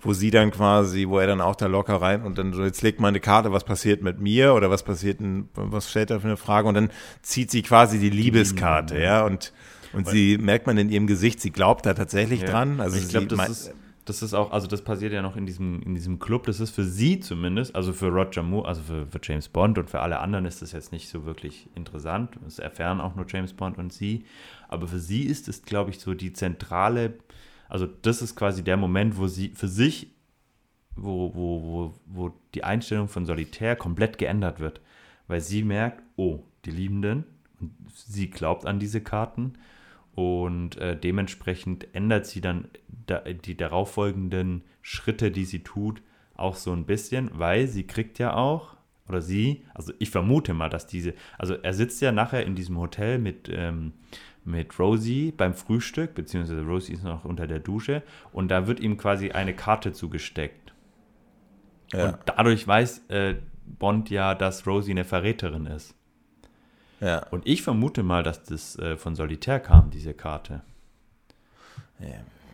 wo 0.01 0.12
sie 0.12 0.31
dann 0.31 0.51
quasi, 0.51 1.07
wo 1.09 1.18
er 1.18 1.26
dann 1.26 1.41
auch 1.41 1.57
da 1.57 1.66
locker 1.66 1.97
rein 1.97 2.22
und 2.22 2.39
dann 2.39 2.53
so, 2.53 2.64
jetzt 2.64 2.83
legt 2.83 3.01
mal 3.01 3.09
eine 3.09 3.20
Karte, 3.20 3.53
was 3.53 3.64
passiert 3.64 4.03
mit 4.03 4.20
mir 4.20 4.55
oder 4.55 4.70
was 4.70 4.83
passiert, 4.83 5.20
in, 5.20 5.49
was 5.55 5.91
stellt 5.91 6.11
er 6.11 6.20
für 6.20 6.26
eine 6.28 6.37
Frage 6.37 6.68
und 6.68 6.74
dann 6.74 6.91
zieht 7.22 7.51
sie 7.51 7.62
quasi 7.62 7.99
die 7.99 8.11
Liebeskarte, 8.11 8.99
ja. 9.01 9.24
Und 9.24 9.53
und 9.93 10.09
sie 10.09 10.39
merkt 10.39 10.68
man 10.68 10.78
in 10.78 10.89
ihrem 10.89 11.09
Gesicht, 11.09 11.41
sie 11.41 11.51
glaubt 11.51 11.85
da 11.85 11.95
tatsächlich 11.95 12.43
Ja. 12.43 12.51
dran. 12.51 12.81
Also 12.81 12.97
ich 12.97 13.09
glaube, 13.09 13.26
das 13.26 13.49
ist, 13.49 13.74
das 14.11 14.22
ist 14.22 14.34
auch, 14.34 14.50
also 14.50 14.66
das 14.66 14.82
passiert 14.82 15.12
ja 15.12 15.22
noch 15.22 15.36
in 15.36 15.46
diesem, 15.46 15.80
in 15.82 15.94
diesem 15.94 16.18
Club, 16.18 16.44
das 16.46 16.58
ist 16.58 16.70
für 16.70 16.82
sie 16.82 17.20
zumindest, 17.20 17.76
also 17.76 17.92
für 17.92 18.08
Roger 18.08 18.42
Moore, 18.42 18.66
also 18.66 18.82
für, 18.82 19.06
für 19.06 19.20
James 19.22 19.48
Bond 19.48 19.78
und 19.78 19.88
für 19.88 20.00
alle 20.00 20.18
anderen 20.18 20.46
ist 20.46 20.62
das 20.62 20.72
jetzt 20.72 20.90
nicht 20.90 21.08
so 21.08 21.24
wirklich 21.24 21.68
interessant. 21.76 22.36
Das 22.42 22.58
erfahren 22.58 23.00
auch 23.00 23.14
nur 23.14 23.24
James 23.28 23.52
Bond 23.52 23.78
und 23.78 23.92
sie. 23.92 24.24
Aber 24.66 24.88
für 24.88 24.98
sie 24.98 25.22
ist 25.22 25.48
es, 25.48 25.62
glaube 25.62 25.90
ich, 25.90 26.00
so 26.00 26.14
die 26.14 26.32
zentrale, 26.32 27.14
also 27.68 27.86
das 27.86 28.20
ist 28.20 28.34
quasi 28.34 28.64
der 28.64 28.76
Moment, 28.76 29.16
wo 29.16 29.28
sie 29.28 29.50
für 29.50 29.68
sich, 29.68 30.08
wo, 30.96 31.32
wo, 31.32 31.62
wo, 31.62 31.94
wo 32.06 32.34
die 32.54 32.64
Einstellung 32.64 33.06
von 33.06 33.26
Solitär 33.26 33.76
komplett 33.76 34.18
geändert 34.18 34.58
wird. 34.58 34.80
Weil 35.28 35.40
sie 35.40 35.62
merkt, 35.62 36.02
oh, 36.16 36.40
die 36.64 36.72
Liebenden, 36.72 37.24
und 37.61 37.72
sie 37.94 38.28
glaubt 38.28 38.66
an 38.66 38.80
diese 38.80 39.00
Karten 39.00 39.52
und 40.14 40.76
äh, 40.76 40.96
dementsprechend 40.96 41.94
ändert 41.94 42.26
sie 42.26 42.40
dann 42.40 42.68
da, 43.06 43.20
die 43.20 43.56
darauffolgenden 43.56 44.62
Schritte, 44.82 45.30
die 45.30 45.44
sie 45.44 45.62
tut, 45.62 46.02
auch 46.34 46.56
so 46.56 46.72
ein 46.72 46.86
bisschen, 46.86 47.30
weil 47.34 47.68
sie 47.68 47.86
kriegt 47.86 48.18
ja 48.18 48.34
auch, 48.34 48.76
oder 49.08 49.20
sie, 49.20 49.64
also 49.74 49.92
ich 49.98 50.11
vermute 50.11 50.54
mal, 50.54 50.70
dass 50.70 50.86
diese, 50.86 51.14
also 51.38 51.54
er 51.54 51.74
sitzt 51.74 52.00
ja 52.00 52.12
nachher 52.12 52.44
in 52.46 52.54
diesem 52.54 52.78
Hotel 52.78 53.18
mit, 53.18 53.50
ähm, 53.52 53.92
mit 54.44 54.78
Rosie 54.78 55.32
beim 55.32 55.54
Frühstück, 55.54 56.14
beziehungsweise 56.14 56.62
Rosie 56.62 56.94
ist 56.94 57.04
noch 57.04 57.24
unter 57.24 57.46
der 57.46 57.58
Dusche 57.58 58.02
und 58.32 58.50
da 58.50 58.66
wird 58.66 58.80
ihm 58.80 58.96
quasi 58.96 59.32
eine 59.32 59.54
Karte 59.54 59.92
zugesteckt. 59.92 60.72
ja, 61.92 62.11
Und 62.11 62.18
dadurch 62.26 62.66
weiß 62.66 63.08
äh, 63.08 63.34
Bond 63.66 64.11
ja, 64.11 64.34
dass 64.34 64.66
Rosie 64.66 64.92
eine 64.92 65.04
Verräterin 65.04 65.66
ist. 65.66 65.94
Ja, 67.01 67.26
Und 67.30 67.46
ich 67.46 67.62
vermute 67.62 68.03
mal, 68.03 68.22
dass 68.22 68.42
das 68.44 68.78
äh, 68.78 68.96
von 68.96 69.14
Solitär 69.14 69.61
kam, 69.61 69.90
diese 69.90 70.14
Karte. 70.14 70.62
ja. 72.01 72.07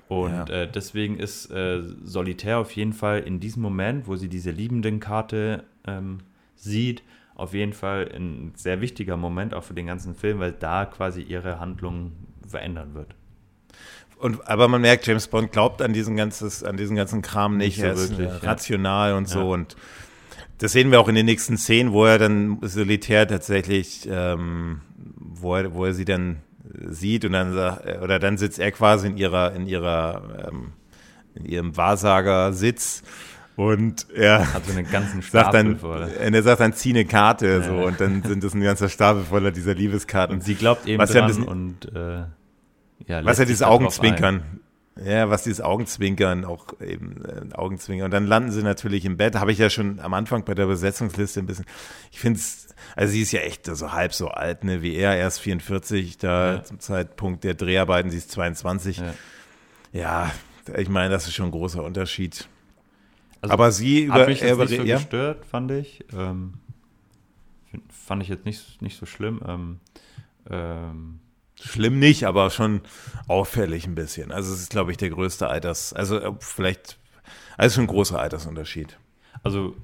Und 0.08 0.30
Ja. 0.30 0.44
äh, 0.62 0.70
deswegen 0.70 1.18
ist 1.18 1.50
äh, 1.50 1.82
Solitär 2.04 2.58
auf 2.58 2.70
jeden 2.76 2.92
Fall 2.92 3.20
in 3.20 3.40
diesem 3.40 3.60
Moment, 3.62 4.06
wo 4.06 4.14
sie 4.14 4.28
diese 4.28 4.52
Liebenden-Karte 4.52 5.64
ähm, 5.84 6.18
sieht, 6.54 7.02
auf 7.34 7.54
jeden 7.54 7.72
Fall 7.72 8.08
ein 8.14 8.52
sehr 8.54 8.80
wichtiger 8.80 9.16
Moment 9.16 9.52
auch 9.52 9.64
für 9.64 9.74
den 9.74 9.86
ganzen 9.86 10.14
Film, 10.14 10.38
weil 10.38 10.52
da 10.52 10.84
quasi 10.86 11.22
ihre 11.22 11.58
Handlung 11.58 12.12
verändern 12.46 12.94
wird. 12.94 13.16
Und, 14.18 14.48
aber 14.48 14.68
man 14.68 14.80
merkt, 14.80 15.06
James 15.08 15.26
Bond 15.26 15.50
glaubt 15.52 15.82
an 15.82 15.92
diesen, 15.92 16.16
ganzes, 16.16 16.62
an 16.62 16.76
diesen 16.76 16.94
ganzen 16.96 17.20
Kram 17.20 17.56
nicht. 17.56 17.76
Nicht 17.76 17.80
so 17.80 17.86
er 17.86 17.92
ist 17.92 18.10
wirklich, 18.10 18.28
äh, 18.28 18.32
ja. 18.44 18.50
rational 18.50 19.14
und 19.14 19.28
so. 19.28 19.40
Ja. 19.40 19.44
Und 19.44 19.76
das 20.58 20.72
sehen 20.72 20.90
wir 20.90 21.00
auch 21.00 21.08
in 21.08 21.14
den 21.14 21.26
nächsten 21.26 21.56
Szenen, 21.58 21.92
wo 21.92 22.04
er 22.06 22.18
dann 22.18 22.58
solitär 22.62 23.26
tatsächlich, 23.28 24.08
ähm, 24.10 24.80
wo, 25.18 25.54
er, 25.56 25.74
wo 25.74 25.84
er 25.84 25.92
sie 25.94 26.04
dann 26.04 26.38
sieht 26.88 27.24
und 27.24 27.32
dann 27.32 27.52
sagt, 27.52 28.02
oder 28.02 28.18
dann 28.18 28.38
sitzt 28.38 28.58
er 28.58 28.70
quasi 28.72 29.08
in 29.08 29.16
ihrer, 29.16 29.52
in 29.54 29.66
ihrer, 29.66 30.48
ähm, 30.50 30.72
in 31.34 31.44
ihrem 31.46 31.76
Wahrsagersitz 31.76 33.02
und 33.56 34.06
er 34.14 34.52
Hat 34.52 34.66
so 34.66 34.72
einen 34.72 34.90
ganzen 34.90 35.22
Stapel 35.22 35.52
dann, 35.64 35.78
voll. 35.78 36.02
und 36.04 36.34
er 36.34 36.42
sagt 36.42 36.60
dann, 36.60 36.72
zieh 36.74 36.90
eine 36.90 37.04
Karte, 37.04 37.62
so, 37.62 37.74
Ja. 37.74 37.84
und 37.86 38.00
dann 38.00 38.22
sind 38.22 38.42
das 38.44 38.54
ein 38.54 38.60
ganzer 38.60 38.88
Stapel 38.88 39.22
voller 39.24 39.50
dieser 39.50 39.74
Liebeskarten. 39.74 40.36
Und 40.36 40.42
sie 40.42 40.54
glaubt 40.54 40.86
eben 40.86 40.98
Was 41.00 41.12
ja 41.14 41.22
ein 41.24 41.30
dran 41.32 41.36
bisschen- 41.46 41.48
und 41.48 41.94
äh, 41.94 42.24
ja, 43.06 43.24
Was 43.24 43.38
ja 43.38 43.44
dieses 43.44 43.62
Augenzwinkern. 43.62 44.42
Ja, 45.04 45.28
was 45.28 45.42
dieses 45.44 45.60
Augenzwinkern 45.60 46.44
auch 46.46 46.80
eben 46.80 47.22
äh, 47.24 47.52
Augenzwinkern. 47.54 48.06
Und 48.06 48.10
dann 48.12 48.26
landen 48.26 48.50
sie 48.50 48.62
natürlich 48.62 49.04
im 49.04 49.16
Bett. 49.18 49.34
Habe 49.36 49.52
ich 49.52 49.58
ja 49.58 49.68
schon 49.68 50.00
am 50.00 50.14
Anfang 50.14 50.44
bei 50.44 50.54
der 50.54 50.66
Besetzungsliste 50.66 51.40
ein 51.40 51.46
bisschen. 51.46 51.66
Ich 52.10 52.18
finde 52.18 52.38
es, 52.40 52.68
also 52.94 53.12
sie 53.12 53.20
ist 53.20 53.32
ja 53.32 53.40
echt 53.40 53.66
so 53.66 53.92
halb 53.92 54.14
so 54.14 54.28
alt, 54.28 54.64
ne, 54.64 54.80
wie 54.80 54.94
er, 54.94 55.14
erst 55.16 55.40
44, 55.40 56.16
da 56.16 56.54
Ja. 56.54 56.64
zum 56.64 56.80
Zeitpunkt 56.80 57.44
der 57.44 57.52
Dreharbeiten, 57.54 58.10
sie 58.10 58.16
ist 58.16 58.30
22. 58.30 58.98
Ja. 58.98 59.14
Ja, 59.92 60.30
ich 60.76 60.88
meine, 60.88 61.10
das 61.10 61.26
ist 61.26 61.34
schon 61.34 61.46
ein 61.46 61.52
großer 61.52 61.82
Unterschied. 61.84 62.48
Also, 63.42 63.52
Aber 63.52 63.70
sie 63.72 64.10
Hat 64.10 64.16
über, 64.20 64.26
mich 64.28 64.40
er 64.42 64.48
jetzt 64.56 64.70
nicht 64.70 64.80
so 64.80 64.86
ja, 64.86 64.96
gestört, 64.96 65.44
fand 65.44 65.70
ich. 65.72 66.04
Ähm, 66.16 66.54
find- 67.70 67.92
fand 67.92 68.22
ich 68.22 68.28
jetzt 68.30 68.46
nicht, 68.46 68.80
nicht 68.80 68.98
so 68.98 69.04
schlimm. 69.06 69.40
Ähm, 69.46 69.80
ähm, 70.50 71.20
schlimm 71.60 71.98
nicht, 71.98 72.24
aber 72.24 72.50
schon 72.50 72.82
auffällig 73.28 73.86
ein 73.86 73.94
bisschen. 73.94 74.32
Also 74.32 74.52
es 74.52 74.60
ist, 74.60 74.70
glaube 74.70 74.90
ich, 74.90 74.96
der 74.96 75.10
größte 75.10 75.48
Alters, 75.48 75.92
also 75.92 76.18
äh, 76.18 76.32
vielleicht, 76.40 76.98
also 77.56 77.74
schon 77.74 77.84
ein 77.84 77.88
großer 77.88 78.18
Altersunterschied. 78.20 78.98
also, 79.42 79.76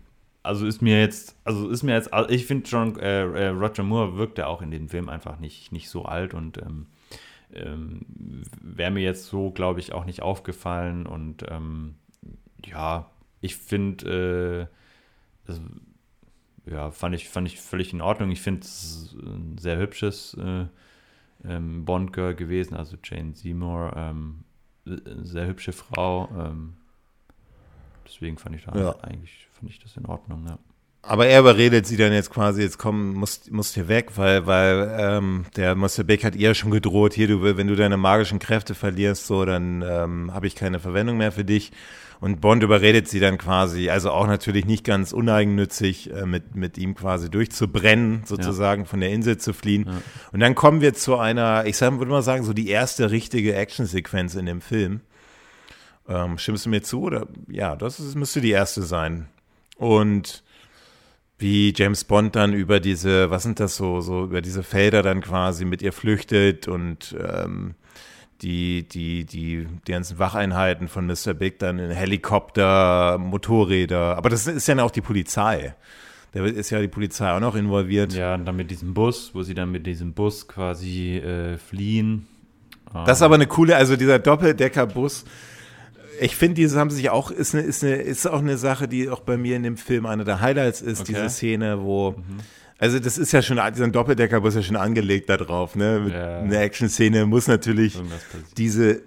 also 0.42 0.66
ist 0.66 0.82
mir 0.82 1.00
jetzt, 1.00 1.36
also 1.44 1.68
ist 1.68 1.82
mir 1.82 1.94
jetzt, 1.94 2.12
also 2.12 2.28
ich 2.28 2.46
finde 2.46 2.68
schon, 2.68 2.98
äh, 2.98 3.22
äh, 3.22 3.48
Roger 3.48 3.84
Moore 3.84 4.16
wirkt 4.16 4.38
ja 4.38 4.46
auch 4.46 4.60
in 4.60 4.70
dem 4.70 4.88
Film 4.88 5.08
einfach 5.08 5.38
nicht, 5.38 5.72
nicht 5.72 5.88
so 5.88 6.04
alt 6.04 6.34
und 6.34 6.58
ähm, 6.58 6.86
ähm, 7.52 8.00
wäre 8.60 8.90
mir 8.90 9.02
jetzt 9.02 9.26
so, 9.26 9.50
glaube 9.50 9.80
ich, 9.80 9.92
auch 9.92 10.04
nicht 10.04 10.22
aufgefallen 10.22 11.06
und 11.06 11.44
ähm, 11.48 11.94
ja, 12.64 13.10
ich 13.40 13.56
finde, 13.56 14.68
äh, 14.70 14.76
das, 15.46 15.60
ja, 16.66 16.90
fand 16.90 17.14
ich, 17.14 17.28
fand 17.28 17.48
ich 17.48 17.60
völlig 17.60 17.92
in 17.92 18.00
Ordnung. 18.00 18.30
Ich 18.30 18.40
finde 18.40 18.62
es 18.62 19.14
ein 19.20 19.58
sehr 19.58 19.78
hübsches, 19.78 20.34
äh, 20.34 20.66
ähm, 21.46 21.84
Bond-Girl 21.84 22.34
gewesen, 22.34 22.74
also 22.74 22.96
Jane 23.02 23.34
Seymour, 23.34 23.92
ähm, 23.96 24.44
sehr 24.84 25.46
hübsche 25.46 25.72
Frau. 25.72 26.28
Ähm, 26.36 26.74
deswegen 28.06 28.38
fand 28.38 28.56
ich 28.56 28.64
da 28.64 28.76
Ja. 28.76 28.96
eigentlich 29.02 29.48
fand 29.52 29.70
ich 29.70 29.78
das 29.78 29.96
in 29.96 30.06
Ordnung, 30.06 30.46
ja. 30.46 30.58
Aber 31.04 31.26
er 31.26 31.40
überredet 31.40 31.84
sie 31.84 31.96
dann 31.96 32.12
jetzt 32.12 32.30
quasi, 32.30 32.62
jetzt 32.62 32.78
komm, 32.78 33.14
musst, 33.14 33.50
musst 33.50 33.74
hier 33.74 33.88
weg, 33.88 34.12
weil, 34.16 34.46
weil 34.46 34.94
ähm, 34.96 35.46
der 35.56 35.74
Mr. 35.74 36.04
Big 36.04 36.22
hat 36.24 36.36
ihr 36.36 36.54
schon 36.54 36.70
gedroht, 36.70 37.12
hier, 37.12 37.26
du, 37.26 37.42
wenn 37.42 37.66
du 37.66 37.74
deine 37.74 37.96
magischen 37.96 38.38
Kräfte 38.38 38.76
verlierst, 38.76 39.26
so, 39.26 39.44
dann 39.44 39.82
ähm, 39.82 40.32
habe 40.32 40.46
ich 40.46 40.54
keine 40.54 40.78
Verwendung 40.78 41.16
mehr 41.16 41.32
für 41.32 41.44
dich. 41.44 41.72
Und 42.22 42.40
Bond 42.40 42.62
überredet 42.62 43.08
sie 43.08 43.18
dann 43.18 43.36
quasi, 43.36 43.90
also 43.90 44.12
auch 44.12 44.28
natürlich 44.28 44.64
nicht 44.64 44.84
ganz 44.84 45.12
uneigennützig, 45.12 46.12
äh, 46.12 46.24
mit, 46.24 46.54
mit 46.54 46.78
ihm 46.78 46.94
quasi 46.94 47.28
durchzubrennen, 47.28 48.22
sozusagen 48.26 48.86
von 48.86 49.00
der 49.00 49.10
Insel 49.10 49.38
zu 49.38 49.52
fliehen. 49.52 49.86
Ja. 49.88 50.02
Und 50.30 50.38
dann 50.38 50.54
kommen 50.54 50.80
wir 50.80 50.94
zu 50.94 51.18
einer, 51.18 51.66
ich 51.66 51.80
würde 51.80 52.06
mal 52.06 52.22
sagen, 52.22 52.44
so 52.44 52.52
die 52.52 52.68
erste 52.68 53.10
richtige 53.10 53.56
Actionsequenz 53.56 54.36
in 54.36 54.46
dem 54.46 54.60
Film. 54.60 55.00
Ähm, 56.08 56.38
stimmst 56.38 56.64
du 56.64 56.70
mir 56.70 56.84
zu? 56.84 57.02
Oder? 57.02 57.26
Ja, 57.48 57.74
das 57.74 57.98
ist, 57.98 58.14
müsste 58.14 58.40
die 58.40 58.52
erste 58.52 58.82
sein. 58.82 59.26
Und 59.76 60.44
wie 61.38 61.74
James 61.76 62.04
Bond 62.04 62.36
dann 62.36 62.52
über 62.52 62.78
diese, 62.78 63.30
was 63.30 63.42
sind 63.42 63.58
das 63.58 63.74
so, 63.74 64.00
so 64.00 64.26
über 64.26 64.42
diese 64.42 64.62
Felder 64.62 65.02
dann 65.02 65.22
quasi 65.22 65.64
mit 65.64 65.82
ihr 65.82 65.92
flüchtet 65.92 66.68
und 66.68 67.16
ähm, 67.20 67.74
die, 68.42 68.86
die, 68.88 69.24
die, 69.24 69.66
die 69.86 69.92
ganzen 69.92 70.18
Wacheinheiten 70.18 70.88
von 70.88 71.06
Mr. 71.06 71.34
Big 71.34 71.58
dann 71.58 71.78
in 71.78 71.90
Helikopter, 71.90 73.18
Motorräder, 73.18 74.16
aber 74.16 74.30
das 74.30 74.46
ist 74.46 74.66
ja 74.66 74.82
auch 74.82 74.90
die 74.90 75.00
Polizei. 75.00 75.74
Da 76.32 76.44
ist 76.44 76.70
ja 76.70 76.80
die 76.80 76.88
Polizei 76.88 77.30
auch 77.30 77.40
noch 77.40 77.54
involviert. 77.54 78.14
Ja, 78.14 78.34
und 78.34 78.46
dann 78.46 78.56
mit 78.56 78.70
diesem 78.70 78.94
Bus, 78.94 79.34
wo 79.34 79.42
sie 79.42 79.54
dann 79.54 79.70
mit 79.70 79.86
diesem 79.86 80.14
Bus 80.14 80.48
quasi 80.48 81.18
äh, 81.18 81.58
fliehen. 81.58 82.26
Das 83.06 83.18
ist 83.18 83.22
aber 83.22 83.36
eine 83.36 83.46
coole, 83.46 83.76
also 83.76 83.96
dieser 83.96 84.18
Doppeldeckerbus. 84.18 85.24
Ich 86.20 86.36
finde, 86.36 86.54
diese 86.54 86.78
haben 86.78 86.90
sich 86.90 87.10
auch, 87.10 87.30
ist, 87.30 87.54
eine, 87.54 87.64
ist, 87.64 87.82
eine, 87.82 87.96
ist 87.96 88.26
auch 88.26 88.40
eine 88.40 88.56
Sache, 88.58 88.86
die 88.88 89.08
auch 89.08 89.20
bei 89.20 89.36
mir 89.36 89.56
in 89.56 89.62
dem 89.62 89.76
Film 89.76 90.06
eine 90.06 90.24
der 90.24 90.40
Highlights 90.40 90.80
ist, 90.82 91.00
Okay. 91.00 91.12
diese 91.12 91.30
Szene, 91.30 91.82
wo, 91.82 92.14
also 92.82 92.98
das 92.98 93.16
ist 93.16 93.30
ja 93.30 93.42
schon, 93.42 93.60
dieser 93.72 93.86
Doppeldeckerbus 93.86 94.56
ist 94.56 94.56
ja 94.56 94.62
schon 94.66 94.76
angelegt 94.76 95.30
da 95.30 95.36
drauf, 95.36 95.76
ne? 95.76 96.10
Ja. 96.12 96.38
Eine 96.40 96.58
Action-Szene 96.58 97.26
muss 97.26 97.46
natürlich 97.46 97.96
diese, 98.56 99.02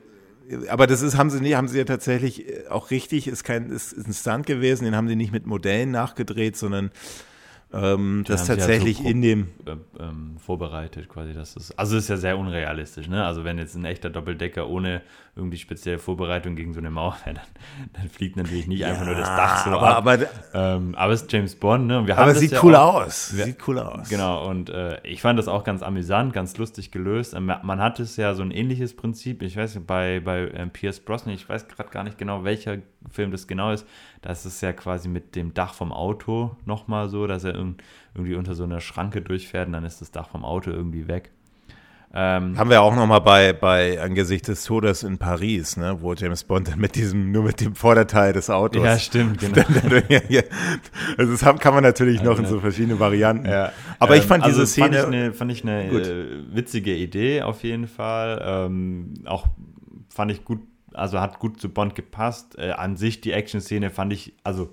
aber 0.69 0.87
das 0.87 1.01
ist, 1.01 1.17
haben 1.17 1.29
sie 1.29 1.41
nicht, 1.41 1.55
haben 1.55 1.67
sie 1.67 1.79
ja 1.79 1.83
tatsächlich 1.83 2.47
äh, 2.47 2.67
auch 2.69 2.89
richtig, 2.89 3.27
ist 3.27 3.43
kein, 3.43 3.69
ist, 3.71 3.91
ist 3.91 4.07
ein 4.07 4.13
Stunt 4.13 4.45
gewesen, 4.45 4.85
den 4.85 4.95
haben 4.95 5.09
sie 5.09 5.17
nicht 5.17 5.33
mit 5.33 5.45
Modellen 5.45 5.91
nachgedreht, 5.91 6.55
sondern 6.55 6.89
ähm, 7.75 8.23
das 8.27 8.45
sie 8.45 8.51
halt 8.51 8.61
so 8.61 8.67
tatsächlich 8.67 9.05
in 9.05 9.21
dem, 9.21 9.47
äh, 9.65 9.75
ähm, 10.03 10.37
vorbereitet, 10.39 11.09
quasi. 11.09 11.33
Das 11.33 11.55
ist, 11.55 11.71
also 11.77 11.97
ist 11.97 12.07
ja 12.09 12.17
sehr 12.17 12.37
unrealistisch, 12.37 13.07
ne? 13.09 13.25
Also 13.25 13.43
wenn 13.43 13.57
jetzt 13.57 13.75
ein 13.75 13.85
echter 13.85 14.09
Doppeldecker 14.09 14.67
ohne 14.69 15.01
irgendwie 15.35 15.57
spezielle 15.57 15.99
Vorbereitung 15.99 16.55
gegen 16.55 16.71
so 16.73 16.79
eine 16.79 16.89
Mauer 16.89 17.17
wäre, 17.25 17.35
dann, 17.35 17.45
dann 17.93 18.09
fliegt 18.09 18.37
natürlich 18.37 18.67
nicht 18.67 18.85
einfach 18.85 19.05
nur 19.05 19.15
das 19.15 19.27
Dach 19.27 19.65
so 19.65 19.71
aber, 19.71 19.97
ab. 19.97 20.07
aber, 20.07 20.17
ähm, 20.53 20.95
aber 20.95 21.13
es 21.13 21.23
ist 21.23 21.31
James 21.31 21.55
Bond, 21.55 21.87
ne? 21.87 21.97
Aber 21.97 22.09
es 22.27 22.33
das 22.33 22.39
sieht 22.39 22.51
ja 22.53 22.63
cool 22.63 22.75
auch, 22.75 23.03
aus, 23.05 23.35
wir- 23.35 23.45
sieht 23.45 23.67
cool 23.67 23.79
aus. 23.79 24.07
Genau, 24.09 24.47
und 24.49 24.69
äh, 24.69 24.99
ich 25.03 25.21
fand 25.21 25.37
das 25.37 25.47
auch 25.47 25.63
ganz 25.63 25.83
amüsant, 25.83 26.31
ganz 26.33 26.57
lustig 26.57 26.91
gelöst. 26.91 27.33
Ähm, 27.33 27.51
Man 27.63 27.79
hat 27.79 27.99
es 27.99 28.15
ja 28.17 28.33
so 28.33 28.43
ein 28.43 28.51
ähnliches 28.51 28.95
Prinzip, 28.95 29.41
ich 29.41 29.57
weiß 29.57 29.75
nicht, 29.75 29.87
bei, 29.87 30.21
bei 30.23 30.49
ähm, 30.53 30.69
Pierce 30.69 30.99
Brosnan, 31.01 31.35
ich 31.35 31.47
weiß 31.49 31.67
gerade 31.67 31.89
gar 31.89 32.03
nicht 32.03 32.17
genau, 32.17 32.43
welcher 32.43 32.77
Film 33.11 33.31
das 33.31 33.47
genau 33.47 33.71
ist, 33.71 33.85
da 34.21 34.31
ist 34.31 34.45
es 34.45 34.61
ja 34.61 34.73
quasi 34.73 35.07
mit 35.09 35.35
dem 35.35 35.53
Dach 35.53 35.73
vom 35.73 35.91
Auto 35.91 36.55
nochmal 36.65 37.09
so, 37.09 37.27
dass 37.27 37.43
er 37.43 37.53
irg- 37.73 37.75
irgendwie 38.13 38.35
unter 38.35 38.53
so 38.55 38.63
einer 38.63 38.79
Schranke 38.81 39.21
durchfährt 39.21 39.67
und 39.67 39.73
dann 39.73 39.85
ist 39.85 40.01
das 40.01 40.11
Dach 40.11 40.29
vom 40.29 40.45
Auto 40.45 40.71
irgendwie 40.71 41.07
weg. 41.07 41.31
Ähm, 42.17 42.57
Haben 42.57 42.69
wir 42.69 42.81
auch 42.81 42.95
noch 42.95 43.07
mal 43.07 43.19
bei, 43.19 43.51
bei 43.51 43.99
Angesicht 44.01 44.47
des 44.47 44.63
Todes 44.63 45.03
in 45.03 45.17
Paris, 45.17 45.75
ne, 45.75 45.97
wo 45.99 46.13
James 46.13 46.45
Bond 46.45 46.69
dann 46.69 46.79
mit 46.79 46.95
diesem, 46.95 47.33
nur 47.33 47.43
mit 47.43 47.59
dem 47.59 47.75
Vorderteil 47.75 48.31
des 48.31 48.49
Autos. 48.49 48.81
ja, 48.85 48.97
stimmt, 48.97 49.39
genau. 49.39 49.61
also 51.17 51.31
das 51.33 51.59
kann 51.59 51.73
man 51.73 51.83
natürlich 51.83 52.21
noch 52.23 52.39
in 52.39 52.45
so 52.45 52.59
verschiedene 52.61 52.99
Varianten. 52.99 53.47
Ja. 53.47 53.71
Aber 53.99 54.15
ich 54.15 54.21
Ähm, 54.23 54.27
fand 54.29 54.43
also 54.45 54.55
diese 54.61 54.67
Szene. 54.71 55.01
Fand 55.01 55.13
ich 55.13 55.19
eine, 55.21 55.33
fand 55.33 55.51
ich 55.51 55.63
eine 55.63 55.83
äh, 55.91 56.55
witzige 56.55 56.95
Idee 56.95 57.41
auf 57.41 57.63
jeden 57.63 57.87
Fall. 57.87 58.41
Ähm, 58.45 59.13
auch 59.25 59.47
fand 60.09 60.31
ich 60.31 60.45
gut, 60.45 60.59
also 60.93 61.19
hat 61.19 61.39
gut 61.39 61.59
zu 61.59 61.67
Bond 61.67 61.95
gepasst. 61.95 62.57
Äh, 62.57 62.71
an 62.71 62.95
sich 62.95 63.19
die 63.19 63.33
Action-Szene 63.33 63.89
fand 63.89 64.13
ich, 64.13 64.33
also 64.43 64.69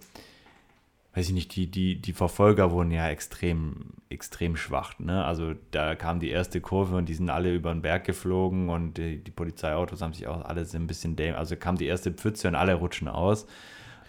weiß 1.15 1.29
ich 1.29 1.35
nicht, 1.35 1.55
die, 1.57 1.71
die, 1.71 2.01
die 2.01 2.13
Verfolger 2.13 2.71
wurden 2.71 2.91
ja 2.91 3.09
extrem, 3.09 3.93
extrem 4.09 4.57
schwach. 4.57 4.99
Ne? 4.99 5.25
Also 5.25 5.55
da 5.71 5.95
kam 5.95 6.21
die 6.21 6.31
erste 6.31 6.61
Kurve 6.61 6.97
und 6.97 7.09
die 7.09 7.15
sind 7.15 7.29
alle 7.29 7.55
über 7.55 7.73
den 7.73 7.83
Berg 7.83 8.05
geflogen 8.05 8.71
und 8.71 8.97
die, 8.97 9.23
die 9.23 9.31
Polizeiautos 9.31 10.01
haben 10.01 10.15
sich 10.15 10.27
auch 10.27 10.43
alle 10.45 10.67
ein 10.75 10.87
bisschen 10.87 11.17
däm 11.17 11.35
Also 11.35 11.57
kam 11.57 11.77
die 11.77 11.87
erste 11.87 12.13
Pfütze 12.13 12.49
und 12.49 12.55
alle 12.55 12.75
rutschen 12.75 13.09
aus. 13.09 13.47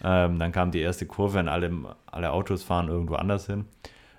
Ähm, 0.02 0.38
dann 0.38 0.52
kam 0.52 0.70
die 0.70 0.80
erste 0.80 1.06
Kurve 1.06 1.38
und 1.38 1.48
alle, 1.48 1.70
alle 2.06 2.32
Autos 2.32 2.62
fahren 2.62 2.88
irgendwo 2.88 3.16
anders 3.16 3.46
hin. 3.46 3.66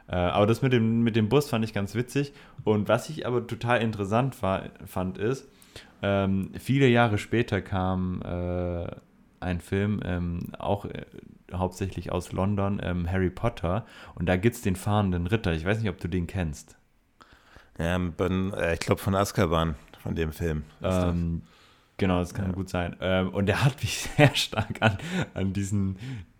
Äh, 0.08 0.16
aber 0.16 0.46
das 0.46 0.62
mit 0.62 0.72
dem, 0.72 1.02
mit 1.02 1.16
dem 1.16 1.28
Bus 1.28 1.50
fand 1.50 1.66
ich 1.66 1.74
ganz 1.74 1.96
witzig. 1.96 2.34
Und 2.64 2.88
was 2.88 3.10
ich 3.10 3.26
aber 3.26 3.48
total 3.48 3.82
interessant 3.82 4.42
war, 4.44 4.64
fand, 4.86 5.18
ist, 5.18 5.48
ähm, 6.04 6.52
viele 6.60 6.88
Jahre 6.88 7.18
später 7.18 7.62
kam 7.62 8.22
äh, 8.22 8.88
ein 9.40 9.60
Film, 9.60 10.02
ähm, 10.04 10.52
auch 10.60 10.86
äh, 10.86 11.06
hauptsächlich 11.54 12.12
aus 12.12 12.32
London, 12.32 12.80
ähm, 12.84 13.10
Harry 13.10 13.30
Potter. 13.30 13.86
Und 14.16 14.28
da 14.28 14.38
gibt 14.38 14.56
es 14.56 14.62
den 14.62 14.76
fahrenden 14.76 15.28
Ritter. 15.28 15.54
Ich 15.54 15.66
weiß 15.66 15.80
nicht, 15.80 15.89
ob 15.89 16.00
du 16.00 16.08
den 16.08 16.28
kennst. 16.28 16.78
Ja, 17.78 17.98
bin, 17.98 18.54
äh, 18.54 18.74
ich 18.74 18.80
glaube 18.80 19.02
von 19.02 19.16
Azkaban, 19.16 19.76
von 20.02 20.16
dem 20.16 20.32
Film. 20.32 20.64
Ähm, 20.82 21.41
genau, 21.98 22.20
das 22.20 22.34
kann 22.34 22.54
gut 22.54 22.70
sein. 22.70 22.96
Ähm, 23.02 23.30
und 23.30 23.48
der 23.48 23.64
hat 23.64 23.82
mich 23.82 24.10
sehr 24.18 24.34
stark 24.36 24.82
an, 24.82 24.98
an, 25.34 25.54
diesen, 25.54 25.98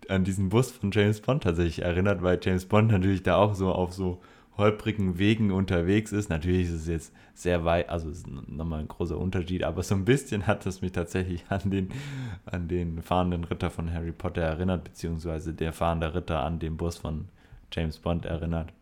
an 0.08 0.24
diesen 0.24 0.48
Bus 0.48 0.70
von 0.72 0.90
James 0.90 1.20
Bond 1.20 1.42
tatsächlich 1.42 1.82
erinnert, 1.82 2.22
weil 2.22 2.38
James 2.42 2.66
Bond 2.66 2.90
natürlich 2.90 3.22
da 3.22 3.36
auch 3.36 3.54
so 3.54 3.72
auf 3.72 3.92
so 3.92 4.20
holprigen 4.56 5.18
Wegen 5.18 5.50
unterwegs 5.50 6.12
ist. 6.12 6.30
Natürlich 6.30 6.68
ist 6.68 6.72
es 6.72 6.86
jetzt 6.86 7.12
sehr 7.34 7.64
weit, 7.64 7.88
also 7.88 8.08
es 8.08 8.18
ist 8.18 8.28
nochmal 8.28 8.80
ein 8.80 8.88
großer 8.88 9.18
Unterschied, 9.18 9.64
aber 9.64 9.82
so 9.82 9.94
ein 9.94 10.04
bisschen 10.04 10.46
hat 10.46 10.64
es 10.66 10.80
mich 10.80 10.92
tatsächlich 10.92 11.44
an 11.48 11.70
den, 11.70 11.88
an 12.46 12.68
den 12.68 13.02
fahrenden 13.02 13.44
Ritter 13.44 13.70
von 13.70 13.92
Harry 13.92 14.12
Potter 14.12 14.42
erinnert, 14.42 14.84
beziehungsweise 14.84 15.52
der 15.52 15.72
fahrende 15.72 16.14
Ritter 16.14 16.42
an 16.42 16.58
den 16.58 16.76
Bus 16.76 16.96
von 16.96 17.28
James 17.72 17.98
Bond 17.98 18.24
erinnert. 18.24 18.72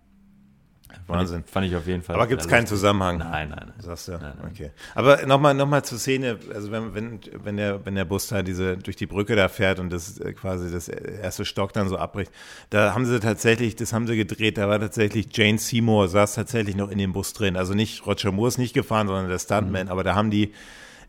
Wahnsinn. 1.07 1.45
Fand 1.45 1.67
ich 1.67 1.77
auf 1.77 1.87
jeden 1.87 2.03
Fall. 2.03 2.17
Aber 2.17 2.27
gibt 2.27 2.41
es 2.41 2.49
sehr 2.49 2.57
keinen. 2.57 2.67
Zusammenhang? 2.67 3.19
Nein, 3.19 3.51
nein, 3.51 3.67
nein. 3.67 3.73
Sagst 3.79 4.09
du? 4.09 4.13
Nein, 4.13 4.35
nein. 4.41 4.51
Okay. 4.53 4.71
Aber 4.95 5.27
nochmal 5.27 5.55
noch 5.55 5.67
mal 5.67 5.83
zur 5.83 5.99
Szene, 5.99 6.39
also 6.55 6.71
wenn, 6.71 6.95
wenn, 6.95 7.21
wenn, 7.43 7.57
der, 7.57 7.85
wenn 7.85 7.95
der 7.95 8.05
Bus 8.05 8.29
da 8.29 8.43
diese, 8.43 8.77
durch 8.77 8.97
die 8.97 9.07
Brücke 9.07 9.37
da 9.37 9.49
fährt 9.49 9.79
und 9.79 9.93
das 9.93 10.19
äh, 10.19 10.33
quasi 10.33 10.71
das 10.71 10.89
erste 10.89 11.45
Stock 11.45 11.73
dann 11.73 11.89
so 11.89 11.97
abbricht, 11.97 12.33
da 12.71 12.95
haben 12.95 13.07
sie 13.07 13.21
tatsächlich, 13.21 13.77
das 13.77 13.93
haben 13.93 14.07
sie 14.07 14.17
gedreht, 14.17 14.59
da 14.59 14.69
war 14.69 14.81
tatsächlich 14.81 15.29
Jane 15.37 15.59
Seymour, 15.59 16.09
saß 16.09 16.35
tatsächlich 16.35 16.77
noch 16.77 16.91
in 16.91 16.99
dem 16.99 17.13
Bus 17.13 17.33
drin. 17.33 17.57
Also 17.57 17.75
nicht, 17.75 18.07
Roger 18.07 18.33
Moore 18.33 18.49
ist 18.49 18.59
nicht 18.59 18.75
gefahren, 18.75 19.07
sondern 19.07 19.29
der 19.29 19.39
Stuntman, 19.39 19.89
aber 19.89 20.05
da 20.05 20.15
haben 20.15 20.31
die 20.31 20.53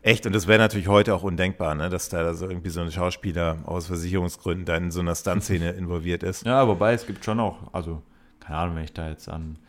echt, 0.06 0.24
und 0.24 0.34
das 0.34 0.46
wäre 0.46 0.58
natürlich 0.58 0.88
heute 0.88 1.14
auch 1.14 1.22
undenkbar, 1.22 1.74
ne, 1.74 1.90
dass 1.90 2.08
da 2.08 2.32
so 2.34 2.48
irgendwie 2.48 2.70
so 2.70 2.80
ein 2.80 2.92
Schauspieler 2.92 3.58
aus 3.64 3.88
Versicherungsgründen 3.88 4.64
da 4.64 4.76
in 4.76 4.90
so 4.90 5.00
einer 5.00 5.14
Stuntszene 5.14 5.70
involviert 5.78 6.22
ist. 6.22 6.46
Ja, 6.46 6.66
wobei 6.68 6.94
es 6.94 7.06
gibt 7.06 7.24
schon 7.24 7.40
auch, 7.40 7.74
also, 7.74 8.02
keine 8.40 8.58
Ahnung, 8.58 8.76
wenn 8.76 8.84
ich 8.84 8.92
da 8.92 9.08
jetzt 9.08 9.28
an, 9.28 9.58
also 9.58 9.65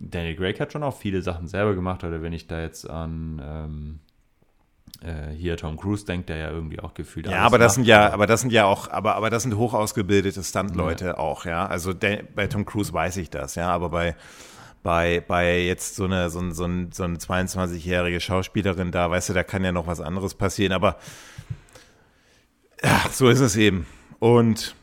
Daniel 0.00 0.36
Craig 0.36 0.58
hat 0.58 0.72
schon 0.72 0.82
auch 0.82 0.96
viele 0.96 1.22
Sachen 1.22 1.46
selber 1.46 1.74
gemacht, 1.74 2.02
oder 2.04 2.22
wenn 2.22 2.32
ich 2.32 2.46
da 2.46 2.60
jetzt 2.60 2.88
an 2.88 3.40
ähm, 3.44 4.00
äh, 5.02 5.32
hier 5.32 5.56
Tom 5.56 5.76
Cruise 5.76 6.04
denke, 6.04 6.26
der 6.26 6.36
ja 6.38 6.50
irgendwie 6.50 6.80
auch 6.80 6.94
gefühlt 6.94 7.26
Ja, 7.26 7.42
aber 7.42 7.58
das 7.58 7.72
macht. 7.72 7.74
sind 7.76 7.84
ja, 7.84 8.12
aber 8.12 8.26
das 8.26 8.40
sind 8.40 8.52
ja 8.52 8.64
auch, 8.64 8.90
aber, 8.90 9.14
aber 9.14 9.30
das 9.30 9.42
sind 9.42 9.56
hoch 9.56 9.74
ausgebildete 9.74 10.42
Stuntleute 10.42 11.18
auch, 11.18 11.44
ja. 11.44 11.66
Also 11.66 11.92
der, 11.92 12.24
bei 12.34 12.46
Tom 12.46 12.64
Cruise 12.64 12.92
weiß 12.92 13.18
ich 13.18 13.30
das, 13.30 13.54
ja, 13.54 13.68
aber 13.68 13.90
bei, 13.90 14.16
bei, 14.82 15.22
bei 15.26 15.60
jetzt 15.60 15.96
so 15.96 16.04
eine, 16.04 16.30
so, 16.30 16.40
so, 16.50 16.68
so 16.90 17.04
eine 17.04 17.16
22-jährige 17.18 18.20
Schauspielerin 18.20 18.92
da, 18.92 19.10
weißt 19.10 19.28
du, 19.28 19.32
da 19.34 19.44
kann 19.44 19.64
ja 19.64 19.72
noch 19.72 19.86
was 19.86 20.00
anderes 20.00 20.34
passieren, 20.34 20.72
aber 20.72 20.96
ja, 22.82 23.02
so 23.10 23.28
ist 23.28 23.40
es 23.40 23.56
eben. 23.56 23.86
Und 24.18 24.74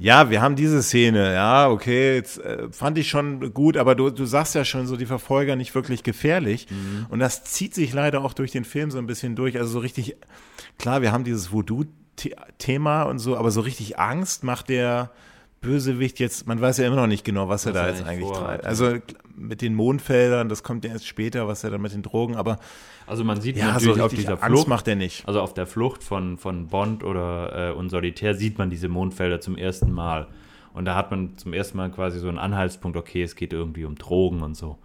ja, 0.00 0.30
wir 0.30 0.40
haben 0.40 0.56
diese 0.56 0.82
Szene, 0.82 1.34
ja, 1.34 1.68
okay, 1.68 2.14
jetzt 2.14 2.38
äh, 2.38 2.68
fand 2.72 2.96
ich 2.96 3.08
schon 3.08 3.52
gut, 3.52 3.76
aber 3.76 3.94
du, 3.94 4.08
du 4.10 4.24
sagst 4.24 4.54
ja 4.54 4.64
schon 4.64 4.86
so, 4.86 4.96
die 4.96 5.06
Verfolger 5.06 5.56
nicht 5.56 5.74
wirklich 5.74 6.02
gefährlich. 6.02 6.66
Und 7.10 7.18
das 7.18 7.44
zieht 7.44 7.74
sich 7.74 7.92
leider 7.92 8.24
auch 8.24 8.32
durch 8.32 8.50
den 8.50 8.64
Film 8.64 8.90
so 8.90 8.98
ein 8.98 9.06
bisschen 9.06 9.36
durch. 9.36 9.58
Also 9.58 9.72
so 9.72 9.78
richtig, 9.80 10.16
klar, 10.78 11.02
wir 11.02 11.12
haben 11.12 11.24
dieses 11.24 11.52
Voodoo-Thema 11.52 13.02
und 13.02 13.18
so, 13.18 13.36
aber 13.36 13.50
so 13.50 13.60
richtig 13.60 13.98
Angst 13.98 14.42
macht 14.42 14.70
der 14.70 15.10
Bösewicht 15.60 16.18
jetzt, 16.18 16.46
man 16.46 16.60
weiß 16.60 16.78
ja 16.78 16.86
immer 16.86 16.96
noch 16.96 17.06
nicht 17.06 17.24
genau, 17.24 17.48
was 17.48 17.66
er 17.66 17.74
Was 17.74 17.80
da 17.80 17.86
er 17.86 17.94
jetzt 17.94 18.06
eigentlich 18.06 18.26
vorhat, 18.26 18.46
treibt. 18.46 18.66
Also 18.66 18.94
mit 19.36 19.60
den 19.60 19.74
Mondfeldern, 19.74 20.48
das 20.48 20.62
kommt 20.62 20.84
ja 20.84 20.92
erst 20.92 21.06
später, 21.06 21.48
was 21.48 21.64
er 21.64 21.70
dann 21.70 21.82
mit 21.82 21.92
den 21.92 22.02
Drogen, 22.02 22.36
aber 22.36 22.58
Also 23.10 23.24
man 23.24 23.40
sieht 23.40 23.56
ja, 23.56 23.66
so 23.80 23.88
natürlich 23.88 24.00
auf 24.00 24.12
richtig 24.12 24.20
dieser 24.20 24.32
Angst 24.34 24.46
Flucht, 24.46 24.68
macht 24.68 24.86
er 24.86 24.94
nicht. 24.94 25.26
also 25.26 25.40
auf 25.40 25.52
der 25.52 25.66
Flucht 25.66 26.04
von, 26.04 26.38
von 26.38 26.68
Bond 26.68 27.02
oder 27.02 27.70
äh, 27.70 27.72
und 27.72 27.88
Solitär 27.88 28.36
sieht 28.36 28.56
man 28.56 28.70
diese 28.70 28.88
Mondfelder 28.88 29.40
zum 29.40 29.56
ersten 29.56 29.90
Mal. 29.90 30.28
Und 30.74 30.84
da 30.84 30.94
hat 30.94 31.10
man 31.10 31.36
zum 31.36 31.52
ersten 31.52 31.76
Mal 31.76 31.90
quasi 31.90 32.20
so 32.20 32.28
einen 32.28 32.38
Anhaltspunkt, 32.38 32.96
okay, 32.96 33.24
es 33.24 33.34
geht 33.34 33.52
irgendwie 33.52 33.84
um 33.84 33.96
Drogen 33.96 34.42
und 34.42 34.54
so. 34.54 34.78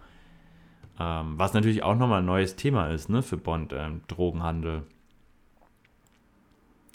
Ähm, 0.98 1.34
was 1.36 1.54
natürlich 1.54 1.84
auch 1.84 1.94
nochmal 1.94 2.18
ein 2.18 2.24
neues 2.24 2.56
Thema 2.56 2.88
ist, 2.88 3.08
ne, 3.08 3.22
für 3.22 3.36
Bond, 3.36 3.72
ähm, 3.72 4.00
Drogenhandel. 4.08 4.82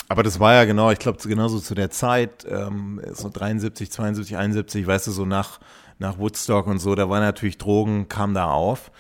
Aber 0.09 0.23
das 0.23 0.41
war 0.41 0.53
ja 0.53 0.65
genau, 0.65 0.91
ich 0.91 0.99
glaube, 0.99 1.17
genauso 1.25 1.59
zu 1.59 1.75
der 1.75 1.91
Zeit, 1.91 2.45
ähm, 2.49 2.99
so 3.13 3.29
73, 3.29 3.89
72, 3.89 4.35
71, 4.35 4.85
weißt 4.85 5.07
du, 5.07 5.11
so 5.11 5.23
nach, 5.23 5.61
nach 5.97 6.17
Woodstock 6.17 6.67
und 6.67 6.79
so, 6.79 6.93
da 6.93 7.09
war 7.09 7.21
natürlich 7.21 7.57
Drogen, 7.57 8.09
kam 8.09 8.33
da 8.33 8.51
auf. 8.51 8.91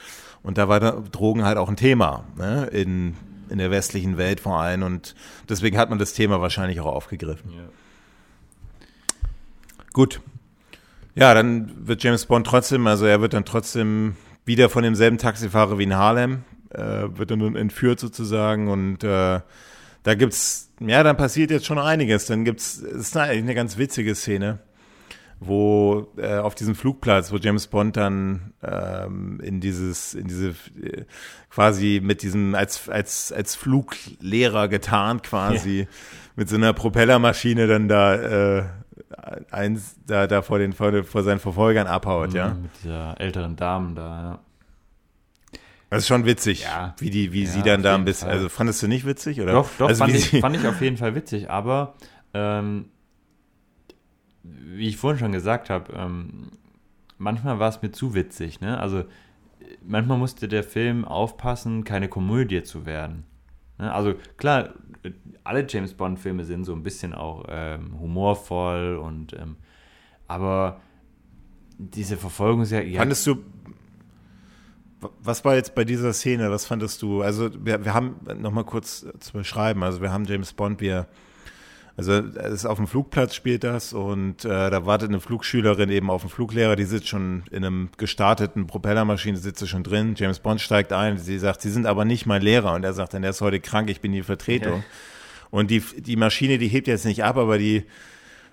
Und 0.43 0.57
da 0.57 0.67
war 0.67 0.79
Drogen 0.79 1.43
halt 1.43 1.57
auch 1.57 1.69
ein 1.69 1.75
Thema, 1.75 2.23
ne, 2.37 2.65
in, 2.67 3.15
in 3.49 3.57
der 3.57 3.71
westlichen 3.71 4.17
Welt 4.17 4.39
vor 4.39 4.59
allem. 4.59 4.83
Und 4.83 5.15
deswegen 5.49 5.77
hat 5.77 5.89
man 5.89 5.99
das 5.99 6.13
Thema 6.13 6.41
wahrscheinlich 6.41 6.79
auch 6.79 6.87
aufgegriffen. 6.87 7.51
Ja. 7.51 7.63
Gut. 9.93 10.21
Ja, 11.13 11.33
dann 11.33 11.87
wird 11.87 12.01
James 12.03 12.25
Bond 12.25 12.47
trotzdem, 12.47 12.87
also 12.87 13.05
er 13.05 13.21
wird 13.21 13.33
dann 13.33 13.43
trotzdem 13.43 14.15
wieder 14.45 14.69
von 14.69 14.83
demselben 14.83 15.17
Taxifahrer 15.17 15.77
wie 15.77 15.83
in 15.83 15.95
Harlem, 15.95 16.43
äh, 16.69 17.07
wird 17.15 17.31
dann 17.31 17.55
entführt 17.55 17.99
sozusagen 17.99 18.69
und 18.69 19.03
äh, 19.03 19.41
da 20.03 20.15
gibt's, 20.15 20.69
ja, 20.79 21.03
dann 21.03 21.17
passiert 21.17 21.51
jetzt 21.51 21.65
schon 21.65 21.77
einiges. 21.77 22.25
Dann 22.25 22.43
gibt's, 22.43 22.77
es 22.77 23.09
ist 23.09 23.17
eigentlich 23.17 23.43
eine 23.43 23.55
ganz 23.55 23.77
witzige 23.77 24.15
Szene, 24.15 24.59
wo 25.43 26.07
äh, 26.17 26.37
auf 26.37 26.53
diesem 26.53 26.75
Flugplatz, 26.75 27.31
wo 27.31 27.37
James 27.37 27.65
Bond 27.65 27.97
dann 27.97 28.53
ähm, 28.61 29.39
in 29.41 29.59
dieses, 29.59 30.13
in 30.13 30.27
diese 30.27 30.49
äh, 30.49 31.05
quasi 31.49 31.99
mit 32.01 32.21
diesem 32.21 32.53
als 32.53 32.87
als 32.87 33.31
als 33.31 33.55
Fluglehrer 33.55 34.67
getarnt 34.67 35.23
quasi 35.23 35.81
ja. 35.81 35.87
mit 36.35 36.47
so 36.47 36.57
einer 36.57 36.73
Propellermaschine 36.73 37.65
dann 37.65 37.87
da 37.87 38.59
äh, 38.59 38.63
eins 39.49 39.95
da, 40.05 40.27
da 40.27 40.43
vor, 40.43 40.59
den, 40.59 40.73
vor, 40.73 41.03
vor 41.03 41.23
seinen 41.23 41.39
Verfolgern 41.39 41.87
abhaut, 41.87 42.29
mhm, 42.29 42.35
ja. 42.35 42.49
Mit 42.49 42.71
dieser 42.83 43.19
älteren 43.19 43.55
Dame 43.55 43.95
da, 43.95 44.21
ja. 44.21 44.39
Das 45.89 46.03
ist 46.03 46.07
schon 46.07 46.25
witzig, 46.25 46.63
ja. 46.63 46.95
wie, 46.99 47.09
die, 47.09 47.33
wie 47.33 47.43
ja, 47.43 47.49
sie 47.49 47.63
dann 47.63 47.81
da 47.81 47.95
ein 47.95 48.05
bisschen. 48.05 48.27
Fall. 48.27 48.37
Also 48.37 48.47
fandest 48.47 48.81
du 48.83 48.87
nicht 48.87 49.05
witzig? 49.05 49.41
Oder? 49.41 49.53
Doch, 49.53 49.69
doch 49.77 49.89
also 49.89 50.05
fand, 50.05 50.13
ich, 50.13 50.39
fand 50.39 50.55
ich 50.55 50.65
auf 50.65 50.79
jeden 50.81 50.97
Fall 50.97 51.15
witzig, 51.15 51.49
aber 51.49 51.95
ähm, 52.33 52.85
wie 54.75 54.87
ich 54.87 54.97
vorhin 54.97 55.19
schon 55.19 55.31
gesagt 55.31 55.69
habe, 55.69 55.93
ähm, 55.93 56.51
manchmal 57.17 57.59
war 57.59 57.69
es 57.69 57.81
mir 57.81 57.91
zu 57.91 58.13
witzig. 58.13 58.61
Ne? 58.61 58.79
Also 58.79 59.03
manchmal 59.85 60.17
musste 60.17 60.47
der 60.47 60.63
Film 60.63 61.05
aufpassen, 61.05 61.83
keine 61.83 62.07
Komödie 62.07 62.63
zu 62.63 62.85
werden. 62.85 63.23
Ne? 63.77 63.93
Also 63.93 64.15
klar, 64.37 64.73
alle 65.43 65.65
James 65.67 65.93
Bond-Filme 65.93 66.45
sind 66.45 66.65
so 66.65 66.73
ein 66.73 66.83
bisschen 66.83 67.13
auch 67.13 67.45
ähm, 67.49 67.99
humorvoll 67.99 68.97
und 68.97 69.33
ähm, 69.33 69.55
aber 70.27 70.79
diese 71.77 72.15
Verfolgungsjagd. 72.15 72.95
Fandest 72.95 73.25
du, 73.27 73.37
was 75.21 75.43
war 75.43 75.55
jetzt 75.55 75.73
bei 75.73 75.83
dieser 75.83 76.13
Szene, 76.13 76.51
was 76.51 76.65
fandest 76.65 77.01
du? 77.01 77.21
Also 77.21 77.49
wir, 77.65 77.83
wir 77.83 77.93
haben 77.93 78.15
nochmal 78.39 78.63
kurz 78.63 79.05
zu 79.19 79.33
beschreiben, 79.33 79.83
also 79.83 80.01
wir 80.01 80.11
haben 80.11 80.25
James 80.25 80.53
Bond, 80.53 80.79
wir 80.79 81.07
also 82.09 82.39
es 82.39 82.53
ist 82.53 82.65
auf 82.65 82.77
dem 82.77 82.87
Flugplatz 82.87 83.35
spielt 83.35 83.63
das 83.63 83.93
und 83.93 84.43
äh, 84.43 84.69
da 84.69 84.85
wartet 84.85 85.09
eine 85.09 85.19
Flugschülerin 85.19 85.89
eben 85.89 86.09
auf 86.09 86.21
dem 86.21 86.29
Fluglehrer, 86.29 86.75
die 86.75 86.85
sitzt 86.85 87.07
schon 87.07 87.43
in 87.51 87.63
einem 87.63 87.89
gestarteten 87.97 88.65
Propellermaschine, 88.67 89.37
sitzt 89.37 89.67
schon 89.69 89.83
drin. 89.83 90.15
James 90.17 90.39
Bond 90.39 90.61
steigt 90.61 90.93
ein, 90.93 91.17
sie 91.17 91.37
sagt, 91.37 91.61
sie 91.61 91.69
sind 91.69 91.85
aber 91.85 92.05
nicht 92.05 92.25
mein 92.25 92.41
Lehrer 92.41 92.73
und 92.73 92.83
er 92.83 92.93
sagt 92.93 93.13
dann, 93.13 93.23
er 93.23 93.29
ist 93.29 93.41
heute 93.41 93.59
krank, 93.59 93.89
ich 93.89 94.01
bin 94.01 94.11
die 94.11 94.23
Vertretung. 94.23 94.73
Okay. 94.73 94.83
Und 95.51 95.69
die, 95.69 95.81
die 95.81 96.15
Maschine, 96.15 96.57
die 96.57 96.69
hebt 96.69 96.87
jetzt 96.87 97.05
nicht 97.05 97.23
ab, 97.23 97.37
aber 97.37 97.57
die, 97.57 97.83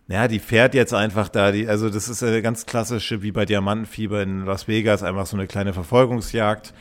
ja, 0.08 0.28
die 0.28 0.40
fährt 0.40 0.74
jetzt 0.74 0.92
einfach 0.92 1.28
da. 1.28 1.52
Die, 1.52 1.68
also 1.68 1.88
das 1.88 2.08
ist 2.08 2.22
eine 2.22 2.42
ganz 2.42 2.66
klassische, 2.66 3.22
wie 3.22 3.32
bei 3.32 3.46
Diamantenfieber 3.46 4.22
in 4.22 4.44
Las 4.44 4.68
Vegas, 4.68 5.02
einfach 5.02 5.26
so 5.26 5.36
eine 5.36 5.46
kleine 5.46 5.72
Verfolgungsjagd, 5.72 6.74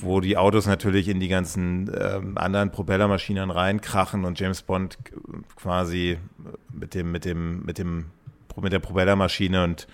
wo 0.00 0.20
die 0.20 0.36
Autos 0.36 0.66
natürlich 0.66 1.08
in 1.08 1.20
die 1.20 1.28
ganzen 1.28 1.90
ähm, 1.98 2.36
anderen 2.36 2.70
Propellermaschinen 2.70 3.50
reinkrachen 3.50 4.24
und 4.24 4.38
James 4.38 4.62
Bond 4.62 4.98
quasi 5.56 6.18
mit 6.72 6.94
dem, 6.94 7.12
mit 7.12 7.24
dem, 7.24 7.64
mit 7.64 7.78
dem, 7.78 8.06
mit 8.60 8.72
der 8.72 8.78
Propellermaschine 8.78 9.64
und 9.64 9.86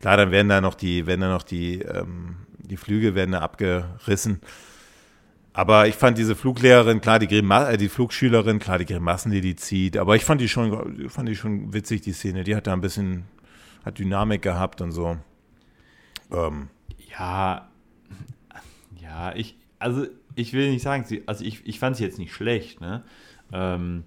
klar, 0.00 0.16
dann 0.16 0.30
werden 0.30 0.48
da 0.48 0.60
noch 0.60 0.74
die, 0.74 1.06
werden 1.06 1.22
da 1.22 1.28
noch 1.28 1.42
die, 1.42 1.80
ähm, 1.80 2.36
die 2.58 2.76
Flüge 2.76 3.14
werden 3.14 3.32
da 3.32 3.40
abgerissen. 3.40 4.40
Aber 5.52 5.86
ich 5.86 5.94
fand 5.94 6.18
diese 6.18 6.34
Fluglehrerin, 6.34 7.00
klar, 7.00 7.20
die, 7.20 7.28
Grima 7.28 7.70
äh, 7.70 7.76
die 7.76 7.88
Flugschülerin, 7.88 8.58
klar, 8.58 8.78
die 8.78 8.86
Grimassen, 8.86 9.30
die 9.30 9.40
die 9.40 9.54
zieht. 9.54 9.96
Aber 9.96 10.16
ich 10.16 10.24
fand 10.24 10.40
die 10.40 10.48
schon, 10.48 11.08
fand 11.08 11.28
die 11.28 11.36
schon 11.36 11.72
witzig, 11.72 12.00
die 12.00 12.12
Szene. 12.12 12.42
Die 12.42 12.56
hat 12.56 12.66
da 12.66 12.72
ein 12.72 12.80
bisschen, 12.80 13.24
hat 13.84 13.98
Dynamik 13.98 14.42
gehabt 14.42 14.80
und 14.80 14.90
so. 14.90 15.16
Ähm. 16.32 16.68
Ja, 17.16 17.68
ja, 19.04 19.34
ich, 19.34 19.56
also 19.78 20.06
ich 20.34 20.52
will 20.52 20.70
nicht 20.70 20.82
sagen, 20.82 21.04
also 21.26 21.44
ich, 21.44 21.66
ich 21.66 21.78
fand 21.78 21.96
sie 21.96 22.04
jetzt 22.04 22.18
nicht 22.18 22.32
schlecht, 22.32 22.80
ne? 22.80 23.04
Ähm, 23.52 24.04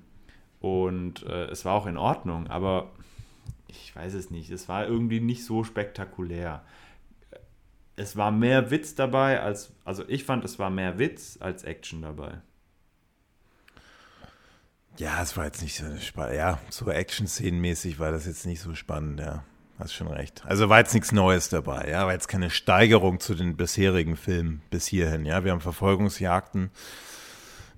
und 0.60 1.24
äh, 1.24 1.46
es 1.46 1.64
war 1.64 1.76
auch 1.76 1.86
in 1.86 1.98
Ordnung, 1.98 2.48
aber 2.48 2.92
ich 3.68 3.96
weiß 3.96 4.16
es 4.16 4.32
nicht. 4.32 4.50
Es 4.50 4.68
war 4.68 4.88
irgendwie 4.88 5.20
nicht 5.20 5.46
so 5.46 5.64
spektakulär 5.64 6.64
es 7.98 8.16
war 8.16 8.32
mehr 8.32 8.72
Witz 8.72 8.96
dabei 8.96 9.42
als, 9.42 9.74
also 9.84 10.08
ich 10.08 10.24
fand, 10.24 10.46
es 10.46 10.60
war 10.60 10.70
mehr 10.70 11.00
Witz 11.00 11.38
als 11.42 11.64
Action 11.64 12.04
dabei. 12.04 12.40
Ja, 14.98 15.22
es 15.22 15.36
war 15.36 15.46
jetzt 15.46 15.62
nicht 15.62 15.76
so 15.76 15.98
spannend. 15.98 16.36
Ja, 16.36 16.60
so 16.70 16.90
Action-Szenen-mäßig 16.90 18.00
war 18.00 18.12
das 18.12 18.26
jetzt 18.26 18.46
nicht 18.46 18.62
so 18.62 18.74
spannend, 18.76 19.20
ja. 19.20 19.44
Hast 19.80 19.94
schon 19.94 20.08
recht. 20.08 20.44
Also 20.46 20.70
war 20.70 20.80
jetzt 20.80 20.94
nichts 20.94 21.12
Neues 21.12 21.50
dabei, 21.50 21.90
ja, 21.90 22.06
war 22.06 22.14
jetzt 22.14 22.28
keine 22.28 22.50
Steigerung 22.50 23.20
zu 23.20 23.36
den 23.36 23.56
bisherigen 23.56 24.16
Filmen 24.16 24.62
bis 24.72 24.88
hierhin, 24.88 25.26
ja. 25.26 25.44
Wir 25.44 25.52
haben 25.52 25.62
Verfolgungsjagden. 25.62 26.72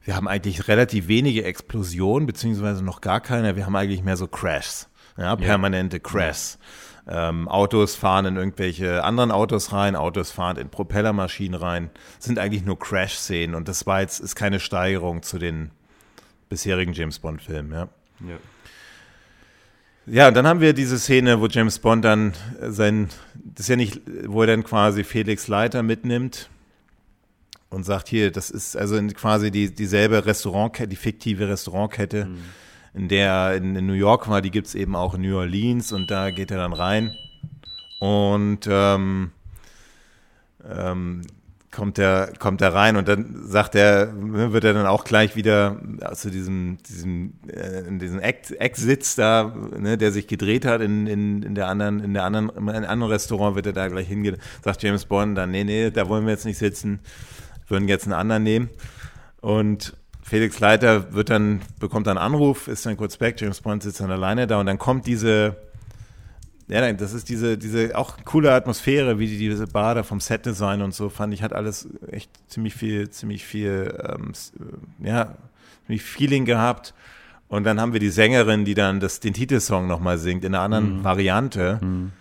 Wir 0.01 0.15
haben 0.15 0.27
eigentlich 0.27 0.67
relativ 0.69 1.07
wenige 1.07 1.43
Explosionen, 1.43 2.25
beziehungsweise 2.25 2.83
noch 2.83 3.01
gar 3.01 3.19
keine. 3.19 3.55
Wir 3.55 3.65
haben 3.65 3.75
eigentlich 3.75 4.01
mehr 4.01 4.15
so 4.15 4.27
Crashs, 4.27 4.89
ja, 5.17 5.35
permanente 5.35 5.97
ja. 5.97 6.03
Crashs. 6.03 6.57
Ähm, 7.05 7.47
Autos 7.47 7.95
fahren 7.95 8.25
in 8.25 8.37
irgendwelche 8.37 9.03
anderen 9.03 9.31
Autos 9.31 9.73
rein, 9.73 9.95
Autos 9.95 10.31
fahren 10.31 10.57
in 10.57 10.69
Propellermaschinen 10.69 11.59
rein. 11.59 11.89
Das 12.17 12.25
sind 12.25 12.39
eigentlich 12.39 12.63
nur 12.63 12.79
Crash-Szenen 12.79 13.55
und 13.55 13.67
das 13.67 13.87
war 13.87 14.01
jetzt 14.01 14.19
ist 14.19 14.35
keine 14.35 14.59
Steigerung 14.59 15.23
zu 15.23 15.37
den 15.39 15.71
bisherigen 16.49 16.93
James 16.93 17.19
Bond-Filmen, 17.19 17.71
ja. 17.71 17.89
ja. 18.21 18.37
Ja, 20.05 20.31
dann 20.31 20.47
haben 20.47 20.59
wir 20.59 20.73
diese 20.73 20.97
Szene, 20.97 21.39
wo 21.39 21.47
James 21.47 21.79
Bond 21.79 22.03
dann 22.03 22.33
sein, 22.61 23.09
das 23.35 23.61
ist 23.61 23.69
ja 23.69 23.75
nicht, 23.75 24.01
wo 24.25 24.41
er 24.41 24.47
dann 24.47 24.63
quasi 24.63 25.03
Felix 25.03 25.47
Leiter 25.47 25.83
mitnimmt 25.83 26.49
und 27.69 27.83
sagt, 27.83 28.07
hier, 28.07 28.31
das 28.31 28.49
ist 28.49 28.75
also 28.75 28.99
quasi 29.09 29.51
die, 29.51 29.73
dieselbe 29.73 30.25
Restaurantkette, 30.25 30.89
die 30.89 30.95
fiktive 30.95 31.47
Restaurantkette, 31.47 32.25
mhm. 32.25 32.37
in 32.95 33.07
der 33.07 33.55
in, 33.55 33.75
in 33.75 33.85
New 33.85 33.93
York 33.93 34.27
war, 34.27 34.41
die 34.41 34.51
gibt 34.51 34.67
es 34.67 34.75
eben 34.75 34.95
auch 34.95 35.13
in 35.13 35.21
New 35.21 35.37
Orleans 35.37 35.91
und 35.91 36.09
da 36.09 36.31
geht 36.31 36.51
er 36.51 36.57
dann 36.57 36.73
rein. 36.73 37.13
Und 37.99 38.61
ähm, 38.67 39.31
ähm, 40.67 41.21
kommt 41.71 41.99
er 41.99 42.33
kommt 42.39 42.61
er 42.61 42.73
rein 42.73 42.97
und 42.97 43.07
dann 43.07 43.43
sagt 43.45 43.75
er 43.75 44.11
wird 44.13 44.63
er 44.63 44.73
dann 44.73 44.87
auch 44.87 45.03
gleich 45.03 45.35
wieder 45.35 45.77
zu 46.13 46.31
diesem 46.31 46.77
diesem 46.89 47.33
äh, 47.47 47.87
in 47.87 47.99
diesem 47.99 48.19
Ecksitz 48.19 49.15
da 49.15 49.53
ne, 49.77 49.97
der 49.97 50.11
sich 50.11 50.27
gedreht 50.27 50.65
hat 50.65 50.81
in, 50.81 51.05
in, 51.05 51.43
in 51.43 51.55
der 51.55 51.67
anderen 51.67 51.99
in 51.99 52.13
der 52.13 52.23
anderen 52.23 52.49
in 52.49 52.69
einem 52.69 52.89
anderen 52.89 53.11
Restaurant 53.11 53.55
wird 53.55 53.67
er 53.67 53.73
da 53.73 53.87
gleich 53.87 54.07
hingehen. 54.07 54.37
Sagt 54.63 54.81
James 54.81 55.05
Bond 55.05 55.37
dann 55.37 55.51
nee 55.51 55.63
nee 55.63 55.91
da 55.91 56.09
wollen 56.09 56.25
wir 56.25 56.31
jetzt 56.31 56.45
nicht 56.45 56.57
sitzen 56.57 57.01
würden 57.69 57.87
jetzt 57.87 58.05
einen 58.05 58.13
anderen 58.13 58.43
nehmen. 58.43 58.69
Und 59.41 59.95
Felix 60.21 60.59
Leiter 60.59 61.13
wird 61.13 61.29
dann, 61.29 61.61
bekommt 61.79 62.07
dann 62.07 62.17
einen 62.17 62.33
Anruf, 62.33 62.67
ist 62.67 62.85
dann 62.85 62.97
kurz 62.97 63.19
weg, 63.19 63.39
James 63.39 63.61
Bond 63.61 63.83
sitzt 63.83 64.01
dann 64.01 64.11
alleine 64.11 64.47
da 64.47 64.59
und 64.59 64.65
dann 64.65 64.77
kommt 64.77 65.07
diese, 65.07 65.55
ja, 66.69 66.93
das 66.93 67.13
ist 67.13 67.29
diese, 67.29 67.57
diese 67.57 67.97
auch 67.97 68.17
coole 68.25 68.53
Atmosphäre, 68.53 69.17
wie 69.17 69.27
die, 69.27 69.37
diese 69.37 69.65
Bar 69.65 69.95
da 69.95 70.03
vom 70.03 70.19
Setdesign 70.19 70.83
und 70.83 70.93
so, 70.93 71.09
fand 71.09 71.33
ich, 71.33 71.41
hat 71.41 71.51
alles 71.51 71.89
echt 72.11 72.29
ziemlich 72.47 72.75
viel, 72.75 73.09
ziemlich 73.09 73.43
viel, 73.43 73.93
ähm, 74.07 74.33
ja, 74.99 75.35
ziemlich 75.87 76.03
Feeling 76.03 76.45
gehabt. 76.45 76.93
Und 77.47 77.63
dann 77.63 77.81
haben 77.81 77.93
wir 77.93 77.99
die 77.99 78.09
Sängerin, 78.09 78.65
die 78.65 78.75
dann 78.75 78.99
das, 78.99 79.19
den 79.19 79.33
Titelsong 79.33 79.87
nochmal 79.87 80.19
singt, 80.19 80.45
in 80.45 80.53
einer 80.53 80.63
anderen 80.63 80.99
mhm. 80.99 81.03
Variante. 81.03 81.79
Mhm. 81.81 82.11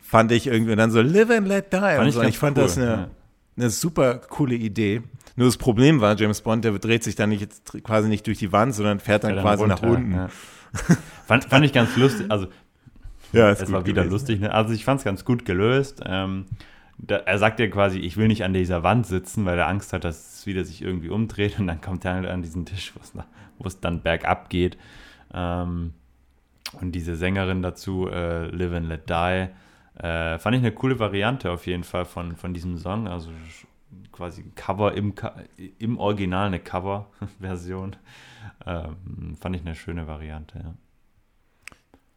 Fand 0.00 0.30
ich 0.30 0.46
irgendwie 0.46 0.76
dann 0.76 0.92
so 0.92 1.02
Live 1.02 1.28
and 1.30 1.48
Let 1.48 1.72
Die. 1.72 1.78
Fand 1.78 2.00
und 2.00 2.12
so. 2.12 2.22
Ich, 2.22 2.28
ich 2.28 2.38
fand 2.38 2.56
cool, 2.56 2.62
das 2.62 2.78
eine, 2.78 2.86
ja. 2.86 3.08
eine 3.56 3.70
super 3.70 4.14
coole 4.18 4.54
Idee. 4.54 5.02
Nur 5.34 5.48
das 5.48 5.56
Problem 5.56 6.00
war, 6.00 6.16
James 6.16 6.40
Bond, 6.40 6.64
der 6.64 6.78
dreht 6.78 7.02
sich 7.02 7.16
dann 7.16 7.30
nicht 7.30 7.48
quasi 7.82 8.08
nicht 8.08 8.26
durch 8.28 8.38
die 8.38 8.52
Wand, 8.52 8.74
sondern 8.74 9.00
fährt 9.00 9.24
dann, 9.24 9.34
quasi 9.34 9.62
runter, 9.62 9.82
nach 9.82 9.82
unten. 9.82 10.12
Ja. 10.12 10.28
fand, 11.26 11.44
fand 11.46 11.64
ich 11.66 11.72
ganz 11.72 11.96
lustig. 11.96 12.26
Also, 12.30 12.46
ja, 13.32 13.50
es 13.50 13.70
war 13.72 13.86
wieder 13.86 14.02
gewesen. 14.02 14.12
lustig. 14.12 14.40
Ne? 14.40 14.52
Also, 14.52 14.72
ich 14.74 14.84
fand 14.84 15.00
es 15.00 15.04
ganz 15.04 15.24
gut 15.24 15.44
gelöst. 15.44 16.02
Ähm, 16.06 16.46
da, 16.98 17.16
er 17.16 17.38
sagt 17.38 17.60
ja 17.60 17.68
quasi, 17.68 17.98
ich 18.00 18.16
will 18.16 18.28
nicht 18.28 18.44
an 18.44 18.52
dieser 18.52 18.82
Wand 18.82 19.06
sitzen, 19.06 19.44
weil 19.46 19.58
er 19.58 19.68
Angst 19.68 19.92
hat, 19.92 20.04
dass 20.04 20.38
es 20.40 20.46
wieder 20.46 20.64
sich 20.64 20.82
irgendwie 20.82 21.10
umdreht 21.10 21.58
und 21.60 21.66
dann 21.68 21.80
kommt 21.80 22.04
er 22.04 22.14
halt 22.14 22.26
an 22.26 22.42
diesen 22.42 22.66
Tisch, 22.66 22.92
wo 23.58 23.64
es 23.66 23.80
dann 23.80 24.02
bergab 24.02 24.50
geht. 24.50 24.76
Ähm, 25.32 25.94
und 26.80 26.92
diese 26.92 27.16
Sängerin 27.16 27.62
dazu, 27.62 28.08
äh, 28.08 28.46
Live 28.48 28.72
and 28.72 28.88
Let 28.88 29.08
Die, 29.08 29.48
Äh, 30.00 30.38
fand 30.38 30.54
ich 30.54 30.62
eine 30.62 30.70
coole 30.72 30.98
Variante 31.00 31.50
auf 31.50 31.66
jeden 31.66 31.82
Fall 31.82 32.04
von, 32.04 32.36
von 32.36 32.54
diesem 32.54 32.76
Song. 32.78 33.08
Also 33.08 33.30
quasi 34.12 34.44
Cover 34.54 34.94
im, 34.94 35.12
im 35.78 35.98
Original 35.98 36.46
eine 36.46 36.60
Cover-Version. 36.60 37.96
Ähm, 38.66 39.36
fand 39.40 39.56
ich 39.56 39.62
eine 39.62 39.74
schöne 39.74 40.06
Variante, 40.06 40.58
ja. 40.58 40.74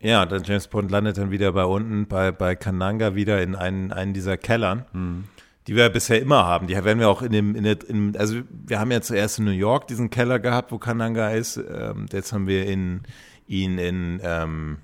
Ja, 0.02 0.26
dann 0.26 0.44
James 0.44 0.68
Bond 0.68 0.90
landet 0.90 1.18
dann 1.18 1.32
wieder 1.32 1.52
bei 1.52 1.64
unten, 1.64 2.08
bei, 2.08 2.32
bei 2.32 2.56
Kananga 2.56 3.16
wieder 3.16 3.42
in 3.42 3.56
einen, 3.56 3.92
einen 3.92 4.14
dieser 4.14 4.36
Kellern, 4.36 4.86
mhm. 4.94 5.26
die 5.68 5.76
wir 5.76 5.90
bisher 5.90 6.20
immer 6.20 6.46
haben. 6.46 6.68
Die 6.68 6.74
werden 6.76 7.00
wir 7.00 7.10
auch 7.10 7.22
in 7.22 7.32
dem, 7.32 7.56
in 7.56 7.64
der, 7.64 7.78
in, 7.88 8.18
also 8.18 8.38
wir 8.50 8.80
haben 8.80 8.92
ja 8.92 9.02
zuerst 9.02 9.40
in 9.40 9.46
New 9.46 9.52
York 9.52 9.88
diesen 9.88 10.10
Keller 10.10 10.40
gehabt, 10.40 10.72
wo 10.72 10.80
Kananga 10.80 11.30
ist. 11.30 11.58
Ähm, 11.58 12.08
jetzt 12.12 12.34
haben 12.34 12.48
wir 12.48 12.66
in, 12.66 13.02
ihn 13.48 13.78
in 13.78 14.20
ähm, 14.24 14.78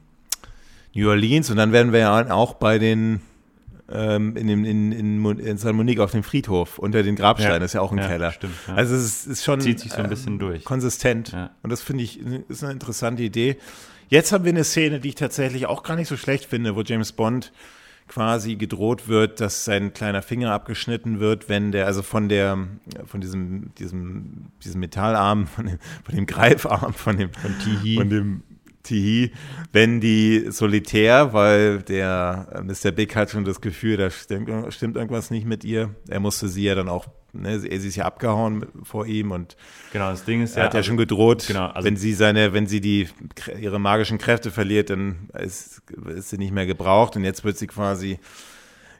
New 0.94 1.10
Orleans 1.10 1.49
und 1.49 1.57
dann 1.57 1.72
werden 1.72 1.94
wir 1.94 1.99
ja 1.99 2.31
auch 2.31 2.53
bei 2.53 2.77
den 2.77 3.22
ähm, 3.89 4.35
in, 4.35 4.48
dem, 4.48 4.65
in, 4.65 4.91
in, 4.91 5.39
in 5.39 5.57
San 5.57 5.76
Monique 5.76 5.99
auf 5.99 6.11
dem 6.11 6.23
Friedhof 6.23 6.77
unter 6.77 7.03
den 7.03 7.15
Grabsteinen, 7.15 7.61
ja, 7.61 7.65
ist 7.65 7.73
ja 7.73 7.81
auch 7.81 7.91
ein 7.91 7.98
ja, 7.98 8.07
Keller. 8.07 8.31
Stimmt, 8.31 8.53
ja. 8.68 8.76
Also 8.76 8.95
es 8.95 9.03
ist, 9.03 9.27
ist, 9.27 9.44
schon 9.45 9.61
Zieht 9.61 9.80
sich 9.80 9.94
so 9.94 9.99
ein 9.99 10.10
bisschen 10.10 10.34
ähm, 10.34 10.39
durch. 10.39 10.64
konsistent. 10.65 11.35
Und 11.64 11.72
das 11.72 11.81
finde 11.81 12.03
ich 12.03 12.19
ist 12.19 12.64
eine 12.64 12.73
interessante 12.73 13.23
Idee. 13.23 13.57
Jetzt 14.09 14.31
haben 14.31 14.45
wir 14.45 14.51
eine 14.51 14.63
Szene, 14.63 14.99
die 14.99 15.09
ich 15.09 15.15
tatsächlich 15.15 15.65
auch 15.65 15.84
gar 15.84 15.95
nicht 15.95 16.07
so 16.07 16.17
schlecht 16.17 16.45
finde, 16.45 16.75
wo 16.75 16.81
James 16.81 17.11
Bond 17.11 17.51
quasi 18.07 18.55
gedroht 18.55 19.07
wird, 19.07 19.41
dass 19.41 19.65
sein 19.65 19.93
kleiner 19.93 20.21
Finger 20.21 20.53
abgeschnitten 20.53 21.19
wird, 21.19 21.49
wenn 21.49 21.71
der, 21.73 21.85
also 21.88 22.01
von 22.01 22.29
der, 22.29 22.57
von 23.05 23.19
diesem, 23.19 23.73
diesem, 23.75 24.47
diesem 24.63 24.79
Metallarm, 24.79 25.47
von 25.47 25.65
dem, 25.65 25.79
von 26.05 26.15
dem 26.15 26.25
Greifarm, 26.25 26.93
von 26.93 27.17
dem, 27.17 27.34
von 27.34 27.53
Tihi, 27.59 27.97
von 27.97 28.09
dem 28.09 28.43
Tihi, 28.84 29.31
wenn 29.73 29.99
die 29.99 30.45
solitär, 30.49 31.34
weil 31.34 31.81
der 31.81 32.47
äh, 32.53 32.61
Mr. 32.61 32.91
Big 32.91 33.15
hat 33.15 33.29
schon 33.29 33.43
das 33.43 33.59
Gefühl, 33.59 33.97
da 33.97 34.09
stimmt, 34.09 34.73
stimmt 34.73 34.95
irgendwas 34.95 35.29
nicht 35.29 35.45
mit 35.45 35.65
ihr. 35.65 35.93
Er 36.07 36.21
musste 36.21 36.47
sie 36.47 36.63
ja 36.63 36.75
dann 36.75 36.88
auch, 36.88 37.07
ne, 37.41 37.59
sie 37.59 37.68
ist 37.68 37.95
ja 37.95 38.05
abgehauen 38.05 38.65
vor 38.84 39.05
ihm 39.05 39.31
und 39.31 39.55
genau, 39.91 40.09
das 40.09 40.26
Ding 40.26 40.41
ist 40.41 40.55
er 40.55 40.59
ja, 40.59 40.65
hat 40.65 40.73
ja 40.73 40.80
also, 40.80 40.88
schon 40.88 40.97
gedroht, 40.97 41.45
genau, 41.47 41.68
also, 41.68 41.85
wenn 41.85 41.97
sie 41.97 42.14
seine, 42.14 42.53
wenn 42.53 42.68
sie 42.68 42.81
die 42.81 43.09
ihre 43.59 43.80
magischen 43.80 44.18
Kräfte 44.18 44.51
verliert, 44.51 44.89
dann 44.89 45.30
ist, 45.34 45.81
ist 46.07 46.30
sie 46.30 46.38
nicht 46.38 46.53
mehr 46.53 46.65
gebraucht 46.65 47.15
und 47.15 47.23
jetzt 47.23 47.43
wird 47.43 47.57
sie 47.57 47.68
quasi 47.68 48.19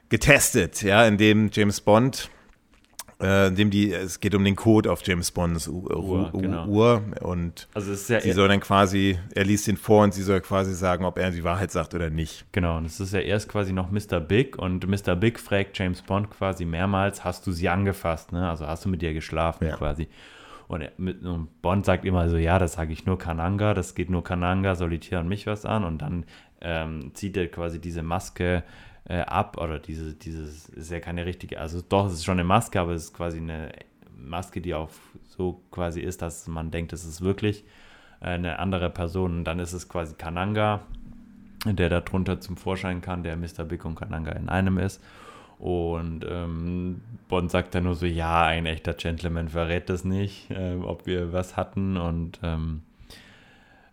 getestet, 0.08 0.82
ja, 0.82 1.06
indem 1.06 1.50
James 1.52 1.80
Bond 1.80 2.30
äh, 3.20 3.50
dem 3.50 3.70
die, 3.70 3.92
es 3.92 4.20
geht 4.20 4.34
um 4.34 4.44
den 4.44 4.54
Code 4.54 4.90
auf 4.92 5.04
James 5.04 5.32
Bonds 5.32 5.66
Uhr, 5.66 5.96
Uhr, 5.96 6.30
genau. 6.32 6.66
Uhr 6.66 7.02
und 7.20 7.68
also 7.74 7.90
ja 8.12 8.20
sie 8.20 8.32
soll 8.32 8.48
dann 8.48 8.60
quasi, 8.60 9.18
er 9.34 9.44
liest 9.44 9.66
ihn 9.66 9.76
vor 9.76 10.04
und 10.04 10.14
sie 10.14 10.22
soll 10.22 10.40
quasi 10.40 10.72
sagen, 10.74 11.04
ob 11.04 11.18
er 11.18 11.30
die 11.30 11.42
Wahrheit 11.42 11.72
sagt 11.72 11.94
oder 11.94 12.10
nicht. 12.10 12.44
Genau, 12.52 12.76
und 12.76 12.84
es 12.84 13.00
ist 13.00 13.12
ja 13.12 13.20
erst 13.20 13.48
quasi 13.48 13.72
noch 13.72 13.90
Mr. 13.90 14.20
Big 14.20 14.56
und 14.58 14.86
Mr. 14.86 15.16
Big 15.16 15.40
fragt 15.40 15.76
James 15.78 16.02
Bond 16.02 16.30
quasi 16.30 16.64
mehrmals, 16.64 17.24
hast 17.24 17.46
du 17.46 17.52
sie 17.52 17.68
angefasst, 17.68 18.32
ne? 18.32 18.48
Also 18.48 18.66
hast 18.66 18.84
du 18.84 18.88
mit 18.88 19.02
ihr 19.02 19.14
geschlafen 19.14 19.66
ja. 19.66 19.76
quasi. 19.76 20.08
Und, 20.68 20.82
er, 20.82 20.92
mit, 20.98 21.24
und 21.24 21.62
Bond 21.62 21.86
sagt 21.86 22.04
immer 22.04 22.28
so, 22.28 22.36
ja, 22.36 22.58
das 22.58 22.74
sage 22.74 22.92
ich 22.92 23.06
nur 23.06 23.18
Kananga, 23.18 23.74
das 23.74 23.94
geht 23.94 24.10
nur 24.10 24.22
Kananga, 24.22 24.74
Solitär 24.74 25.20
und 25.20 25.28
mich 25.28 25.46
was 25.46 25.64
an. 25.64 25.82
Und 25.82 26.02
dann 26.02 26.24
ähm, 26.60 27.12
zieht 27.14 27.36
er 27.36 27.48
quasi 27.48 27.80
diese 27.80 28.02
Maske 28.02 28.62
äh, 29.08 29.20
ab 29.20 29.56
oder 29.58 29.78
diese, 29.78 30.14
dieses 30.14 30.68
ist 30.68 30.90
ja 30.90 31.00
keine 31.00 31.26
richtige, 31.26 31.60
also 31.60 31.82
doch, 31.86 32.06
es 32.06 32.14
ist 32.14 32.24
schon 32.24 32.38
eine 32.38 32.44
Maske, 32.44 32.80
aber 32.80 32.92
es 32.92 33.04
ist 33.04 33.14
quasi 33.14 33.38
eine 33.38 33.72
Maske, 34.16 34.60
die 34.60 34.74
auch 34.74 34.90
so 35.26 35.62
quasi 35.70 36.00
ist, 36.00 36.22
dass 36.22 36.46
man 36.46 36.70
denkt, 36.70 36.92
es 36.92 37.04
ist 37.04 37.22
wirklich 37.22 37.64
äh, 38.20 38.26
eine 38.26 38.58
andere 38.58 38.90
Person 38.90 39.38
und 39.38 39.44
dann 39.44 39.58
ist 39.58 39.72
es 39.72 39.88
quasi 39.88 40.14
Kananga, 40.14 40.82
der 41.64 41.88
darunter 41.88 42.40
zum 42.40 42.56
Vorschein 42.56 43.00
kann, 43.00 43.22
der 43.22 43.36
Mr. 43.36 43.64
Big 43.64 43.84
und 43.84 43.96
Kananga 43.96 44.32
in 44.32 44.48
einem 44.48 44.78
ist. 44.78 45.02
Und 45.58 46.24
ähm, 46.28 47.00
Bond 47.28 47.50
sagt 47.50 47.74
dann 47.74 47.84
nur 47.84 47.96
so, 47.96 48.06
ja, 48.06 48.44
ein 48.44 48.66
echter 48.66 48.94
Gentleman 48.94 49.48
verrät 49.48 49.88
das 49.88 50.04
nicht, 50.04 50.50
äh, 50.50 50.76
ob 50.76 51.06
wir 51.06 51.32
was 51.32 51.56
hatten. 51.56 51.96
Und 51.96 52.38
ähm, 52.44 52.82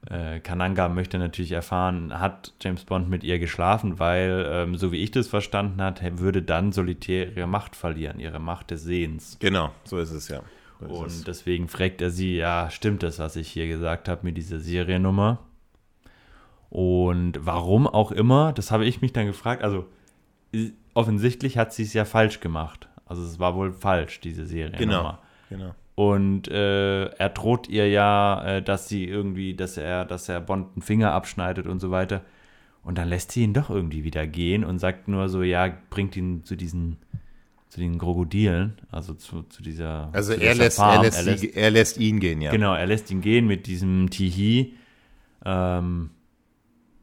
äh, 0.10 0.40
Kananga 0.40 0.90
möchte 0.90 1.18
natürlich 1.18 1.52
erfahren, 1.52 2.19
hat 2.19 2.53
James 2.61 2.84
Bond 2.84 3.10
mit 3.10 3.23
ihr 3.23 3.40
geschlafen, 3.40 3.99
weil, 3.99 4.45
ähm, 4.49 4.77
so 4.77 4.91
wie 4.91 5.03
ich 5.03 5.11
das 5.11 5.27
verstanden 5.27 5.82
habe, 5.82 6.19
würde 6.19 6.41
dann 6.41 6.72
Solitär 6.72 7.36
ihre 7.36 7.48
Macht 7.48 7.76
verlieren, 7.76 8.19
ihre 8.19 8.40
Macht 8.40 8.72
des 8.72 8.84
Sehens. 8.84 9.38
Genau, 9.40 9.72
so 9.84 9.98
ist 9.98 10.11
es 10.11 10.27
ja. 10.27 10.41
So 10.80 10.88
und 10.88 11.07
es. 11.07 11.23
deswegen 11.23 11.68
fragt 11.68 12.02
er 12.02 12.11
sie, 12.11 12.36
ja, 12.36 12.69
stimmt 12.69 13.03
das, 13.03 13.19
was 13.19 13.36
ich 13.36 13.49
hier 13.49 13.68
gesagt 13.68 14.10
habe 14.10 14.22
mit 14.23 14.38
dieser 14.38 14.60
Seriennummer? 14.60 15.40
Und 16.69 17.40
warum 17.40 17.88
auch 17.88 18.11
immer, 18.11 18.52
das 18.52 18.72
habe 18.72 18.86
ich 18.86 19.02
mich 19.02 19.14
dann 19.14 19.26
gefragt. 19.26 19.64
Also 19.64 19.88
offensichtlich 20.94 21.57
hat 21.57 21.73
sie 21.73 21.84
es 21.84 21.94
ja 21.94 22.06
falsch 22.06 22.41
gemacht. 22.41 22.90
Also 23.06 23.23
es 23.23 23.40
war 23.40 23.56
wohl 23.56 23.72
falsch, 23.72 24.19
diese 24.19 24.45
Seriennummer. 24.45 25.19
Genau, 25.49 25.64
genau. 25.64 25.76
Und 25.96 26.50
äh, 26.50 27.06
er 27.06 27.30
droht 27.30 27.70
ihr 27.70 27.90
ja, 27.90 28.44
äh, 28.46 28.62
dass 28.62 28.90
sie 28.90 29.06
irgendwie, 29.06 29.56
dass 29.56 29.78
er, 29.78 30.04
dass 30.04 30.28
er 30.28 30.42
Bond 30.42 30.76
einen 30.76 30.82
Finger 30.82 31.14
abschneidet 31.14 31.68
und 31.68 31.80
so 31.80 31.90
weiter. 31.90 32.22
Und 32.84 32.98
dann 32.98 33.08
lässt 33.08 33.32
sie 33.32 33.44
ihn 33.44 33.54
doch 33.54 33.70
irgendwie 33.70 34.04
wieder 34.04 34.28
gehen 34.28 34.64
und 34.66 34.78
sagt 34.78 35.08
nur 35.08 35.30
so, 35.30 35.42
ja, 35.42 35.74
bringt 35.90 36.16
ihn 36.18 36.44
zu 36.44 36.56
diesen, 36.58 36.98
zu 37.70 37.80
den 37.80 37.98
Krokodilen, 37.98 38.74
also 38.92 39.14
zu, 39.14 39.44
zu 39.44 39.64
dieser. 39.64 40.10
Also 40.12 40.34
zu 40.34 40.42
er, 40.42 40.54
lässt, 40.54 40.80
er, 40.80 41.02
lässt, 41.02 41.18
er, 41.18 41.24
lässt, 41.24 41.44
er 41.44 41.72
lässt 41.72 41.98
ihn 41.98 42.20
gehen, 42.20 42.42
ja. 42.42 42.52
Genau, 42.52 42.76
er 42.76 42.86
lässt 42.86 43.10
ihn 43.10 43.22
gehen 43.22 43.48
mit 43.48 43.66
diesem 43.66 44.10
Tihi. 44.10 44.76
Ähm, 45.46 46.10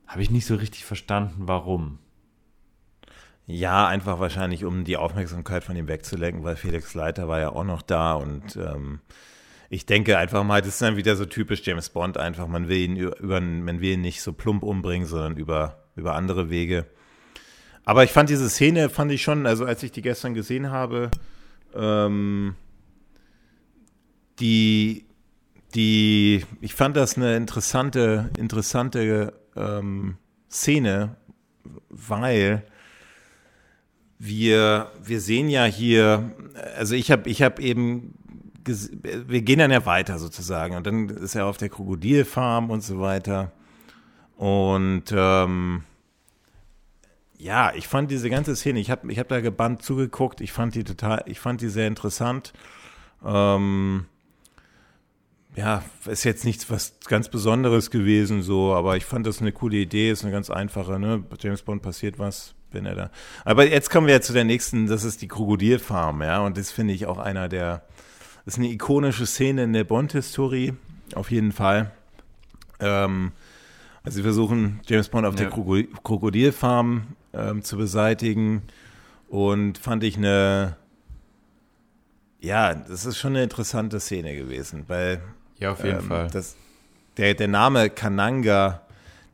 Habe 0.07 0.23
ich 0.23 0.31
nicht 0.31 0.47
so 0.47 0.55
richtig 0.55 0.85
verstanden, 0.85 1.45
warum. 1.47 1.99
Ja, 3.53 3.87
einfach 3.87 4.19
wahrscheinlich, 4.19 4.65
um 4.65 4.83
die 4.85 4.97
Aufmerksamkeit 4.97 5.63
von 5.63 5.77
ihm 5.77 5.87
wegzulenken, 5.87 6.43
weil 6.43 6.57
Felix 6.57 6.95
Leiter 6.95 7.29
war 7.29 7.39
ja 7.39 7.51
auch 7.51 7.65
noch 7.65 7.83
da 7.83 8.15
und 8.15 8.57
ähm, 8.57 9.01
ich 9.69 9.85
denke 9.85 10.17
einfach 10.17 10.43
mal, 10.43 10.63
das 10.63 10.71
ist 10.71 10.81
dann 10.81 10.97
wieder 10.97 11.17
so 11.17 11.27
typisch 11.27 11.61
James 11.63 11.91
Bond 11.91 12.17
einfach, 12.17 12.47
man 12.47 12.69
will 12.69 12.79
ihn 12.79 12.97
über, 12.97 13.43
man 13.43 13.83
will 13.83 13.91
ihn 13.91 14.01
nicht 14.01 14.23
so 14.23 14.33
plump 14.33 14.63
umbringen, 14.63 15.07
sondern 15.07 15.37
über, 15.37 15.85
über 15.97 16.15
andere 16.15 16.49
Wege. 16.49 16.87
Aber 17.85 18.05
ich 18.05 18.11
fand 18.11 18.31
diese 18.31 18.49
Szene, 18.49 18.89
fand 18.89 19.13
ich 19.13 19.21
schon, 19.21 19.47
also 19.47 19.67
als 19.67 19.83
ich 19.83 19.93
die 19.93 20.01
gestern 20.01 20.33
gesehen 20.33 20.71
habe, 20.71 21.11
ähm, 21.75 22.55
die, 24.41 25.05
die, 25.75 26.47
ich 26.63 26.73
fand 26.73 26.97
das 26.97 27.19
eine 27.19 27.37
interessante, 27.37 28.31
interessante 28.39 29.35
ähm, 29.57 30.17
Szene, 30.49 31.17
weil 31.91 32.65
wir, 34.25 34.93
wir 35.03 35.21
sehen 35.21 35.49
ja 35.49 35.65
hier, 35.65 36.31
also 36.77 36.95
ich 36.95 37.11
habe 37.11 37.29
ich 37.29 37.43
hab 37.43 37.59
eben, 37.59 38.15
wir 38.65 39.43
gehen 39.43 39.59
dann 39.59 39.73
ja 39.73 39.85
weiter 39.85 40.21
sozusagen 40.21 40.77
und 40.77 40.87
dann 40.87 41.09
ist 41.09 41.35
er 41.35 41.47
auf 41.47 41.57
der 41.57 41.69
Krokodilfarm 41.69 42.71
und 42.71 42.85
so 42.85 43.01
weiter. 43.01 43.51
Und 44.37 45.07
ähm, 45.13 45.83
ja, 47.37 47.73
ich 47.75 47.89
fand 47.89 48.13
diese 48.13 48.31
ganze 48.31 48.55
Szene, 48.55 48.79
ich 48.79 48.93
habe 48.93 49.11
ich 49.11 49.19
hab 49.19 49.27
da 49.27 49.41
gebannt 49.41 49.83
zugeguckt, 49.83 50.41
ich 50.41 50.53
fand 50.53 50.77
die 50.77 50.85
total, 50.85 51.25
ich 51.27 51.41
fand 51.41 51.61
die 51.61 51.69
sehr 51.69 51.89
interessant. 51.89 52.53
Ähm, 53.25 54.07
ja, 55.57 55.83
ist 56.07 56.23
jetzt 56.23 56.45
nichts 56.45 56.71
was 56.71 56.95
ganz 57.09 57.29
Besonderes 57.29 57.91
gewesen, 57.91 58.43
so, 58.43 58.73
aber 58.73 58.97
ich 58.97 59.05
fand 59.05 59.27
das 59.27 59.41
eine 59.41 59.51
coole 59.51 59.79
Idee, 59.79 60.13
ist 60.13 60.23
eine 60.23 60.33
ganz 60.33 60.49
einfache, 60.49 61.01
ne? 61.01 61.19
Bei 61.19 61.37
James 61.41 61.63
Bond 61.63 61.83
passiert 61.83 62.21
was, 62.21 62.55
bin 62.73 62.87
er 62.87 62.95
da. 62.95 63.11
Aber 63.45 63.67
jetzt 63.67 63.91
kommen 63.91 64.07
wir 64.07 64.15
ja 64.15 64.21
zu 64.21 64.33
der 64.33 64.45
nächsten, 64.45 64.87
das 64.87 65.05
ist 65.05 65.23
die 65.23 65.29
Krokodilfarm, 65.29 66.23
ja, 66.23 66.41
und 66.41 66.57
das 66.59 66.71
finde 66.71 66.95
ich 66.95 67.07
auch 67.07 67.19
einer 67.19 67.49
der, 67.49 67.83
das 68.45 68.55
ist 68.55 68.59
eine 68.59 68.71
ikonische 68.71 69.27
Szene 69.27 69.65
in 69.65 69.73
der 69.73 69.85
Bond-Historie, 69.85 70.75
auf 71.15 71.31
jeden 71.31 71.53
Fall. 71.53 71.93
Ähm, 72.81 73.33
also 74.03 74.17
sie 74.17 74.23
versuchen, 74.23 74.81
James 74.87 75.09
Bond 75.09 75.27
auf 75.27 75.39
ja. 75.39 75.49
der 75.49 75.51
Krokodilfarm 75.51 77.07
ähm, 77.33 77.63
zu 77.63 77.77
beseitigen 77.77 78.63
und 79.29 79.79
fand 79.79 80.03
ich 80.03 80.17
eine, 80.17 80.77
ja, 82.41 82.75
das 82.75 83.07
ist 83.07 83.19
schon 83.19 83.35
eine 83.35 83.45
interessante 83.45 84.01
Szene 84.01 84.35
gewesen, 84.35 84.85
weil 84.89 85.23
ja, 85.59 85.73
auf 85.73 85.85
jeden 85.85 86.01
ähm, 86.01 86.09
Fall. 86.09 86.29
Das, 86.33 86.57
der, 87.17 87.35
der 87.35 87.49
Name 87.49 87.91
Kananga, 87.91 88.83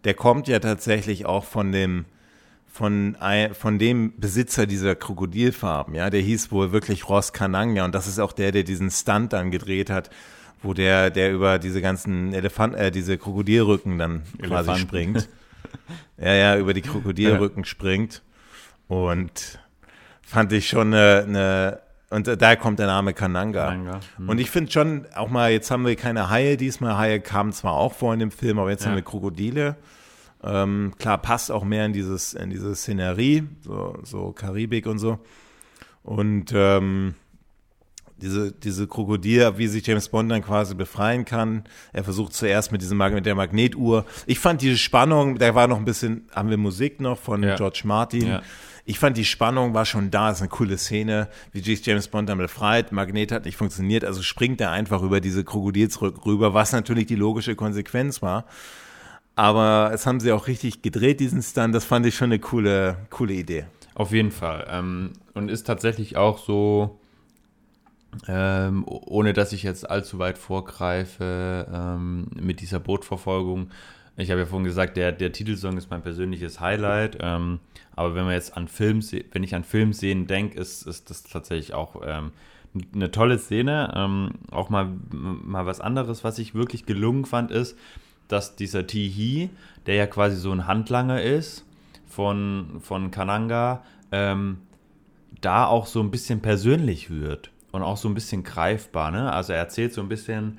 der 0.05 0.15
kommt 0.15 0.49
ja 0.49 0.59
tatsächlich 0.59 1.25
auch 1.27 1.45
von 1.45 1.73
dem, 1.73 2.05
von, 2.79 3.17
von 3.55 3.81
dem 3.81 4.13
Besitzer 4.21 4.67
dieser 4.67 4.95
Krokodilfarben, 4.95 5.97
ja, 5.97 6.11
der 6.11 6.21
hieß 6.21 6.53
wohl 6.53 6.71
wirklich 6.71 7.09
Ross 7.09 7.33
Kananga 7.33 7.85
und 7.85 7.93
das 7.93 8.07
ist 8.07 8.21
auch 8.21 8.33
der, 8.33 8.53
der 8.53 8.63
diesen 8.63 8.93
Stunt 8.93 9.33
dann 9.33 9.51
gedreht 9.51 9.91
hat, 9.91 10.11
wo 10.63 10.75
der, 10.75 11.11
der 11.11 11.33
über 11.33 11.59
diese 11.59 11.83
ganzen 11.83 12.33
Elefant, 12.33 12.77
äh, 12.77 12.93
diese 12.93 13.19
Krokodilrücken 13.19 13.99
dann 13.99 14.23
Elefanten. 14.39 14.65
quasi 14.65 14.81
springt. 14.81 15.29
ja, 16.19 16.33
ja, 16.33 16.57
über 16.57 16.73
die 16.73 16.83
Krokodilrücken 16.83 17.65
ja. 17.65 17.69
springt 17.69 18.23
und 18.87 19.59
fand 20.23 20.53
ich 20.53 20.69
schon 20.69 20.95
eine, 20.95 21.25
eine 21.27 21.81
und 22.11 22.29
da 22.29 22.55
kommt 22.55 22.79
der 22.79 22.87
Name 22.87 23.13
Kananga. 23.13 23.71
Kananga. 23.71 24.01
Hm. 24.19 24.29
Und 24.29 24.39
ich 24.39 24.53
finde 24.53 24.71
schon, 24.71 25.05
auch 25.17 25.31
mal, 25.31 25.51
jetzt 25.51 25.73
haben 25.73 25.85
wir 25.85 25.97
keine 25.97 26.31
Haie 26.31 26.57
diesmal. 26.57 26.97
Haie 26.97 27.19
kamen 27.19 27.53
zwar 27.53 27.73
auch 27.73 27.93
vor 27.93 28.15
in 28.15 28.21
dem 28.21 28.31
Film, 28.31 28.61
aber 28.61 28.71
jetzt 28.71 28.85
ja. 28.85 28.91
haben 28.91 28.97
wir 28.97 29.03
Krokodile. 29.03 29.75
Ähm, 30.43 30.95
klar, 30.99 31.19
passt 31.19 31.51
auch 31.51 31.65
mehr 31.65 31.87
in 31.87 31.93
dieses, 31.93 32.35
in 32.35 32.51
diese 32.51 32.75
Szenerie, 32.75 33.45
so, 33.61 33.99
so 34.03 34.33
Karibik 34.33 34.87
und 34.87 34.99
so. 34.99 35.19
Und 36.03 36.53
ähm, 36.55 37.15
diese, 38.21 38.53
diese 38.53 38.87
Krokodil, 38.87 39.53
wie 39.57 39.67
sich 39.69 39.87
James 39.87 40.09
Bond 40.09 40.31
dann 40.31 40.43
quasi 40.43 40.75
befreien 40.75 41.25
kann. 41.25 41.65
Er 41.93 42.05
versucht 42.05 42.35
zuerst 42.35 42.73
mit 42.73 42.83
diesem 42.83 42.99
mit 42.99 43.27
der 43.27 43.35
Magnetuhr. 43.35 44.05
Ich 44.27 44.39
fand 44.39 44.61
diese 44.61 44.77
Spannung, 44.77 45.39
da 45.39 45.55
war 45.55 45.69
noch 45.69 45.79
ein 45.79 45.85
bisschen, 45.85 46.27
haben 46.35 46.51
wir 46.51 46.57
Musik 46.57 47.01
noch 47.01 47.19
von 47.19 47.43
ja. 47.43 47.57
George 47.57 47.83
Martin. 47.85 48.27
Ja. 48.27 48.43
Ich 48.85 48.99
fand 48.99 49.17
die 49.17 49.25
Spannung 49.27 49.75
war 49.75 49.85
schon 49.85 50.11
da, 50.11 50.31
ist 50.31 50.41
eine 50.41 50.49
coole 50.49 50.79
Szene, 50.79 51.29
wie 51.53 51.61
James 51.61 52.09
Bond 52.09 52.29
dann 52.29 52.39
befreit, 52.39 52.91
Magnet 52.91 53.33
hat 53.33 53.45
nicht 53.45 53.57
funktioniert, 53.59 54.03
also 54.03 54.23
springt 54.23 54.63
er 54.63 54.71
einfach 54.71 55.03
über 55.03 55.21
diese 55.21 55.45
Krokodils 55.45 56.01
rüber, 56.01 56.55
was 56.55 56.73
natürlich 56.73 57.05
die 57.05 57.15
logische 57.15 57.55
Konsequenz 57.55 58.23
war. 58.23 58.47
Aber 59.39 59.93
es 59.95 60.05
haben 60.05 60.19
sie 60.19 60.33
auch 60.33 60.49
richtig 60.49 60.83
gedreht, 60.83 61.21
diesen 61.21 61.43
Stunt, 61.43 61.73
das 61.73 61.85
fand 61.85 62.05
ich 62.05 62.17
schon 62.17 62.33
eine 62.33 62.41
coole, 62.41 62.97
coole 63.09 63.35
Idee. 63.35 63.67
Auf 63.95 64.11
jeden 64.11 64.33
Fall. 64.33 64.67
Ähm, 64.69 65.13
und 65.33 65.49
ist 65.49 65.63
tatsächlich 65.63 66.17
auch 66.17 66.39
so, 66.39 66.99
ähm, 68.27 68.83
ohne 68.85 69.35
dass 69.35 69.53
ich 69.53 69.63
jetzt 69.63 69.89
allzu 69.89 70.19
weit 70.19 70.39
vorgreife 70.39 71.69
ähm, 71.73 72.27
mit 72.35 72.61
dieser 72.61 72.81
Bootverfolgung. 72.81 73.71
Ich 74.17 74.33
habe 74.33 74.41
ja 74.41 74.47
vorhin 74.47 74.65
gesagt, 74.65 74.97
der, 74.97 75.13
der 75.13 75.31
Titelsong 75.31 75.77
ist 75.77 75.89
mein 75.89 76.03
persönliches 76.03 76.59
Highlight. 76.59 77.19
Ähm, 77.21 77.61
aber 77.95 78.17
wenn 78.17 78.25
man 78.25 78.35
jetzt 78.35 78.57
an 78.57 78.67
Film, 78.67 79.03
wenn 79.31 79.45
ich 79.45 79.55
an 79.55 79.63
Film 79.63 79.93
sehen 79.93 80.27
denke, 80.27 80.59
ist, 80.59 80.85
ist 80.85 81.11
das 81.11 81.23
tatsächlich 81.23 81.75
auch 81.75 82.03
ähm, 82.05 82.33
eine 82.93 83.13
tolle 83.13 83.39
Szene. 83.39 83.93
Ähm, 83.95 84.31
auch 84.51 84.69
mal, 84.69 84.89
mal 85.13 85.65
was 85.65 85.81
anderes, 85.81 86.25
was 86.25 86.41
ich 86.41 86.57
wirklich 86.57 86.87
gelungen 86.87 87.25
fand, 87.25 87.53
ist, 87.53 87.79
dass 88.29 88.57
dieser 88.57 88.87
Tihi, 88.87 89.51
der 89.87 89.95
ja 89.97 90.07
quasi 90.07 90.37
so 90.37 90.53
ein 90.53 90.67
Handlanger 90.67 91.23
ist 91.23 91.65
von, 92.07 92.79
von 92.81 93.11
Kananga, 93.11 93.83
ähm, 94.13 94.59
da 95.41 95.67
auch 95.67 95.87
so 95.87 96.01
ein 96.01 96.11
bisschen 96.11 96.41
persönlich 96.41 97.11
wird 97.11 97.51
und 97.73 97.83
auch 97.83 97.97
so 97.97 98.09
ein 98.09 98.15
bisschen 98.15 98.45
greifbar. 98.45 99.11
Ne? 99.11 99.33
Also 99.33 99.53
er 99.53 99.59
erzählt 99.59 99.93
so 99.93 100.01
ein 100.01 100.09
bisschen, 100.09 100.59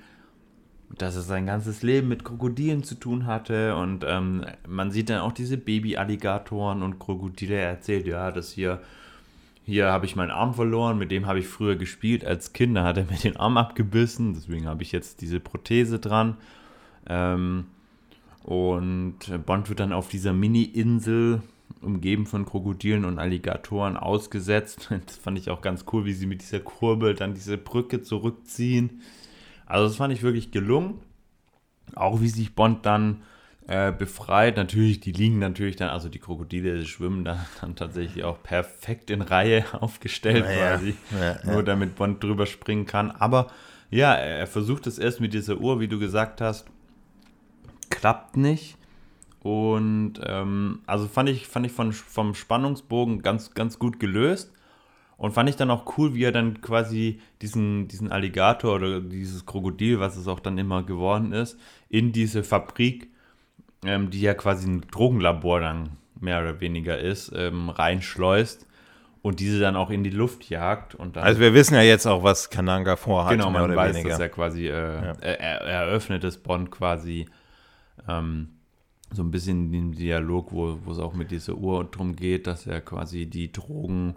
dass 0.98 1.16
er 1.16 1.22
sein 1.22 1.46
ganzes 1.46 1.84
Leben 1.84 2.08
mit 2.08 2.24
Krokodilen 2.24 2.84
zu 2.84 2.96
tun 2.96 3.26
hatte 3.26 3.76
und 3.76 4.04
ähm, 4.08 4.46
man 4.68 4.92
sieht 4.92 5.10
dann 5.10 5.22
auch 5.22 5.32
diese 5.32 5.58
Baby-Alligatoren 5.58 6.82
und 6.82 7.00
Krokodile. 7.00 7.56
Er 7.56 7.70
erzählt, 7.70 8.08
ja, 8.08 8.32
dass 8.32 8.52
hier, 8.52 8.82
hier 9.66 9.92
habe 9.92 10.06
ich 10.06 10.16
meinen 10.16 10.32
Arm 10.32 10.54
verloren, 10.54 10.98
mit 10.98 11.12
dem 11.12 11.28
habe 11.28 11.40
ich 11.40 11.48
früher 11.48 11.76
gespielt 11.76 12.26
als 12.26 12.54
Kind, 12.54 12.76
da 12.76 12.84
hat 12.84 12.98
er 12.98 13.06
mir 13.06 13.18
den 13.18 13.38
Arm 13.38 13.58
abgebissen, 13.58 14.34
deswegen 14.34 14.66
habe 14.66 14.82
ich 14.82 14.92
jetzt 14.92 15.22
diese 15.22 15.40
Prothese 15.40 16.00
dran. 16.00 16.38
Ähm, 17.10 17.66
und 18.44 19.18
Bond 19.46 19.70
wird 19.70 19.80
dann 19.80 19.94
auf 19.94 20.08
dieser 20.08 20.34
Mini-Insel 20.34 21.42
umgeben 21.82 22.26
von 22.26 22.46
Krokodilen 22.46 23.06
und 23.06 23.20
Alligatoren 23.20 23.98
ausgesetzt. 23.98 24.90
Das 25.06 25.18
fand 25.18 25.38
ich 25.38 25.50
auch 25.50 25.62
ganz 25.62 25.86
cool, 25.92 26.06
wie 26.06 26.14
sie 26.14 26.26
mit 26.26 26.42
dieser 26.42 26.60
Kurbel 26.60 27.16
dann 27.16 27.34
diese 27.34 27.58
Brücke 27.58 28.02
zurückziehen. 28.02 29.02
Also 29.66 29.88
das 29.88 29.98
fand 29.98 30.14
ich 30.14 30.24
wirklich 30.24 30.52
gelungen. 30.52 31.00
Auch 31.96 32.22
wie 32.22 32.30
sich 32.30 32.56
Bond 32.56 32.86
dann 32.86 33.24
äh, 33.68 33.92
befreit. 33.92 34.58
Natürlich, 34.58 35.00
die 35.00 35.12
liegen 35.12 35.40
natürlich 35.40 35.76
dann, 35.76 35.90
also 35.90 36.10
die 36.10 36.20
Krokodile 36.20 36.80
die 36.80 36.86
schwimmen 36.86 37.24
dann, 37.24 37.40
dann 37.62 37.76
tatsächlich 37.76 38.24
auch 38.24 38.42
perfekt 38.42 39.10
in 39.10 39.22
Reihe 39.22 39.64
aufgestellt 39.80 40.46
ja, 40.46 40.76
quasi. 40.76 40.96
Ja, 41.12 41.38
ja. 41.44 41.54
Nur 41.54 41.64
damit 41.64 41.96
Bond 41.96 42.24
drüber 42.24 42.46
springen 42.46 42.86
kann. 42.86 43.12
Aber 43.12 43.48
ja, 43.92 44.14
er 44.14 44.48
versucht 44.48 44.88
es 44.88 45.00
erst 45.00 45.20
mit 45.20 45.34
dieser 45.34 45.58
Uhr, 45.58 45.80
wie 45.80 45.88
du 45.88 46.00
gesagt 46.00 46.42
hast. 46.42 46.66
Klappt 47.90 48.38
nicht. 48.38 48.78
Und 49.42 50.16
ähm, 50.26 50.80
also 50.86 51.08
fand 51.08 51.30
ich, 51.30 51.48
fand 51.48 51.66
ich 51.66 51.72
von, 51.72 51.94
vom 51.94 52.36
Spannungsbogen 52.36 53.22
ganz, 53.22 53.54
ganz 53.54 53.80
gut 53.80 54.00
gelöst. 54.00 54.52
Und 55.18 55.34
fand 55.34 55.50
ich 55.50 55.58
dann 55.58 55.70
auch 55.70 55.98
cool, 55.98 56.14
wie 56.16 56.24
er 56.24 56.32
dann 56.32 56.62
quasi 56.62 57.20
diesen, 57.42 57.90
diesen 57.90 58.10
Alligator 58.10 58.76
oder 58.76 59.02
dieses 59.02 59.46
Krokodil, 59.46 60.00
was 60.00 60.16
es 60.16 60.30
auch 60.30 60.40
dann 60.40 60.58
immer 60.58 60.84
geworden 60.84 61.34
ist, 61.34 61.60
in 61.90 62.14
diese 62.14 62.42
Fabrik, 62.44 63.10
ähm, 63.84 64.10
die 64.12 64.22
ja 64.22 64.34
quasi 64.34 64.70
ein 64.70 64.82
Drogenlabor 64.90 65.60
dann 65.60 65.98
mehr 66.22 66.42
oder 66.42 66.62
weniger 66.62 66.98
ist, 66.98 67.34
ähm, 67.36 67.70
reinschleust 67.70 68.66
und 69.22 69.40
diese 69.40 69.60
dann 69.60 69.76
auch 69.76 69.90
in 69.90 70.04
die 70.04 70.10
Luft 70.10 70.50
jagt. 70.50 70.96
Und 70.96 71.16
dann, 71.16 71.24
also 71.24 71.40
wir 71.40 71.54
wissen 71.54 71.76
ja 71.76 71.82
jetzt 71.82 72.06
auch, 72.06 72.24
was 72.24 72.50
Kananga 72.50 72.96
vorhat. 72.96 73.32
Genau, 73.32 73.50
man 73.52 73.76
weiß, 73.76 73.96
weniger. 73.96 74.10
dass 74.10 74.20
er 74.20 74.30
quasi, 74.30 74.68
äh, 74.68 74.72
ja. 74.72 75.14
er, 75.20 75.40
er, 75.40 75.62
eröffnet 75.62 76.24
das 76.24 76.38
Bond 76.38 76.72
quasi 76.72 77.26
ähm, 78.10 78.50
so 79.12 79.24
ein 79.24 79.32
bisschen 79.32 79.72
dem 79.72 79.94
Dialog, 79.94 80.52
wo, 80.52 80.80
wo 80.84 80.92
es 80.92 81.00
auch 81.00 81.14
mit 81.14 81.32
dieser 81.32 81.56
Uhr 81.56 81.84
drum 81.86 82.16
geht, 82.16 82.48
dass 82.48 82.68
er 82.68 82.82
quasi 82.82 83.26
die 83.26 83.52
Drogen 83.52 84.16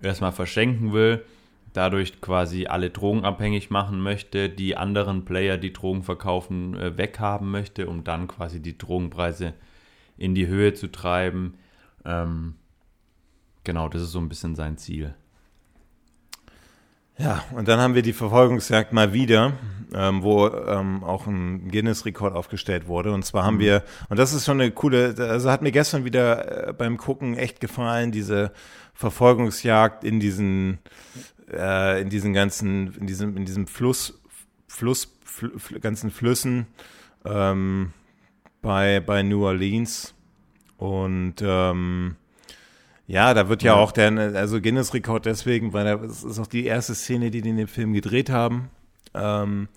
erstmal 0.00 0.32
verschenken 0.32 0.92
will, 0.92 1.24
dadurch 1.72 2.20
quasi 2.20 2.66
alle 2.66 2.90
Drogen 2.90 3.24
abhängig 3.24 3.70
machen 3.70 4.00
möchte, 4.00 4.48
die 4.48 4.76
anderen 4.76 5.24
Player, 5.24 5.58
die 5.58 5.72
Drogen 5.72 6.02
verkaufen, 6.02 6.74
äh, 6.74 6.96
weghaben 6.96 7.50
möchte, 7.50 7.86
um 7.86 8.02
dann 8.02 8.28
quasi 8.28 8.60
die 8.60 8.78
Drogenpreise 8.78 9.54
in 10.16 10.34
die 10.34 10.46
Höhe 10.46 10.74
zu 10.74 10.90
treiben. 10.90 11.54
Ähm, 12.04 12.54
genau, 13.64 13.88
das 13.88 14.02
ist 14.02 14.12
so 14.12 14.20
ein 14.20 14.28
bisschen 14.28 14.54
sein 14.54 14.78
Ziel. 14.78 15.14
Ja, 17.20 17.44
und 17.52 17.68
dann 17.68 17.80
haben 17.80 17.94
wir 17.94 18.00
die 18.00 18.14
Verfolgungsjagd 18.14 18.94
mal 18.94 19.12
wieder, 19.12 19.52
ähm, 19.92 20.22
wo 20.22 20.48
ähm, 20.48 21.04
auch 21.04 21.26
ein 21.26 21.68
Guinness-Rekord 21.68 22.34
aufgestellt 22.34 22.86
wurde. 22.86 23.12
Und 23.12 23.26
zwar 23.26 23.44
haben 23.44 23.56
mhm. 23.56 23.60
wir, 23.60 23.84
und 24.08 24.18
das 24.18 24.32
ist 24.32 24.46
schon 24.46 24.58
eine 24.58 24.70
coole, 24.70 25.14
also 25.18 25.50
hat 25.50 25.60
mir 25.60 25.70
gestern 25.70 26.06
wieder 26.06 26.68
äh, 26.68 26.72
beim 26.72 26.96
Gucken 26.96 27.36
echt 27.36 27.60
gefallen, 27.60 28.10
diese 28.10 28.52
Verfolgungsjagd 28.94 30.02
in 30.02 30.18
diesen, 30.18 30.78
äh, 31.52 32.00
in 32.00 32.08
diesen 32.08 32.32
ganzen, 32.32 32.94
in 32.94 33.06
diesem, 33.06 33.36
in 33.36 33.44
diesem 33.44 33.66
Fluss, 33.66 34.18
Fluss, 34.66 35.14
fl 35.22 35.78
ganzen 35.80 36.10
Flüssen 36.10 36.68
ähm, 37.26 37.92
bei, 38.62 39.00
bei 39.00 39.22
New 39.22 39.44
Orleans. 39.44 40.14
Und 40.78 41.34
ähm, 41.42 42.16
ja, 43.10 43.34
da 43.34 43.48
wird 43.48 43.64
ja, 43.64 43.74
ja, 43.74 43.80
auch 43.80 43.90
der, 43.90 44.12
also 44.36 44.60
Guinness-Rekord 44.60 45.26
deswegen, 45.26 45.72
weil 45.72 45.98
das 45.98 46.22
ist 46.22 46.38
auch 46.38 46.46
die 46.46 46.64
erste 46.64 46.94
Szene, 46.94 47.32
die 47.32 47.42
die 47.42 47.48
in 47.48 47.56
dem 47.56 47.66
Film 47.66 47.92
gedreht 47.92 48.30
haben. 48.30 48.70
Ähm, 49.14 49.68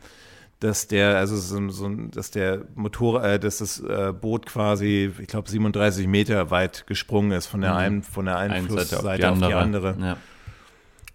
dass 0.59 0.87
der, 0.87 1.17
also 1.17 1.35
so, 1.35 1.67
so, 1.69 1.89
dass 1.89 2.29
der 2.29 2.61
Motor, 2.75 3.23
äh, 3.23 3.39
dass 3.39 3.57
das 3.57 3.79
äh, 3.79 4.13
Boot 4.13 4.45
quasi, 4.45 5.11
ich 5.19 5.27
glaube, 5.27 5.49
37 5.49 6.05
Meter 6.05 6.51
weit 6.51 6.85
gesprungen 6.85 7.31
ist 7.31 7.47
von 7.47 7.61
der 7.61 7.71
mhm. 7.71 7.77
einen, 7.77 8.03
von 8.03 8.25
der 8.25 8.37
einen 8.37 8.67
Flussseite 8.67 9.31
auf, 9.31 9.41
auf 9.41 9.47
die 9.47 9.53
andere. 9.53 10.17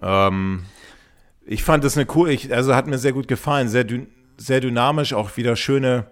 Ja. 0.03 0.27
Ähm, 0.27 0.65
ich 1.47 1.63
fand 1.63 1.85
das 1.85 1.97
eine 1.97 2.09
cool, 2.17 2.31
ich, 2.31 2.53
also 2.53 2.75
hat 2.75 2.89
mir 2.89 2.99
sehr 2.99 3.13
gut 3.13 3.29
gefallen, 3.29 3.69
sehr, 3.69 3.87
sehr 4.37 4.61
dynamisch, 4.61 5.15
auch 5.15 5.37
wieder 5.37 5.55
schöne, 5.55 6.07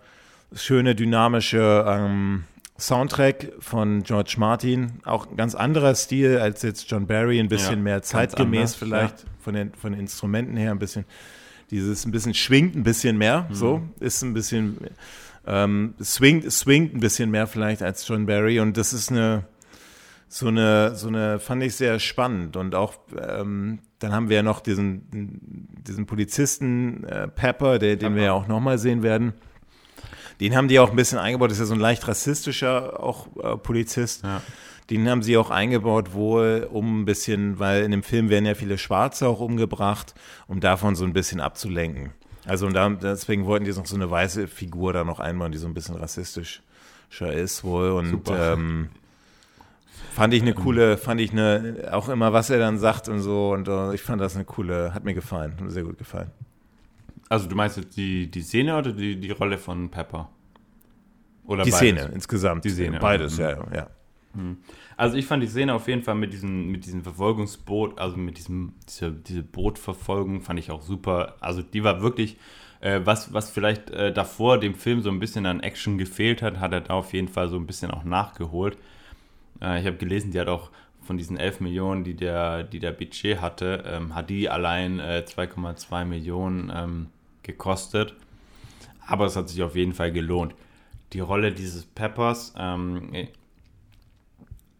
schöne 0.55 0.95
dynamische 0.95 1.85
ähm, 1.87 2.45
Soundtrack 2.79 3.53
von 3.59 4.03
George 4.03 4.35
Martin, 4.39 5.01
auch 5.05 5.31
ein 5.31 5.37
ganz 5.37 5.55
anderer 5.55 5.95
Stil 5.95 6.39
als 6.39 6.63
jetzt 6.63 6.91
John 6.91 7.07
Barry, 7.07 7.41
ein 7.41 7.49
bisschen 7.49 7.79
ja, 7.79 7.83
mehr 7.83 8.03
zeitgemäß 8.03 8.61
anders, 8.61 8.75
vielleicht 8.75 9.19
ja. 9.21 9.31
von, 9.41 9.55
den, 9.55 9.73
von 9.75 9.93
den 9.93 10.01
Instrumenten 10.01 10.57
her, 10.57 10.73
ein 10.73 10.79
bisschen, 10.79 11.05
dieses 11.71 12.05
ein 12.05 12.13
bisschen 12.13 12.35
schwingt 12.35 12.77
ein 12.77 12.83
bisschen 12.83 13.17
mehr, 13.17 13.47
mhm. 13.49 13.55
so, 13.55 13.83
ist 14.01 14.23
ein 14.23 14.35
bisschen, 14.35 14.77
ähm, 15.47 15.95
swingt, 16.03 16.51
swingt 16.53 16.95
ein 16.95 17.01
bisschen 17.01 17.31
mehr 17.31 17.47
vielleicht 17.47 17.83
als 17.83 18.07
John 18.07 18.27
Barry 18.27 18.61
und 18.61 18.77
das 18.77 18.93
ist 18.93 19.11
eine, 19.11 19.45
so 20.29 20.49
eine, 20.49 20.95
so 20.97 21.09
eine, 21.09 21.39
fand 21.39 21.63
ich 21.63 21.77
sehr 21.77 21.99
spannend 21.99 22.57
und 22.57 22.75
auch, 22.75 22.95
ähm, 23.19 23.79
dann 24.01 24.13
haben 24.13 24.29
wir 24.29 24.37
ja 24.37 24.43
noch 24.43 24.61
diesen, 24.61 25.69
diesen 25.87 26.05
Polizisten 26.05 27.05
äh, 27.05 27.27
Pepper, 27.29 27.79
der, 27.79 27.97
den 27.97 27.99
Pepper. 28.01 28.15
wir 28.17 28.23
ja 28.25 28.33
auch 28.33 28.49
nochmal 28.49 28.77
sehen 28.77 29.03
werden 29.03 29.33
den 30.41 30.57
haben 30.57 30.69
die 30.69 30.79
auch 30.79 30.91
ein 30.91 30.97
bisschen 30.97 31.19
eingebaut. 31.19 31.51
Das 31.51 31.59
ist 31.59 31.61
ja 31.61 31.67
so 31.67 31.75
ein 31.75 31.81
leicht 31.81 32.07
rassistischer 32.07 33.03
auch 33.03 33.29
äh, 33.43 33.57
Polizist. 33.57 34.23
Ja. 34.23 34.43
Den 34.91 35.09
haben 35.09 35.23
sie 35.23 35.37
auch 35.37 35.51
eingebaut, 35.51 36.13
wohl 36.13 36.69
um 36.71 37.01
ein 37.01 37.05
bisschen, 37.05 37.59
weil 37.59 37.83
in 37.83 37.91
dem 37.91 38.03
Film 38.05 38.31
werden 38.31 38.47
ja 38.47 38.55
viele 38.55 38.79
Schwarze 38.79 39.27
auch 39.27 39.41
umgebracht, 39.41 40.15
um 40.47 40.61
davon 40.61 40.95
so 40.95 41.05
ein 41.05 41.13
bisschen 41.13 41.41
abzulenken. 41.41 42.13
Also 42.45 42.67
und 42.67 42.75
da, 42.75 42.89
deswegen 42.89 43.47
wollten 43.47 43.65
die 43.65 43.73
noch 43.73 43.87
so 43.87 43.97
eine 43.97 44.09
weiße 44.09 44.47
Figur 44.47 44.93
da 44.93 45.03
noch 45.03 45.19
einbauen, 45.19 45.51
die 45.51 45.59
so 45.59 45.67
ein 45.67 45.75
bisschen 45.75 45.97
rassistischer 45.97 46.63
ist 47.33 47.65
wohl. 47.65 47.91
Und 47.91 48.31
ähm, 48.31 48.91
fand 50.13 50.33
ich 50.33 50.43
eine 50.43 50.55
coole, 50.55 50.97
fand 50.97 51.21
ich 51.21 51.33
eine, 51.33 51.89
auch 51.91 52.09
immer, 52.09 52.33
was 52.33 52.51
er 52.51 52.59
dann 52.59 52.79
sagt 52.79 53.09
und 53.09 53.21
so. 53.21 53.51
Und 53.53 53.69
uh, 53.69 53.91
ich 53.91 54.03
fand 54.03 54.21
das 54.21 54.37
eine 54.37 54.45
coole, 54.45 54.95
hat 54.95 55.03
mir 55.03 55.15
gefallen, 55.15 55.55
hat 55.55 55.61
mir 55.61 55.71
sehr 55.71 55.83
gut 55.83 55.99
gefallen. 55.99 56.31
Also 57.29 57.49
du 57.49 57.57
meinst 57.57 57.77
jetzt 57.77 57.97
die, 57.97 58.31
die 58.31 58.43
Szene 58.43 58.77
oder 58.77 58.93
die, 58.93 59.19
die 59.19 59.31
Rolle 59.31 59.59
von 59.59 59.91
Pepper? 59.91 60.31
Oder 61.45 61.65
die 61.65 61.71
beides? 61.71 62.01
Szene 62.01 62.13
insgesamt. 62.15 62.65
Die 62.65 62.71
Szene. 62.71 62.99
Beides, 62.99 63.37
ja, 63.39 63.51
ja. 63.73 63.89
Hm. 64.35 64.59
Also 64.97 65.17
ich 65.17 65.27
fand 65.27 65.43
die 65.43 65.49
Szene 65.49 65.75
auf 65.75 65.89
jeden 65.89 66.03
Fall 66.03 66.15
mit 66.15 66.33
diesem, 66.33 66.71
mit 66.71 66.85
diesem 66.87 67.03
Verfolgungsboot, 67.03 67.99
also 67.99 68.17
mit 68.17 68.39
diesem, 68.39 68.75
diese, 68.89 69.13
diese 69.13 69.43
Bootverfolgung 69.43 70.41
fand 70.41 70.59
ich 70.59 70.71
auch 70.71 70.83
super. 70.83 71.37
Also 71.41 71.63
die 71.63 71.85
war 71.85 72.03
wirklich, 72.03 72.37
äh, 72.81 73.01
was, 73.05 73.33
was 73.33 73.51
vielleicht 73.51 73.91
äh, 73.91 74.13
davor 74.13 74.59
dem 74.59 74.75
Film 74.75 75.03
so 75.03 75.11
ein 75.11 75.19
bisschen 75.19 75.47
an 75.47 75.61
Action 75.61 75.99
gefehlt 75.99 76.43
hat, 76.43 76.61
hat 76.61 76.73
er 76.73 76.83
da 76.83 76.95
auf 76.95 77.13
jeden 77.13 77.29
Fall 77.29 77.49
so 77.49 77.57
ein 77.57 77.67
bisschen 77.67 77.91
auch 77.91 78.05
nachgeholt. 78.05 78.77
Äh, 79.61 79.81
ich 79.81 79.87
habe 79.87 79.97
gelesen, 79.97 80.31
die 80.33 80.41
hat 80.41 80.49
auch 80.49 80.71
von 81.03 81.17
diesen 81.17 81.37
11 81.37 81.61
Millionen, 81.61 82.05
die 82.05 82.15
der, 82.15 82.65
die 82.65 82.81
der 82.81 82.91
Budget 82.91 83.41
hatte, 83.41 83.85
ähm, 83.87 84.15
hat 84.15 84.29
die 84.29 84.49
allein 84.51 85.01
2,2 85.01 86.03
äh, 86.03 86.05
Millionen 86.05 86.73
ähm, 86.75 87.07
gekostet. 87.47 88.15
Aber 89.07 89.27
es 89.27 89.37
hat 89.37 89.49
sich 89.49 89.63
auf 89.63 89.77
jeden 89.77 89.95
Fall 89.95 90.13
gelohnt. 90.13 90.55
Die 91.13 91.21
Rolle 91.21 91.53
dieses 91.53 91.85
Peppers, 91.85 92.53
ähm, 92.59 93.11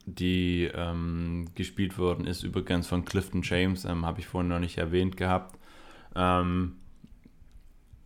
die 0.05 0.71
ähm, 0.75 1.47
gespielt 1.55 1.97
worden 1.99 2.27
ist, 2.27 2.43
übrigens 2.43 2.89
von 2.89 3.05
Clifton 3.05 3.43
James, 3.43 3.85
ähm, 3.85 4.05
habe 4.05 4.21
ich 4.21 4.27
vorhin 4.27 4.49
noch 4.49 4.59
nicht 4.59 4.79
erwähnt 4.79 5.17
gehabt. 5.17 5.59
Ähm, 6.17 6.77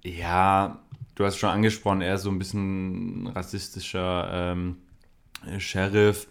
ja, 0.04 0.82
du 1.14 1.24
hast 1.24 1.38
schon 1.38 1.50
angesprochen, 1.50 2.02
er 2.02 2.14
ist 2.14 2.22
so 2.22 2.30
ein 2.30 2.38
bisschen 2.38 3.26
rassistischer 3.28 4.30
ähm, 4.32 4.76
Sheriff 5.58 6.28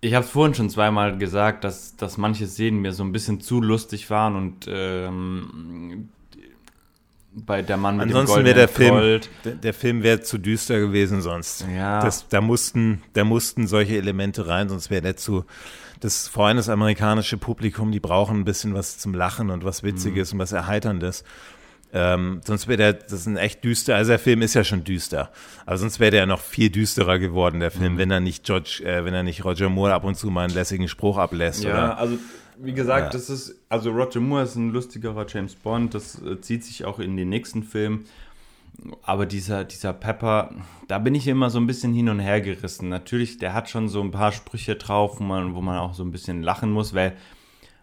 ich 0.00 0.14
habe 0.14 0.24
es 0.24 0.30
vorhin 0.30 0.54
schon 0.54 0.70
zweimal 0.70 1.18
gesagt, 1.18 1.64
dass, 1.64 1.96
dass 1.96 2.16
manche 2.18 2.46
Szenen 2.46 2.80
mir 2.80 2.92
so 2.92 3.02
ein 3.02 3.12
bisschen 3.12 3.40
zu 3.40 3.60
lustig 3.60 4.10
waren 4.10 4.36
und 4.36 4.66
ähm, 4.68 6.08
bei 7.32 7.60
der 7.62 7.76
Mann 7.76 7.96
mit 7.96 8.06
Ansonsten 8.06 8.38
dem 8.38 8.44
wäre 8.46 8.54
der 8.54 8.68
Film, 8.68 8.94
Gold. 8.94 9.30
Der, 9.44 9.52
der 9.52 9.74
Film 9.74 10.02
wäre 10.02 10.22
zu 10.22 10.38
düster 10.38 10.80
gewesen 10.80 11.20
sonst. 11.20 11.66
Ja. 11.74 12.00
Das, 12.00 12.28
da, 12.28 12.40
mussten, 12.40 13.02
da 13.12 13.24
mussten 13.24 13.66
solche 13.66 13.96
Elemente 13.96 14.46
rein, 14.46 14.68
sonst 14.68 14.90
wäre 14.90 15.02
der 15.02 15.16
zu. 15.16 15.44
Das, 16.00 16.28
vor 16.28 16.46
allem 16.46 16.56
das 16.56 16.68
amerikanische 16.68 17.36
Publikum, 17.36 17.92
die 17.92 18.00
brauchen 18.00 18.40
ein 18.40 18.44
bisschen 18.44 18.74
was 18.74 18.98
zum 18.98 19.14
Lachen 19.14 19.50
und 19.50 19.64
was 19.64 19.82
Witziges 19.82 20.32
mhm. 20.32 20.36
und 20.36 20.42
was 20.44 20.52
Erheiterndes. 20.52 21.24
Ähm, 21.92 22.40
sonst 22.44 22.68
wäre 22.68 22.76
der, 22.76 22.92
das 22.94 23.12
ist 23.12 23.26
ein 23.26 23.36
echt 23.36 23.64
düster, 23.64 23.96
also 23.96 24.10
der 24.10 24.18
Film 24.18 24.42
ist 24.42 24.54
ja 24.54 24.64
schon 24.64 24.84
düster, 24.84 25.30
aber 25.64 25.78
sonst 25.78 26.00
wäre 26.00 26.10
der 26.10 26.26
noch 26.26 26.40
viel 26.40 26.68
düsterer 26.68 27.18
geworden, 27.18 27.60
der 27.60 27.70
Film, 27.70 27.94
mhm. 27.94 27.98
wenn 27.98 28.10
er 28.10 28.20
nicht 28.20 28.44
George, 28.44 28.82
äh, 28.84 29.04
wenn 29.04 29.14
er 29.14 29.22
nicht 29.22 29.44
Roger 29.44 29.70
Moore 29.70 29.94
ab 29.94 30.04
und 30.04 30.16
zu 30.16 30.30
mal 30.30 30.44
einen 30.44 30.54
lässigen 30.54 30.88
Spruch 30.88 31.16
ablässt. 31.16 31.64
Ja, 31.64 31.70
oder? 31.70 31.98
also 31.98 32.18
wie 32.58 32.72
gesagt, 32.72 33.06
ja. 33.06 33.10
das 33.10 33.30
ist, 33.30 33.54
also 33.68 33.90
Roger 33.90 34.20
Moore 34.20 34.42
ist 34.42 34.56
ein 34.56 34.72
lustigerer 34.72 35.26
James 35.28 35.54
Bond, 35.54 35.94
das 35.94 36.20
äh, 36.22 36.40
zieht 36.40 36.64
sich 36.64 36.84
auch 36.84 36.98
in 36.98 37.16
den 37.16 37.28
nächsten 37.28 37.62
Film. 37.62 38.04
Aber 39.02 39.24
dieser, 39.24 39.64
dieser 39.64 39.94
Pepper, 39.94 40.50
da 40.86 40.98
bin 40.98 41.14
ich 41.14 41.26
immer 41.28 41.48
so 41.48 41.58
ein 41.58 41.66
bisschen 41.66 41.94
hin 41.94 42.10
und 42.10 42.20
her 42.20 42.42
gerissen. 42.42 42.90
Natürlich, 42.90 43.38
der 43.38 43.54
hat 43.54 43.70
schon 43.70 43.88
so 43.88 44.02
ein 44.02 44.10
paar 44.10 44.32
Sprüche 44.32 44.76
drauf, 44.76 45.18
wo 45.18 45.24
man, 45.24 45.54
wo 45.54 45.62
man 45.62 45.78
auch 45.78 45.94
so 45.94 46.02
ein 46.02 46.12
bisschen 46.12 46.42
lachen 46.42 46.70
muss, 46.70 46.92
weil 46.92 47.16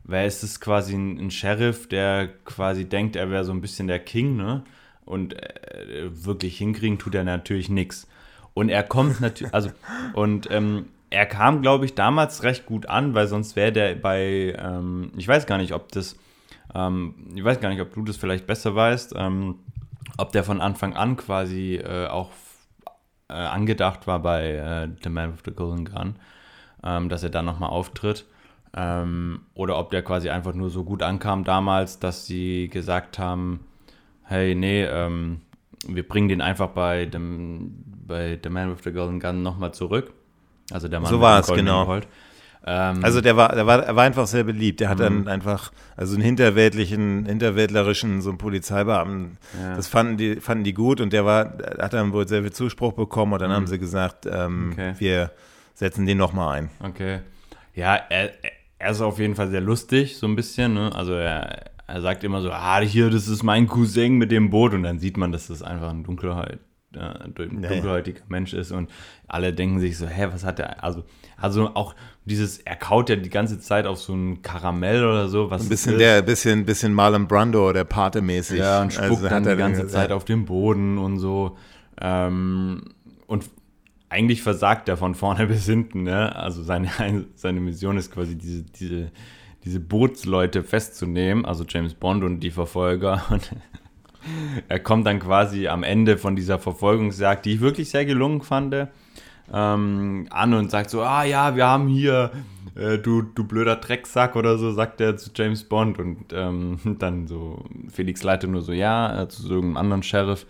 weil 0.04 0.28
es 0.28 0.44
ist 0.44 0.60
quasi 0.60 0.96
ein, 0.96 1.18
ein 1.18 1.32
Sheriff, 1.32 1.88
der 1.88 2.30
quasi 2.46 2.86
denkt, 2.86 3.16
er 3.16 3.30
wäre 3.30 3.46
so 3.46 3.52
ein 3.52 3.62
bisschen 3.62 3.88
der 3.88 4.00
King, 4.00 4.36
ne? 4.36 4.64
Und 5.06 5.34
äh, 5.34 6.10
wirklich 6.12 6.58
hinkriegen 6.58 6.98
tut 6.98 7.16
er 7.16 7.24
natürlich 7.24 7.70
nichts. 7.70 8.08
Und 8.54 8.70
er 8.70 8.84
kommt 8.84 9.22
natürlich, 9.22 9.54
also, 9.54 9.72
und 10.14 10.50
ähm, 10.52 10.86
er 11.10 11.26
kam, 11.26 11.62
glaube 11.62 11.86
ich, 11.86 11.96
damals 11.96 12.44
recht 12.44 12.66
gut 12.66 12.88
an, 12.88 13.14
weil 13.14 13.28
sonst 13.28 13.56
wäre 13.56 13.72
der 13.72 13.96
bei, 13.96 14.56
ähm, 14.58 15.12
ich 15.16 15.28
weiß 15.28 15.46
gar 15.46 15.58
nicht, 15.58 15.74
ob 15.74 15.92
das, 15.92 16.18
ähm, 16.74 17.16
ich 17.36 17.44
weiß 17.44 17.60
gar 17.60 17.70
nicht, 17.70 17.82
ob 17.82 17.94
du 17.94 18.04
das 18.04 18.18
vielleicht 18.18 18.48
besser 18.48 18.76
weißt, 18.76 19.14
ähm, 19.16 19.60
ob 20.18 20.32
der 20.32 20.44
von 20.44 20.60
Anfang 20.60 20.96
an 20.96 21.16
quasi 21.18 21.76
äh, 21.76 22.08
auch 22.08 22.32
äh, 23.30 23.34
angedacht 23.34 24.08
war 24.08 24.20
bei 24.20 24.52
äh, 24.52 24.90
The 25.04 25.10
Man 25.10 25.34
with 25.34 25.42
the 25.46 25.52
Golden 25.52 25.86
Gun, 25.86 26.16
ähm, 26.84 27.10
dass 27.10 27.24
er 27.24 27.30
da 27.30 27.42
nochmal 27.42 27.70
auftritt. 27.70 28.26
Ähm, 28.76 29.42
oder 29.54 29.78
ob 29.78 29.92
der 29.92 30.02
quasi 30.02 30.30
einfach 30.30 30.54
nur 30.54 30.70
so 30.70 30.84
gut 30.84 31.04
ankam 31.04 31.44
damals, 31.44 32.00
dass 32.00 32.26
sie 32.26 32.70
gesagt 32.70 33.20
haben, 33.20 33.62
hey, 34.24 34.56
nee, 34.56 34.84
ähm, 34.84 35.42
wir 35.88 36.08
bringen 36.08 36.30
den 36.30 36.42
einfach 36.42 36.70
bei 36.70 37.06
dem 37.06 37.84
bei 38.08 38.40
The 38.42 38.50
Man 38.50 38.72
with 38.72 38.84
the 38.84 38.92
Golden 38.92 39.20
Gun 39.20 39.44
nochmal 39.44 39.74
zurück. 39.74 40.14
Also 40.72 40.88
der 40.88 41.00
Mann 41.00 41.10
so 41.10 41.22
war 41.22 41.40
es, 41.40 41.48
genau. 41.48 42.00
Ähm, 42.66 43.04
also 43.04 43.20
der 43.20 43.36
war, 43.36 43.54
der 43.54 43.68
war, 43.68 43.84
er 43.84 43.96
war 43.96 44.04
einfach 44.04 44.26
sehr 44.26 44.46
beliebt. 44.46 44.80
Der 44.80 44.90
hat 44.90 45.00
dann 45.00 45.22
mhm. 45.22 45.28
einfach, 45.28 45.72
also 45.98 46.16
einen 46.16 46.24
hinterweltlichen, 46.24 47.26
hinterwäldlerischen, 47.26 48.22
so 48.22 48.30
einen 48.30 48.38
Polizeibeamten, 48.38 49.38
ja. 49.62 49.76
das 49.76 49.88
fanden 49.88 50.18
die, 50.18 50.38
fanden 50.38 50.64
die 50.64 50.74
gut 50.74 51.02
und 51.02 51.12
der 51.12 51.26
war, 51.26 51.58
hat 51.80 51.94
dann 51.94 52.14
wohl 52.14 52.28
sehr 52.28 52.42
viel 52.42 52.54
Zuspruch 52.54 52.94
bekommen 52.94 53.34
und 53.34 53.42
dann 53.42 53.50
mhm. 53.52 53.56
haben 53.56 53.68
sie 53.68 53.80
gesagt, 53.80 54.26
ähm, 54.26 54.70
okay. 54.72 54.94
wir 54.98 55.32
setzen 55.74 56.06
den 56.06 56.18
nochmal 56.18 56.58
ein. 56.58 56.70
Okay. 56.80 57.20
Ja, 57.76 57.96
er, 57.96 58.32
er 58.84 58.92
ist 58.92 59.02
auf 59.02 59.18
jeden 59.18 59.36
Fall 59.36 59.50
sehr 59.50 59.62
lustig, 59.62 60.18
so 60.18 60.28
ein 60.28 60.36
bisschen. 60.36 60.74
Ne? 60.74 60.94
Also 60.94 61.14
er, 61.14 61.72
er 61.88 62.02
sagt 62.02 62.24
immer 62.24 62.42
so, 62.42 62.52
ah, 62.52 62.82
hier, 62.82 63.10
das 63.10 63.28
ist 63.30 63.42
mein 63.42 63.68
Cousin 63.68 64.18
mit 64.18 64.32
dem 64.32 64.50
Boot. 64.50 64.74
Und 64.74 64.84
dann 64.84 65.00
sieht 65.00 65.16
man, 65.16 65.32
dass 65.32 65.48
das 65.48 65.64
einfach 65.64 65.90
ein 65.90 66.04
Dunkelheit, 66.04 66.60
äh, 66.94 67.30
dunkelhäutiger. 67.30 68.22
Mensch 68.28 68.54
ist. 68.54 68.74
Und 68.74 68.90
alle 69.28 69.54
denken 69.54 69.80
sich 69.80 69.98
so, 69.98 70.06
hä, 70.06 70.28
was 70.32 70.44
hat 70.44 70.60
der? 70.60 70.84
Also, 70.84 71.06
also 71.38 71.74
auch 71.76 71.96
dieses, 72.26 72.58
er 72.60 72.76
kaut 72.76 73.10
ja 73.10 73.16
die 73.16 73.30
ganze 73.30 73.58
Zeit 73.60 73.86
auf 73.86 74.00
so 74.00 74.14
ein 74.14 74.42
Karamell 74.42 75.06
oder 75.06 75.30
so. 75.30 75.50
Was 75.50 75.64
ein 75.64 75.70
bisschen 75.70 75.98
der, 75.98 76.22
bisschen, 76.22 76.66
bisschen 76.66 76.94
Marlon 76.94 77.28
Brando 77.28 77.70
oder 77.70 77.86
Pate 77.86 78.22
mäßig. 78.22 78.60
Ja, 78.60 78.82
und 78.82 78.92
spuckt 78.92 79.12
also 79.12 79.30
dann 79.30 79.44
die 79.46 79.56
ganze 79.56 79.88
Zeit 79.88 80.12
auf 80.12 80.26
den 80.26 80.44
Boden 80.44 80.98
und 80.98 81.20
so. 81.20 81.58
Ähm, 82.02 82.82
und 83.28 83.46
eigentlich 84.14 84.44
versagt 84.44 84.88
er 84.88 84.98
von 84.98 85.16
vorne 85.16 85.48
bis 85.48 85.66
hinten. 85.66 86.04
Ne? 86.04 86.36
Also 86.36 86.64
seine, 86.64 86.90
seine 87.36 87.60
Mission 87.60 87.98
ist 87.98 88.12
quasi 88.12 88.38
diese, 88.38 88.64
diese, 88.64 89.12
diese 89.66 89.80
Bootsleute 89.80 90.64
festzunehmen, 90.64 91.46
also 91.46 91.66
James 91.68 91.94
Bond 91.94 92.24
und 92.24 92.40
die 92.40 92.52
Verfolger. 92.52 93.24
Und 93.30 93.52
er 94.70 94.80
kommt 94.80 95.06
dann 95.06 95.20
quasi 95.20 95.68
am 95.68 95.84
Ende 95.84 96.18
von 96.18 96.38
dieser 96.38 96.58
Verfolgungsjagd, 96.58 97.46
die 97.46 97.56
ich 97.56 97.60
wirklich 97.60 97.90
sehr 97.90 98.06
gelungen 98.06 98.42
fand, 98.42 98.74
ähm, 99.52 100.28
an 100.30 100.54
und 100.54 100.72
sagt 100.72 100.90
so, 100.90 101.02
ah 101.02 101.26
ja, 101.26 101.58
wir 101.58 101.68
haben 101.68 101.90
hier, 101.90 102.32
äh, 102.76 102.98
du, 103.00 103.22
du 103.22 103.44
blöder 103.44 103.76
Drecksack 103.76 104.38
oder 104.38 104.58
so, 104.58 104.72
sagt 104.72 105.02
er 105.02 105.18
zu 105.18 105.32
James 105.36 105.66
Bond. 105.66 106.00
Und 106.00 106.32
ähm, 106.32 106.80
dann 107.00 107.28
so, 107.28 107.66
Felix 107.92 108.24
Leite 108.24 108.48
nur 108.48 108.62
so, 108.62 108.72
ja, 108.72 109.24
äh, 109.24 109.28
zu 109.28 109.42
so 109.42 109.56
einem 109.56 109.76
anderen 109.76 110.04
Sheriff, 110.04 110.46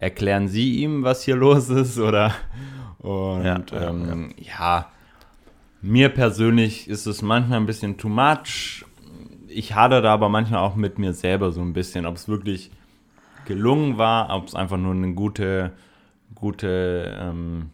erklären 0.00 0.48
Sie 0.48 0.82
ihm, 0.82 1.02
was 1.02 1.22
hier 1.22 1.36
los 1.36 1.70
ist? 1.70 1.98
Oder 1.98 2.34
und 3.04 3.44
ja, 3.44 3.60
ähm, 3.72 4.32
ja. 4.38 4.46
ja, 4.46 4.86
mir 5.82 6.08
persönlich 6.08 6.88
ist 6.88 7.04
es 7.04 7.20
manchmal 7.20 7.60
ein 7.60 7.66
bisschen 7.66 7.98
too 7.98 8.08
much. 8.08 8.86
Ich 9.46 9.74
hadere 9.74 10.00
da 10.00 10.14
aber 10.14 10.30
manchmal 10.30 10.60
auch 10.60 10.74
mit 10.74 10.98
mir 10.98 11.12
selber 11.12 11.52
so 11.52 11.60
ein 11.60 11.74
bisschen, 11.74 12.06
ob 12.06 12.16
es 12.16 12.28
wirklich 12.28 12.70
gelungen 13.44 13.98
war, 13.98 14.34
ob 14.34 14.48
es 14.48 14.54
einfach 14.54 14.78
nur 14.78 14.94
eine 14.94 15.12
gute, 15.12 15.72
gute, 16.34 17.14
ähm, 17.20 17.72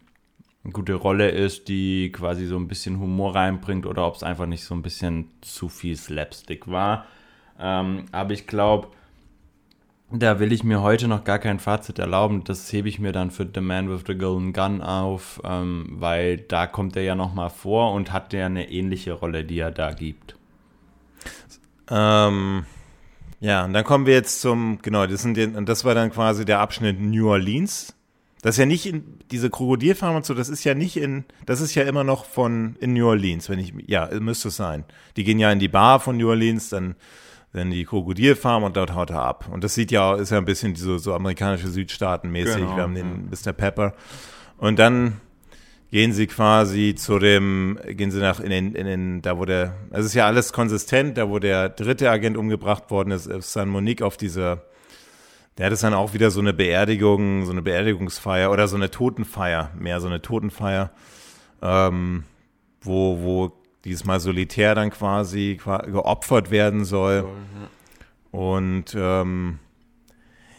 gute 0.73 0.95
Rolle 0.95 1.31
ist, 1.31 1.69
die 1.69 2.11
quasi 2.11 2.47
so 2.47 2.57
ein 2.57 2.67
bisschen 2.67 2.99
Humor 2.99 3.37
reinbringt 3.37 3.87
oder 3.87 4.09
ob 4.09 4.17
es 4.17 4.25
einfach 4.25 4.47
nicht 4.47 4.65
so 4.65 4.75
ein 4.75 4.83
bisschen 4.83 5.29
zu 5.43 5.69
viel 5.69 5.97
Slapstick 5.97 6.69
war. 6.69 7.05
Ähm, 7.57 8.07
aber 8.11 8.33
ich 8.33 8.49
glaube, 8.49 8.89
da 10.13 10.41
will 10.41 10.53
ich 10.53 10.65
mir 10.65 10.83
heute 10.83 11.07
noch 11.07 11.25
gar 11.25 11.39
kein 11.39 11.61
Fazit 11.61 11.99
erlauben. 11.99 12.43
Das 12.45 12.73
hebe 12.73 12.89
ich 12.89 12.99
mir 12.99 13.13
dann 13.13 13.31
für 13.31 13.49
The 13.53 13.61
Man 13.61 13.89
with 13.89 14.03
the 14.07 14.17
Golden 14.17 14.53
Gun 14.53 14.83
auf, 14.83 15.41
ähm, 15.45 15.87
weil 15.93 16.39
da 16.39 16.67
kommt 16.67 16.97
er 16.97 17.03
ja 17.03 17.15
nochmal 17.15 17.51
vor 17.51 17.93
und 17.93 18.13
hat 18.13 18.33
ja 18.33 18.47
eine 18.47 18.71
ähnliche 18.71 19.13
Rolle, 19.13 19.45
die 19.45 19.59
er 19.59 19.71
da 19.71 19.93
gibt. 19.93 20.37
Ähm, 21.89 22.65
ja, 23.41 23.65
und 23.65 23.73
dann 23.73 23.85
kommen 23.85 24.07
wir 24.07 24.15
jetzt 24.15 24.41
zum, 24.41 24.81
genau, 24.83 25.07
das, 25.07 25.23
sind 25.23 25.39
und 25.57 25.69
das 25.69 25.85
war 25.85 25.95
dann 25.95 26.11
quasi 26.11 26.45
der 26.45 26.61
Abschnitt 26.61 27.01
New 27.01 27.29
Orleans. 27.29 27.95
Das 28.43 28.55
ist 28.55 28.59
ja 28.59 28.67
nicht 28.67 28.87
in, 28.87 29.19
diese 29.31 29.51
Krokodilfarm 29.51 30.17
und 30.17 30.25
so, 30.25 30.35
das 30.35 30.49
ist 30.49 30.65
ja 30.65 30.75
nicht 30.75 30.97
in, 30.97 31.25
das 31.47 31.61
ist 31.61 31.75
ja 31.75 31.83
immer 31.85 32.05
noch 32.05 32.25
von, 32.25 32.77
in 32.81 32.95
New 32.95 33.07
Orleans, 33.07 33.49
wenn 33.49 33.59
ich, 33.59 33.75
ja, 33.87 34.09
müsste 34.19 34.49
es 34.49 34.57
sein. 34.57 34.85
Die 35.17 35.25
gehen 35.25 35.39
ja 35.39 35.53
in 35.53 35.59
die 35.59 35.69
Bar 35.69 36.01
von 36.01 36.17
New 36.17 36.29
Orleans, 36.29 36.71
dann 36.71 36.97
dann 37.53 37.71
die 37.71 37.85
Krokodilfarm 37.85 38.63
und 38.63 38.77
dort 38.77 38.95
haut 38.95 39.11
er 39.11 39.23
ab. 39.23 39.49
Und 39.51 39.65
das 39.65 39.75
sieht 39.75 39.91
ja, 39.91 40.15
ist 40.15 40.31
ja 40.31 40.39
ein 40.39 40.45
bisschen 40.45 40.77
so, 40.77 40.99
so 40.99 41.15
amerikanische 41.15 41.69
Südstaaten 41.69 42.31
mäßig. 42.31 42.57
Genau, 42.57 42.77
Wir 42.77 42.83
haben 42.83 42.95
den 42.95 43.31
ja. 43.31 43.51
Mr. 43.51 43.53
Pepper. 43.53 43.95
Und 44.57 44.79
dann 44.79 45.21
gehen 45.91 46.13
sie 46.13 46.27
quasi 46.29 46.95
zu 46.95 47.19
dem, 47.19 47.79
gehen 47.85 48.11
sie 48.11 48.21
nach 48.21 48.39
in 48.39 48.51
den, 48.51 48.75
in 48.75 48.87
den, 48.87 49.23
da 49.23 49.39
wo 49.39 49.45
der, 49.45 49.75
es 49.91 50.07
ist 50.07 50.15
ja 50.15 50.27
alles 50.27 50.53
konsistent, 50.53 51.19
da 51.19 51.29
wo 51.29 51.39
der 51.39 51.69
dritte 51.69 52.11
Agent 52.11 52.37
umgebracht 52.37 52.91
worden 52.91 53.11
ist, 53.11 53.27
ist 53.27 53.53
San 53.53 53.69
Monique 53.69 54.03
auf 54.03 54.17
dieser, 54.17 54.63
der 55.59 55.67
hat 55.67 55.73
es 55.73 55.81
dann 55.81 55.95
auch 55.95 56.15
wieder 56.15 56.31
so 56.31 56.41
eine 56.41 56.53
Beerdigung, 56.53 57.45
so 57.45 57.51
eine 57.51 57.63
Beerdigungsfeier 57.63 58.53
oder 58.53 58.69
so 58.69 58.77
eine 58.77 58.91
Totenfeier, 58.91 59.73
mehr 59.77 60.01
so 60.01 60.07
eine 60.07 60.23
Totenfeier, 60.23 60.91
ähm, 61.61 62.23
wo, 62.83 63.19
wo 63.21 63.60
diesmal 63.85 64.21
solitär 64.21 64.75
dann 64.75 64.91
quasi 64.91 65.59
geopfert 65.65 66.51
werden 66.51 66.85
soll. 66.85 67.27
Und 68.31 68.95
ähm, 68.97 69.59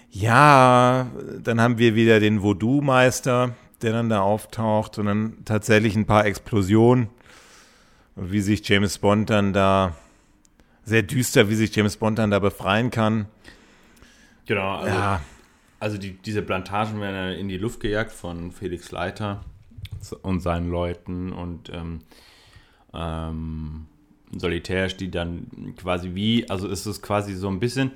ja, 0.10 1.10
dann 1.39 1.61
haben 1.61 1.77
wir 1.77 1.95
wieder 1.95 2.19
den 2.19 2.41
Voodoo-Meister, 2.41 3.56
der 3.81 3.93
dann 3.93 4.10
da 4.10 4.22
auftaucht, 4.22 4.95
sondern 4.95 5.45
tatsächlich 5.45 5.95
ein 5.95 6.06
paar 6.06 6.26
Explosionen. 6.26 7.10
Und 8.15 8.31
wie 8.31 8.41
sich 8.41 8.68
James 8.68 8.98
Bond 8.98 9.30
dann 9.30 9.53
da, 9.53 9.95
sehr 10.84 11.03
düster, 11.03 11.48
wie 11.48 11.56
sich 11.56 11.73
James 11.73 11.95
Bond 11.95 12.19
dann 12.19 12.31
da 12.31 12.39
befreien 12.39 12.91
kann. 12.91 13.27
Genau, 14.45 14.76
also, 14.76 14.93
ja. 14.93 15.22
also 15.80 15.98
die, 15.98 16.18
diese 16.18 16.41
Plantagen 16.41 16.99
werden 16.99 17.38
in 17.38 17.48
die 17.48 17.57
Luft 17.57 17.80
gejagt 17.80 18.11
von 18.11 18.52
Felix 18.52 18.91
Leiter 18.91 19.45
und 20.23 20.41
seinen 20.41 20.69
Leuten 20.69 21.31
und 21.31 21.69
ähm, 21.69 22.02
ähm, 22.93 23.88
Solitär 24.38 24.88
steht 24.89 25.15
dann 25.15 25.76
quasi 25.76 26.11
wie, 26.13 26.49
also 26.49 26.68
ist 26.68 26.85
es 26.85 27.01
quasi 27.01 27.34
so 27.34 27.49
ein 27.49 27.59
bisschen 27.59 27.91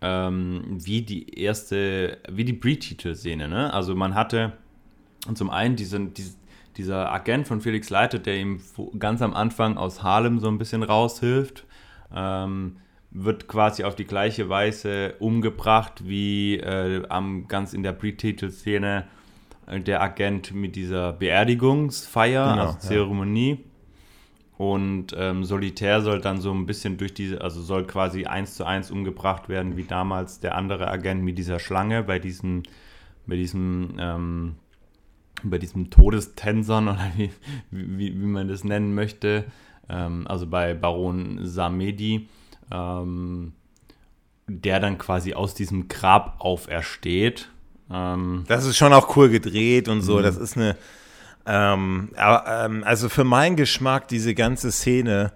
ähm, 0.00 0.62
wie 0.68 1.02
die 1.02 1.38
erste, 1.38 2.18
wie 2.28 2.44
die 2.44 2.52
Pre-Titel-Szene, 2.52 3.48
ne? 3.48 3.72
Also 3.72 3.94
man 3.94 4.14
hatte 4.14 4.52
zum 5.34 5.50
einen 5.50 5.76
diesen, 5.76 6.14
diesen, 6.14 6.36
dieser 6.76 7.12
Agent 7.12 7.48
von 7.48 7.60
Felix 7.60 7.90
Leiter, 7.90 8.18
der 8.18 8.36
ihm 8.38 8.60
ganz 8.98 9.22
am 9.22 9.34
Anfang 9.34 9.78
aus 9.78 10.02
Harlem 10.02 10.40
so 10.40 10.48
ein 10.48 10.58
bisschen 10.58 10.82
raushilft, 10.82 11.64
ähm, 12.14 12.76
wird 13.10 13.48
quasi 13.48 13.84
auf 13.84 13.94
die 13.94 14.04
gleiche 14.04 14.48
Weise 14.48 15.14
umgebracht 15.20 16.02
wie 16.06 16.56
äh, 16.56 17.06
am 17.08 17.48
ganz 17.48 17.72
in 17.72 17.82
der 17.82 17.92
Pre-Titel-Szene 17.92 19.06
äh, 19.66 19.80
der 19.80 20.02
Agent 20.02 20.52
mit 20.52 20.76
dieser 20.76 21.12
Beerdigungsfeier, 21.12 22.50
genau, 22.50 22.66
also 22.66 22.78
Zeremonie. 22.78 23.50
Ja. 23.50 23.58
Und 24.58 25.14
ähm, 25.16 25.44
Solitär 25.44 26.00
soll 26.00 26.20
dann 26.20 26.40
so 26.40 26.50
ein 26.52 26.64
bisschen 26.64 26.96
durch 26.96 27.12
diese, 27.12 27.42
also 27.42 27.60
soll 27.60 27.86
quasi 27.86 28.24
eins 28.24 28.54
zu 28.54 28.64
eins 28.64 28.90
umgebracht 28.90 29.48
werden, 29.50 29.76
wie 29.76 29.84
damals 29.84 30.40
der 30.40 30.54
andere 30.54 30.88
Agent 30.88 31.22
mit 31.22 31.36
dieser 31.36 31.58
Schlange 31.58 32.02
bei 32.02 32.18
diesem, 32.18 32.62
bei 33.26 33.36
diesem, 33.36 33.96
ähm, 33.98 34.54
bei 35.42 35.58
diesem 35.58 35.90
Todestensern 35.90 36.88
oder 36.88 37.12
wie, 37.16 37.30
wie, 37.70 38.18
wie 38.18 38.26
man 38.26 38.48
das 38.48 38.64
nennen 38.64 38.94
möchte. 38.94 39.44
Ähm, 39.90 40.26
also 40.26 40.46
bei 40.46 40.72
Baron 40.72 41.40
Samedi, 41.42 42.28
ähm, 42.72 43.52
der 44.46 44.80
dann 44.80 44.96
quasi 44.96 45.34
aus 45.34 45.52
diesem 45.52 45.88
Grab 45.88 46.36
aufersteht. 46.38 47.50
Ähm, 47.90 48.44
das 48.48 48.64
ist 48.64 48.78
schon 48.78 48.94
auch 48.94 49.16
cool 49.16 49.28
gedreht 49.28 49.88
und 49.88 50.00
so. 50.00 50.16
Mhm. 50.16 50.22
Das 50.22 50.38
ist 50.38 50.56
eine 50.56 50.76
ähm, 51.46 52.10
ähm, 52.16 52.84
also 52.84 53.08
für 53.08 53.24
meinen 53.24 53.56
Geschmack 53.56 54.08
diese 54.08 54.34
ganze 54.34 54.72
Szene, 54.72 55.32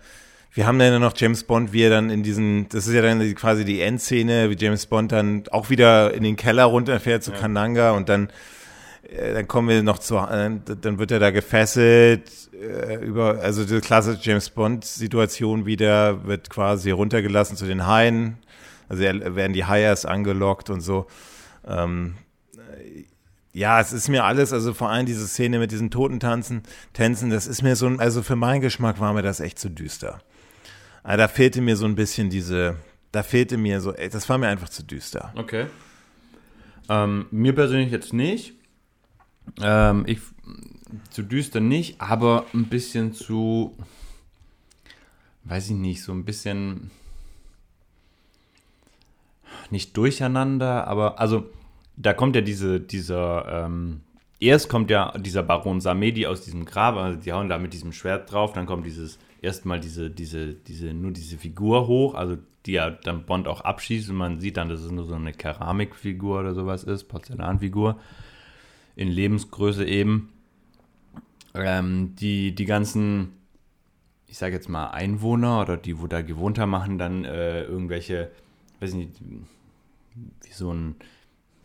wir 0.52 0.66
haben 0.66 0.78
dann 0.78 1.00
noch 1.00 1.14
James 1.16 1.44
Bond, 1.44 1.72
wie 1.72 1.82
er 1.82 1.90
dann 1.90 2.10
in 2.10 2.22
diesen, 2.22 2.68
das 2.68 2.86
ist 2.86 2.94
ja 2.94 3.02
dann 3.02 3.34
quasi 3.34 3.64
die 3.64 3.80
Endszene, 3.80 4.50
wie 4.50 4.56
James 4.56 4.86
Bond 4.86 5.12
dann 5.12 5.44
auch 5.50 5.70
wieder 5.70 6.12
in 6.12 6.24
den 6.24 6.36
Keller 6.36 6.64
runterfährt 6.64 7.22
zu 7.22 7.30
ja. 7.30 7.38
Kananga 7.38 7.92
und 7.92 8.08
dann 8.08 8.28
äh, 9.10 9.34
dann 9.34 9.48
kommen 9.48 9.68
wir 9.68 9.82
noch 9.82 9.98
zu, 9.98 10.16
äh, 10.16 10.50
dann 10.80 10.98
wird 10.98 11.10
er 11.10 11.18
da 11.18 11.30
gefesselt, 11.30 12.30
äh, 12.52 12.96
über, 13.04 13.40
also 13.40 13.64
die 13.64 13.80
klassische 13.80 14.18
James 14.22 14.50
Bond-Situation 14.50 15.66
wieder, 15.66 16.26
wird 16.26 16.50
quasi 16.50 16.90
runtergelassen 16.90 17.56
zu 17.56 17.66
den 17.66 17.86
Haien, 17.86 18.38
also 18.88 19.02
werden 19.02 19.52
die 19.52 19.64
Haie 19.64 19.84
erst 19.84 20.06
angelockt 20.06 20.70
und 20.70 20.80
so. 20.80 21.06
Ähm, 21.66 22.14
ja, 23.52 23.80
es 23.80 23.92
ist 23.92 24.08
mir 24.08 24.24
alles, 24.24 24.52
also 24.52 24.72
vor 24.74 24.90
allem 24.90 25.06
diese 25.06 25.26
Szene 25.26 25.58
mit 25.58 25.72
diesen 25.72 25.90
Totentanzen, 25.90 26.62
Tänzen, 26.92 27.30
das 27.30 27.46
ist 27.46 27.62
mir 27.62 27.74
so, 27.74 27.88
also 27.88 28.22
für 28.22 28.36
meinen 28.36 28.60
Geschmack 28.60 29.00
war 29.00 29.12
mir 29.12 29.22
das 29.22 29.40
echt 29.40 29.58
zu 29.58 29.70
düster. 29.70 30.20
Aber 31.02 31.16
da 31.16 31.28
fehlte 31.28 31.60
mir 31.60 31.76
so 31.76 31.86
ein 31.86 31.94
bisschen 31.94 32.30
diese, 32.30 32.76
da 33.10 33.22
fehlte 33.22 33.56
mir 33.56 33.80
so, 33.80 33.92
das 33.92 34.28
war 34.28 34.38
mir 34.38 34.48
einfach 34.48 34.68
zu 34.68 34.84
düster. 34.84 35.32
Okay. 35.34 35.66
Ähm, 36.88 37.26
mir 37.30 37.54
persönlich 37.54 37.90
jetzt 37.90 38.12
nicht. 38.12 38.54
Ähm, 39.60 40.04
ich, 40.06 40.20
zu 41.10 41.22
düster 41.22 41.60
nicht, 41.60 42.00
aber 42.00 42.46
ein 42.54 42.66
bisschen 42.66 43.14
zu, 43.14 43.76
weiß 45.44 45.70
ich 45.70 45.76
nicht, 45.76 46.02
so 46.02 46.12
ein 46.12 46.24
bisschen 46.24 46.90
nicht 49.70 49.96
durcheinander, 49.96 50.86
aber 50.86 51.18
also 51.20 51.50
da 52.00 52.14
kommt 52.14 52.34
ja 52.34 52.40
diese, 52.40 52.80
dieser, 52.80 53.66
ähm, 53.66 54.00
erst 54.40 54.68
kommt 54.68 54.90
ja 54.90 55.12
dieser 55.18 55.42
Baron 55.42 55.80
Samedi 55.80 56.26
aus 56.26 56.42
diesem 56.42 56.64
Grab, 56.64 56.96
also 56.96 57.20
die 57.20 57.32
hauen 57.32 57.48
da 57.48 57.58
mit 57.58 57.72
diesem 57.74 57.92
Schwert 57.92 58.32
drauf, 58.32 58.52
dann 58.54 58.66
kommt 58.66 58.86
dieses, 58.86 59.18
erstmal 59.42 59.80
diese, 59.80 60.10
diese, 60.10 60.54
diese, 60.54 60.94
nur 60.94 61.10
diese 61.10 61.36
Figur 61.36 61.86
hoch, 61.86 62.14
also 62.14 62.38
die 62.64 62.72
ja 62.72 62.90
dann 62.90 63.24
Bond 63.24 63.48
auch 63.48 63.60
abschießt 63.62 64.10
und 64.10 64.16
man 64.16 64.40
sieht 64.40 64.56
dann, 64.56 64.68
dass 64.68 64.80
es 64.80 64.90
nur 64.90 65.04
so 65.04 65.14
eine 65.14 65.32
Keramikfigur 65.32 66.40
oder 66.40 66.54
sowas 66.54 66.84
ist, 66.84 67.04
Porzellanfigur, 67.04 67.98
in 68.96 69.08
Lebensgröße 69.08 69.84
eben. 69.84 70.30
Ähm, 71.52 72.14
die, 72.16 72.54
die 72.54 72.64
ganzen, 72.64 73.32
ich 74.26 74.38
sage 74.38 74.54
jetzt 74.54 74.68
mal 74.68 74.88
Einwohner 74.88 75.60
oder 75.62 75.76
die, 75.76 76.00
wo 76.00 76.06
da 76.06 76.22
gewohnt 76.22 76.58
haben, 76.58 76.70
machen 76.70 76.96
dann 76.96 77.24
äh, 77.24 77.64
irgendwelche, 77.64 78.30
weiß 78.80 78.94
nicht, 78.94 79.12
wie 79.20 80.52
so 80.52 80.72
ein 80.72 80.96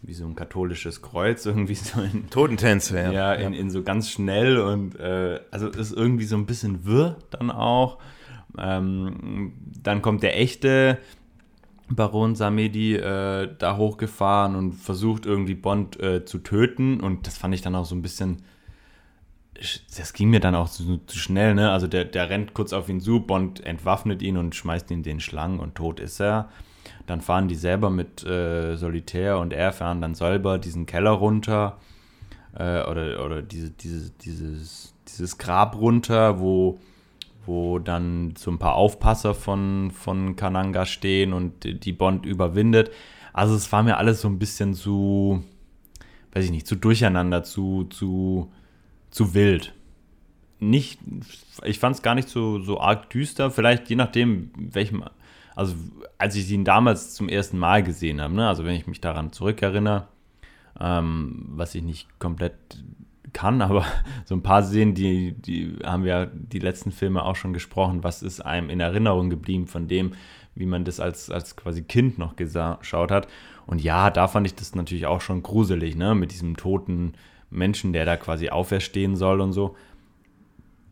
wie 0.06 0.14
so 0.14 0.26
ein 0.26 0.36
katholisches 0.36 1.02
Kreuz, 1.02 1.46
irgendwie 1.46 1.76
so 1.76 2.02
in 2.02 2.30
Totentänze, 2.30 2.98
ja. 2.98 3.12
Ja, 3.12 3.34
in, 3.34 3.54
in 3.54 3.70
so 3.70 3.84
ganz 3.84 4.10
schnell 4.10 4.58
und 4.58 5.00
äh, 5.00 5.40
also 5.52 5.68
ist 5.68 5.92
irgendwie 5.92 6.26
so 6.26 6.36
ein 6.36 6.46
bisschen 6.46 6.86
wirr 6.86 7.18
dann 7.32 7.52
auch. 7.52 7.98
Ähm, 8.58 9.54
dann 9.82 10.02
kommt 10.02 10.24
der 10.24 10.40
echte 10.40 10.98
Baron 11.90 12.36
Samedi 12.36 12.96
äh, 12.96 13.50
da 13.58 13.78
hochgefahren 13.78 14.56
und 14.56 14.74
versucht 14.74 15.26
irgendwie 15.26 15.56
Bond 15.56 16.00
äh, 16.00 16.26
zu 16.26 16.40
töten 16.40 17.00
und 17.00 17.28
das 17.28 17.38
fand 17.38 17.54
ich 17.54 17.62
dann 17.62 17.76
auch 17.76 17.86
so 17.86 17.96
ein 17.96 18.02
bisschen 18.02 18.44
das 19.98 20.14
ging 20.14 20.30
mir 20.30 20.40
dann 20.40 20.56
auch 20.56 20.70
zu, 20.70 20.98
zu, 21.06 21.18
schnell, 21.18 21.56
ne? 21.56 21.72
Also 21.72 21.88
der, 21.88 22.04
der 22.04 22.30
rennt 22.30 22.54
kurz 22.54 22.74
auf 22.74 22.90
ihn 22.90 23.00
zu, 23.00 23.22
Bond 23.22 23.66
entwaffnet 23.66 24.22
ihn 24.22 24.38
und 24.38 24.54
schmeißt 24.54 24.92
ihn 24.92 25.02
den 25.02 25.20
Schlangen 25.20 25.60
und 25.60 25.76
tot 25.76 26.00
ist 26.00 26.20
er. 26.20 26.50
Dann 27.08 27.22
fahren 27.22 27.48
die 27.48 27.56
selber 27.56 27.90
mit 27.90 28.26
äh, 28.26 28.76
Solitär 28.78 29.40
und 29.40 29.54
er 29.54 29.72
fahren 29.74 30.02
dann 30.02 30.16
selber 30.16 30.58
diesen 30.58 30.86
Keller 30.86 31.12
runter 31.12 31.78
äh, 32.56 32.82
oder, 32.84 33.24
oder 33.24 33.42
diese, 33.42 33.70
diese, 33.72 34.12
dieses, 34.12 34.94
dieses 35.08 35.38
Grab 35.38 35.80
runter, 35.80 36.40
wo, 36.40 36.80
wo 37.46 37.80
dann 37.80 38.34
so 38.38 38.50
ein 38.52 38.60
paar 38.60 38.76
Aufpasser 38.76 39.36
von, 39.36 39.92
von 39.92 40.36
Kananga 40.36 40.86
stehen 40.86 41.34
und 41.34 41.86
die 41.86 41.94
Bond 41.94 42.26
überwindet. 42.26 42.92
Also 43.34 43.56
es 43.56 43.72
war 43.72 43.84
mir 43.84 43.98
alles 43.98 44.22
so 44.22 44.28
ein 44.28 44.40
bisschen 44.40 44.74
zu, 44.74 45.44
weiß 46.34 46.46
ich 46.46 46.52
nicht, 46.52 46.68
zu 46.68 46.76
durcheinander, 46.76 47.44
zu, 47.44 47.84
zu, 47.86 48.52
zu 49.12 49.34
wild. 49.34 49.74
Nicht, 50.60 51.00
ich 51.64 51.80
fand 51.80 51.98
es 51.98 52.02
gar 52.02 52.16
nicht 52.16 52.30
so, 52.30 52.60
so 52.60 52.80
arg 52.80 53.10
düster, 53.10 53.52
vielleicht 53.52 53.90
je 53.90 53.98
nachdem, 53.98 54.52
welchem 54.58 55.04
also 55.56 55.76
als 56.18 56.36
ich 56.36 56.52
ihn 56.52 56.66
damals 56.66 57.14
zum 57.14 57.30
ersten 57.30 57.58
Mal 57.58 57.84
gesehen 57.84 58.22
habe, 58.22 58.34
ne, 58.34 58.48
also 58.48 58.66
wenn 58.66 58.76
ich 58.76 58.88
mich 58.88 59.02
daran 59.02 59.32
zurückerinnere, 59.32 60.08
ähm, 60.80 61.46
was 61.50 61.74
ich 61.76 61.84
nicht 61.84 62.20
komplett 62.20 62.56
kann, 63.34 63.62
aber 63.62 63.86
so 64.26 64.36
ein 64.36 64.44
paar 64.44 64.64
Szenen, 64.64 64.94
die, 64.94 65.34
die 65.34 65.78
haben 65.84 66.04
wir 66.04 66.28
die 66.28 66.60
letzten 66.60 66.92
Filme 66.92 67.24
auch 67.24 67.36
schon 67.36 67.54
gesprochen, 67.54 68.04
was 68.04 68.22
ist 68.22 68.42
einem 68.42 68.70
in 68.70 68.80
Erinnerung 68.80 69.30
geblieben 69.30 69.68
von 69.68 69.88
dem, 69.88 70.14
wie 70.56 70.66
man 70.66 70.86
das 70.86 71.00
als, 71.00 71.30
als 71.30 71.56
quasi 71.56 71.84
Kind 71.84 72.18
noch 72.18 72.36
geschaut 72.36 73.12
hat. 73.12 73.28
Und 73.68 73.82
ja, 73.82 74.10
da 74.10 74.28
fand 74.28 74.48
ich 74.48 74.56
das 74.56 74.76
natürlich 74.76 75.06
auch 75.06 75.22
schon 75.22 75.44
gruselig, 75.44 75.96
ne, 75.96 76.16
mit 76.16 76.32
diesem 76.32 76.56
toten 76.58 77.14
Menschen, 77.50 77.94
der 77.94 78.06
da 78.06 78.18
quasi 78.18 78.50
auferstehen 78.50 79.16
soll 79.16 79.42
und 79.42 79.54
so. 79.54 79.76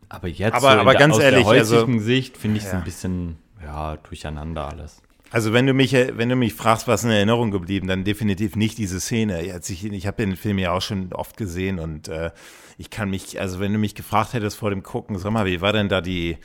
Aber 0.10 0.28
jetzt 0.28 0.54
aber, 0.54 0.74
so 0.74 0.80
aber 0.80 0.92
der, 0.92 1.00
ganz 1.00 1.16
aus 1.16 1.22
ehrlich, 1.22 1.46
der 1.46 1.48
heutigen 1.48 1.94
also, 1.94 2.06
Sicht 2.06 2.38
finde 2.38 2.58
ich 2.58 2.66
es 2.66 2.72
ja. 2.72 2.78
ein 2.78 2.84
bisschen 2.84 3.38
ja, 3.74 3.98
durcheinander 3.98 4.68
alles. 4.68 5.02
Also 5.32 5.52
wenn 5.52 5.66
du 5.66 5.74
mich, 5.74 5.94
wenn 5.94 6.30
du 6.30 6.36
mich 6.36 6.54
fragst, 6.54 6.88
was 6.88 7.04
in 7.04 7.10
Erinnerung 7.10 7.50
geblieben, 7.50 7.88
dann 7.88 8.04
definitiv 8.04 8.56
nicht 8.56 8.78
diese 8.78 9.00
Szene. 9.00 9.42
Ich, 9.42 9.84
ich 9.84 10.08
habe 10.08 10.18
den 10.18 10.36
Film 10.36 10.60
ja 10.60 10.72
auch 10.72 10.82
schon 10.82 11.12
oft 11.12 11.38
gesehen 11.38 11.80
und 11.80 12.08
äh, 12.08 12.30
ich 12.78 12.92
kann 12.92 13.10
mich, 13.10 13.40
also 13.40 13.60
wenn 13.60 13.74
du 13.74 13.80
mich 13.80 13.96
gefragt 13.96 14.34
hättest 14.34 14.58
vor 14.58 14.70
dem 14.70 14.84
Gucken, 14.84 15.18
sag 15.18 15.32
mal, 15.32 15.48
wie 15.48 15.60
war 15.60 15.74
denn 15.74 15.90
da 15.90 16.02
die, 16.02 16.38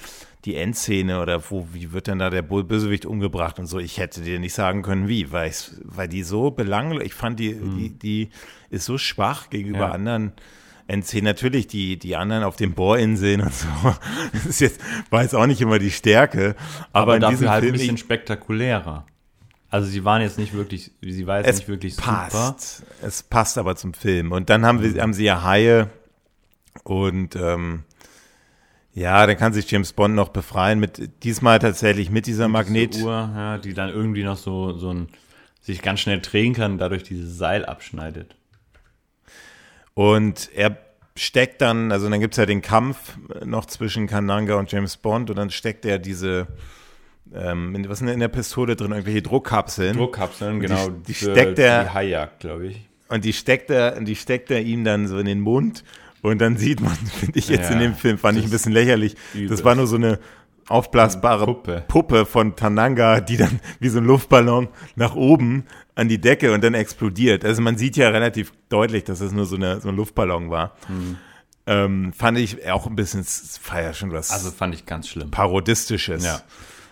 die 0.46 0.56
Endszene 0.56 1.20
oder 1.20 1.50
wo, 1.50 1.68
wie 1.72 1.92
wird 1.92 2.06
denn 2.06 2.18
da 2.18 2.30
der 2.30 2.40
Bösewicht 2.40 3.04
umgebracht 3.04 3.58
und 3.58 3.66
so, 3.66 3.78
ich 3.78 3.98
hätte 3.98 4.22
dir 4.22 4.38
nicht 4.38 4.54
sagen 4.54 4.80
können, 4.80 5.06
wie, 5.06 5.32
weil, 5.32 5.52
weil 5.84 6.08
die 6.08 6.22
so 6.22 6.50
belanglos, 6.50 7.02
ich 7.04 7.14
fand 7.14 7.40
die, 7.40 7.52
mhm. 7.52 7.76
die, 7.76 7.90
die 7.90 8.28
ist 8.70 8.86
so 8.86 8.96
schwach 8.96 9.50
gegenüber 9.50 9.88
ja. 9.88 9.92
anderen 9.92 10.32
NC 10.88 11.22
natürlich 11.22 11.66
die, 11.66 11.98
die 11.98 12.16
anderen 12.16 12.42
auf 12.42 12.56
den 12.56 12.74
Bohrinseln 12.74 13.42
und 13.42 13.54
so. 13.54 13.68
Das 14.32 14.46
ist 14.46 14.60
jetzt, 14.60 14.80
war 15.10 15.22
jetzt 15.22 15.34
auch 15.34 15.46
nicht 15.46 15.60
immer 15.60 15.78
die 15.78 15.90
Stärke. 15.90 16.56
Aber, 16.92 17.14
aber 17.14 17.20
dafür 17.20 17.50
halt 17.50 17.62
Film 17.62 17.74
ein 17.74 17.78
bisschen 17.78 17.98
spektakulärer. 17.98 19.06
Also 19.70 19.86
sie 19.86 20.04
waren 20.04 20.22
jetzt 20.22 20.38
nicht 20.38 20.54
wirklich, 20.54 20.92
sie 21.02 21.26
war 21.26 21.44
jetzt 21.44 21.58
nicht 21.58 21.68
wirklich 21.68 21.96
passt. 21.96 22.78
super. 22.78 23.06
Es 23.06 23.22
passt 23.22 23.58
aber 23.58 23.76
zum 23.76 23.92
Film. 23.92 24.32
Und 24.32 24.48
dann 24.48 24.64
haben, 24.64 24.82
wir, 24.82 24.90
mhm. 24.90 25.00
haben 25.00 25.12
sie 25.12 25.24
ja 25.24 25.42
Haie 25.42 25.90
und 26.84 27.36
ähm, 27.36 27.84
ja, 28.94 29.26
dann 29.26 29.36
kann 29.36 29.52
sich 29.52 29.70
James 29.70 29.92
Bond 29.92 30.14
noch 30.14 30.30
befreien 30.30 30.80
mit 30.80 31.22
diesmal 31.22 31.58
tatsächlich 31.58 32.10
mit 32.10 32.26
dieser 32.26 32.48
Magnet. 32.48 32.96
Uhr, 32.96 33.12
ja, 33.12 33.58
die 33.58 33.74
dann 33.74 33.90
irgendwie 33.90 34.24
noch 34.24 34.36
so, 34.36 34.76
so 34.76 34.90
ein 34.90 35.08
sich 35.60 35.82
ganz 35.82 36.00
schnell 36.00 36.20
drehen 36.20 36.54
kann, 36.54 36.78
dadurch 36.78 37.02
dieses 37.02 37.36
Seil 37.36 37.66
abschneidet. 37.66 38.37
Und 39.98 40.50
er 40.54 40.78
steckt 41.16 41.60
dann, 41.60 41.90
also 41.90 42.08
dann 42.08 42.20
gibt 42.20 42.34
es 42.34 42.38
ja 42.38 42.46
den 42.46 42.62
Kampf 42.62 43.18
noch 43.44 43.66
zwischen 43.66 44.06
Kananga 44.06 44.54
und 44.54 44.70
James 44.70 44.96
Bond 44.96 45.28
und 45.28 45.34
dann 45.34 45.50
steckt 45.50 45.84
er 45.84 45.98
diese, 45.98 46.46
ähm, 47.34 47.84
was 47.88 47.98
sind 47.98 48.06
in 48.06 48.20
der 48.20 48.28
Pistole 48.28 48.76
drin? 48.76 48.92
Irgendwelche 48.92 49.22
Druckkapseln. 49.22 49.96
Druckkapseln, 49.96 50.60
genau. 50.60 50.90
Die, 50.90 51.02
die 51.02 51.14
steckt 51.14 51.58
er. 51.58 51.82
Die 51.82 51.90
Haijagd, 51.90 52.38
glaube 52.38 52.68
ich. 52.68 52.88
Und 53.08 53.24
die 53.24 53.32
steckt 53.32 53.70
er, 53.70 54.00
die 54.00 54.14
steckt 54.14 54.52
er 54.52 54.60
ihm 54.60 54.84
dann 54.84 55.08
so 55.08 55.18
in 55.18 55.26
den 55.26 55.40
Mund. 55.40 55.82
Und 56.22 56.38
dann 56.38 56.56
sieht 56.56 56.80
man, 56.80 56.94
finde 57.18 57.36
ich 57.36 57.48
jetzt 57.48 57.68
ja, 57.68 57.74
in 57.74 57.80
dem 57.80 57.94
Film, 57.96 58.18
fand 58.18 58.38
ich 58.38 58.44
ein 58.44 58.50
bisschen 58.50 58.70
lächerlich. 58.70 59.16
Übel. 59.34 59.48
Das 59.48 59.64
war 59.64 59.74
nur 59.74 59.88
so 59.88 59.96
eine 59.96 60.20
aufblasbare 60.68 61.46
Puppe. 61.46 61.84
Puppe 61.88 62.26
von 62.26 62.56
Tananga, 62.56 63.20
die 63.20 63.36
dann 63.36 63.60
wie 63.80 63.88
so 63.88 63.98
ein 63.98 64.04
Luftballon 64.04 64.68
nach 64.96 65.14
oben 65.14 65.64
an 65.94 66.08
die 66.08 66.20
Decke 66.20 66.52
und 66.52 66.62
dann 66.62 66.74
explodiert. 66.74 67.44
Also 67.44 67.62
man 67.62 67.76
sieht 67.76 67.96
ja 67.96 68.08
relativ 68.10 68.52
deutlich, 68.68 69.04
dass 69.04 69.20
es 69.20 69.32
nur 69.32 69.46
so, 69.46 69.56
eine, 69.56 69.80
so 69.80 69.88
ein 69.88 69.96
Luftballon 69.96 70.50
war. 70.50 70.74
Mhm. 70.88 71.16
Ähm, 71.66 72.12
fand 72.12 72.38
ich 72.38 72.70
auch 72.70 72.86
ein 72.86 72.96
bisschen, 72.96 73.26
war 73.70 73.82
ja 73.82 73.92
schon 73.92 74.12
was. 74.12 74.30
Also 74.30 74.50
fand 74.50 74.74
ich 74.74 74.86
ganz 74.86 75.08
schlimm. 75.08 75.30
Parodistisches. 75.30 76.24
Ja. 76.24 76.40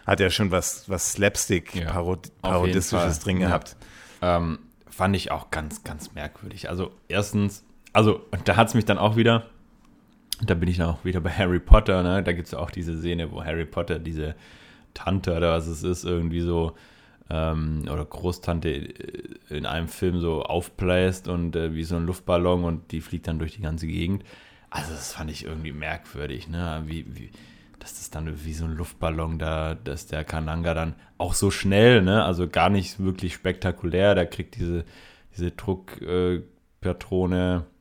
Hat 0.07 0.21
ja 0.21 0.31
schon 0.31 0.51
was, 0.51 0.89
was 0.89 1.13
Slapstick, 1.13 1.75
ja, 1.75 1.91
Parod 1.91 2.31
Parodistisches 2.43 3.21
drin 3.21 3.41
ja. 3.41 3.49
gehabt. 3.49 3.77
Ähm, 4.23 4.59
fand 4.89 5.17
ich 5.17 5.31
auch 5.31 5.51
ganz, 5.51 5.83
ganz 5.83 6.15
merkwürdig. 6.15 6.69
Also 6.69 6.93
erstens, 7.09 7.65
also 7.93 8.25
da 8.45 8.57
hat 8.57 8.69
es 8.69 8.75
mich 8.75 8.85
dann 8.85 8.99
auch 8.99 9.17
wieder, 9.17 9.47
da 10.43 10.55
bin 10.55 10.69
ich 10.69 10.79
dann 10.79 10.91
auch 10.91 11.05
wieder 11.05 11.21
bei 11.21 11.31
Harry 11.31 11.61
Potter, 11.61 12.03
ne? 12.03 12.23
Da 12.23 12.33
gibt 12.33 12.49
es 12.49 12.55
auch 12.55 12.71
diese 12.71 12.99
Szene, 12.99 13.33
wo 13.33 13.45
Harry 13.45 13.65
Potter 13.65 13.99
diese 13.99 14.35
Tante 14.95 15.37
oder 15.37 15.53
was 15.53 15.67
es 15.67 15.83
ist, 15.83 16.05
irgendwie 16.05 16.41
so 16.41 16.75
ähm, 17.31 17.85
oder 17.91 18.05
Großtante 18.05 18.69
in 19.51 19.67
einem 19.67 19.89
Film 19.89 20.21
so 20.21 20.43
aufbläst 20.43 21.29
und 21.29 21.57
äh, 21.57 21.75
wie 21.75 21.85
so 21.85 21.97
ein 21.97 22.07
Luftballon 22.07 22.65
und 22.65 22.93
die 22.93 23.01
fliegt 23.01 23.29
dann 23.29 23.39
durch 23.39 23.55
die 23.55 23.63
ganze 23.63 23.87
Gegend. 23.87 24.25
Also 24.71 24.93
das 24.93 25.13
fand 25.13 25.31
ich 25.31 25.45
irgendwie 25.45 25.73
merkwürdig, 25.73 26.49
ne? 26.49 26.83
Wie, 26.87 27.07
wie, 27.17 27.31
dass 27.79 27.95
das 27.95 28.11
dann 28.11 28.45
wie 28.45 28.55
so 28.55 28.65
ein 28.65 28.77
Luftballon 28.77 29.39
da, 29.39 29.75
dass 29.75 30.07
der 30.07 30.25
Kananga 30.25 30.75
dann 30.75 30.95
auch 31.19 31.35
so 31.35 31.51
schnell, 31.51 32.03
ne? 32.03 32.25
Also 32.25 32.49
gar 32.49 32.71
nicht 32.71 33.01
wirklich 33.01 33.35
spektakulär, 33.35 34.15
der 34.15 34.27
kriegt 34.27 34.57
diese, 34.57 34.85
diese 35.37 35.51
Druckpatrone, 35.53 37.65
äh, 37.65 37.76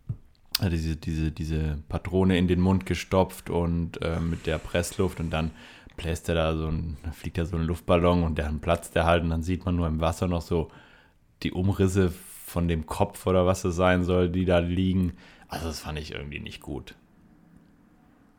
diese, 0.61 0.95
diese, 0.95 1.31
diese 1.31 1.77
Patrone 1.89 2.37
in 2.37 2.47
den 2.47 2.61
Mund 2.61 2.85
gestopft 2.85 3.49
und 3.49 4.01
äh, 4.01 4.19
mit 4.19 4.45
der 4.45 4.57
Pressluft 4.57 5.19
und 5.19 5.29
dann 5.29 5.51
bläst 5.97 6.29
er 6.29 6.35
da 6.35 6.55
so 6.55 6.67
ein, 6.67 6.97
fliegt 7.13 7.37
da 7.37 7.45
so 7.45 7.57
ein 7.57 7.63
Luftballon 7.63 8.23
und 8.23 8.39
dann 8.39 8.59
platzt 8.59 8.95
der 8.95 9.05
halt 9.05 9.23
und 9.23 9.29
dann 9.29 9.43
sieht 9.43 9.65
man 9.65 9.75
nur 9.75 9.87
im 9.87 10.01
Wasser 10.01 10.27
noch 10.27 10.41
so 10.41 10.71
die 11.43 11.51
Umrisse 11.51 12.11
von 12.45 12.67
dem 12.67 12.85
Kopf 12.85 13.25
oder 13.27 13.45
was 13.45 13.63
es 13.65 13.75
sein 13.75 14.03
soll, 14.03 14.29
die 14.29 14.45
da 14.45 14.59
liegen. 14.59 15.13
Also 15.47 15.67
das 15.67 15.81
fand 15.81 15.99
ich 15.99 16.13
irgendwie 16.13 16.39
nicht 16.39 16.61
gut. 16.61 16.95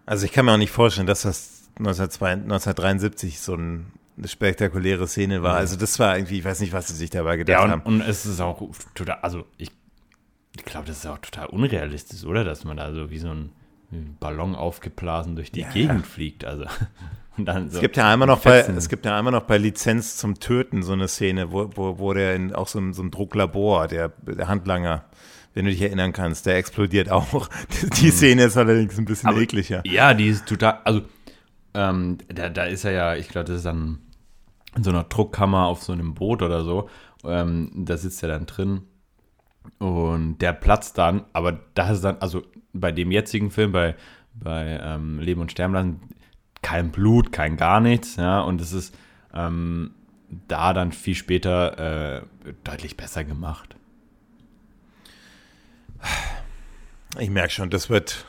Also 0.07 0.25
ich 0.25 0.33
kann 0.33 0.45
mir 0.45 0.53
auch 0.53 0.59
nicht 0.59 0.71
vorstellen, 0.71 1.07
dass 1.07 1.23
das 1.23 1.69
1973 1.79 3.41
so 3.41 3.55
ein, 3.55 3.93
eine 4.17 4.29
spektakuläre 4.29 5.07
Szene 5.07 5.43
war. 5.43 5.57
Also 5.57 5.77
das 5.77 5.99
war 5.99 6.17
irgendwie, 6.17 6.39
ich 6.39 6.45
weiß 6.45 6.61
nicht, 6.61 6.73
was 6.73 6.89
sie 6.89 6.95
sich 6.95 7.11
dabei 7.11 7.37
gedacht 7.37 7.59
ja, 7.59 7.65
und, 7.65 7.71
haben. 7.71 7.83
Und 7.83 8.01
es 8.01 8.25
ist 8.25 8.41
auch 8.41 8.71
total, 8.95 9.19
also 9.23 9.45
ich, 9.59 9.71
ich 10.57 10.65
glaube, 10.65 10.87
das 10.87 10.99
ist 10.99 11.07
auch 11.07 11.19
total 11.19 11.47
unrealistisch, 11.47 12.25
oder? 12.25 12.45
Dass 12.45 12.65
man 12.65 12.77
da 12.77 12.93
so 12.93 13.11
wie 13.11 13.19
so 13.19 13.29
ein 13.29 13.51
Ballon 13.91 14.55
aufgeblasen 14.55 15.37
durch 15.37 15.53
die 15.53 15.61
ja, 15.61 15.71
Gegend 15.71 16.07
fliegt. 16.07 16.45
Also 16.45 16.65
so 17.37 17.45
es 17.45 17.81
gibt 17.81 17.97
ja 17.97 18.11
einmal 18.11 18.29
noch 18.29 18.41
bei, 18.41 18.61
es 18.61 18.89
gibt 18.89 19.07
ja 19.07 19.17
einmal 19.17 19.33
noch 19.33 19.45
bei 19.45 19.59
Lizenz 19.59 20.17
zum 20.17 20.41
Töten 20.41 20.83
so 20.83 20.93
eine 20.93 21.09
Szene, 21.09 21.53
wo, 21.53 21.71
wo, 21.75 21.99
wo 21.99 22.13
der 22.13 22.35
in 22.35 22.55
auch 22.55 22.69
so 22.69 22.79
ein, 22.79 22.93
so 22.93 23.03
ein 23.03 23.11
Drucklabor, 23.11 23.89
der, 23.89 24.09
der 24.09 24.49
Handlanger, 24.49 25.05
wenn 25.55 25.65
du 25.65 25.71
dich 25.71 25.83
erinnern 25.83 26.13
kannst, 26.13 26.47
der 26.47 26.57
explodiert 26.57 27.11
auch. 27.11 27.49
Die, 28.01 28.07
mhm. 28.07 28.11
Szene 28.11 28.45
ist 28.45 28.57
allerdings 28.57 28.99
ein 28.99 29.05
bisschen 29.05 29.29
Aber, 29.29 29.41
ekliger. 29.41 29.83
Ja, 29.87 30.15
die 30.15 30.29
ist 30.29 30.47
total, 30.47 30.81
also 30.85 31.03
ähm, 31.75 32.19
da, 32.29 32.49
da 32.49 32.65
ist 32.65 32.85
er 32.85 32.93
ja, 32.93 33.15
ich 33.15 33.29
glaube, 33.29 33.47
das 33.47 33.59
ist 33.59 33.67
dann 33.67 34.01
in 34.77 34.85
so 34.85 34.91
einer 34.91 35.05
Druckkammer 35.05 35.67
auf 35.67 35.83
so 35.83 35.93
einem 35.93 36.15
Boot 36.15 36.43
oder 36.43 36.65
so. 36.65 36.89
Ähm, 37.25 37.71
da 37.75 37.97
sitzt 37.97 38.23
er 38.23 38.29
dann 38.29 38.47
drin 38.47 38.83
und 39.79 40.39
der 40.39 40.53
platzt 40.53 40.99
dann, 40.99 41.25
aber 41.33 41.61
da 41.75 41.91
ist 41.91 42.03
dann, 42.03 42.17
also 42.21 42.43
bei 42.73 42.93
dem 42.93 43.11
jetzigen 43.11 43.51
Film, 43.51 43.73
bei, 43.73 43.95
bei 44.35 44.81
ähm, 44.83 45.19
Leben 45.19 45.41
und 45.41 45.53
Sterben 45.53 45.75
lassen, 45.75 46.01
kein 46.63 46.91
Blut, 46.91 47.33
kein 47.33 47.57
gar 47.57 47.81
nichts, 47.81 48.17
ja, 48.17 48.41
und 48.41 48.61
es 48.61 48.73
ist 48.73 48.97
ähm, 49.35 49.93
da 50.49 50.73
dann 50.73 50.93
viel 50.93 51.15
später 51.15 52.19
äh, 52.19 52.23
deutlich 52.65 52.97
besser 52.97 53.25
gemacht. 53.25 53.77
Ich 57.19 57.31
merke 57.31 57.51
schon, 57.51 57.71
das 57.71 57.89
wird, 57.89 58.27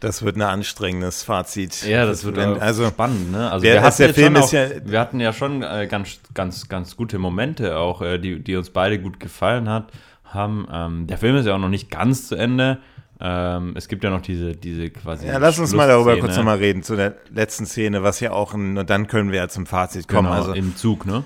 das 0.00 0.22
wird 0.22 0.36
ein 0.36 0.42
anstrengendes 0.42 1.22
Fazit. 1.22 1.84
Ja, 1.84 2.06
das, 2.06 2.18
das 2.18 2.24
wird 2.26 2.36
wenn, 2.36 2.60
also 2.60 2.86
spannend. 2.86 3.32
Ne? 3.32 3.50
Also 3.50 3.64
wir, 3.64 3.82
hatten 3.82 4.02
der 4.02 4.14
Film 4.14 4.36
auch, 4.36 4.52
ja, 4.52 4.68
wir 4.84 5.00
hatten 5.00 5.20
ja 5.20 5.32
schon 5.32 5.62
äh, 5.62 5.88
ganz, 5.90 6.20
ganz, 6.32 6.68
ganz 6.68 6.96
gute 6.96 7.18
Momente 7.18 7.76
auch, 7.76 8.02
äh, 8.02 8.18
die, 8.18 8.40
die 8.40 8.56
uns 8.56 8.70
beide 8.70 9.00
gut 9.00 9.18
gefallen 9.18 9.68
hat, 9.68 9.90
haben. 10.34 10.66
Ähm, 10.70 11.06
der 11.06 11.18
Film 11.18 11.36
ist 11.36 11.46
ja 11.46 11.54
auch 11.54 11.58
noch 11.58 11.68
nicht 11.68 11.90
ganz 11.90 12.28
zu 12.28 12.34
Ende. 12.36 12.78
Ähm, 13.20 13.74
es 13.76 13.88
gibt 13.88 14.02
ja 14.04 14.10
noch 14.10 14.22
diese, 14.22 14.56
diese 14.56 14.90
quasi. 14.90 15.26
Ja, 15.26 15.38
lass 15.38 15.58
uns 15.58 15.72
mal 15.72 15.88
darüber 15.88 16.18
kurz 16.18 16.36
nochmal 16.36 16.58
reden, 16.58 16.82
zu 16.82 16.96
der 16.96 17.14
letzten 17.32 17.64
Szene, 17.64 18.02
was 18.02 18.20
ja 18.20 18.32
auch, 18.32 18.54
ein, 18.54 18.76
und 18.76 18.90
dann 18.90 19.06
können 19.06 19.30
wir 19.30 19.38
ja 19.38 19.48
zum 19.48 19.66
Fazit 19.66 20.08
kommen. 20.08 20.28
Genau, 20.28 20.36
also, 20.36 20.52
im 20.52 20.76
Zug, 20.76 21.06
ne? 21.06 21.24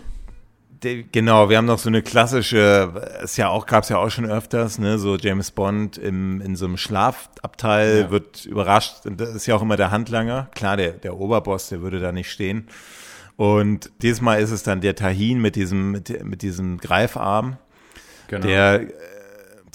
De, 0.85 1.05
genau, 1.11 1.49
wir 1.49 1.57
haben 1.57 1.65
noch 1.65 1.81
so 1.81 1.89
eine 1.89 2.03
klassische, 2.03 2.93
es 3.21 3.37
ja 3.37 3.49
auch, 3.49 3.67
gab 3.67 3.83
es 3.83 3.89
ja 3.89 3.99
auch 3.99 4.11
schon 4.11 4.27
öfters, 4.27 4.79
ne, 4.79 4.99
so 4.99 5.17
James 5.17 5.51
Bond 5.51 5.99
im, 5.99 6.41
in 6.41 6.55
so 6.55 6.67
einem 6.67 6.77
Schlafabteil 6.77 8.03
ja. 8.03 8.11
wird 8.13 8.45
überrascht, 8.45 8.99
das 9.05 9.35
ist 9.35 9.47
ja 9.47 9.57
auch 9.57 9.63
immer 9.63 9.77
der 9.77 9.91
Handlanger, 9.91 10.49
klar, 10.55 10.77
der, 10.77 10.93
der 10.93 11.19
Oberboss, 11.19 11.69
der 11.69 11.81
würde 11.81 11.99
da 11.99 12.13
nicht 12.13 12.31
stehen. 12.31 12.69
Und 13.35 13.91
diesmal 14.03 14.41
ist 14.41 14.53
es 14.53 14.63
dann 14.63 14.81
der 14.81 14.95
Tahin 14.95 15.41
mit 15.41 15.57
diesem, 15.57 15.91
mit, 15.91 16.25
mit 16.25 16.43
diesem 16.43 16.79
Greifarm, 16.79 17.57
genau. 18.29 18.47
der 18.47 18.87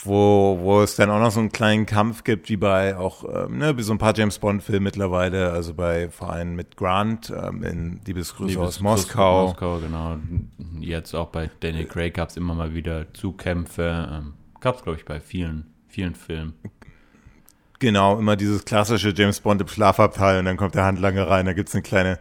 wo, 0.06 0.58
wo 0.62 0.82
es 0.82 0.96
dann 0.96 1.10
auch 1.10 1.20
noch 1.20 1.32
so 1.32 1.40
einen 1.40 1.52
kleinen 1.52 1.86
Kampf 1.86 2.24
gibt, 2.24 2.50
wie 2.50 2.58
bei 2.58 2.98
auch, 2.98 3.24
ähm, 3.24 3.58
ne, 3.58 3.78
wie 3.78 3.84
so 3.84 3.94
ein 3.94 3.98
paar 3.98 4.16
James 4.16 4.40
Bond-Filme 4.40 4.82
mittlerweile, 4.82 5.52
also 5.52 5.74
bei 5.74 6.10
vor 6.10 6.32
allem 6.32 6.56
mit 6.56 6.78
Grant 6.78 7.32
ähm, 7.32 7.64
in 7.64 8.02
Liebesgrüße 8.06 8.52
Liebes 8.52 8.68
aus 8.68 8.80
Moskau. 8.82 9.48
Moskau, 9.48 9.80
genau. 9.80 10.18
Jetzt 10.80 11.14
auch 11.14 11.28
bei 11.30 11.50
Daniel 11.60 11.86
Craig 11.86 12.14
gab 12.16 12.30
es 12.30 12.38
immer 12.38 12.54
mal 12.54 12.74
wieder 12.74 13.14
Zukämpfe. 13.14 14.10
Ähm, 14.12 14.34
gab 14.60 14.78
es, 14.78 14.84
glaube 14.84 14.98
ich, 14.98 15.06
bei 15.06 15.20
vielen, 15.20 15.68
vielen 15.88 16.16
Filmen. 16.16 16.54
Genau, 17.84 18.18
immer 18.18 18.38
dieses 18.38 18.64
klassische 18.64 19.14
James 19.14 19.42
Bond 19.42 19.60
im 19.60 19.68
Schlafabteil 19.68 20.40
und 20.40 20.46
dann 20.46 20.56
kommt 20.56 20.74
der 20.74 20.86
Handlanger 20.86 21.28
rein, 21.30 21.46
da 21.46 21.52
gibt's 21.52 21.74
eine 21.74 21.82
kleine, 21.82 22.18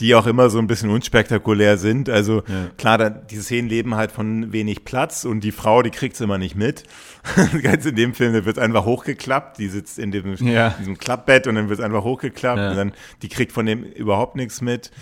die 0.00 0.14
auch 0.14 0.26
immer 0.26 0.48
so 0.48 0.58
ein 0.58 0.66
bisschen 0.66 0.88
unspektakulär 0.88 1.76
sind. 1.76 2.08
Also 2.08 2.36
ja. 2.48 2.70
klar, 2.78 2.96
da, 2.96 3.10
diese 3.10 3.42
Szenen 3.42 3.68
leben 3.68 3.94
halt 3.94 4.10
von 4.10 4.54
wenig 4.54 4.86
Platz 4.86 5.26
und 5.26 5.44
die 5.44 5.52
Frau, 5.52 5.82
die 5.82 5.90
kriegt's 5.90 6.22
immer 6.22 6.38
nicht 6.38 6.56
mit. 6.56 6.84
Ganz 7.62 7.84
in 7.84 7.94
dem 7.94 8.14
Film, 8.14 8.32
da 8.32 8.46
wird 8.46 8.58
einfach 8.58 8.86
hochgeklappt, 8.86 9.58
die 9.58 9.68
sitzt 9.68 9.98
in 9.98 10.12
dem, 10.12 10.34
ja. 10.36 10.70
diesem 10.78 10.96
Klappbett 10.96 11.46
und 11.46 11.56
dann 11.56 11.68
wird 11.68 11.82
einfach 11.82 12.04
hochgeklappt 12.04 12.58
ja. 12.58 12.70
und 12.70 12.76
dann, 12.78 12.92
die 13.20 13.28
kriegt 13.28 13.52
von 13.52 13.66
dem 13.66 13.82
überhaupt 13.84 14.34
nichts 14.34 14.62
mit. 14.62 14.92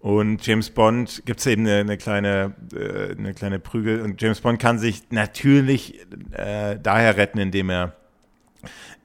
Und 0.00 0.44
James 0.44 0.70
Bond 0.70 1.22
gibt's 1.24 1.46
eben 1.46 1.64
eine, 1.68 1.76
eine 1.76 1.96
kleine 1.98 2.56
äh, 2.74 3.16
eine 3.16 3.32
kleine 3.32 3.60
Prügel 3.60 4.00
und 4.00 4.20
James 4.20 4.40
Bond 4.40 4.58
kann 4.58 4.80
sich 4.80 5.02
natürlich 5.10 6.00
äh, 6.32 6.80
daher 6.82 7.16
retten, 7.16 7.38
indem 7.38 7.70
er 7.70 7.94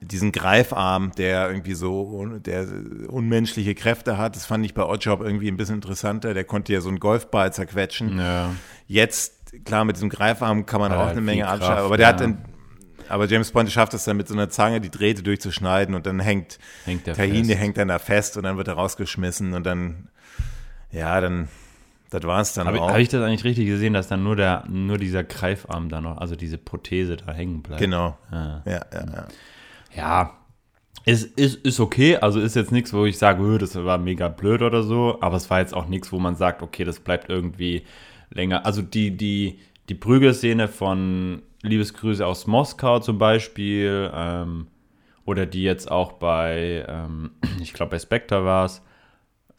diesen 0.00 0.32
Greifarm, 0.32 1.12
der 1.16 1.48
irgendwie 1.48 1.74
so, 1.74 2.26
der 2.38 2.66
unmenschliche 3.08 3.74
Kräfte 3.74 4.16
hat. 4.16 4.36
Das 4.36 4.46
fand 4.46 4.64
ich 4.64 4.74
bei 4.74 4.84
Oddjob 4.84 5.20
irgendwie 5.20 5.48
ein 5.48 5.56
bisschen 5.56 5.76
interessanter. 5.76 6.34
Der 6.34 6.44
konnte 6.44 6.72
ja 6.72 6.80
so 6.80 6.88
einen 6.88 7.00
Golfball 7.00 7.52
zerquetschen. 7.52 8.18
Ja. 8.18 8.54
Jetzt, 8.86 9.64
klar, 9.64 9.84
mit 9.84 9.96
diesem 9.96 10.08
Greifarm 10.08 10.66
kann 10.66 10.80
man 10.80 10.92
ja, 10.92 11.02
auch 11.02 11.08
eine 11.08 11.20
Menge 11.20 11.48
abschalten, 11.48 11.84
aber 11.84 11.96
der 11.96 12.06
ja. 12.06 12.12
hat 12.12 12.20
dann, 12.20 12.44
aber 13.08 13.26
James 13.26 13.50
Bond 13.50 13.70
schafft 13.72 13.94
es 13.94 14.04
dann 14.04 14.16
mit 14.16 14.28
so 14.28 14.34
einer 14.34 14.50
Zange 14.50 14.80
die 14.80 14.90
Drähte 14.90 15.22
durchzuschneiden 15.22 15.94
und 15.94 16.06
dann 16.06 16.20
hängt, 16.20 16.58
hängt 16.84 17.06
der 17.06 17.14
Tahin, 17.14 17.48
der 17.48 17.56
hängt 17.56 17.76
dann 17.76 17.88
da 17.88 17.98
fest 17.98 18.36
und 18.36 18.44
dann 18.44 18.56
wird 18.56 18.68
er 18.68 18.74
rausgeschmissen 18.74 19.52
und 19.54 19.66
dann, 19.66 20.08
ja, 20.92 21.20
dann, 21.20 21.48
das 22.10 22.22
war 22.22 22.40
es 22.40 22.52
dann 22.52 22.68
Hab 22.68 22.76
auch. 22.76 22.90
Habe 22.90 23.02
ich 23.02 23.08
das 23.08 23.22
eigentlich 23.22 23.44
richtig 23.44 23.66
gesehen, 23.66 23.94
dass 23.94 24.06
dann 24.06 24.22
nur 24.22 24.36
der, 24.36 24.64
nur 24.68 24.98
dieser 24.98 25.24
Greifarm 25.24 25.88
da 25.88 26.00
noch, 26.00 26.18
also 26.18 26.36
diese 26.36 26.56
Prothese 26.56 27.16
da 27.16 27.32
hängen 27.32 27.62
bleibt? 27.62 27.80
Genau. 27.80 28.16
Ja, 28.30 28.62
ja, 28.64 28.72
ja. 28.92 29.00
ja 29.00 29.28
ja, 29.98 30.38
ist, 31.04 31.38
ist, 31.38 31.64
ist 31.64 31.80
okay. 31.80 32.16
Also 32.16 32.40
ist 32.40 32.54
jetzt 32.54 32.70
nichts, 32.70 32.92
wo 32.92 33.04
ich 33.04 33.18
sage, 33.18 33.58
das 33.58 33.74
war 33.74 33.98
mega 33.98 34.28
blöd 34.28 34.62
oder 34.62 34.82
so. 34.82 35.18
Aber 35.20 35.36
es 35.36 35.50
war 35.50 35.58
jetzt 35.58 35.74
auch 35.74 35.88
nichts, 35.88 36.12
wo 36.12 36.18
man 36.18 36.36
sagt, 36.36 36.62
okay, 36.62 36.84
das 36.84 37.00
bleibt 37.00 37.28
irgendwie 37.28 37.82
länger. 38.30 38.64
Also 38.64 38.80
die, 38.80 39.16
die, 39.16 39.58
die 39.88 39.94
Prügelszene 39.94 40.68
von 40.68 41.42
Liebesgrüße 41.62 42.24
aus 42.24 42.46
Moskau 42.46 43.00
zum 43.00 43.18
Beispiel, 43.18 44.10
ähm, 44.14 44.68
oder 45.24 45.46
die 45.46 45.62
jetzt 45.62 45.90
auch 45.90 46.12
bei, 46.12 46.84
ähm, 46.88 47.32
ich 47.60 47.72
glaube 47.72 47.90
bei 47.90 47.98
Spectre 47.98 48.44
war 48.44 48.66
es, 48.66 48.82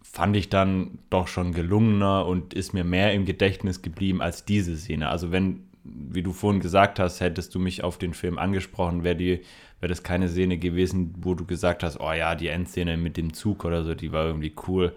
fand 0.01 0.35
ich 0.37 0.49
dann 0.49 0.99
doch 1.09 1.27
schon 1.27 1.51
gelungener 1.51 2.25
und 2.25 2.53
ist 2.53 2.73
mir 2.73 2.85
mehr 2.85 3.13
im 3.13 3.25
Gedächtnis 3.25 3.81
geblieben 3.81 4.21
als 4.21 4.45
diese 4.45 4.77
Szene. 4.77 5.09
Also 5.09 5.31
wenn 5.31 5.69
wie 5.83 6.23
du 6.23 6.33
vorhin 6.33 6.61
gesagt 6.61 6.99
hast, 6.99 7.19
hättest 7.19 7.55
du 7.55 7.59
mich 7.59 7.83
auf 7.83 7.97
den 7.97 8.13
Film 8.13 8.37
angesprochen, 8.37 9.03
wäre 9.03 9.15
die 9.15 9.41
wäre 9.79 9.89
das 9.89 10.03
keine 10.03 10.29
Szene 10.29 10.57
gewesen, 10.57 11.15
wo 11.19 11.35
du 11.35 11.45
gesagt 11.45 11.83
hast, 11.83 11.99
oh 11.99 12.11
ja, 12.11 12.35
die 12.35 12.47
Endszene 12.47 12.97
mit 12.97 13.17
dem 13.17 13.33
Zug 13.33 13.65
oder 13.65 13.83
so, 13.83 13.95
die 13.95 14.11
war 14.11 14.25
irgendwie 14.25 14.53
cool. 14.67 14.93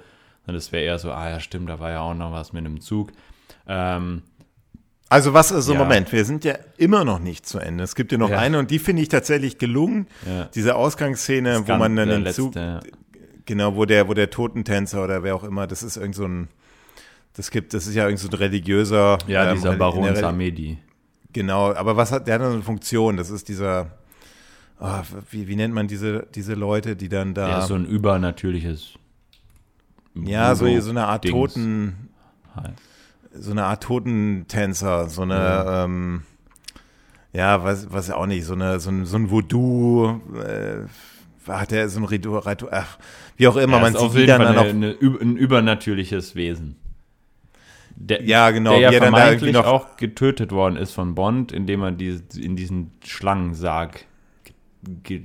Und 0.46 0.54
das 0.54 0.72
wäre 0.72 0.84
eher 0.84 0.98
so, 0.98 1.12
ah 1.12 1.30
ja, 1.30 1.40
stimmt, 1.40 1.68
da 1.68 1.78
war 1.78 1.90
ja 1.90 2.00
auch 2.00 2.14
noch 2.14 2.32
was 2.32 2.52
mit 2.52 2.64
dem 2.64 2.80
Zug. 2.80 3.12
Ähm, 3.68 4.22
also 5.08 5.34
was, 5.34 5.52
also 5.52 5.74
ja. 5.74 5.78
Moment, 5.78 6.10
wir 6.10 6.24
sind 6.24 6.44
ja 6.44 6.54
immer 6.78 7.04
noch 7.04 7.18
nicht 7.18 7.46
zu 7.46 7.58
Ende. 7.58 7.84
Es 7.84 7.94
gibt 7.94 8.12
ja 8.12 8.18
noch 8.18 8.30
ja. 8.30 8.38
eine 8.38 8.58
und 8.58 8.70
die 8.70 8.78
finde 8.78 9.02
ich 9.02 9.08
tatsächlich 9.08 9.58
gelungen. 9.58 10.06
Ja. 10.26 10.44
Diese 10.54 10.74
Ausgangsszene, 10.74 11.68
wo 11.68 11.76
man 11.76 11.94
dann 11.94 12.08
den 12.08 12.22
letzte, 12.22 12.42
Zug, 12.42 12.54
genau, 13.44 13.76
wo 13.76 13.84
der, 13.84 14.08
wo 14.08 14.14
der 14.14 14.30
Totentänzer 14.30 15.04
oder 15.04 15.22
wer 15.22 15.34
auch 15.34 15.44
immer, 15.44 15.66
das 15.66 15.82
ist 15.82 15.96
irgend 15.96 16.14
so 16.14 16.24
ein, 16.24 16.48
das 17.34 17.50
gibt, 17.50 17.74
das 17.74 17.86
ist 17.86 17.94
ja 17.94 18.04
irgend 18.04 18.20
so 18.20 18.28
ein 18.28 18.34
religiöser. 18.34 19.18
Ja, 19.26 19.50
ähm, 19.50 19.56
dieser 19.56 19.76
Baron 19.76 20.16
Samedi. 20.16 20.78
Genau, 21.32 21.72
aber 21.74 21.96
was 21.96 22.10
hat, 22.10 22.26
der 22.26 22.34
hat 22.34 22.42
eine 22.42 22.62
Funktion, 22.62 23.16
das 23.16 23.30
ist 23.30 23.48
dieser, 23.48 23.90
oh, 24.82 25.02
wie, 25.30 25.48
wie 25.48 25.56
nennt 25.56 25.74
man 25.74 25.88
diese, 25.88 26.26
diese 26.34 26.54
Leute, 26.54 26.96
die 26.96 27.08
dann 27.08 27.34
da. 27.34 27.48
Ja, 27.48 27.60
so 27.62 27.74
ein 27.74 27.86
übernatürliches. 27.86 28.94
Ja, 30.14 30.54
so, 30.54 30.80
so 30.80 30.90
eine 30.90 31.06
Art 31.06 31.24
Dings. 31.24 31.32
Toten. 31.32 32.08
So 33.34 33.50
eine 33.50 33.64
Art 33.64 33.82
Totentänzer, 33.82 35.08
so 35.08 35.22
eine, 35.22 35.34
ja. 35.34 35.84
ähm, 35.84 36.22
ja, 37.32 37.64
was, 37.64 37.90
was 37.90 38.10
auch 38.10 38.26
nicht, 38.26 38.44
so 38.44 38.52
eine, 38.52 38.78
so 38.78 38.90
ein, 38.90 39.06
so 39.06 39.16
ein 39.16 39.30
Voodoo, 39.30 40.20
äh, 40.36 40.82
hat 41.48 41.70
der 41.70 41.88
so 41.88 42.00
ein 42.00 42.04
Ritual, 42.04 42.42
ach, 42.70 42.98
wie 43.36 43.48
auch 43.48 43.56
immer, 43.56 43.78
ja, 43.78 43.90
man 43.90 44.10
sieht 44.10 44.28
dann 44.28 44.54
noch. 44.54 44.64
Eine, 44.64 44.96
ein 45.00 45.36
übernatürliches 45.36 46.34
Wesen. 46.34 46.76
Der, 47.96 48.22
ja, 48.22 48.50
genau. 48.50 48.78
Der 48.78 48.92
ja 48.92 48.98
vermeintlich 49.00 49.52
noch 49.52 49.66
auch 49.66 49.96
getötet 49.96 50.52
worden 50.52 50.76
ist 50.76 50.92
von 50.92 51.14
Bond, 51.14 51.52
indem 51.52 51.82
er 51.82 51.92
die, 51.92 52.20
in 52.36 52.56
diesen 52.56 52.92
Schlangensarg 53.04 54.04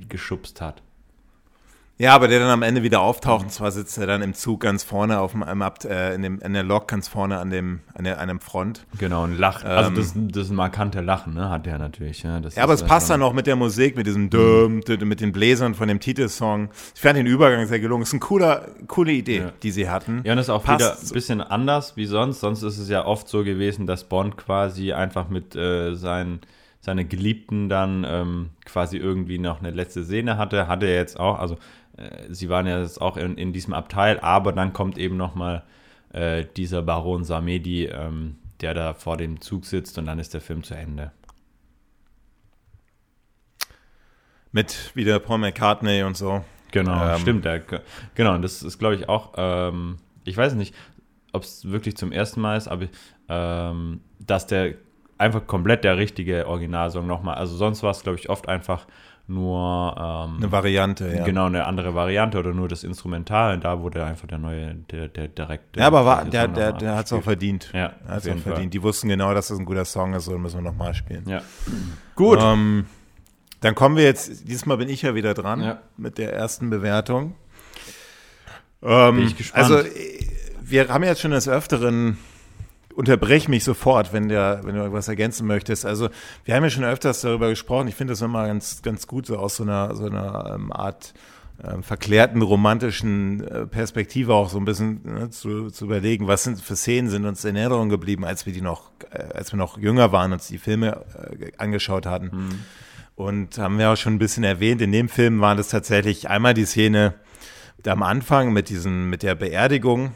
geschubst 0.08 0.60
hat. 0.60 0.82
Ja, 2.00 2.14
aber 2.14 2.28
der 2.28 2.38
dann 2.38 2.50
am 2.50 2.62
Ende 2.62 2.84
wieder 2.84 3.00
auftaucht, 3.00 3.42
und 3.42 3.50
zwar 3.50 3.72
sitzt 3.72 3.98
er 3.98 4.06
dann 4.06 4.22
im 4.22 4.32
Zug 4.32 4.60
ganz 4.60 4.84
vorne 4.84 5.18
auf 5.18 5.32
dem, 5.32 5.42
äh, 5.42 6.14
in, 6.14 6.22
dem, 6.22 6.38
in 6.38 6.52
der 6.52 6.62
Lok 6.62 6.86
ganz 6.86 7.08
vorne 7.08 7.38
an 7.38 7.50
dem, 7.50 7.80
an, 7.92 8.04
der, 8.04 8.20
an 8.20 8.28
dem 8.28 8.38
Front. 8.38 8.86
Genau, 8.98 9.24
und 9.24 9.36
lacht. 9.36 9.64
Also 9.64 9.90
ähm, 9.90 9.96
also 9.96 10.02
das, 10.02 10.32
das 10.32 10.44
ist 10.44 10.50
ein 10.50 10.56
markante 10.56 11.00
Lachen, 11.00 11.34
ne, 11.34 11.50
hat 11.50 11.66
der 11.66 11.76
natürlich. 11.78 12.22
Ja, 12.22 12.38
ja 12.38 12.62
aber 12.62 12.74
es 12.74 12.84
passt 12.84 13.10
dann 13.10 13.20
auch 13.20 13.32
mit 13.32 13.48
der 13.48 13.56
Musik, 13.56 13.96
mit 13.96 14.06
diesem 14.06 14.30
Düm, 14.30 14.80
mit 14.86 15.20
den 15.20 15.32
Bläsern 15.32 15.74
von 15.74 15.88
dem 15.88 15.98
Titelsong. 15.98 16.68
Ich 16.94 17.00
fand 17.00 17.16
den 17.16 17.26
Übergang 17.26 17.66
sehr 17.66 17.80
gelungen. 17.80 18.04
Es 18.04 18.10
ist 18.10 18.14
eine 18.14 18.20
cooler, 18.20 18.68
coole 18.86 19.10
Idee, 19.10 19.38
ja. 19.38 19.52
die 19.64 19.72
sie 19.72 19.90
hatten. 19.90 20.20
Ja, 20.22 20.34
und 20.34 20.36
das 20.36 20.46
ist 20.46 20.50
auch 20.50 20.62
passt 20.62 20.80
wieder 20.80 20.96
ein 21.00 21.12
bisschen 21.12 21.40
anders 21.40 21.96
wie 21.96 22.06
sonst. 22.06 22.38
Sonst 22.38 22.62
ist 22.62 22.78
es 22.78 22.88
ja 22.88 23.06
oft 23.06 23.28
so 23.28 23.42
gewesen, 23.42 23.88
dass 23.88 24.04
Bond 24.04 24.36
quasi 24.36 24.92
einfach 24.92 25.28
mit 25.28 25.56
äh, 25.56 25.96
seinen 25.96 26.42
seine 26.88 27.04
Geliebten 27.04 27.68
dann 27.68 28.06
ähm, 28.08 28.48
quasi 28.64 28.96
irgendwie 28.96 29.38
noch 29.38 29.58
eine 29.58 29.72
letzte 29.72 30.04
Szene 30.04 30.38
hatte, 30.38 30.68
hatte 30.68 30.86
er 30.86 30.94
jetzt 30.94 31.20
auch, 31.20 31.38
also 31.38 31.58
äh, 31.98 32.32
sie 32.32 32.48
waren 32.48 32.66
ja 32.66 32.80
jetzt 32.80 32.98
auch 33.02 33.18
in, 33.18 33.36
in 33.36 33.52
diesem 33.52 33.74
Abteil, 33.74 34.18
aber 34.20 34.54
dann 34.54 34.72
kommt 34.72 34.96
eben 34.96 35.18
nochmal 35.18 35.64
äh, 36.14 36.46
dieser 36.56 36.80
Baron 36.80 37.24
Samedi, 37.24 37.84
ähm, 37.84 38.36
der 38.62 38.72
da 38.72 38.94
vor 38.94 39.18
dem 39.18 39.42
Zug 39.42 39.66
sitzt 39.66 39.98
und 39.98 40.06
dann 40.06 40.18
ist 40.18 40.32
der 40.32 40.40
Film 40.40 40.62
zu 40.62 40.72
Ende. 40.74 41.12
Mit 44.50 44.92
wieder 44.94 45.18
Paul 45.18 45.36
McCartney 45.36 46.04
und 46.04 46.16
so. 46.16 46.42
Genau, 46.72 47.06
ähm. 47.06 47.18
stimmt. 47.18 47.44
Der, 47.44 47.62
genau, 48.14 48.34
und 48.34 48.40
das 48.40 48.62
ist, 48.62 48.78
glaube 48.78 48.94
ich, 48.94 49.10
auch, 49.10 49.34
ähm, 49.36 49.98
ich 50.24 50.38
weiß 50.38 50.54
nicht, 50.54 50.74
ob 51.34 51.42
es 51.42 51.68
wirklich 51.68 51.98
zum 51.98 52.12
ersten 52.12 52.40
Mal 52.40 52.56
ist, 52.56 52.66
aber 52.66 52.86
ähm, 53.28 54.00
dass 54.20 54.46
der 54.46 54.76
einfach 55.18 55.46
komplett 55.46 55.84
der 55.84 55.96
richtige 55.96 56.46
Originalsong 56.46 57.06
nochmal, 57.06 57.34
also 57.36 57.56
sonst 57.56 57.82
war 57.82 57.90
es, 57.90 58.02
glaube 58.02 58.18
ich, 58.18 58.30
oft 58.30 58.48
einfach 58.48 58.86
nur 59.28 59.94
ähm, 59.98 60.36
eine 60.38 60.50
Variante, 60.50 61.14
ja. 61.14 61.24
Genau, 61.24 61.46
eine 61.46 61.66
andere 61.66 61.94
Variante 61.94 62.38
oder 62.38 62.54
nur 62.54 62.66
das 62.66 62.82
Instrumental. 62.82 63.58
Da 63.58 63.80
wurde 63.80 64.02
einfach 64.02 64.26
der 64.26 64.38
neue, 64.38 64.74
der, 64.90 65.08
der 65.08 65.28
direkte. 65.28 65.80
Ja, 65.80 65.86
aber 65.86 66.06
war, 66.06 66.24
der, 66.24 66.48
der, 66.48 66.72
der 66.72 66.96
hat 66.96 67.06
es 67.06 67.12
auch 67.12 67.22
verdient. 67.22 67.70
Ja, 67.74 67.92
hat 68.08 68.24
es 68.24 68.28
auch 68.30 68.38
verdient. 68.38 68.72
Die 68.72 68.82
wussten 68.82 69.08
genau, 69.08 69.34
dass 69.34 69.48
das 69.48 69.58
ein 69.58 69.66
guter 69.66 69.84
Song 69.84 70.14
ist, 70.14 70.24
so 70.24 70.38
müssen 70.38 70.56
wir 70.56 70.70
nochmal 70.70 70.94
spielen. 70.94 71.28
Ja. 71.28 71.42
Gut. 72.14 72.38
Ähm, 72.40 72.86
dann 73.60 73.74
kommen 73.74 73.96
wir 73.96 74.04
jetzt, 74.04 74.48
diesmal 74.48 74.78
bin 74.78 74.88
ich 74.88 75.02
ja 75.02 75.14
wieder 75.14 75.34
dran 75.34 75.60
ja. 75.60 75.82
mit 75.98 76.16
der 76.16 76.32
ersten 76.32 76.70
Bewertung. 76.70 77.34
Ähm, 78.82 79.16
bin 79.16 79.26
ich 79.26 79.36
gespannt. 79.36 79.70
Also, 79.70 79.88
wir 80.62 80.88
haben 80.88 81.04
jetzt 81.04 81.20
schon 81.20 81.32
des 81.32 81.48
Öfteren 81.48 82.16
unterbrech 82.98 83.46
mich 83.48 83.62
sofort, 83.62 84.12
wenn, 84.12 84.28
der, 84.28 84.62
wenn 84.64 84.74
du 84.74 84.80
irgendwas 84.80 85.06
ergänzen 85.06 85.46
möchtest. 85.46 85.86
Also 85.86 86.08
wir 86.44 86.56
haben 86.56 86.64
ja 86.64 86.70
schon 86.70 86.82
öfters 86.82 87.20
darüber 87.20 87.48
gesprochen. 87.48 87.86
Ich 87.86 87.94
finde 87.94 88.10
das 88.10 88.22
immer 88.22 88.48
ganz, 88.48 88.82
ganz 88.82 89.06
gut, 89.06 89.26
so 89.26 89.36
aus 89.38 89.54
so 89.54 89.62
einer, 89.62 89.94
so 89.94 90.06
einer 90.06 90.54
ähm, 90.56 90.72
Art 90.72 91.14
äh, 91.62 91.80
verklärten 91.80 92.42
romantischen 92.42 93.46
äh, 93.46 93.66
Perspektive 93.66 94.34
auch 94.34 94.50
so 94.50 94.58
ein 94.58 94.64
bisschen 94.64 95.00
ne, 95.04 95.30
zu, 95.30 95.70
zu 95.70 95.84
überlegen, 95.84 96.26
was 96.26 96.42
sind 96.42 96.60
für 96.60 96.74
Szenen 96.74 97.08
sind 97.08 97.24
uns 97.24 97.44
in 97.44 97.54
Erinnerung 97.54 97.88
geblieben, 97.88 98.24
als 98.24 98.46
wir 98.46 98.52
die 98.52 98.62
noch, 98.62 98.90
äh, 99.12 99.22
als 99.32 99.52
wir 99.52 99.58
noch 99.58 99.78
jünger 99.78 100.10
waren, 100.10 100.32
uns 100.32 100.48
die 100.48 100.58
Filme 100.58 101.04
äh, 101.38 101.52
angeschaut 101.56 102.04
hatten. 102.04 102.30
Mhm. 102.32 102.64
Und 103.14 103.58
haben 103.58 103.78
wir 103.78 103.90
auch 103.90 103.96
schon 103.96 104.14
ein 104.14 104.18
bisschen 104.18 104.42
erwähnt, 104.42 104.82
in 104.82 104.90
dem 104.90 105.08
Film 105.08 105.40
war 105.40 105.54
das 105.54 105.68
tatsächlich 105.68 106.28
einmal 106.28 106.54
die 106.54 106.64
Szene 106.64 107.14
am 107.86 108.02
Anfang 108.02 108.52
mit 108.52 108.70
diesen, 108.70 109.08
mit 109.08 109.22
der 109.22 109.36
Beerdigung, 109.36 110.14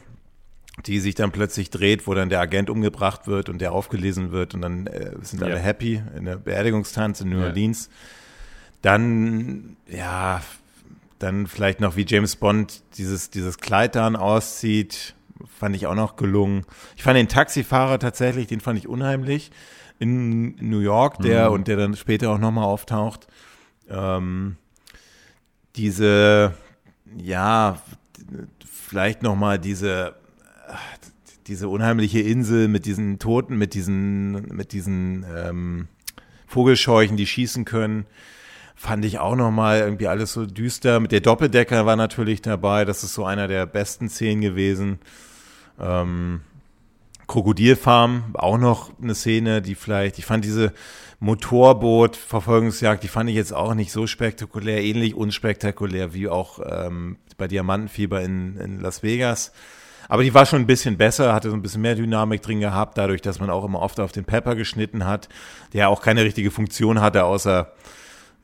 die 0.87 1.01
sich 1.01 1.15
dann 1.15 1.31
plötzlich 1.31 1.71
dreht, 1.71 2.07
wo 2.07 2.15
dann 2.15 2.29
der 2.29 2.41
Agent 2.41 2.71
umgebracht 2.71 3.27
wird 3.27 3.49
und 3.49 3.61
der 3.61 3.73
aufgelesen 3.73 4.33
wird 4.33 4.55
und 4.55 4.63
dann 4.63 4.87
äh, 4.87 5.13
sind 5.23 5.41
ja. 5.41 5.47
alle 5.47 5.59
happy 5.59 6.03
in 6.17 6.25
der 6.25 6.37
Beerdigungstanz 6.37 7.21
in 7.21 7.31
New 7.31 7.41
ja. 7.41 7.47
Orleans. 7.47 7.89
Dann, 8.83 9.77
ja, 9.89 10.43
dann 11.19 11.47
vielleicht 11.47 11.81
noch 11.81 11.97
wie 11.97 12.05
James 12.07 12.35
Bond 12.37 12.83
dieses, 12.97 13.31
dieses 13.31 13.59
Kleid 13.59 13.95
dann 13.95 14.17
auszieht, 14.17 15.15
fand 15.59 15.77
ich 15.77 15.87
auch 15.87 15.95
noch 15.95 16.17
gelungen. 16.17 16.65
Ich 16.97 17.05
fand 17.05 17.17
den 17.17 17.29
Taxifahrer 17.29 17.99
tatsächlich, 18.01 18.49
den 18.49 18.61
fand 18.61 18.79
ich 18.79 18.89
unheimlich 18.89 19.53
in 20.01 20.57
New 20.57 20.81
York, 20.81 21.19
der 21.21 21.49
mhm. 21.49 21.55
und 21.55 21.69
der 21.69 21.77
dann 21.77 21.95
später 21.95 22.31
auch 22.31 22.39
nochmal 22.39 22.65
auftaucht. 22.65 23.29
Ähm, 23.89 24.57
diese, 25.77 26.55
ja, 27.17 27.81
vielleicht 28.65 29.23
nochmal 29.23 29.61
diese 29.61 30.17
diese 31.47 31.69
unheimliche 31.69 32.21
Insel 32.21 32.69
mit 32.69 32.87
diesen 32.87 33.19
Toten, 33.19 33.57
mit 33.57 33.75
diesen, 33.75 34.33
mit 34.55 34.73
diesen 34.73 35.25
ähm, 35.35 35.89
Vogelscheuchen, 36.47 37.17
die 37.17 37.27
schießen 37.27 37.65
können, 37.65 38.07
fand 38.77 39.05
ich 39.05 39.19
auch 39.19 39.37
nochmal 39.37 39.81
irgendwie 39.81 40.09
alles 40.09 40.33
so 40.33 40.47
düster. 40.47 41.01
Mit 41.01 41.13
der 41.13 41.21
Doppeldecker 41.21 41.87
war 41.87 41.97
natürlich 41.97 42.43
dabei, 42.43 42.85
das 42.85 43.05
ist 43.05 43.15
so 43.15 43.25
einer 43.25 43.49
der 43.49 43.67
besten 43.67 44.09
Szenen 44.09 44.41
gewesen. 44.41 44.99
Ähm, 45.81 46.41
Krokodilfarm, 47.27 48.35
auch 48.35 48.59
noch 48.59 48.91
eine 49.01 49.15
Szene, 49.15 49.63
die 49.63 49.75
vielleicht, 49.75 50.19
ich 50.19 50.27
fand 50.27 50.45
diese 50.45 50.73
Motorboot-Verfolgungsjagd, 51.21 53.03
die 53.03 53.09
fand 53.09 53.31
ich 53.31 53.37
jetzt 53.37 53.55
auch 53.55 53.75
nicht 53.75 53.93
so 53.93 54.07
spektakulär, 54.07 54.83
ähnlich 54.83 55.15
unspektakulär 55.15 56.13
wie 56.15 56.29
auch 56.29 56.59
ähm, 56.65 57.17
bei 57.39 57.49
Diamantenfieber 57.49 58.21
in, 58.21 58.57
in 58.57 58.81
Las 58.81 59.03
Vegas. 59.03 59.53
Aber 60.09 60.23
die 60.23 60.35
war 60.35 60.47
schon 60.47 60.61
ein 60.61 60.67
bisschen 60.67 60.97
besser, 60.97 61.33
hatte 61.33 61.51
so 61.51 61.57
ein 61.57 61.63
bisschen 61.63 61.83
mehr 61.83 61.95
Dynamik 61.95 62.43
drin 62.43 62.61
gehabt, 62.61 62.99
dadurch, 62.99 63.23
dass 63.23 63.41
man 63.41 63.51
auch 63.51 63.65
immer 63.65 63.81
oft 63.81 64.01
auf 64.01 64.13
den 64.13 64.25
Pepper 64.25 64.55
geschnitten 64.55 65.05
hat, 65.05 65.29
der 65.73 65.89
auch 65.89 66.03
keine 66.03 66.25
richtige 66.25 66.51
Funktion 66.51 67.01
hatte, 67.01 67.25
außer, 67.25 67.73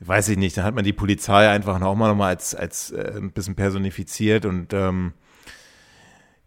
weiß 0.01 0.29
ich 0.31 0.39
nicht, 0.39 0.57
dann 0.57 0.65
hat 0.65 0.75
man 0.75 0.85
die 0.85 0.93
Polizei 0.93 1.49
einfach 1.49 1.81
auch 1.81 1.95
mal 1.95 2.09
nochmal 2.09 2.31
als, 2.35 2.55
als 2.55 2.91
äh, 2.91 3.15
ein 3.17 3.33
bisschen 3.33 3.55
personifiziert 3.55 4.47
und 4.47 4.73
ähm, 4.73 5.13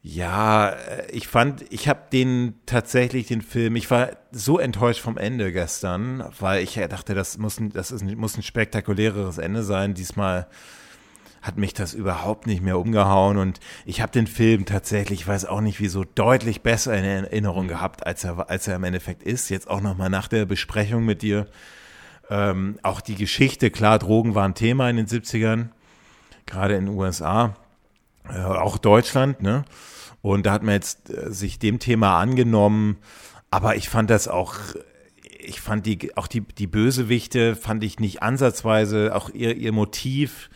ja, 0.04 0.70
äh, 0.70 1.12
ich 1.12 1.28
fand, 1.28 1.64
ich 1.72 1.88
habe 1.88 2.02
den 2.12 2.56
tatsächlich 2.66 3.28
den 3.28 3.42
Film, 3.42 3.76
ich 3.76 3.90
war 3.92 4.12
so 4.32 4.58
enttäuscht 4.58 5.02
vom 5.02 5.18
Ende 5.18 5.52
gestern, 5.52 6.24
weil 6.40 6.64
ich 6.64 6.74
dachte, 6.90 7.14
das 7.14 7.38
muss 7.38 7.60
ein, 7.60 7.70
das 7.72 7.92
ist, 7.92 8.04
muss 8.04 8.38
ein 8.38 8.44
spektakuläreres 8.44 9.38
Ende 9.38 9.64
sein. 9.64 9.94
Diesmal 9.94 10.48
hat 11.42 11.58
mich 11.58 11.74
das 11.74 11.94
überhaupt 11.94 12.46
nicht 12.46 12.62
mehr 12.62 12.78
umgehauen 12.78 13.38
und 13.38 13.60
ich 13.86 14.02
habe 14.02 14.12
den 14.12 14.28
Film 14.28 14.66
tatsächlich, 14.66 15.22
ich 15.22 15.28
weiß 15.28 15.46
auch 15.46 15.62
nicht 15.62 15.80
wieso, 15.80 16.04
deutlich 16.04 16.62
besser 16.62 16.96
in 16.96 17.04
Erinnerung 17.04 17.68
gehabt, 17.68 18.06
als 18.06 18.24
er, 18.24 18.50
als 18.50 18.68
er 18.68 18.76
im 18.76 18.84
Endeffekt 18.84 19.24
ist. 19.24 19.50
Jetzt 19.50 19.70
auch 19.70 19.82
nochmal 19.82 20.10
nach 20.10 20.28
der 20.28 20.46
Besprechung 20.46 21.04
mit 21.04 21.24
dir. 21.24 21.48
Ähm, 22.30 22.78
auch 22.84 23.02
die 23.02 23.16
Geschichte, 23.16 23.72
klar, 23.72 23.98
Drogen 23.98 24.36
waren 24.36 24.54
Thema 24.54 24.90
in 24.90 24.98
den 24.98 25.08
70ern, 25.08 25.70
gerade 26.46 26.76
in 26.76 26.86
den 26.86 26.96
USA, 26.96 27.56
äh, 28.30 28.40
auch 28.40 28.78
Deutschland, 28.78 29.42
ne? 29.42 29.66
Und 30.22 30.46
da 30.46 30.52
hat 30.52 30.62
man 30.62 30.76
jetzt 30.76 31.10
äh, 31.10 31.32
sich 31.32 31.58
dem 31.58 31.80
Thema 31.80 32.20
angenommen, 32.20 32.98
aber 33.50 33.76
ich 33.76 33.90
fand 33.90 34.12
das 34.12 34.28
auch 34.28 34.56
ich 35.44 35.60
fand 35.60 35.86
die, 35.88 36.16
auch 36.16 36.28
die, 36.28 36.42
die 36.42 36.68
Bösewichte 36.68 37.56
fand 37.56 37.84
ich 37.84 38.00
nicht 38.00 38.22
ansatzweise, 38.22 39.16
auch 39.16 39.30
ihr, 39.30 39.56
ihr 39.58 39.72
Motiv, 39.72 40.50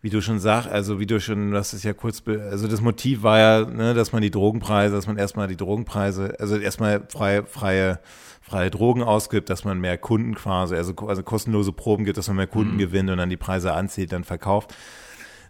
wie 0.00 0.10
du 0.10 0.20
schon 0.20 0.38
sagst, 0.38 0.68
also 0.68 1.00
wie 1.00 1.06
du 1.06 1.20
schon, 1.20 1.50
das 1.50 1.74
ist 1.74 1.82
ja 1.82 1.92
kurz, 1.92 2.22
also 2.26 2.68
das 2.68 2.80
Motiv 2.80 3.22
war 3.22 3.38
ja, 3.38 3.64
ne, 3.64 3.94
dass 3.94 4.12
man 4.12 4.22
die 4.22 4.30
Drogenpreise, 4.30 4.94
dass 4.94 5.06
man 5.06 5.18
erstmal 5.18 5.48
die 5.48 5.56
Drogenpreise, 5.56 6.36
also 6.38 6.56
erstmal 6.56 7.02
freie, 7.08 7.44
freie, 7.46 7.98
freie 8.40 8.70
Drogen 8.70 9.02
ausgibt, 9.02 9.50
dass 9.50 9.64
man 9.64 9.80
mehr 9.80 9.98
Kunden 9.98 10.36
quasi, 10.36 10.76
also, 10.76 10.94
also 11.08 11.22
kostenlose 11.24 11.72
Proben 11.72 12.04
gibt, 12.04 12.16
dass 12.16 12.28
man 12.28 12.36
mehr 12.36 12.46
Kunden 12.46 12.74
mhm. 12.74 12.78
gewinnt 12.78 13.10
und 13.10 13.18
dann 13.18 13.28
die 13.28 13.36
Preise 13.36 13.72
anzieht, 13.72 14.12
dann 14.12 14.22
verkauft. 14.22 14.74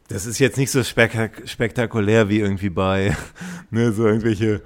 Das 0.08 0.24
ist 0.24 0.38
jetzt 0.38 0.56
nicht 0.56 0.70
so 0.70 0.82
spektak 0.82 1.42
spektakulär 1.44 2.30
wie 2.30 2.40
irgendwie 2.40 2.70
bei, 2.70 3.14
ne, 3.70 3.92
so 3.92 4.06
irgendwelche, 4.06 4.62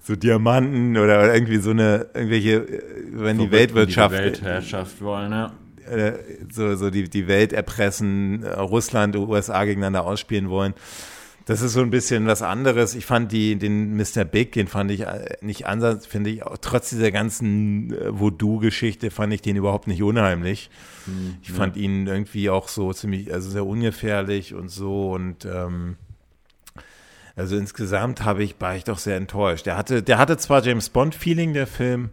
so 0.00 0.14
Diamanten 0.14 0.96
oder 0.96 1.34
irgendwie 1.34 1.56
so 1.56 1.70
eine, 1.70 2.06
irgendwelche, 2.14 2.82
wenn 3.10 3.38
die 3.38 3.50
Weltwirtschaft. 3.50 4.14
Die 4.14 4.18
Weltherrschaft 4.18 5.02
wollen, 5.02 5.32
ja 5.32 5.52
äh, 5.86 6.18
so, 6.50 6.76
so 6.76 6.90
die, 6.90 7.08
die 7.08 7.28
Welt 7.28 7.52
erpressen, 7.52 8.42
äh, 8.42 8.50
Russland, 8.58 9.16
USA 9.16 9.64
gegeneinander 9.64 10.04
ausspielen 10.04 10.50
wollen. 10.50 10.74
Das 11.46 11.60
ist 11.60 11.74
so 11.74 11.80
ein 11.80 11.90
bisschen 11.90 12.26
was 12.26 12.40
anderes. 12.40 12.94
Ich 12.94 13.04
fand 13.04 13.30
die, 13.30 13.56
den 13.56 13.96
Mr. 13.96 14.24
Big, 14.24 14.52
den 14.52 14.66
fand 14.66 14.90
ich 14.90 15.02
äh, 15.02 15.36
nicht 15.42 15.66
ansatz, 15.66 16.06
finde 16.06 16.30
ich, 16.30 16.42
auch 16.42 16.56
trotz 16.58 16.88
dieser 16.90 17.10
ganzen 17.10 17.94
Voodoo-Geschichte 18.18 19.10
fand 19.10 19.32
ich 19.34 19.42
den 19.42 19.56
überhaupt 19.56 19.86
nicht 19.86 20.02
unheimlich. 20.02 20.70
Mhm, 21.06 21.36
ich 21.42 21.52
fand 21.52 21.76
ihn 21.76 22.06
irgendwie 22.06 22.48
auch 22.48 22.68
so 22.68 22.92
ziemlich, 22.92 23.32
also 23.32 23.50
sehr 23.50 23.66
ungefährlich 23.66 24.54
und 24.54 24.70
so 24.70 25.12
und 25.12 25.44
ähm, 25.44 25.96
also 27.36 27.56
insgesamt 27.56 28.24
habe 28.24 28.44
ich, 28.44 28.54
war 28.60 28.76
ich 28.76 28.84
doch 28.84 28.98
sehr 28.98 29.16
enttäuscht. 29.16 29.66
Der 29.66 29.76
hatte, 29.76 30.02
der 30.02 30.18
hatte 30.18 30.36
zwar 30.36 30.64
James 30.64 30.88
Bond-Feeling, 30.88 31.52
der 31.52 31.66
Film, 31.66 32.10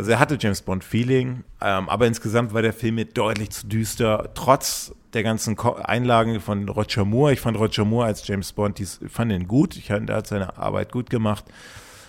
also 0.00 0.12
er 0.12 0.18
hatte 0.18 0.38
James 0.40 0.62
Bond-Feeling, 0.62 1.44
ähm, 1.60 1.88
aber 1.90 2.06
insgesamt 2.06 2.54
war 2.54 2.62
der 2.62 2.72
Film 2.72 2.94
mir 2.94 3.04
deutlich 3.04 3.50
zu 3.50 3.66
düster, 3.66 4.30
trotz 4.32 4.94
der 5.12 5.22
ganzen 5.22 5.56
Ko 5.56 5.74
Einlagen 5.74 6.40
von 6.40 6.66
Roger 6.70 7.04
Moore. 7.04 7.34
Ich 7.34 7.40
fand 7.40 7.58
Roger 7.58 7.84
Moore 7.84 8.06
als 8.06 8.26
James 8.26 8.50
Bond, 8.54 8.80
ich 8.80 8.88
fand 9.08 9.30
ihn 9.30 9.46
gut, 9.46 9.76
ich 9.76 9.88
fand, 9.88 10.08
er 10.08 10.16
hat 10.16 10.26
seine 10.26 10.56
Arbeit 10.56 10.90
gut 10.90 11.10
gemacht. 11.10 11.44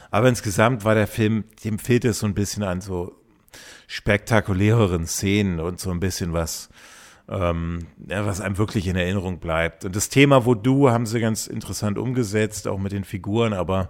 Aber 0.09 0.29
insgesamt 0.29 0.85
war 0.85 0.95
der 0.95 1.05
Film, 1.05 1.43
dem 1.65 1.79
fehlt 1.79 2.05
es 2.05 2.19
so 2.19 2.27
ein 2.27 2.33
bisschen 2.33 2.63
an 2.63 2.79
so 2.79 3.13
spektakuläreren 3.87 5.05
Szenen 5.05 5.59
und 5.59 5.81
so 5.81 5.91
ein 5.91 5.99
bisschen 5.99 6.31
was, 6.31 6.69
ähm, 7.27 7.87
ja, 8.07 8.25
was 8.25 8.39
einem 8.39 8.57
wirklich 8.57 8.87
in 8.87 8.95
Erinnerung 8.95 9.39
bleibt. 9.39 9.83
Und 9.83 9.97
das 9.97 10.07
Thema 10.07 10.45
Voodoo 10.45 10.89
haben 10.89 11.05
sie 11.05 11.19
ganz 11.19 11.45
interessant 11.45 11.97
umgesetzt, 11.97 12.69
auch 12.69 12.79
mit 12.79 12.93
den 12.93 13.03
Figuren, 13.03 13.51
aber 13.51 13.89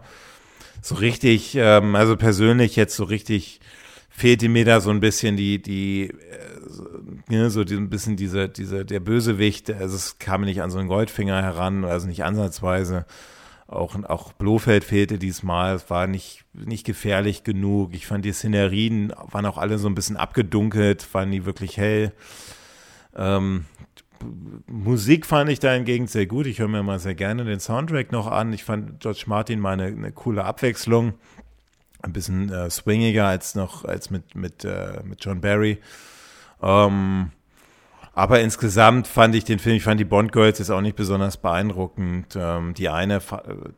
so 0.81 0.95
richtig, 0.95 1.53
ähm, 1.55 1.93
also 1.93 2.17
persönlich 2.17 2.75
jetzt 2.75 2.95
so 2.95 3.03
richtig 3.03 3.59
fehlte 4.11 4.49
mir 4.49 4.65
da 4.65 4.81
so 4.81 4.91
ein 4.91 4.99
bisschen 4.99 5.37
die, 5.37 5.61
die, 5.61 6.09
äh, 6.09 7.31
ne, 7.31 7.49
so 7.49 7.61
ein 7.61 7.89
bisschen 7.89 8.17
diese, 8.17 8.49
diese, 8.49 8.85
der 8.85 8.99
Bösewicht, 8.99 9.71
also 9.71 9.95
es 9.95 10.19
kam 10.19 10.41
nicht 10.41 10.61
an 10.61 10.69
so 10.69 10.77
einen 10.77 10.89
Goldfinger 10.89 11.41
heran, 11.41 11.85
also 11.85 12.07
nicht 12.07 12.23
ansatzweise. 12.23 13.05
Auch, 13.67 13.95
auch 14.03 14.33
Blofeld 14.33 14.83
fehlte 14.83 15.17
diesmal, 15.17 15.75
es 15.75 15.89
war 15.89 16.05
nicht, 16.05 16.43
nicht 16.53 16.85
gefährlich 16.85 17.45
genug. 17.45 17.93
Ich 17.95 18.05
fand 18.05 18.25
die 18.25 18.33
Szenerien 18.33 19.13
waren 19.31 19.45
auch 19.45 19.57
alle 19.57 19.77
so 19.77 19.87
ein 19.87 19.95
bisschen 19.95 20.17
abgedunkelt, 20.17 21.07
waren 21.13 21.29
nie 21.29 21.45
wirklich 21.45 21.77
hell. 21.77 22.11
Ähm, 23.15 23.65
Musik 24.67 25.25
fand 25.25 25.49
ich 25.49 25.59
da 25.59 25.71
hingegen 25.71 26.07
sehr 26.07 26.25
gut. 26.25 26.47
Ich 26.47 26.59
höre 26.59 26.67
mir 26.67 26.83
mal 26.83 26.99
sehr 26.99 27.15
gerne 27.15 27.45
den 27.45 27.61
Soundtrack 27.61 28.11
noch 28.11 28.27
an. 28.27 28.51
Ich 28.51 28.65
fand 28.65 28.99
George 28.99 29.23
Martin 29.27 29.61
mal 29.61 29.73
eine, 29.73 29.85
eine 29.85 30.11
coole 30.11 30.43
Abwechslung 30.43 31.13
ein 32.01 32.13
bisschen 32.13 32.51
äh, 32.51 32.69
swingiger 32.69 33.27
als 33.27 33.55
noch 33.55 33.85
als 33.85 34.09
mit 34.09 34.35
mit 34.35 34.63
äh, 34.65 35.01
mit 35.03 35.23
John 35.23 35.41
Barry. 35.41 35.79
Ähm, 36.61 37.31
aber 38.13 38.41
insgesamt 38.41 39.07
fand 39.07 39.35
ich 39.35 39.45
den 39.45 39.57
Film, 39.57 39.77
ich 39.77 39.83
fand 39.83 39.99
die 39.99 40.05
Bond 40.05 40.33
Girls 40.33 40.59
jetzt 40.59 40.69
auch 40.69 40.81
nicht 40.81 40.97
besonders 40.97 41.37
beeindruckend. 41.37 42.35
Ähm, 42.35 42.73
die 42.73 42.89
eine, 42.89 43.21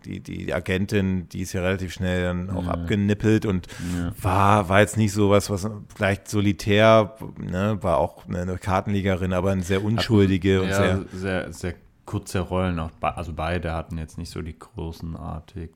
die, 0.05 0.21
die 0.21 0.51
Agentin, 0.51 1.29
die 1.29 1.41
ist 1.41 1.53
ja 1.53 1.61
relativ 1.61 1.93
schnell 1.93 2.23
dann 2.23 2.49
auch 2.49 2.65
ja. 2.65 2.71
abgenippelt 2.71 3.45
und 3.45 3.67
ja. 3.95 4.11
war, 4.19 4.69
war 4.69 4.79
jetzt 4.79 4.97
nicht 4.97 5.13
so 5.13 5.29
was, 5.29 5.51
was 5.51 5.69
vielleicht 5.95 6.29
solitär, 6.29 7.15
ne, 7.37 7.77
war 7.81 7.99
auch 7.99 8.27
eine 8.27 8.57
Kartenlegerin, 8.57 9.33
aber 9.33 9.51
eine 9.51 9.61
sehr 9.63 9.83
unschuldige 9.83 10.63
und 10.63 10.73
sehr, 10.73 11.05
sehr, 11.13 11.53
sehr 11.53 11.75
kurze 12.05 12.39
Rollen 12.39 12.79
auch, 12.79 12.89
also 13.01 13.33
beide 13.33 13.71
hatten 13.71 13.99
jetzt 13.99 14.17
nicht 14.17 14.31
so 14.31 14.41
die 14.41 14.57
großenartig 14.57 15.69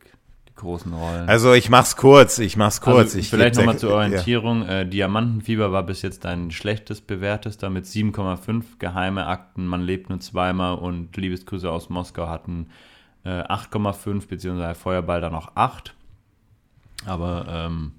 großen 0.58 0.94
Rollen. 0.94 1.30
Also 1.30 1.54
ich 1.54 1.70
mach's 1.70 1.96
kurz, 1.96 2.40
ich 2.40 2.58
mach's 2.58 2.82
kurz. 2.82 2.98
Also 2.98 3.20
ich 3.20 3.30
vielleicht 3.30 3.56
nochmal 3.56 3.78
zur 3.78 3.94
Orientierung. 3.94 4.64
Ja. 4.64 4.82
Äh, 4.82 4.86
Diamantenfieber 4.88 5.72
war 5.72 5.84
bis 5.84 6.02
jetzt 6.02 6.26
dein 6.26 6.52
schlechtest 6.52 7.08
bewertester 7.08 7.70
mit 7.70 7.86
7,5 7.86 8.64
geheime 8.80 9.28
Akten. 9.28 9.66
Man 9.66 9.82
lebt 9.82 10.10
nur 10.10 10.20
zweimal 10.20 10.76
und 10.76 11.16
Liebesgrüße 11.16 11.70
aus 11.70 11.90
Moskau 11.90 12.28
hatten 12.28 12.68
äh, 13.24 13.30
8,5 13.30 14.28
beziehungsweise 14.28 14.76
Feuerball 14.76 15.22
dann 15.22 15.34
noch 15.34 15.56
8. 15.56 15.94
Aber 17.06 17.46
ähm, 17.48 17.94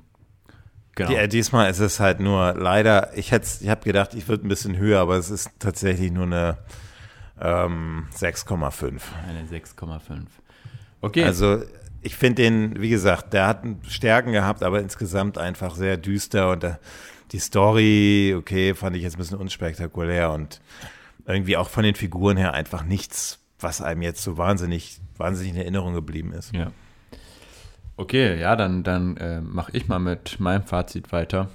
genau. 0.95 1.11
Die, 1.11 1.29
diesmal 1.29 1.71
ist 1.71 1.79
es 1.79 2.01
halt 2.01 2.21
nur 2.21 2.55
leider, 2.55 3.17
ich 3.17 3.31
hätte 3.31 3.49
ich 3.61 3.69
habe 3.69 3.85
gedacht, 3.85 4.15
ich 4.15 4.29
würde 4.29 4.47
ein 4.47 4.49
bisschen 4.49 4.77
höher, 4.77 5.01
aber 5.01 5.17
es 5.17 5.31
ist 5.31 5.51
tatsächlich 5.59 6.11
nur 6.11 6.25
eine 6.25 6.59
ähm, 7.41 8.07
6,5. 8.15 9.01
Eine 9.29 9.45
6,5. 9.49 10.27
Okay. 11.01 11.25
Also 11.25 11.63
ich 12.03 12.17
finde 12.17 12.43
den, 12.43 12.81
wie 12.81 12.89
gesagt, 12.89 13.33
der 13.33 13.47
hat 13.47 13.65
Stärken 13.89 14.33
gehabt, 14.33 14.63
aber 14.63 14.81
insgesamt 14.81 15.39
einfach 15.39 15.75
sehr 15.75 15.97
düster 15.97 16.51
und 16.51 16.63
der, 16.63 16.79
die 17.33 17.39
Story, 17.39 18.35
okay, 18.37 18.75
fand 18.75 18.97
ich 18.97 19.03
jetzt 19.03 19.17
ein 19.17 19.19
bisschen 19.19 19.39
unspektakulär 19.39 20.31
und 20.33 20.61
irgendwie 21.27 21.57
auch 21.57 21.69
von 21.69 21.85
den 21.85 21.95
Figuren 21.95 22.37
her 22.37 22.55
einfach 22.55 22.85
nichts, 22.85 23.41
was 23.61 23.83
einem 23.83 24.03
jetzt 24.03 24.23
so 24.23 24.39
wahnsinnig, 24.39 25.01
wahnsinnig 25.17 25.53
in 25.53 25.61
Erinnerung 25.61 25.95
geblieben 25.95 26.33
ist. 26.33 26.55
Ja. 26.55 26.71
Okay, 27.97 28.41
ja, 28.41 28.55
dann, 28.57 28.85
dann 28.85 29.17
äh, 29.17 29.41
mache 29.41 29.73
ich 29.75 29.89
mal 29.89 29.99
mit 29.99 30.39
meinem 30.41 30.63
Fazit 30.63 31.11
weiter. 31.13 31.51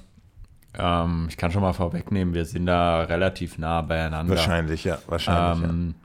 Ähm, 0.78 1.28
ich 1.30 1.38
kann 1.38 1.52
schon 1.52 1.61
mal 1.61 1.74
vorwegnehmen, 1.74 2.34
wir 2.34 2.45
sind 2.45 2.65
da 2.65 3.03
relativ 3.03 3.57
nah 3.57 3.82
beieinander. 3.82 4.36
Wahrscheinlich, 4.36 4.84
ja, 4.84 4.99
wahrscheinlich. 5.07 5.70
Ähm, 5.70 5.95
ja. 5.95 6.02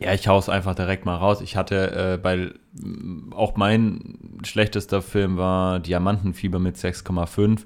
Ja, 0.00 0.14
ich 0.14 0.28
hau's 0.28 0.48
einfach 0.48 0.76
direkt 0.76 1.06
mal 1.06 1.16
raus. 1.16 1.40
Ich 1.40 1.56
hatte 1.56 2.14
äh, 2.14 2.18
bei 2.18 2.52
auch 3.32 3.56
mein 3.56 4.38
schlechtester 4.44 5.02
Film 5.02 5.36
war 5.36 5.80
Diamantenfieber 5.80 6.60
mit 6.60 6.76
6,5 6.76 7.62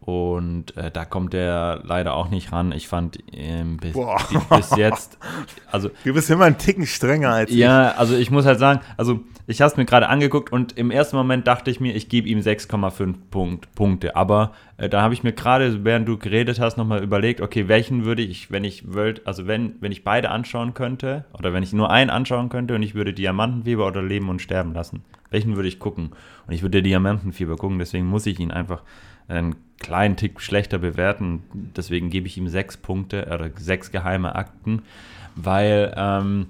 und 0.00 0.76
äh, 0.76 0.90
da 0.90 1.04
kommt 1.04 1.34
der 1.34 1.80
leider 1.84 2.14
auch 2.14 2.30
nicht 2.30 2.52
ran. 2.52 2.72
Ich 2.72 2.88
fand 2.88 3.18
ähm, 3.32 3.76
bis, 3.76 3.94
bis, 4.48 4.76
jetzt, 4.76 5.18
also 5.70 5.90
du 6.04 6.14
bist 6.14 6.30
immer 6.30 6.46
einen 6.46 6.56
Ticken 6.56 6.86
strenger 6.86 7.30
als 7.30 7.50
ja, 7.50 7.56
ich. 7.56 7.60
Ja, 7.60 7.90
also 7.98 8.16
ich 8.16 8.30
muss 8.30 8.46
halt 8.46 8.58
sagen, 8.58 8.80
also 8.96 9.20
ich 9.46 9.60
habe 9.60 9.70
es 9.70 9.76
mir 9.76 9.84
gerade 9.84 10.08
angeguckt 10.08 10.52
und 10.52 10.78
im 10.78 10.90
ersten 10.90 11.16
Moment 11.16 11.46
dachte 11.46 11.70
ich 11.70 11.80
mir, 11.80 11.94
ich 11.94 12.08
gebe 12.08 12.28
ihm 12.28 12.38
6,5 12.38 13.14
Punkt, 13.30 13.74
Punkte. 13.74 14.14
Aber 14.16 14.52
äh, 14.76 14.88
da 14.88 15.02
habe 15.02 15.14
ich 15.14 15.22
mir 15.22 15.32
gerade, 15.32 15.84
während 15.84 16.08
du 16.08 16.16
geredet 16.16 16.60
hast, 16.60 16.76
nochmal 16.76 17.02
überlegt, 17.02 17.40
okay, 17.40 17.68
welchen 17.68 18.04
würde 18.04 18.22
ich, 18.22 18.50
wenn 18.50 18.64
ich 18.64 18.92
wollte, 18.92 19.26
also 19.26 19.46
wenn, 19.46 19.74
wenn 19.80 19.92
ich 19.92 20.04
beide 20.04 20.30
anschauen 20.30 20.74
könnte, 20.74 21.24
oder 21.38 21.52
wenn 21.52 21.62
ich 21.62 21.72
nur 21.72 21.90
einen 21.90 22.10
anschauen 22.10 22.48
könnte 22.48 22.74
und 22.74 22.82
ich 22.82 22.94
würde 22.94 23.12
Diamantenfieber 23.12 23.86
oder 23.86 24.02
Leben 24.02 24.28
und 24.28 24.40
Sterben 24.40 24.72
lassen, 24.72 25.02
welchen 25.30 25.56
würde 25.56 25.68
ich 25.68 25.78
gucken? 25.78 26.10
Und 26.46 26.54
ich 26.54 26.62
würde 26.62 26.82
Diamantenfieber 26.82 27.56
gucken, 27.56 27.78
deswegen 27.78 28.06
muss 28.06 28.26
ich 28.26 28.38
ihn 28.40 28.50
einfach 28.50 28.82
einen 29.28 29.56
kleinen 29.78 30.16
Tick 30.16 30.40
schlechter 30.40 30.78
bewerten. 30.78 31.42
Deswegen 31.76 32.10
gebe 32.10 32.26
ich 32.26 32.36
ihm 32.36 32.48
sechs 32.48 32.76
Punkte 32.76 33.26
oder 33.26 33.50
sechs 33.56 33.92
geheime 33.92 34.34
Akten, 34.34 34.82
weil 35.36 35.94
ähm, 35.96 36.46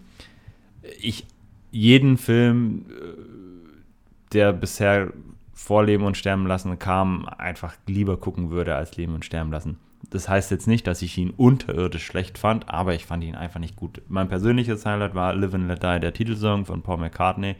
ich 1.00 1.26
jeden 1.70 2.16
Film, 2.16 2.86
äh, 2.88 4.32
der 4.32 4.52
bisher 4.52 5.12
vor 5.52 5.84
Leben 5.84 6.04
und 6.04 6.16
Sterben 6.16 6.46
lassen 6.46 6.78
kam, 6.78 7.26
einfach 7.26 7.74
lieber 7.86 8.16
gucken 8.16 8.50
würde 8.50 8.76
als 8.76 8.96
Leben 8.96 9.14
und 9.14 9.24
Sterben 9.24 9.50
lassen. 9.50 9.78
Das 10.10 10.28
heißt 10.28 10.50
jetzt 10.50 10.68
nicht, 10.68 10.86
dass 10.86 11.02
ich 11.02 11.18
ihn 11.18 11.30
unterirdisch 11.30 12.06
schlecht 12.06 12.38
fand, 12.38 12.68
aber 12.68 12.94
ich 12.94 13.04
fand 13.04 13.24
ihn 13.24 13.34
einfach 13.34 13.60
nicht 13.60 13.76
gut. 13.76 14.00
Mein 14.08 14.28
persönliches 14.28 14.86
Highlight 14.86 15.14
war 15.14 15.34
Live 15.34 15.54
and 15.54 15.68
Let 15.68 15.82
Die, 15.82 16.00
der 16.00 16.14
Titelsong 16.14 16.64
von 16.64 16.82
Paul 16.82 16.98
McCartney. 16.98 17.56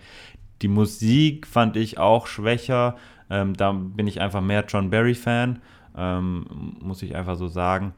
Die 0.63 0.69
Musik 0.69 1.47
fand 1.47 1.77
ich 1.77 1.99
auch 1.99 2.27
schwächer. 2.27 2.97
Ähm, 3.31 3.55
da 3.55 3.73
bin 3.73 4.07
ich 4.07 4.21
einfach 4.21 4.41
mehr 4.41 4.65
John 4.67 4.91
Barry-Fan, 4.91 5.61
ähm, 5.97 6.77
muss 6.81 7.03
ich 7.03 7.15
einfach 7.15 7.37
so 7.37 7.49
sagen. 7.49 7.95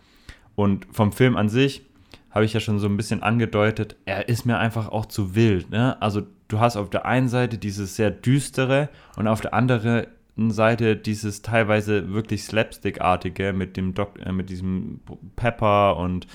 Und 0.55 0.87
vom 0.91 1.13
Film 1.13 1.37
an 1.37 1.49
sich, 1.49 1.83
habe 2.31 2.45
ich 2.45 2.53
ja 2.53 2.61
schon 2.61 2.79
so 2.79 2.87
ein 2.87 2.97
bisschen 2.97 3.23
angedeutet, 3.23 3.97
er 4.05 4.29
ist 4.29 4.47
mir 4.47 4.59
einfach 4.59 4.89
auch 4.89 5.07
zu 5.07 5.35
wild. 5.35 5.71
Ne? 5.71 6.01
Also 6.01 6.23
du 6.49 6.61
hast 6.61 6.77
auf 6.77 6.91
der 6.91 7.05
einen 7.05 7.29
Seite 7.29 7.59
dieses 7.59 7.97
sehr 7.97 8.11
düstere 8.11 8.89
und 9.17 9.27
auf 9.27 9.41
der 9.41 9.53
anderen 9.53 10.07
Seite 10.37 10.97
dieses 10.97 11.43
teilweise 11.43 12.13
wirklich 12.13 12.45
slapstick-artige 12.45 13.53
mit 13.53 13.77
dem 13.77 13.95
Dok 13.95 14.19
äh, 14.25 14.33
mit 14.33 14.49
diesem 14.49 15.01
Pepper 15.37 15.97
und 15.97 16.27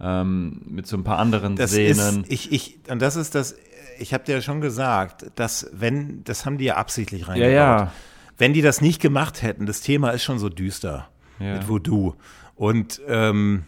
ähm, 0.00 0.62
mit 0.66 0.86
so 0.86 0.96
ein 0.96 1.04
paar 1.04 1.18
anderen 1.18 1.54
das 1.54 1.70
Szenen. 1.70 2.24
Ist, 2.24 2.32
ich, 2.32 2.52
ich, 2.52 2.78
und 2.90 3.00
das 3.00 3.14
ist 3.14 3.34
das, 3.34 3.54
ich 4.02 4.12
habe 4.12 4.24
dir 4.24 4.36
ja 4.36 4.40
schon 4.42 4.60
gesagt, 4.60 5.26
dass 5.36 5.70
wenn, 5.72 6.24
das 6.24 6.44
haben 6.44 6.58
die 6.58 6.66
ja 6.66 6.76
absichtlich 6.76 7.28
reingebaut. 7.28 7.52
Ja, 7.52 7.78
ja. 7.78 7.92
Wenn 8.36 8.52
die 8.52 8.62
das 8.62 8.80
nicht 8.80 9.00
gemacht 9.00 9.42
hätten, 9.42 9.66
das 9.66 9.80
Thema 9.80 10.10
ist 10.10 10.24
schon 10.24 10.38
so 10.38 10.48
düster 10.48 11.08
ja. 11.38 11.54
mit 11.54 11.68
Voodoo. 11.68 12.14
Und 12.56 13.00
ähm, 13.08 13.64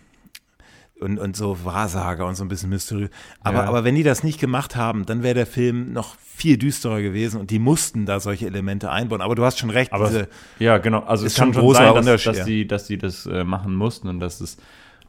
und, 1.01 1.19
und 1.19 1.37
so 1.37 1.65
Wahrsager 1.65 2.27
und 2.27 2.35
so 2.37 2.45
ein 2.45 2.49
bisschen 2.49 2.71
mysteriös. 2.71 3.11
Aber, 3.43 3.59
Ja. 3.59 3.69
aber 3.69 3.85
wenn 3.85 3.95
die 3.95 4.05
das 4.05 4.23
nicht 4.23 4.41
gemacht 4.41 4.77
haben, 4.77 5.05
dann 5.07 5.23
wäre 5.23 5.35
der 5.35 5.47
Film 5.47 5.93
noch 5.93 6.17
viel 6.19 6.57
düsterer 6.57 7.03
gewesen 7.03 7.41
und 7.41 7.51
die 7.51 7.59
mussten 7.59 8.07
da 8.07 8.21
solche 8.21 8.47
Elemente 8.47 8.91
einbauen. 8.91 9.21
Aber 9.21 9.35
du 9.35 9.45
hast 9.45 9.59
schon 9.59 9.71
recht, 9.71 9.93
Aber 9.93 10.07
diese, 10.07 10.29
ja, 10.59 10.79
genau. 10.79 11.01
Also 11.01 11.27
es 11.27 11.35
kann 11.35 11.53
schon 11.53 11.63
großer 11.63 11.79
sein, 11.79 11.95
dass, 11.95 12.07
Unterschied, 12.07 12.39
dass, 12.39 12.45
die, 12.47 12.67
dass 12.67 12.87
die 12.87 12.99
das 12.99 13.27
äh, 13.27 13.45
machen 13.45 13.75
mussten 13.75 14.09
und 14.09 14.21
dass 14.21 14.41
es 14.41 14.57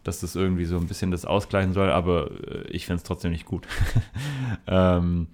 dass 0.06 0.20
das 0.20 0.36
irgendwie 0.36 0.66
so 0.66 0.78
ein 0.78 0.88
bisschen 0.88 1.12
das 1.12 1.26
ausgleichen 1.26 1.74
soll, 1.74 1.92
aber 1.92 2.30
äh, 2.32 2.70
ich 2.70 2.86
finde 2.86 2.98
es 2.98 3.04
trotzdem 3.04 3.32
nicht 3.32 3.46
gut. 3.46 3.68
ähm, 4.68 5.28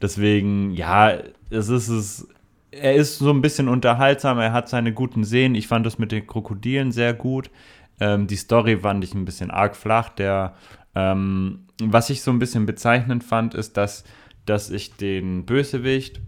deswegen, 0.00 0.70
ja, 0.70 1.14
es 1.50 1.68
ist 1.68 1.88
es. 1.88 2.28
Er 2.70 2.94
ist 2.94 3.18
so 3.18 3.30
ein 3.30 3.40
bisschen 3.40 3.66
unterhaltsam, 3.66 4.38
er 4.38 4.52
hat 4.52 4.68
seine 4.68 4.92
guten 4.92 5.24
Szenen. 5.24 5.54
Ich 5.54 5.66
fand 5.66 5.86
das 5.86 5.98
mit 5.98 6.12
den 6.12 6.26
Krokodilen 6.26 6.92
sehr 6.92 7.14
gut. 7.14 7.50
Ähm, 7.98 8.26
die 8.26 8.36
Story 8.36 8.76
fand 8.76 9.02
ich 9.02 9.14
ein 9.14 9.24
bisschen 9.24 9.50
arg 9.50 9.74
flach. 9.74 10.10
Der, 10.10 10.54
ähm, 10.94 11.66
was 11.82 12.10
ich 12.10 12.20
so 12.20 12.30
ein 12.30 12.38
bisschen 12.38 12.66
bezeichnend 12.66 13.24
fand, 13.24 13.54
ist, 13.54 13.78
dass, 13.78 14.04
dass 14.44 14.68
ich 14.68 14.94
den 14.96 15.46
Bösewicht, 15.46 16.20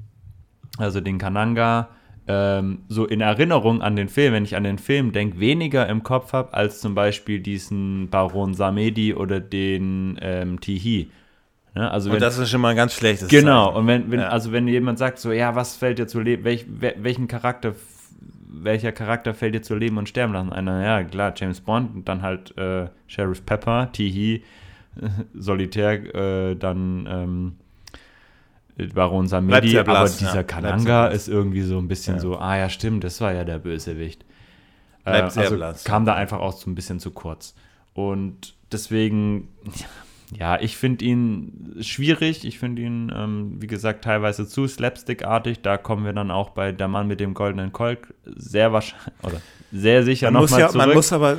also 0.79 1.03
den 1.03 1.19
Kananga, 1.19 1.91
ähm, 2.33 2.83
so 2.89 3.07
in 3.07 3.21
Erinnerung 3.21 3.83
an 3.83 3.97
den 3.97 4.09
Film, 4.09 4.33
wenn 4.35 4.45
ich 4.45 4.55
an 4.55 4.63
den 4.63 4.79
Film 4.79 5.11
denke, 5.11 5.41
weniger 5.41 5.89
im 5.89 6.05
Kopf 6.05 6.33
habe, 6.33 6.55
als 6.55 6.81
zum 6.81 6.95
Beispiel 6.95 7.41
diesen 7.41 8.09
Baron 8.09 8.55
Samedi 8.55 9.15
oder 9.15 9.41
den 9.41 10.17
ähm, 10.23 10.61
Tihi. 10.61 11.11
Ne? 11.75 11.91
Also 11.91 12.11
und 12.11 12.15
wenn, 12.15 12.21
das 12.21 12.39
ist 12.39 12.51
schon 12.51 12.61
mal 12.61 12.69
ein 12.69 12.77
ganz 12.77 12.95
schlechtes 12.95 13.29
genau, 13.29 13.67
Zeichen. 13.69 13.79
und 13.79 13.87
wenn, 13.89 14.11
wenn 14.13 14.21
Ja. 14.21 14.29
also 14.29 14.53
wenn 14.53 14.69
jemand 14.69 14.99
sagt 14.99 15.19
so, 15.19 15.33
ja, 15.33 15.57
was 15.57 15.75
fällt 15.77 15.99
dir 15.99 16.07
zu 16.07 16.21
leben, 16.21 16.45
welch, 16.45 16.67
wel- 16.67 16.95
welchen 16.99 17.27
Charakter, 17.27 17.75
welcher 18.49 18.93
Charakter 18.93 19.35
fällt 19.35 19.55
dir 19.57 19.63
zu 19.63 19.75
leben 19.75 19.97
und 19.99 20.09
sterben 20.09 20.33
lassen? 20.33 20.53
Einer, 20.53 20.85
ja, 20.85 21.03
klar, 21.03 21.33
James 21.37 21.61
Bond 21.61 21.95
und 21.97 22.09
dann 22.09 22.23
halt 22.23 22.57
äh, 22.57 22.87
Sheriff 23.09 23.45
Pepper, 23.45 23.91
Tihi, 23.93 24.43
äh, 25.01 25.09
Solitär, 25.35 26.15
äh, 26.15 26.55
dann 26.55 27.09
ähm, 27.11 27.53
Baron 28.77 29.27
Bleibt 29.27 29.31
Samedi, 29.31 29.71
sehr 29.71 29.81
aber 29.81 30.05
dieser 30.05 30.35
ja. 30.35 30.43
Kananga 30.43 31.07
sehr 31.07 31.17
ist 31.17 31.29
irgendwie 31.29 31.63
so 31.63 31.79
ein 31.79 31.89
bisschen 31.89 32.17
Ja. 32.17 32.21
so, 32.21 32.39
ah 32.39 32.57
ja, 32.57 32.69
stimmt, 32.69 33.05
das 33.05 33.21
war 33.21 33.33
ja 33.33 33.45
der 33.45 33.59
Bösewicht. 33.59 34.25
Äh, 35.05 35.11
Bleibt 35.11 35.33
sehr 35.33 35.43
also 35.45 35.57
blass. 35.57 35.85
kam 35.85 36.05
da 36.05 36.15
einfach 36.15 36.41
auch 36.41 36.53
so 36.53 36.71
ein 36.71 36.75
bisschen 36.75 37.01
zu 37.01 37.11
kurz. 37.11 37.55
Und 37.95 38.55
deswegen, 38.73 39.49
ja, 40.33 40.61
ich 40.61 40.77
finde 40.77 41.05
ihn 41.05 41.77
schwierig. 41.81 42.45
Ich 42.45 42.59
finde 42.59 42.83
ihn, 42.83 43.13
ähm, 43.15 43.57
wie 43.59 43.67
gesagt, 43.67 44.05
teilweise 44.05 44.47
zu 44.47 44.67
slapstickartig. 44.67 45.63
Da 45.63 45.77
kommen 45.77 46.05
wir 46.05 46.13
dann 46.13 46.31
auch 46.31 46.51
bei 46.51 46.73
Der 46.73 46.89
Mann 46.89 47.07
mit 47.07 47.21
dem 47.21 47.35
goldenen 47.35 47.73
Kolk 47.73 48.15
sehr 48.25 48.73
wahrscheinlich, 48.73 49.13
oder 49.23 49.41
sehr 49.73 50.03
sicher 50.05 50.31
nochmal 50.31 50.61
ja, 50.61 50.69
zurück. 50.69 50.87
man 50.87 50.95
muss 50.95 51.13
aber, 51.13 51.39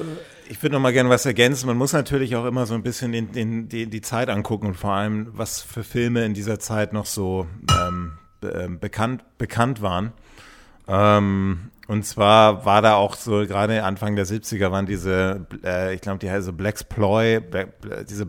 ich 0.52 0.62
würde 0.62 0.76
noch 0.76 0.82
mal 0.82 0.94
gerne 0.94 1.10
was 1.10 1.26
ergänzen, 1.26 1.68
man 1.68 1.78
muss 1.78 1.94
natürlich 1.94 2.36
auch 2.36 2.46
immer 2.46 2.66
so 2.66 2.74
ein 2.74 2.84
bisschen 2.84 3.12
den, 3.12 3.32
den, 3.32 3.70
die, 3.70 3.88
die 3.88 4.02
Zeit 4.02 4.30
angucken 4.30 4.68
und 4.68 4.76
vor 4.76 4.92
allem, 4.92 5.28
was 5.32 5.62
für 5.62 5.84
Filme 5.84 6.26
in 6.26 6.34
dieser 6.34 6.60
Zeit 6.60 6.94
noch 6.94 7.06
so 7.06 7.48
ähm, 7.88 8.14
be- 8.42 8.50
ähm, 8.50 8.80
bekannt, 8.80 9.24
bekannt 9.38 9.82
waren. 9.82 10.12
Ähm, 10.88 11.70
und 11.88 12.06
zwar 12.06 12.66
war 12.66 12.82
da 12.82 12.96
auch 12.96 13.16
so, 13.16 13.46
gerade 13.46 13.84
Anfang 13.84 14.16
der 14.16 14.26
70er 14.26 14.72
waren 14.72 14.86
diese, 14.86 15.46
äh, 15.64 15.94
ich 15.96 16.02
glaube, 16.02 16.20
die 16.20 16.30
heißen 16.30 16.56
Blaxploy, 16.56 17.40
Black, 17.40 17.70
diese 18.10 18.28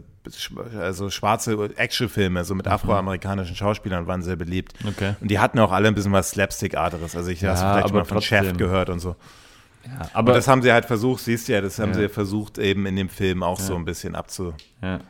also 0.78 1.10
schwarze 1.10 1.70
Actionfilme, 1.76 2.44
so 2.44 2.54
mit 2.54 2.68
afroamerikanischen 2.68 3.56
Schauspielern, 3.56 4.06
waren 4.06 4.22
sehr 4.22 4.36
beliebt. 4.36 4.74
Okay. 4.86 5.16
Und 5.20 5.28
die 5.32 5.40
hatten 5.40 5.58
auch 5.58 5.72
alle 5.72 5.88
ein 5.88 5.94
bisschen 5.94 6.12
was 6.12 6.30
Slapstick-artiges. 6.30 7.16
Also 7.16 7.30
ich 7.30 7.40
Ja, 7.40 7.54
du 7.54 7.58
vielleicht 7.58 7.94
mal 7.94 8.04
von 8.04 8.20
Chef 8.20 8.56
gehört 8.56 8.88
und 8.88 9.00
so. 9.00 9.16
Ja, 9.84 10.00
Aber 10.00 10.10
aber 10.14 10.32
das 10.34 10.48
haben 10.48 10.62
sie 10.62 10.72
halt 10.72 10.84
versucht, 10.84 11.22
siehst 11.24 11.48
du 11.48 11.52
ja, 11.52 11.60
das 11.60 11.78
haben 11.78 11.90
Ja. 11.92 12.00
sie 12.00 12.08
versucht 12.08 12.58
eben 12.58 12.86
in 12.86 12.96
dem 12.96 13.08
Film 13.08 13.42
auch 13.42 13.58
Ja. 13.58 13.64
so 13.64 13.74
ein 13.76 13.84
bisschen 13.84 14.14
abzu. 14.14 14.54
Ja, 14.82 15.00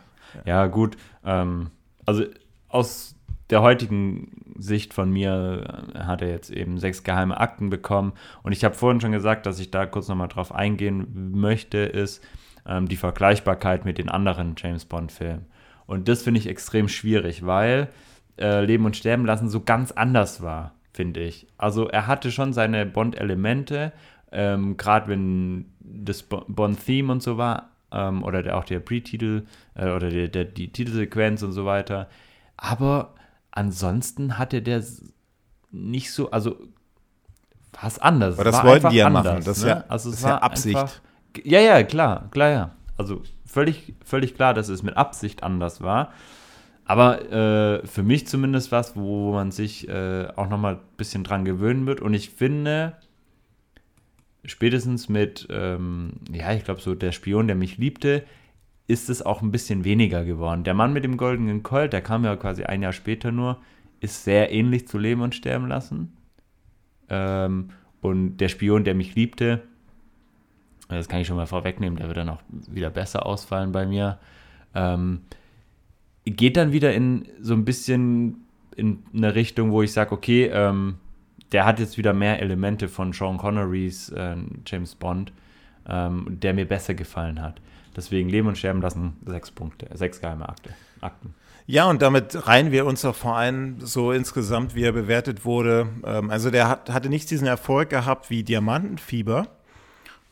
ja 0.45 0.67
gut. 0.67 0.97
Ähm, 1.25 1.71
also 2.07 2.25
aus 2.69 3.15
der 3.51 3.61
heutigen 3.63 4.55
Sicht 4.59 4.95
von 4.95 5.11
mir 5.11 5.93
äh, 5.95 5.99
hat 6.01 6.23
er 6.23 6.29
jetzt 6.31 6.51
eben 6.51 6.79
sechs 6.79 7.03
geheime 7.05 7.39
Akten 7.39 7.69
bekommen. 7.71 8.13
Und 8.43 8.53
ich 8.53 8.65
habe 8.65 8.75
vorhin 8.75 9.01
schon 9.01 9.13
gesagt, 9.13 9.45
dass 9.47 9.59
ich 9.59 9.71
da 9.71 9.85
kurz 9.87 10.09
nochmal 10.09 10.29
drauf 10.29 10.55
eingehen 10.55 11.33
möchte, 11.33 11.79
ist 11.79 12.23
ähm, 12.67 12.89
die 12.89 12.97
Vergleichbarkeit 12.97 13.85
mit 13.85 13.99
den 13.99 14.09
anderen 14.09 14.55
James 14.57 14.85
Bond-Filmen. 14.87 15.47
Und 15.87 16.09
das 16.09 16.23
finde 16.23 16.41
ich 16.41 16.47
extrem 16.49 16.89
schwierig, 16.89 17.45
weil 17.45 17.89
äh, 18.39 18.65
Leben 18.65 18.87
und 18.87 18.97
Sterben 18.97 19.27
lassen 19.27 19.49
so 19.51 19.61
ganz 19.61 19.93
anders 19.93 20.41
war, 20.41 20.73
finde 20.95 21.21
ich. 21.21 21.47
Also 21.59 21.89
er 21.89 22.07
hatte 22.07 22.31
schon 22.33 22.53
seine 22.55 22.87
Bond-Elemente, 22.87 23.93
ähm, 24.33 24.77
gerade 24.77 25.09
wenn 25.09 25.67
das 25.81 26.23
Bo- 26.23 26.45
Bond-Theme 26.49 27.13
und 27.13 27.23
so 27.23 27.37
war, 27.39 27.71
ähm, 27.93 28.23
oder 28.25 28.43
der, 28.43 28.57
auch 28.57 28.65
der 28.65 28.81
Pre-Titel 28.81 29.45
äh, 29.75 29.91
oder 29.91 30.11
der, 30.11 30.29
der, 30.29 30.45
die 30.45 30.73
Titelsequenz 30.73 31.43
und 31.43 31.53
so 31.53 31.65
weiter. 31.65 32.09
Aber 32.57 33.15
ansonsten 33.51 34.39
hatte 34.39 34.63
der 34.63 34.83
nicht 35.71 36.13
so, 36.13 36.31
also 36.31 36.57
was 37.81 37.99
anders. 37.99 38.35
Aber 38.37 38.45
das 38.45 38.57
War 38.57 38.65
wollten 38.65 38.91
die 38.91 38.97
ja 38.97 39.07
anders, 39.07 39.25
machen. 39.25 39.45
Das 39.45 39.59
ist 39.59 39.65
ne? 39.65 39.71
ja- 39.71 39.85
also 39.89 40.11
es 40.11 40.17
ist 40.17 40.23
ja 40.23 40.31
war 40.31 40.43
Absicht. 40.43 40.77
Einfach, 40.77 41.01
ja, 41.45 41.61
ja, 41.61 41.83
klar, 41.83 42.29
klar, 42.31 42.51
ja. 42.51 42.71
Also 42.99 43.23
völlig, 43.47 43.95
völlig 44.05 44.35
klar, 44.35 44.55
dass 44.55 44.69
es 44.69 44.83
mit 44.83 44.97
Absicht 44.97 45.43
anders 45.43 45.81
war. 45.81 46.13
Aber 46.85 47.31
äh, 47.33 47.87
für 47.87 48.03
mich 48.03 48.27
zumindest 48.27 48.73
was, 48.73 48.97
wo 48.97 49.33
man 49.33 49.51
sich 49.51 49.89
äh, 49.89 50.29
auch 50.37 50.49
nochmal 50.49 50.75
ein 50.75 50.81
bisschen 50.97 51.25
dran 51.25 51.45
gewöhnen 51.45 51.87
wird. 51.87 52.01
Und 52.01 52.13
ich 52.13 52.31
finde, 52.31 52.97
spätestens 54.45 55.09
mit, 55.09 55.47
ähm, 55.51 56.15
ja, 56.33 56.53
ich 56.53 56.65
glaube, 56.65 56.81
so 56.81 56.95
der 56.95 57.13
Spion, 57.13 57.47
der 57.47 57.57
mich 57.57 57.79
liebte, 57.79 58.25
ist 58.87 59.09
es 59.09 59.23
auch 59.23 59.43
ein 59.43 59.53
bisschen 59.53 59.85
weniger 59.85 60.25
geworden. 60.25 60.65
Der 60.65 60.75
Mann 60.75 60.93
mit 60.93 61.05
dem 61.05 61.17
goldenen 61.17 61.63
Colt, 61.63 61.93
der 61.93 62.03
kam 62.03 62.25
ja 62.25 62.37
quasi 62.37 62.65
ein 62.65 62.83
Jahr 62.83 62.93
später 62.93 63.31
nur, 63.31 63.59
ist 64.01 64.25
sehr 64.25 64.53
ähnlich 64.53 64.89
zu 64.89 64.99
Leben 64.99 65.23
und 65.23 65.35
Sterben 65.35 65.69
lassen. 65.69 66.17
Ähm, 67.09 67.71
und 68.01 68.39
der 68.39 68.49
Spion, 68.49 68.85
der 68.85 68.95
mich 68.95 69.15
liebte, 69.15 69.63
das 70.89 71.09
kann 71.09 71.21
ich 71.21 71.27
schon 71.27 71.37
mal 71.37 71.47
vorwegnehmen, 71.47 71.99
der 71.99 72.09
wird 72.09 72.19
dann 72.19 72.29
auch 72.29 72.43
wieder 72.69 72.91
besser 72.91 73.25
ausfallen 73.25 73.73
bei 73.73 73.87
mir. 73.87 74.19
Ähm, 74.75 75.21
geht 76.25 76.57
dann 76.57 76.73
wieder 76.73 76.93
in 76.93 77.29
so 77.41 77.55
ein 77.55 77.65
bisschen 77.65 78.45
in 78.77 79.03
eine 79.15 79.35
Richtung, 79.35 79.71
wo 79.71 79.83
ich 79.83 79.93
sage, 79.93 80.13
okay, 80.13 80.51
ähm, 80.53 80.97
der 81.53 81.67
hat 81.67 81.79
jetzt 81.79 81.99
wieder 81.99 82.13
mehr 82.13 82.41
Elemente 82.41 82.89
von 82.89 83.13
Sean 83.13 83.39
Connerys 83.39 84.09
äh, 84.11 84.37
James 84.67 84.95
Bond, 84.95 85.33
ähm, 85.89 86.27
der 86.29 86.55
mir 86.55 86.67
besser 86.67 86.95
gefallen 86.95 87.41
hat. 87.41 87.61
Deswegen 87.95 88.29
Leben 88.29 88.49
und 88.49 88.57
Sterben 88.57 88.81
lassen 88.81 89.17
sechs 89.27 89.51
Punkte, 89.51 89.89
sechs 89.95 90.21
geheime 90.21 90.49
Akte, 90.49 90.71
Akten. 91.01 91.35
Ja, 91.67 91.89
und 91.89 92.03
damit 92.03 92.49
reihen 92.49 92.73
wir 92.73 92.87
uns 92.87 93.05
auch 93.05 93.25
allem 93.25 93.77
so 93.81 94.13
insgesamt, 94.13 94.75
wie 94.75 94.83
er 94.83 94.93
bewertet 94.93 95.45
wurde. 95.45 95.89
Ähm, 96.05 96.31
also 96.31 96.51
der 96.51 96.69
hat, 96.69 96.91
hatte 96.91 97.09
nicht 97.09 97.31
diesen 97.31 97.47
Erfolg 97.47 97.91
gehabt 97.91 98.31
wie 98.31 98.43
Diamantenfieber. 98.43 99.49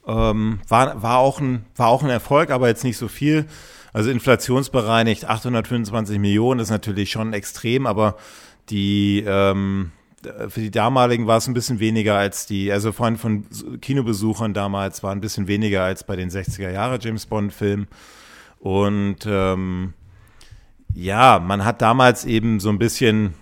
Ähm, 0.07 0.61
war, 0.69 1.03
war, 1.03 1.19
auch 1.19 1.41
ein, 1.41 1.67
war 1.77 1.89
auch 1.89 2.03
ein 2.03 2.11
Erfolg, 2.11 2.51
aber 2.51 2.69
jetzt 2.69 2.85
nicht 2.85 2.97
so 2.97 3.09
viel. 3.09 3.47
Also 3.93 4.11
inflationsbereinigt 4.11 5.27
825 5.27 6.19
Millionen 6.19 6.61
ist 6.61 6.71
natürlich 6.71 7.11
schon 7.11 7.33
extrem, 7.33 7.87
aber 7.87 8.17
die 8.71 9.25
ähm, 9.27 9.93
für 10.49 10.61
die 10.61 10.71
damaligen 10.71 11.27
war 11.27 11.39
es 11.39 11.49
ein 11.49 11.55
bisschen 11.55 11.81
weniger 11.81 12.17
als 12.17 12.47
die, 12.47 12.71
also 12.71 12.93
von, 12.93 13.17
von 13.17 13.47
Kinobesuchern 13.81 14.53
damals 14.53 15.03
war 15.03 15.13
ein 15.13 15.21
bisschen 15.21 15.49
weniger 15.49 15.83
als 15.83 16.05
bei 16.05 16.17
den 16.17 16.31
60er 16.31 16.71
Jahre 16.71 16.99
James 17.01 17.27
Bond 17.27 17.53
Filmen. 17.53 17.89
Und 18.59 19.19
ähm, 19.27 19.95
ja, 20.95 21.39
man 21.39 21.65
hat 21.65 21.81
damals 21.81 22.25
eben 22.25 22.61
so 22.61 22.69
ein 22.69 22.79
bisschen 22.79 23.35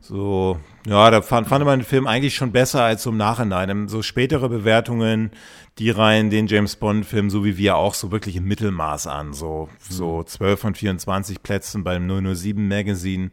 so, 0.00 0.60
ja, 0.86 1.10
da 1.10 1.20
fand, 1.20 1.48
fand 1.48 1.64
man 1.64 1.80
den 1.80 1.84
Film 1.84 2.06
eigentlich 2.06 2.36
schon 2.36 2.52
besser 2.52 2.84
als 2.84 3.02
so 3.02 3.10
im 3.10 3.16
Nachhinein. 3.16 3.88
So 3.88 4.02
spätere 4.02 4.48
Bewertungen, 4.48 5.32
die 5.78 5.90
reihen 5.90 6.30
den 6.30 6.46
James 6.46 6.76
Bond-Film, 6.76 7.28
so 7.28 7.44
wie 7.44 7.56
wir 7.56 7.76
auch, 7.76 7.94
so 7.94 8.12
wirklich 8.12 8.36
im 8.36 8.44
Mittelmaß 8.44 9.08
an. 9.08 9.32
So, 9.32 9.68
so 9.80 10.22
12 10.22 10.60
von 10.60 10.74
24 10.76 11.42
Plätzen 11.42 11.82
beim 11.82 12.06
007 12.06 12.68
Magazine. 12.68 13.30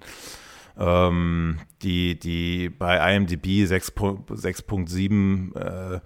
Ähm, 0.78 1.60
die, 1.84 2.18
die 2.18 2.70
bei 2.70 3.16
IMDb 3.16 3.66
6.7 3.66 5.56
äh, 5.56 6.00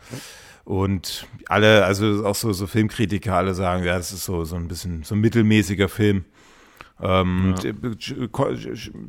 und 0.66 1.26
alle, 1.48 1.86
also 1.86 2.26
auch 2.26 2.36
so, 2.36 2.52
so 2.52 2.68
Filmkritiker, 2.68 3.34
alle 3.36 3.54
sagen, 3.54 3.84
ja, 3.86 3.96
das 3.96 4.12
ist 4.12 4.26
so, 4.26 4.44
so 4.44 4.58
ein 4.58 4.68
bisschen 4.68 5.04
so 5.04 5.16
ein 5.16 5.22
mittelmäßiger 5.22 5.88
Film. 5.88 6.26
Ähm, 7.02 7.56
Ja. 7.64 7.72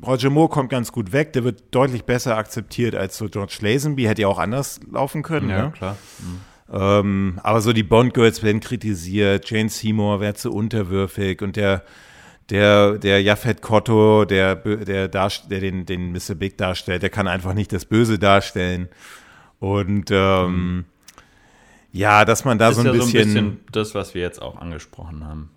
Roger 0.06 0.30
Moore 0.30 0.48
kommt 0.50 0.70
ganz 0.70 0.92
gut 0.92 1.12
weg, 1.12 1.32
der 1.32 1.42
wird 1.44 1.74
deutlich 1.74 2.04
besser 2.04 2.36
akzeptiert 2.36 2.94
als 2.94 3.16
so 3.16 3.28
George 3.28 3.58
Lazenby, 3.60 4.04
hätte 4.04 4.22
ja 4.22 4.28
auch 4.28 4.38
anders 4.38 4.80
laufen 4.90 5.22
können. 5.22 5.48
ne? 5.64 5.72
klar. 5.72 5.96
Mhm. 6.20 6.40
Ähm, 6.70 7.40
aber 7.42 7.62
so 7.62 7.72
die 7.72 7.82
Bond-Girls 7.82 8.42
werden 8.42 8.60
kritisiert, 8.60 9.50
Jane 9.50 9.70
Seymour 9.70 10.20
wäre 10.20 10.34
zu 10.34 10.52
unterwürfig 10.52 11.40
und 11.40 11.56
der 11.56 11.82
der, 12.50 12.98
der 12.98 13.22
Jafet 13.22 13.60
Kotto, 13.62 14.24
der, 14.24 14.56
der, 14.56 15.08
darst- 15.08 15.50
der 15.50 15.60
den, 15.60 15.84
den 15.86 16.12
Mr. 16.12 16.34
Big 16.34 16.56
darstellt, 16.58 17.02
der 17.02 17.10
kann 17.10 17.28
einfach 17.28 17.54
nicht 17.54 17.72
das 17.72 17.84
Böse 17.84 18.18
darstellen. 18.18 18.88
Und 19.60 20.10
ähm, 20.10 20.84
ja, 21.92 22.24
dass 22.24 22.44
man 22.44 22.58
da 22.58 22.72
so 22.72 22.80
ein, 22.80 22.86
ja 22.86 22.92
bisschen, 22.92 23.10
so 23.10 23.18
ein 23.18 23.24
bisschen 23.24 23.60
das, 23.72 23.94
was 23.94 24.14
wir 24.14 24.22
jetzt 24.22 24.40
auch 24.40 24.56
angesprochen 24.56 25.26
haben. 25.26 25.50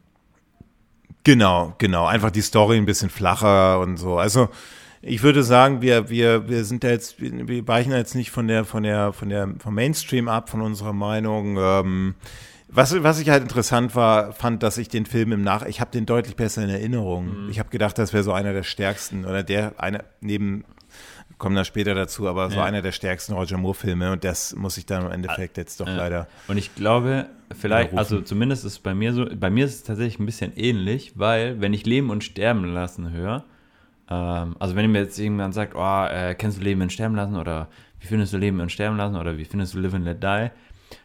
Genau, 1.23 1.75
genau. 1.77 2.07
Einfach 2.07 2.31
die 2.31 2.41
Story 2.41 2.77
ein 2.77 2.85
bisschen 2.85 3.09
flacher 3.09 3.79
und 3.79 3.97
so. 3.97 4.17
Also 4.17 4.49
ich 5.03 5.23
würde 5.23 5.43
sagen, 5.43 5.81
wir, 5.81 6.09
wir, 6.09 6.47
wir 6.49 6.63
sind 6.65 6.83
da 6.83 6.89
jetzt, 6.89 7.15
wir 7.19 7.67
weichen 7.67 7.91
jetzt 7.91 8.15
nicht 8.15 8.31
von 8.31 8.47
der, 8.47 8.65
von 8.65 8.83
der, 8.83 9.13
von 9.13 9.29
der, 9.29 9.49
vom 9.59 9.75
Mainstream 9.75 10.27
ab, 10.27 10.49
von 10.49 10.61
unserer 10.61 10.93
Meinung. 10.93 11.57
Ähm, 11.59 12.15
was, 12.71 13.03
was 13.03 13.19
ich 13.19 13.29
halt 13.29 13.43
interessant 13.43 13.95
war, 13.95 14.33
fand, 14.33 14.63
dass 14.63 14.77
ich 14.77 14.87
den 14.89 15.05
Film 15.05 15.31
im 15.31 15.43
Nach, 15.43 15.65
ich 15.65 15.81
habe 15.81 15.91
den 15.91 16.05
deutlich 16.05 16.35
besser 16.35 16.63
in 16.63 16.69
Erinnerung. 16.69 17.43
Mhm. 17.45 17.49
Ich 17.49 17.59
habe 17.59 17.69
gedacht, 17.69 17.97
das 17.97 18.13
wäre 18.13 18.23
so 18.23 18.31
einer 18.31 18.53
der 18.53 18.63
stärksten 18.63 19.25
oder 19.25 19.43
der 19.43 19.73
einer 19.77 20.03
neben 20.21 20.63
kommen 21.41 21.55
da 21.55 21.65
später 21.65 21.95
dazu, 21.95 22.27
aber 22.27 22.51
so 22.51 22.59
einer 22.59 22.83
der 22.83 22.91
stärksten 22.91 23.33
Roger 23.33 23.57
Moore-Filme 23.57 24.11
und 24.11 24.23
das 24.23 24.55
muss 24.55 24.77
ich 24.77 24.85
dann 24.85 25.07
im 25.07 25.11
Endeffekt 25.11 25.57
jetzt 25.57 25.79
doch 25.79 25.87
äh, 25.87 25.95
leider. 25.95 26.27
Und 26.47 26.57
ich 26.57 26.75
glaube, 26.75 27.25
vielleicht, 27.59 27.97
also 27.97 28.21
zumindest 28.21 28.63
ist 28.63 28.73
es 28.73 28.79
bei 28.79 28.93
mir 28.93 29.11
so, 29.11 29.25
bei 29.25 29.49
mir 29.49 29.65
ist 29.65 29.73
es 29.73 29.83
tatsächlich 29.83 30.19
ein 30.19 30.27
bisschen 30.27 30.55
ähnlich, 30.55 31.13
weil 31.15 31.59
wenn 31.59 31.73
ich 31.73 31.83
Leben 31.87 32.11
und 32.11 32.23
Sterben 32.23 32.63
lassen 32.65 33.11
höre, 33.11 33.43
ähm, 34.07 34.55
also 34.59 34.75
wenn 34.75 34.91
mir 34.91 34.99
jetzt 34.99 35.17
irgendjemand 35.17 35.55
sagt, 35.55 35.73
oh, 35.75 36.05
äh, 36.05 36.35
kennst 36.35 36.59
du 36.59 36.63
Leben 36.63 36.81
und 36.81 36.93
Sterben 36.93 37.15
lassen 37.15 37.35
oder 37.35 37.69
wie 37.99 38.05
findest 38.05 38.33
du 38.33 38.37
Leben 38.37 38.59
und 38.59 38.71
Sterben 38.71 38.97
lassen 38.97 39.15
oder 39.15 39.39
wie 39.39 39.45
findest 39.45 39.73
du 39.73 39.79
Live 39.79 39.95
and 39.95 40.05
Let 40.05 40.21
Die, 40.21 40.51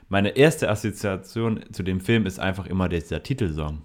meine 0.09 0.31
erste 0.37 0.69
Assoziation 0.69 1.65
zu 1.73 1.83
dem 1.83 2.01
Film 2.01 2.27
ist 2.27 2.39
einfach 2.39 2.67
immer 2.67 2.89
dieser 2.89 3.23
Titelsong 3.23 3.83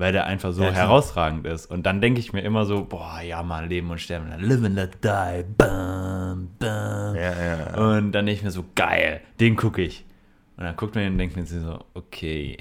weil 0.00 0.12
der 0.12 0.24
einfach 0.24 0.52
so 0.52 0.62
ja, 0.62 0.72
herausragend 0.72 1.46
ist. 1.46 1.66
Und 1.66 1.84
dann 1.84 2.00
denke 2.00 2.20
ich 2.20 2.32
mir 2.32 2.40
immer 2.40 2.64
so, 2.64 2.84
boah, 2.84 3.20
ja, 3.20 3.42
mal 3.42 3.66
Leben 3.66 3.90
und 3.90 4.00
Sterben, 4.00 4.28
live 4.40 4.64
and 4.64 4.74
let 4.74 5.04
die, 5.04 5.44
bam, 5.56 6.48
bam. 6.58 7.14
Ja, 7.14 7.44
ja. 7.44 7.76
Und 7.76 8.12
dann 8.12 8.26
denke 8.26 8.38
ich 8.38 8.42
mir 8.42 8.50
so, 8.50 8.64
geil, 8.74 9.20
den 9.40 9.56
gucke 9.56 9.82
ich. 9.82 10.06
Und 10.56 10.64
dann 10.64 10.76
guckt 10.76 10.94
man 10.94 11.04
ihn 11.04 11.12
und 11.12 11.18
denkt 11.18 11.36
mir 11.36 11.44
so, 11.44 11.84
okay, 11.94 12.56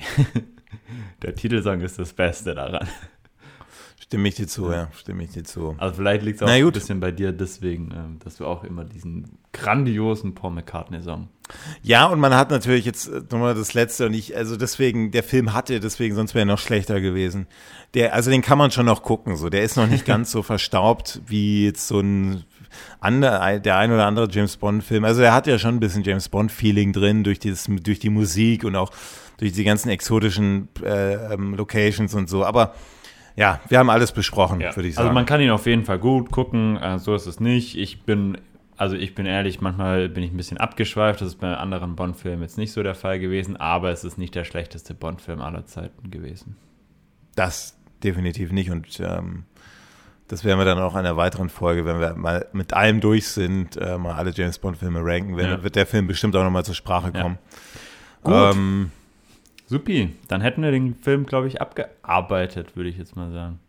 der 1.22 1.34
Titelsong 1.36 1.82
ist 1.82 1.98
das 1.98 2.14
Beste 2.14 2.56
daran. 2.56 2.88
Stimme 4.10 4.28
ich 4.28 4.34
dir 4.34 4.48
zu, 4.48 4.72
ja, 4.72 4.90
stimme 4.92 5.24
ich 5.24 5.30
dir 5.30 5.44
zu. 5.44 5.76
Also 5.78 5.94
vielleicht 5.94 6.24
liegt 6.24 6.42
es 6.42 6.42
auch 6.42 6.52
ein 6.52 6.72
bisschen 6.72 7.00
bei 7.00 7.12
dir 7.12 7.32
deswegen, 7.32 7.92
ähm, 7.96 8.18
dass 8.24 8.38
du 8.38 8.48
auch 8.48 8.64
immer 8.64 8.84
diesen 8.84 9.38
grandiosen 9.54 10.34
Paul 10.34 10.50
McCartney-Song. 10.50 11.28
Ja, 11.84 12.08
und 12.08 12.20
man 12.20 12.34
hat 12.34 12.50
natürlich 12.50 12.86
jetzt 12.86 13.08
äh, 13.08 13.22
nochmal 13.30 13.54
das 13.54 13.76
letzte 13.76 14.08
und 14.08 14.16
ich, 14.16 14.36
also 14.36 14.58
deswegen, 14.58 15.12
der 15.12 15.22
Film 15.22 15.54
hatte, 15.54 15.80
deswegen, 15.80 16.16
sonst 16.16 16.34
wäre 16.34 16.42
er 16.42 16.48
noch 16.48 16.58
schlechter 16.58 17.02
gewesen. 17.02 17.46
Der, 17.94 18.16
also 18.16 18.32
den 18.32 18.42
kann 18.42 18.58
man 18.58 18.72
schon 18.72 18.88
noch 18.88 19.04
gucken, 19.04 19.36
so. 19.36 19.48
Der 19.50 19.62
ist 19.62 19.78
noch 19.78 19.86
nicht 19.86 20.06
ganz 20.08 20.32
so 20.32 20.42
verstaubt 20.42 21.22
wie 21.28 21.66
jetzt 21.66 21.88
so 21.88 22.00
ein 22.00 22.46
andere, 23.00 23.62
der 23.62 23.78
ein 23.78 23.92
oder 23.92 24.08
andere 24.08 24.28
James 24.32 24.58
Bond-Film. 24.58 25.06
Also 25.06 25.22
er 25.22 25.36
hat 25.36 25.46
ja 25.46 25.60
schon 25.60 25.76
ein 25.76 25.80
bisschen 25.80 26.04
James 26.04 26.30
Bond-Feeling 26.30 26.94
drin 26.94 27.24
durch, 27.24 27.38
dieses, 27.38 27.68
durch 27.84 28.00
die 28.00 28.10
Musik 28.10 28.64
und 28.64 28.76
auch 28.76 28.90
durch 29.38 29.54
die 29.54 29.64
ganzen 29.64 29.90
exotischen 29.90 30.68
äh, 30.84 31.34
ähm, 31.34 31.54
Locations 31.54 32.16
und 32.16 32.28
so. 32.28 32.44
Aber 32.44 32.74
ja, 33.40 33.62
wir 33.70 33.80
haben 33.80 33.90
alles 33.90 34.12
besprochen, 34.12 34.60
ja. 34.60 34.76
würde 34.76 34.90
ich 34.90 34.98
also 34.98 35.04
sagen. 35.04 35.08
Also 35.08 35.14
man 35.14 35.26
kann 35.26 35.40
ihn 35.40 35.50
auf 35.50 35.66
jeden 35.66 35.86
Fall 35.86 35.98
gut 35.98 36.30
gucken, 36.30 36.76
äh, 36.76 37.00
so 37.00 37.16
ist 37.16 37.26
es 37.26 37.40
nicht. 37.40 37.78
Ich 37.78 38.04
bin, 38.04 38.38
also 38.76 38.98
ich 38.98 39.16
bin 39.16 39.26
ehrlich, 39.26 39.62
manchmal 39.62 40.10
bin 40.10 40.26
ich 40.26 40.32
ein 40.32 40.38
bisschen 40.38 40.58
abgeschweift, 40.58 41.22
das 41.22 41.30
ist 41.30 41.40
bei 41.40 41.56
anderen 41.56 41.96
Bond-Filmen 41.96 42.42
jetzt 42.42 42.58
nicht 42.58 42.74
so 42.74 42.84
der 42.84 42.96
Fall 42.96 43.18
gewesen, 43.18 43.56
aber 43.56 43.92
es 43.92 44.04
ist 44.04 44.18
nicht 44.18 44.36
der 44.36 44.44
schlechteste 44.44 44.94
Bond-Film 44.94 45.40
aller 45.40 45.66
Zeiten 45.66 46.12
gewesen. 46.12 46.58
Das 47.36 47.78
definitiv 48.04 48.52
nicht 48.52 48.72
und 48.72 49.00
ähm, 49.00 49.46
das 50.28 50.44
werden 50.44 50.60
wir 50.60 50.66
dann 50.66 50.80
auch 50.80 50.94
in 50.94 51.00
einer 51.00 51.16
weiteren 51.16 51.48
Folge, 51.48 51.86
wenn 51.86 52.02
wir 52.02 52.16
mal 52.16 52.46
mit 52.52 52.74
allem 52.74 53.00
durch 53.00 53.30
sind, 53.30 53.78
äh, 53.78 53.98
mal 53.98 54.16
alle 54.16 54.32
James 54.32 54.60
Bond-Filme 54.60 55.00
ranken, 55.02 55.38
wenn, 55.38 55.46
ja. 55.50 55.64
wird 55.64 55.78
der 55.78 55.86
Film 55.86 56.08
bestimmt 56.08 56.36
auch 56.36 56.44
nochmal 56.44 56.66
zur 56.66 56.76
Sprache 56.76 57.14
kommen. 57.14 57.38
Ja. 58.26 58.50
Gut. 58.50 58.56
Ähm, 58.58 58.92
Supi, 59.70 60.16
dann 60.28 60.42
hätten 60.42 60.64
wir 60.64 60.72
den 60.72 60.96
Film, 60.96 61.28
glaube 61.28 61.48
ich, 61.48 61.62
abgearbeitet, 61.62 62.76
würde 62.76 62.90
ich 62.90 62.98
jetzt 62.98 63.16
mal 63.16 63.32
sagen. 63.32 63.60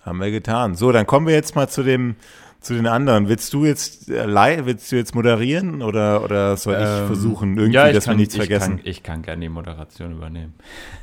Haben 0.00 0.20
wir 0.20 0.30
getan. 0.30 0.74
So, 0.74 0.90
dann 0.90 1.06
kommen 1.06 1.26
wir 1.26 1.34
jetzt 1.34 1.54
mal 1.54 1.68
zu 1.68 1.82
dem, 1.82 2.16
zu 2.60 2.72
den 2.72 2.86
anderen. 2.86 3.28
Willst 3.28 3.52
du 3.52 3.66
jetzt 3.66 4.08
äh, 4.08 4.64
willst 4.64 4.90
du 4.90 4.96
jetzt 4.96 5.14
moderieren 5.14 5.82
oder, 5.82 6.24
oder 6.24 6.56
soll 6.56 6.76
ich 6.76 6.88
ähm, 6.88 7.08
versuchen, 7.08 7.58
irgendwie, 7.58 7.74
ja, 7.74 7.92
dass 7.92 8.06
kann, 8.06 8.14
wir 8.14 8.16
nichts 8.20 8.36
ich 8.36 8.40
vergessen? 8.40 8.76
Kann, 8.78 8.86
ich 8.86 9.02
kann 9.02 9.20
gerne 9.20 9.42
die 9.42 9.50
Moderation 9.50 10.12
übernehmen. 10.12 10.54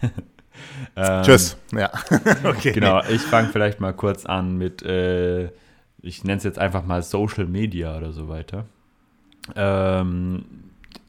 ähm, 0.95 1.24
Tschüss. 1.24 1.56
Ja. 1.72 1.91
okay. 2.45 2.72
Genau, 2.72 2.99
ich 3.07 3.22
fange 3.22 3.49
vielleicht 3.49 3.80
mal 3.80 3.94
kurz 3.94 4.26
an 4.26 4.57
mit, 4.57 4.82
äh, 4.82 5.52
ich 6.02 6.24
nenne 6.24 6.38
es 6.38 6.44
jetzt 6.44 6.57
einfach 6.57 6.84
mal 6.84 7.03
Social 7.03 7.45
Media 7.45 7.95
oder 7.95 8.11
so 8.11 8.28
weiter. 8.28 8.65
Ähm, 9.56 10.45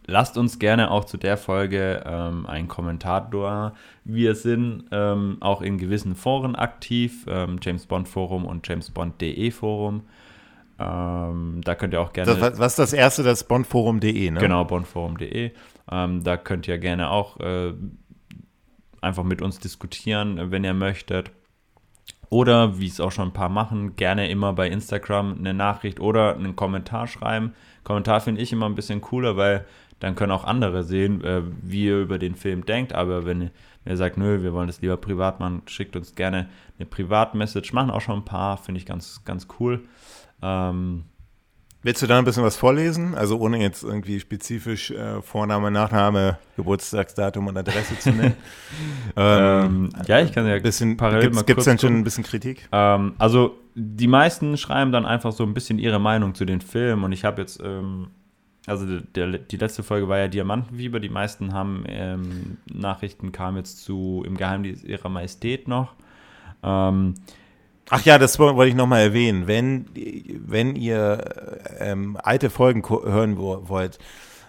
lasst 0.07 0.37
uns 0.37 0.59
gerne 0.59 0.91
auch 0.91 1.05
zu 1.05 1.17
der 1.17 1.37
Folge 1.37 2.03
ähm, 2.07 2.47
einen 2.47 2.69
Kommentar 2.69 3.29
da. 3.31 3.75
Wir 4.05 4.35
sind 4.35 4.85
ähm, 4.91 5.39
auch 5.41 5.63
in 5.63 5.79
gewissen 5.79 6.15
Foren 6.15 6.57
aktiv, 6.57 7.27
ähm, 7.29 7.59
James 7.63 7.87
Bond 7.87 8.09
Forum 8.09 8.45
und 8.45 8.67
jamesbond.de 8.67 9.51
Forum. 9.51 10.03
Ähm, 10.79 11.61
da 11.65 11.75
könnt 11.75 11.95
ihr 11.95 12.01
auch 12.01 12.13
gerne. 12.13 12.35
Das, 12.35 12.59
was 12.59 12.73
ist 12.73 12.79
das 12.79 12.93
erste, 12.93 13.23
das 13.23 13.45
bondforum.de, 13.45 14.31
ne? 14.31 14.41
Genau, 14.41 14.65
bondforum.de. 14.65 15.53
Ähm, 15.91 16.25
da 16.25 16.37
könnt 16.37 16.67
ihr 16.67 16.79
gerne 16.79 17.11
auch 17.11 17.39
äh, 17.39 17.73
einfach 19.01 19.23
mit 19.23 19.41
uns 19.41 19.61
diskutieren, 19.61 20.51
wenn 20.51 20.65
ihr 20.65 20.75
möchtet. 20.75 21.31
Oder, 22.31 22.81
wie 22.81 22.89
es 22.89 23.01
auch 23.01 23.13
schon 23.13 23.29
ein 23.29 23.33
paar 23.33 23.51
machen, 23.51 23.95
gerne 23.95 24.29
immer 24.29 24.53
bei 24.55 24.69
Instagram 24.69 25.37
eine 25.39 25.55
Nachricht 25.55 26.01
oder 26.01 26.35
einen 26.35 26.57
Kommentar 26.57 27.07
schreiben. 27.07 27.55
Kommentar 27.85 28.21
finde 28.21 28.41
ich 28.41 28.53
immer 28.53 28.67
ein 28.67 28.75
bisschen 28.75 29.01
cooler, 29.01 29.37
weil 29.37 29.67
dann 30.01 30.15
können 30.15 30.33
auch 30.33 30.45
andere 30.45 30.85
sehen, 30.85 31.23
äh, 31.25 31.43
wie 31.63 31.87
ihr 31.87 32.01
über 32.01 32.19
den 32.19 32.35
Film 32.35 32.67
denkt. 32.67 32.93
Aber 32.93 33.25
wenn, 33.25 33.51
wenn 33.85 33.93
ihr 33.93 33.97
sagt, 33.97 34.17
nö, 34.17 34.43
wir 34.43 34.53
wollen 34.53 34.67
das 34.67 34.81
lieber 34.81 34.97
privat 34.97 35.41
machen, 35.41 35.63
schickt 35.67 35.97
uns 35.97 36.15
gerne 36.15 36.49
eine 36.79 36.87
Privatmessage. 36.87 37.73
Machen 37.73 37.91
auch 37.91 38.01
schon 38.01 38.19
ein 38.19 38.25
paar, 38.25 38.57
finde 38.57 38.81
ich 38.81 38.87
ganz, 38.87 39.23
ganz 39.25 39.47
cool. 39.59 39.85
Ähm, 40.43 41.05
Willst 41.85 42.01
du 42.01 42.07
da 42.07 42.19
ein 42.19 42.25
bisschen 42.25 42.43
was 42.43 42.57
vorlesen? 42.57 43.15
Also 43.15 43.39
ohne 43.39 43.59
jetzt 43.59 43.83
irgendwie 43.83 44.19
spezifisch 44.19 44.91
äh, 44.91 45.21
Vorname, 45.21 45.71
Nachname, 45.71 46.39
Geburtstagsdatum 46.57 47.47
und 47.47 47.59
Adresse 47.59 47.99
zu 47.99 48.11
nennen. 48.11 48.37
ähm, 49.17 49.91
ja, 50.07 50.21
ich 50.21 50.33
kann 50.33 50.47
ja 50.47 50.59
bisschen, 50.61 50.97
parallel 50.97 51.25
gibt's, 51.25 51.37
mal 51.37 51.45
Gibt 51.45 51.59
es 51.59 51.67
denn 51.67 51.79
schon 51.79 51.95
ein 51.95 52.03
bisschen 52.03 52.25
Kritik? 52.25 52.67
Ähm, 52.73 53.13
also 53.19 53.59
die 53.75 54.07
meisten 54.07 54.57
schreiben 54.57 54.93
dann 54.93 55.05
einfach 55.05 55.33
so 55.33 55.45
ein 55.45 55.53
bisschen 55.53 55.79
ihre 55.79 55.99
Meinung 55.99 56.35
zu 56.35 56.47
den 56.47 56.63
Filmen 56.63 57.05
und 57.05 57.13
ich 57.13 57.27
habe 57.27 57.43
jetzt 57.43 57.61
ähm, 57.63 58.09
also 58.67 59.01
der, 59.01 59.39
die 59.39 59.57
letzte 59.57 59.83
Folge 59.83 60.09
war 60.09 60.19
ja 60.19 60.29
Diamantenfieber. 60.29 61.01
Die 61.01 61.09
meisten 61.09 61.53
haben 61.53 61.85
ähm, 61.87 62.59
Nachrichten 62.73 63.33
kamen 63.33 63.59
jetzt 63.59 63.85
zu 63.85 64.23
Im 64.27 64.37
Geheimnis 64.37 64.83
ihrer 64.83 65.09
Majestät 65.09 65.69
noch. 65.69 65.95
Ähm, 66.63 67.15
Ach 67.91 68.03
ja, 68.05 68.19
das 68.19 68.39
wollte 68.39 68.69
ich 68.69 68.75
nochmal 68.75 69.03
erwähnen. 69.03 69.47
Wenn, 69.47 69.87
wenn 69.95 70.75
ihr 70.75 71.23
ähm, 71.79 72.17
alte 72.23 72.49
Folgen 72.49 72.83
hören 72.89 73.37
wollt, 73.37 73.99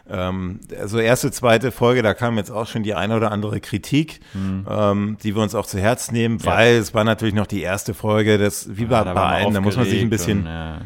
ähm, 0.10 0.60
also 0.80 1.00
erste, 1.00 1.32
zweite 1.32 1.72
Folge, 1.72 2.02
da 2.02 2.14
kam 2.14 2.38
jetzt 2.38 2.52
auch 2.52 2.68
schon 2.68 2.84
die 2.84 2.94
eine 2.94 3.16
oder 3.16 3.32
andere 3.32 3.60
Kritik, 3.60 4.22
mhm. 4.34 4.66
ähm, 4.70 5.18
die 5.24 5.36
wir 5.36 5.42
uns 5.42 5.56
auch 5.56 5.66
zu 5.66 5.80
Herz 5.80 6.12
nehmen, 6.12 6.38
ja. 6.40 6.46
weil 6.46 6.76
es 6.76 6.94
war 6.94 7.04
natürlich 7.04 7.34
noch 7.34 7.48
die 7.48 7.62
erste 7.62 7.94
Folge, 7.94 8.38
das 8.38 8.78
wie 8.78 8.86
bei, 8.86 9.04
ja, 9.04 9.14
bei 9.14 9.22
allen, 9.22 9.54
da 9.54 9.62
muss 9.62 9.76
man 9.76 9.86
sich 9.86 10.02
ein 10.02 10.10
bisschen, 10.10 10.42
und, 10.42 10.46
ja. 10.46 10.82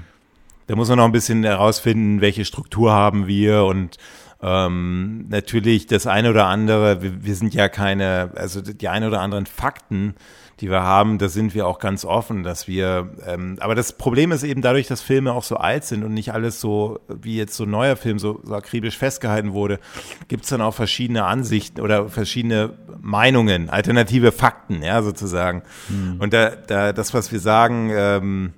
Da 0.70 0.76
muss 0.76 0.88
man 0.88 1.00
noch 1.00 1.06
ein 1.06 1.12
bisschen 1.12 1.44
herausfinden, 1.44 2.22
welche 2.22 2.46
Struktur 2.46 2.92
haben 2.92 3.26
wir 3.26 3.64
und 3.64 3.98
ähm, 4.40 5.26
natürlich 5.28 5.88
das 5.88 6.06
eine 6.06 6.30
oder 6.30 6.46
andere, 6.46 7.02
wir, 7.02 7.26
wir 7.26 7.34
sind 7.34 7.56
ja 7.56 7.70
keine, 7.70 8.30
also 8.36 8.62
die 8.62 8.88
eine 8.88 9.08
oder 9.08 9.20
anderen 9.20 9.48
Fakten, 9.48 10.14
die 10.60 10.70
wir 10.70 10.84
haben, 10.84 11.18
da 11.18 11.28
sind 11.28 11.56
wir 11.56 11.66
auch 11.66 11.80
ganz 11.80 12.06
offen, 12.06 12.44
dass 12.44 12.68
wir, 12.68 13.10
ähm, 13.26 13.58
aber 13.62 13.74
das 13.74 13.94
Problem 13.94 14.32
ist 14.32 14.44
eben 14.44 14.62
dadurch, 14.62 14.86
dass 14.86 15.02
Filme 15.02 15.34
auch 15.34 15.42
so 15.42 15.58
alt 15.58 15.86
sind 15.86 16.04
und 16.04 16.14
nicht 16.14 16.34
alles 16.34 16.62
so, 16.62 17.00
wie 17.08 17.36
jetzt 17.36 17.56
so 17.56 17.64
ein 17.64 17.72
neuer 17.72 17.96
Film 17.96 18.20
so, 18.20 18.40
so 18.44 18.54
akribisch 18.54 18.96
festgehalten 18.96 19.54
wurde, 19.54 19.80
gibt 20.28 20.44
es 20.44 20.52
dann 20.52 20.62
auch 20.62 20.76
verschiedene 20.76 21.26
Ansichten 21.26 21.82
oder 21.82 22.10
verschiedene 22.10 22.78
Meinungen, 23.02 23.72
alternative 23.72 24.32
Fakten, 24.32 24.84
ja, 24.84 25.02
sozusagen. 25.02 25.64
Hm. 25.88 26.18
Und 26.20 26.32
da, 26.32 26.52
da, 26.52 26.94
das, 26.94 27.16
was 27.16 27.32
wir 27.32 27.40
sagen, 27.40 27.90
ähm, 27.92 28.54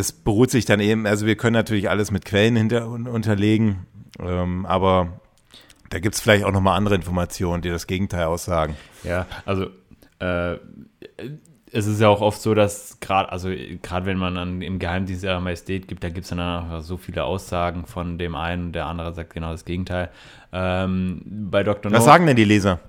das 0.00 0.12
beruht 0.12 0.50
sich 0.50 0.64
dann 0.64 0.80
eben, 0.80 1.06
also 1.06 1.26
wir 1.26 1.36
können 1.36 1.52
natürlich 1.52 1.90
alles 1.90 2.10
mit 2.10 2.24
Quellen 2.24 2.56
hinter, 2.56 2.88
unterlegen, 2.88 3.86
ähm, 4.18 4.64
aber 4.64 5.20
da 5.90 5.98
gibt 5.98 6.14
es 6.14 6.22
vielleicht 6.22 6.44
auch 6.44 6.52
nochmal 6.52 6.78
andere 6.78 6.94
Informationen, 6.94 7.60
die 7.60 7.68
das 7.68 7.86
Gegenteil 7.86 8.24
aussagen. 8.24 8.76
Ja, 9.04 9.26
also 9.44 9.66
äh, 10.18 10.54
es 11.70 11.86
ist 11.86 12.00
ja 12.00 12.08
auch 12.08 12.22
oft 12.22 12.40
so, 12.40 12.54
dass 12.54 12.98
gerade, 13.00 13.30
also 13.30 13.50
gerade 13.82 14.06
wenn 14.06 14.16
man 14.16 14.38
an, 14.38 14.62
im 14.62 14.78
Geheimdienst 14.78 15.22
ihrer 15.22 15.40
Majestät 15.40 15.86
gibt, 15.86 16.02
da 16.02 16.08
gibt 16.08 16.24
es 16.24 16.30
dann 16.30 16.40
auch 16.40 16.80
so 16.80 16.96
viele 16.96 17.24
Aussagen 17.24 17.84
von 17.84 18.16
dem 18.16 18.34
einen 18.34 18.66
und 18.66 18.72
der 18.72 18.86
andere 18.86 19.12
sagt 19.12 19.34
genau 19.34 19.52
das 19.52 19.66
Gegenteil. 19.66 20.08
Ähm, 20.50 21.20
bei 21.50 21.62
Dr. 21.62 21.92
Was 21.92 22.00
no 22.00 22.04
sagen 22.06 22.24
denn 22.24 22.36
die 22.36 22.44
Leser? 22.44 22.80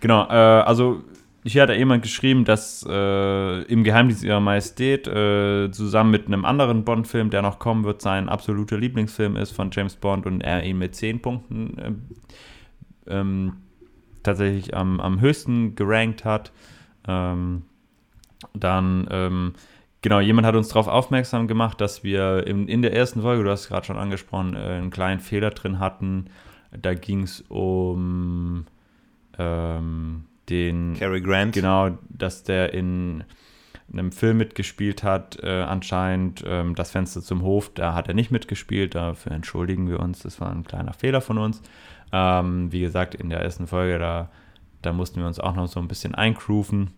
Genau, 0.00 0.26
äh, 0.26 0.32
also 0.32 1.04
hier 1.46 1.62
hat 1.62 1.70
jemand 1.70 2.02
geschrieben, 2.02 2.44
dass 2.44 2.84
äh, 2.88 3.62
im 3.62 3.84
Geheimdienst 3.84 4.24
ihrer 4.24 4.40
Majestät 4.40 5.06
äh, 5.06 5.70
zusammen 5.70 6.10
mit 6.10 6.26
einem 6.26 6.44
anderen 6.44 6.84
Bond-Film, 6.84 7.30
der 7.30 7.42
noch 7.42 7.60
kommen 7.60 7.84
wird, 7.84 8.02
sein 8.02 8.28
absoluter 8.28 8.76
Lieblingsfilm 8.76 9.36
ist 9.36 9.52
von 9.52 9.70
James 9.72 9.94
Bond 9.94 10.26
und 10.26 10.40
er 10.40 10.64
ihn 10.64 10.78
mit 10.78 10.96
10 10.96 11.22
Punkten 11.22 11.78
äh, 11.78 11.92
ähm, 13.14 13.58
tatsächlich 14.24 14.76
am, 14.76 15.00
am 15.00 15.20
höchsten 15.20 15.76
gerankt 15.76 16.24
hat. 16.24 16.50
Ähm, 17.06 17.62
dann, 18.52 19.06
ähm, 19.12 19.52
genau, 20.02 20.18
jemand 20.18 20.48
hat 20.48 20.56
uns 20.56 20.68
darauf 20.68 20.88
aufmerksam 20.88 21.46
gemacht, 21.46 21.80
dass 21.80 22.02
wir 22.02 22.44
in, 22.44 22.66
in 22.66 22.82
der 22.82 22.92
ersten 22.92 23.22
Folge, 23.22 23.44
du 23.44 23.50
hast 23.50 23.60
es 23.62 23.68
gerade 23.68 23.86
schon 23.86 23.98
angesprochen, 23.98 24.56
äh, 24.56 24.58
einen 24.58 24.90
kleinen 24.90 25.20
Fehler 25.20 25.50
drin 25.50 25.78
hatten. 25.78 26.26
Da 26.72 26.94
ging 26.94 27.22
es 27.22 27.42
um 27.42 28.66
ähm, 29.38 30.24
den. 30.48 30.94
Cary 30.94 31.20
Grant. 31.20 31.54
Genau, 31.54 31.98
dass 32.08 32.42
der 32.42 32.74
in 32.74 33.24
einem 33.92 34.12
Film 34.12 34.38
mitgespielt 34.38 35.02
hat, 35.02 35.38
äh, 35.42 35.62
anscheinend. 35.62 36.42
Ähm, 36.46 36.74
das 36.74 36.90
Fenster 36.90 37.22
zum 37.22 37.42
Hof, 37.42 37.72
da 37.74 37.94
hat 37.94 38.08
er 38.08 38.14
nicht 38.14 38.30
mitgespielt. 38.30 38.94
Dafür 38.94 39.32
entschuldigen 39.32 39.88
wir 39.88 40.00
uns. 40.00 40.20
Das 40.20 40.40
war 40.40 40.50
ein 40.50 40.64
kleiner 40.64 40.92
Fehler 40.92 41.20
von 41.20 41.38
uns. 41.38 41.62
Ähm, 42.12 42.72
wie 42.72 42.80
gesagt, 42.80 43.14
in 43.14 43.30
der 43.30 43.40
ersten 43.40 43.66
Folge, 43.66 43.98
da, 43.98 44.30
da 44.82 44.92
mussten 44.92 45.20
wir 45.20 45.26
uns 45.26 45.40
auch 45.40 45.54
noch 45.54 45.68
so 45.68 45.80
ein 45.80 45.88
bisschen 45.88 46.14
eingrooven. 46.14 46.90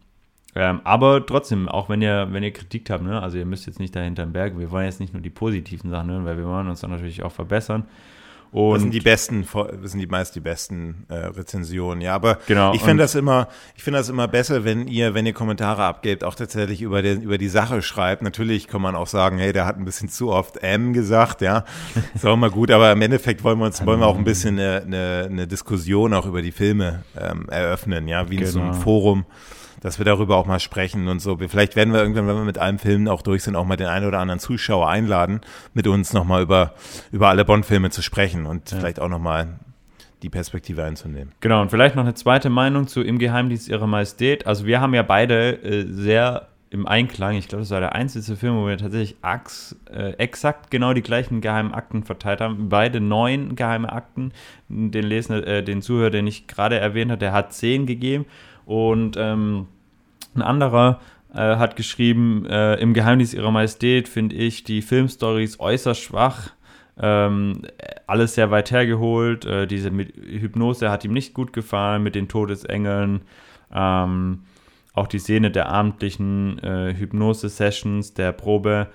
Ähm, 0.55 0.81
aber 0.85 1.25
trotzdem, 1.25 1.69
auch 1.69 1.89
wenn 1.89 2.03
ihr, 2.03 2.29
wenn 2.33 2.43
ihr 2.43 2.53
Kritik 2.53 2.89
habt, 2.91 3.05
ne, 3.05 3.20
also 3.23 3.39
ihr 3.39 3.47
müsst 3.47 3.66
jetzt 3.66 3.79
nicht 3.79 3.95
dahinter 3.95 4.23
im 4.23 4.33
Berg, 4.33 4.59
wir 4.59 4.70
wollen 4.70 4.87
jetzt 4.87 5.01
nicht 5.01 5.12
nur 5.12 5.23
die 5.23 5.31
positiven 5.31 5.91
Sachen, 5.91 6.09
ne, 6.09 6.25
weil 6.25 6.39
wir 6.39 6.47
wollen 6.47 6.69
uns 6.69 6.81
dann 6.81 6.91
natürlich 6.91 7.23
auch 7.23 7.33
verbessern. 7.33 7.85
Und 8.51 8.75
das 8.75 8.83
sind 8.83 8.95
die 8.95 9.01
besten, 9.01 9.47
das 9.83 9.93
sind 9.93 10.01
die 10.01 10.07
meist 10.07 10.35
die 10.35 10.41
besten 10.41 11.05
äh, 11.09 11.15
Rezensionen, 11.15 12.01
ja. 12.01 12.15
Aber 12.15 12.39
genau, 12.47 12.73
ich 12.73 12.81
finde 12.81 13.03
das 13.03 13.15
immer, 13.15 13.49
ich 13.77 13.83
finde 13.83 13.99
das 13.99 14.09
immer 14.09 14.27
besser, 14.29 14.65
wenn 14.65 14.87
ihr, 14.89 15.15
wenn 15.15 15.27
ihr 15.27 15.35
Kommentare 15.35 15.85
abgebt, 15.85 16.25
auch 16.25 16.35
tatsächlich 16.35 16.83
über 16.83 17.03
den, 17.03 17.23
über 17.23 17.39
die 17.39 17.49
Sache 17.49 17.83
schreibt. 17.83 18.23
Natürlich 18.23 18.66
kann 18.66 18.81
man 18.81 18.97
auch 18.97 19.07
sagen, 19.07 19.39
hey, 19.39 19.53
der 19.53 19.66
hat 19.66 19.77
ein 19.77 19.85
bisschen 19.85 20.09
zu 20.09 20.31
oft 20.31 20.59
M 20.59 20.93
gesagt, 20.93 21.41
ja. 21.43 21.65
Ist 22.15 22.25
auch 22.25 22.35
immer 22.35 22.51
gut, 22.51 22.70
aber 22.70 22.93
im 22.93 23.03
Endeffekt 23.03 23.45
wollen 23.45 23.59
wir 23.59 23.66
uns, 23.66 23.85
wollen 23.85 24.01
wir 24.01 24.07
auch 24.07 24.16
ein 24.16 24.25
bisschen 24.25 24.59
eine, 24.59 24.83
eine, 24.83 25.27
eine 25.31 25.47
Diskussion 25.47 26.15
auch 26.15 26.27
über 26.27 26.43
die 26.43 26.53
Filme 26.53 27.05
ähm, 27.19 27.49
eröffnen, 27.51 28.09
ja, 28.09 28.31
wie 28.31 28.37
in 28.37 28.47
so 28.47 28.61
einem 28.61 28.73
genau. 28.73 28.83
Forum 28.83 29.27
dass 29.81 29.99
wir 29.99 30.05
darüber 30.05 30.37
auch 30.37 30.47
mal 30.47 30.61
sprechen 30.61 31.09
und 31.09 31.21
so. 31.21 31.37
Vielleicht 31.37 31.77
werden 31.77 31.93
wir 31.93 32.01
irgendwann, 32.01 32.27
wenn 32.27 32.37
wir 32.37 32.45
mit 32.45 32.59
einem 32.59 32.79
Film 32.79 33.09
auch 33.09 33.23
durch 33.23 33.43
sind, 33.43 33.57
auch 33.57 33.65
mal 33.65 33.77
den 33.77 33.87
einen 33.87 34.07
oder 34.07 34.19
anderen 34.19 34.41
Zuschauer 34.41 34.89
einladen, 34.89 35.41
mit 35.75 35.87
uns 35.87 36.13
nochmal 36.13 36.43
über, 36.43 36.75
über 37.13 37.29
alle 37.29 37.45
Bond-Filme 37.45 37.91
zu 37.91 38.03
sprechen 38.03 38.47
und 38.47 38.71
ja. 38.71 38.79
vielleicht 38.79 39.01
auch 39.01 39.09
nochmal 39.09 39.59
die 40.23 40.31
Perspektive 40.31 40.85
einzunehmen. 40.85 41.33
Genau, 41.41 41.63
und 41.63 41.71
vielleicht 41.71 41.95
noch 41.95 42.03
eine 42.03 42.15
zweite 42.15 42.51
Meinung 42.51 42.89
zu 42.89 43.03
Im 43.03 43.19
Geheimdienst 43.19 43.69
Ihrer 43.69 43.87
Majestät. 43.87 44.47
Also 44.47 44.67
wir 44.67 44.81
haben 44.81 44.95
ja 44.95 45.03
beide 45.03 45.63
äh, 45.63 45.87
sehr 45.89 46.49
im 46.71 46.87
Einklang, 46.87 47.35
ich 47.37 47.49
glaube, 47.49 47.63
das 47.63 47.71
war 47.71 47.81
der 47.81 47.95
einzige 47.95 48.37
Film, 48.37 48.57
wo 48.57 48.67
wir 48.67 48.77
tatsächlich 48.77 49.17
Ax, 49.23 49.77
äh, 49.91 50.13
exakt 50.19 50.71
genau 50.71 50.93
die 50.93 51.03
gleichen 51.03 51.41
geheimen 51.41 51.73
Akten 51.73 52.03
verteilt 52.03 52.41
haben. 52.41 52.69
Beide 52.69 53.01
neun 53.01 53.57
geheime 53.57 53.91
Akten. 53.91 54.33
Den 54.69 55.05
Leser, 55.05 55.47
äh, 55.47 55.63
den 55.63 55.81
Zuhörer, 55.81 56.11
den 56.11 56.27
ich 56.27 56.47
gerade 56.47 56.79
erwähnt 56.79 57.11
habe, 57.11 57.21
der 57.21 57.33
hat 57.33 57.55
zehn 57.55 57.87
gegeben. 57.87 58.27
Und 58.69 59.16
ähm, 59.16 59.66
ein 60.35 60.43
anderer 60.43 61.01
äh, 61.32 61.57
hat 61.57 61.74
geschrieben, 61.74 62.45
äh, 62.45 62.74
im 62.74 62.93
Geheimnis 62.93 63.32
ihrer 63.32 63.51
Majestät 63.51 64.11
finde 64.11 64.36
ich 64.36 64.62
die 64.62 64.82
Filmstories 64.82 65.59
äußerst 65.59 66.03
schwach. 66.03 66.51
Ähm, 67.01 67.62
alles 68.07 68.35
sehr 68.35 68.51
weit 68.51 68.70
hergeholt. 68.70 69.47
Äh, 69.47 69.66
diese 69.66 69.90
Hypnose 69.90 70.90
hat 70.90 71.03
ihm 71.03 71.15
nicht 71.15 71.32
gut 71.32 71.55
gefallen 71.55 72.03
mit 72.03 72.15
den 72.15 72.28
Todesengeln. 72.28 73.23
Ähm, 73.73 74.40
auch 74.93 75.07
die 75.07 75.19
Szene 75.19 75.51
der 75.51 75.70
abendlichen 75.70 76.59
äh, 76.59 76.95
Hypnose-Sessions, 76.95 78.12
der 78.12 78.32
Probe 78.32 78.89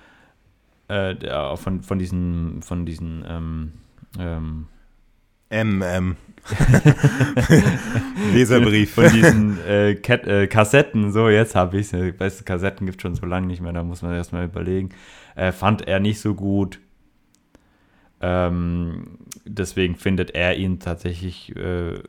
äh, 0.86 1.16
der, 1.16 1.56
von, 1.56 1.82
von 1.82 1.98
diesen, 1.98 2.62
von 2.62 2.86
diesen 2.86 3.24
ähm, 4.18 4.66
MM. 5.50 6.16
Leserbrief. 8.32 8.94
Von 8.94 9.10
diesen 9.12 9.58
äh, 9.66 9.94
Kat, 9.94 10.26
äh, 10.26 10.46
Kassetten, 10.46 11.12
so 11.12 11.28
jetzt 11.28 11.54
habe 11.54 11.78
ich 11.78 11.92
es. 11.92 12.20
Weißt 12.20 12.44
Kassetten 12.44 12.86
gibt 12.86 12.98
es 12.98 13.02
schon 13.02 13.14
so 13.14 13.26
lange 13.26 13.46
nicht 13.46 13.60
mehr, 13.60 13.72
da 13.72 13.82
muss 13.82 14.02
man 14.02 14.14
erstmal 14.14 14.44
überlegen. 14.44 14.90
Äh, 15.36 15.52
fand 15.52 15.86
er 15.86 16.00
nicht 16.00 16.20
so 16.20 16.34
gut. 16.34 16.80
Ähm, 18.20 19.18
deswegen 19.44 19.96
findet 19.96 20.30
er 20.30 20.56
ihn 20.56 20.80
tatsächlich 20.80 21.54
äh, 21.56 22.02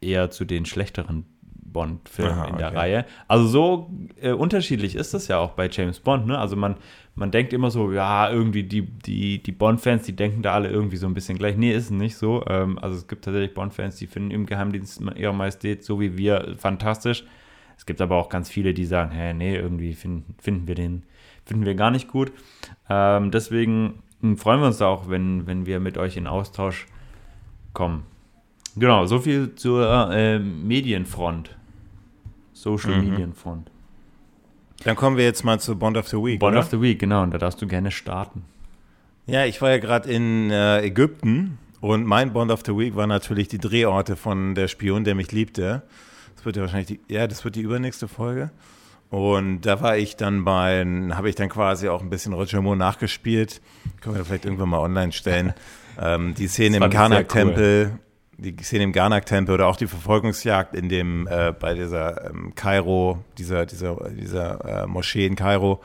eher 0.00 0.30
zu 0.30 0.44
den 0.44 0.64
schlechteren 0.64 1.26
Bond-Filmen 1.74 2.44
in 2.50 2.56
der 2.56 2.68
okay. 2.68 2.76
Reihe. 2.76 3.04
Also 3.28 3.46
so 3.46 3.90
äh, 4.20 4.32
unterschiedlich 4.32 4.94
ist 4.94 5.12
das 5.12 5.28
ja 5.28 5.38
auch 5.38 5.50
bei 5.50 5.68
James 5.68 6.00
Bond. 6.00 6.26
Ne? 6.26 6.38
Also 6.38 6.56
man 6.56 6.76
man 7.16 7.30
denkt 7.30 7.52
immer 7.52 7.70
so, 7.70 7.92
ja, 7.92 8.30
irgendwie 8.30 8.64
die, 8.64 8.82
die, 8.82 9.42
die 9.42 9.52
Bond-Fans, 9.52 10.04
die 10.04 10.16
denken 10.16 10.42
da 10.42 10.54
alle 10.54 10.68
irgendwie 10.68 10.96
so 10.96 11.06
ein 11.06 11.14
bisschen 11.14 11.38
gleich. 11.38 11.56
Nee, 11.56 11.72
ist 11.72 11.84
es 11.84 11.90
nicht 11.90 12.16
so. 12.16 12.44
Ähm, 12.48 12.78
also 12.80 12.96
es 12.96 13.06
gibt 13.06 13.24
tatsächlich 13.24 13.54
Bond-Fans, 13.54 13.96
die 13.96 14.06
finden 14.06 14.32
im 14.32 14.46
Geheimdienst 14.46 15.00
ihrer 15.16 15.32
Majestät, 15.32 15.84
so 15.84 16.00
wie 16.00 16.16
wir, 16.16 16.56
fantastisch. 16.58 17.24
Es 17.76 17.86
gibt 17.86 18.00
aber 18.00 18.16
auch 18.16 18.28
ganz 18.28 18.50
viele, 18.50 18.74
die 18.74 18.84
sagen, 18.84 19.12
hä, 19.12 19.32
nee, 19.32 19.56
irgendwie 19.56 19.94
finden, 19.94 20.34
finden 20.38 20.66
wir 20.66 20.74
den, 20.74 21.04
finden 21.44 21.64
wir 21.64 21.74
gar 21.74 21.90
nicht 21.90 22.08
gut. 22.08 22.32
Ähm, 22.88 23.30
deswegen 23.30 24.02
freuen 24.36 24.60
wir 24.60 24.66
uns 24.66 24.82
auch, 24.82 25.08
wenn, 25.08 25.46
wenn 25.46 25.66
wir 25.66 25.80
mit 25.80 25.98
euch 25.98 26.16
in 26.16 26.26
Austausch 26.26 26.86
kommen. 27.72 28.04
Genau, 28.76 29.06
so 29.06 29.20
viel 29.20 29.54
zur 29.54 30.10
äh, 30.12 30.38
Medienfront. 30.38 31.56
Social 32.52 33.00
mhm. 33.00 33.10
Medienfront. 33.10 33.70
Dann 34.84 34.96
kommen 34.96 35.16
wir 35.16 35.24
jetzt 35.24 35.44
mal 35.44 35.58
zu 35.58 35.76
Bond 35.76 35.96
of 35.96 36.08
the 36.08 36.16
Week. 36.16 36.38
Bond 36.38 36.52
oder? 36.52 36.64
of 36.64 36.70
the 36.70 36.80
Week, 36.80 36.98
genau. 36.98 37.22
Und 37.22 37.32
da 37.32 37.38
darfst 37.38 37.60
du 37.60 37.66
gerne 37.66 37.90
starten. 37.90 38.44
Ja, 39.26 39.44
ich 39.46 39.60
war 39.62 39.70
ja 39.70 39.78
gerade 39.78 40.10
in 40.10 40.50
äh, 40.50 40.82
Ägypten 40.82 41.58
und 41.80 42.04
mein 42.04 42.32
Bond 42.32 42.52
of 42.52 42.62
the 42.66 42.76
Week 42.76 42.94
war 42.94 43.06
natürlich 43.06 43.48
die 43.48 43.58
Drehorte 43.58 44.16
von 44.16 44.54
Der 44.54 44.68
Spion, 44.68 45.04
der 45.04 45.14
mich 45.14 45.32
liebte. 45.32 45.82
Das 46.36 46.44
wird 46.44 46.56
ja 46.56 46.62
wahrscheinlich 46.62 46.88
die, 46.88 47.00
ja, 47.12 47.26
das 47.26 47.44
wird 47.44 47.56
die 47.56 47.62
übernächste 47.62 48.08
Folge. 48.08 48.50
Und 49.10 49.62
da 49.62 49.80
war 49.80 49.96
ich 49.96 50.16
dann 50.16 50.44
bei, 50.44 50.84
habe 51.12 51.28
ich 51.28 51.34
dann 51.36 51.48
quasi 51.48 51.88
auch 51.88 52.02
ein 52.02 52.10
bisschen 52.10 52.32
Roger 52.32 52.60
Moore 52.60 52.76
nachgespielt. 52.76 53.62
Können 54.00 54.16
wir 54.16 54.24
vielleicht 54.24 54.44
irgendwann 54.44 54.68
mal 54.68 54.80
online 54.80 55.12
stellen. 55.12 55.54
ähm, 56.00 56.34
die 56.34 56.48
Szene 56.48 56.78
im 56.78 56.90
Karnak-Tempel, 56.90 57.92
cool 57.92 58.00
die 58.38 58.56
Szene 58.62 58.84
im 58.84 58.92
Garnak-Tempel 58.92 59.54
oder 59.54 59.66
auch 59.66 59.76
die 59.76 59.86
Verfolgungsjagd 59.86 60.74
in 60.74 60.88
dem, 60.88 61.26
äh, 61.26 61.52
bei 61.52 61.74
dieser 61.74 62.30
ähm, 62.30 62.54
Kairo, 62.54 63.24
dieser, 63.38 63.66
dieser, 63.66 64.10
dieser 64.10 64.82
äh, 64.82 64.86
Moschee 64.86 65.26
in 65.26 65.36
Kairo, 65.36 65.80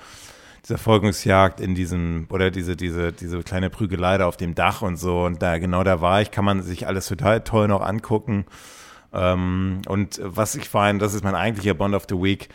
dieser 0.63 0.77
Verfolgungsjagd 0.77 1.59
in 1.59 1.75
diesem, 1.75 2.27
oder 2.29 2.51
diese, 2.51 2.75
diese, 2.75 3.11
diese 3.11 3.41
kleine 3.43 3.69
Prügelei 3.69 4.17
da 4.17 4.27
auf 4.27 4.37
dem 4.37 4.55
Dach 4.55 4.81
und 4.81 4.97
so. 4.97 5.25
Und 5.25 5.41
da, 5.41 5.57
genau 5.57 5.83
da 5.83 6.01
war 6.01 6.21
ich, 6.21 6.31
kann 6.31 6.45
man 6.45 6.61
sich 6.61 6.87
alles 6.87 7.07
total 7.07 7.41
toll 7.41 7.67
noch 7.67 7.81
angucken. 7.81 8.45
Ähm, 9.13 9.81
und 9.87 10.19
was 10.23 10.55
ich 10.55 10.69
fand, 10.69 11.01
das 11.01 11.13
ist 11.13 11.23
mein 11.23 11.35
eigentlicher 11.35 11.73
Bond 11.73 11.95
of 11.95 12.05
the 12.09 12.15
Week, 12.15 12.49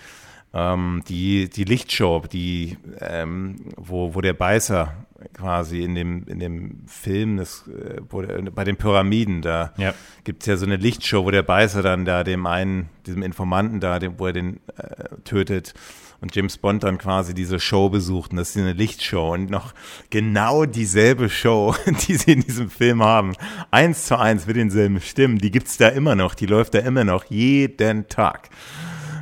ähm, 0.53 1.03
die, 1.09 1.49
die 1.49 1.65
Lichtshow, 1.65 2.23
die, 2.31 2.79
ähm, 3.01 3.57
wo, 3.77 4.15
wo 4.15 4.21
der 4.21 4.35
Beißer 4.35 4.95
quasi 5.33 5.83
in 5.83 5.95
dem, 5.95 6.25
in 6.27 6.39
dem 6.39 6.83
Film, 6.87 7.37
das, 7.37 7.67
äh, 7.69 8.01
wo 8.09 8.23
der, 8.23 8.43
bei 8.51 8.65
den 8.65 8.77
Pyramiden, 8.77 9.43
da 9.43 9.73
ja. 9.77 9.95
gibt 10.25 10.43
es 10.43 10.47
ja 10.47 10.57
so 10.57 10.67
eine 10.67 10.77
Lichtshow, 10.77 11.25
wo 11.25 11.31
der 11.31 11.43
Beißer 11.43 11.83
dann 11.83 12.05
da 12.05 12.25
dem 12.25 12.47
einen, 12.47 12.89
diesem 13.07 13.23
Informanten 13.23 13.81
da, 13.81 13.99
dem, 13.99 14.19
wo 14.19 14.27
er 14.27 14.33
den 14.33 14.61
äh, 14.77 15.17
tötet 15.25 15.75
und 16.21 16.35
James 16.35 16.57
Bond 16.57 16.83
dann 16.85 16.97
quasi 16.97 17.35
diese 17.35 17.61
Show 17.61 17.91
besucht 17.91 18.31
und 18.31 18.39
das 18.39 18.51
ist 18.51 18.57
eine 18.57 18.73
Lichtshow 18.73 19.35
und 19.35 19.51
noch 19.51 19.75
genau 20.09 20.65
dieselbe 20.65 21.29
Show, 21.29 21.75
die 22.09 22.15
sie 22.15 22.33
in 22.33 22.41
diesem 22.41 22.71
Film 22.71 23.03
haben. 23.03 23.35
Eins 23.71 24.07
zu 24.07 24.19
eins 24.19 24.47
mit 24.47 24.57
denselben 24.57 25.01
Stimmen, 25.03 25.39
die 25.39 25.51
gibt 25.51 25.67
es 25.67 25.77
da 25.77 25.89
immer 25.89 26.15
noch, 26.15 26.35
die 26.35 26.47
läuft 26.47 26.75
da 26.75 26.79
immer 26.79 27.05
noch 27.05 27.25
jeden 27.25 28.09
Tag. 28.09 28.49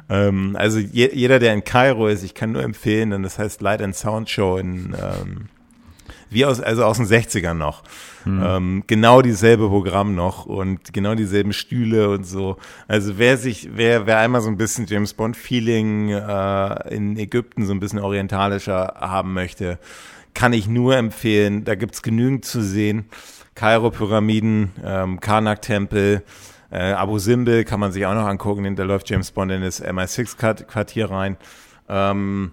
Ähm, 0.08 0.54
also 0.56 0.78
je, 0.78 1.10
jeder, 1.12 1.38
der 1.38 1.54
in 1.54 1.64
Kairo 1.64 2.06
ist, 2.06 2.22
ich 2.22 2.34
kann 2.34 2.52
nur 2.52 2.62
empfehlen, 2.62 3.10
denn 3.10 3.22
das 3.22 3.38
heißt 3.38 3.62
Light 3.62 3.82
and 3.82 3.96
Sound 3.96 4.30
Show 4.30 4.58
in 4.58 4.94
ähm, 4.94 5.48
wie 6.32 6.44
aus, 6.44 6.60
also 6.60 6.84
aus 6.84 6.96
den 6.96 7.06
60ern 7.06 7.54
noch. 7.54 7.82
Mhm. 8.24 8.42
Ähm, 8.44 8.84
genau 8.86 9.22
dieselbe 9.22 9.68
Programm 9.68 10.14
noch 10.14 10.46
und 10.46 10.92
genau 10.92 11.14
dieselben 11.14 11.52
Stühle 11.52 12.10
und 12.10 12.24
so. 12.24 12.56
Also 12.88 13.18
wer 13.18 13.36
sich, 13.36 13.70
wer, 13.74 14.06
wer 14.06 14.18
einmal 14.18 14.40
so 14.40 14.48
ein 14.48 14.56
bisschen 14.56 14.86
James 14.86 15.14
Bond 15.14 15.36
Feeling 15.36 16.10
äh, 16.10 16.94
in 16.94 17.16
Ägypten 17.16 17.66
so 17.66 17.72
ein 17.72 17.80
bisschen 17.80 17.98
orientalischer 17.98 18.94
haben 18.98 19.32
möchte, 19.32 19.78
kann 20.34 20.52
ich 20.52 20.66
nur 20.66 20.96
empfehlen. 20.96 21.64
Da 21.64 21.74
gibt's 21.74 22.02
genügend 22.02 22.44
zu 22.44 22.62
sehen. 22.62 23.06
Kairo 23.54 23.90
Pyramiden, 23.90 24.72
ähm, 24.82 25.20
Karnak 25.20 25.60
Tempel, 25.60 26.22
äh, 26.70 26.92
Abu 26.92 27.18
Simbel 27.18 27.64
kann 27.64 27.80
man 27.80 27.92
sich 27.92 28.06
auch 28.06 28.14
noch 28.14 28.26
angucken. 28.26 28.74
Da 28.76 28.84
läuft 28.84 29.10
James 29.10 29.30
Bond 29.30 29.52
in 29.52 29.60
das 29.60 29.84
MI6 29.84 30.64
Quartier 30.64 31.10
rein. 31.10 31.36
Ähm, 31.88 32.52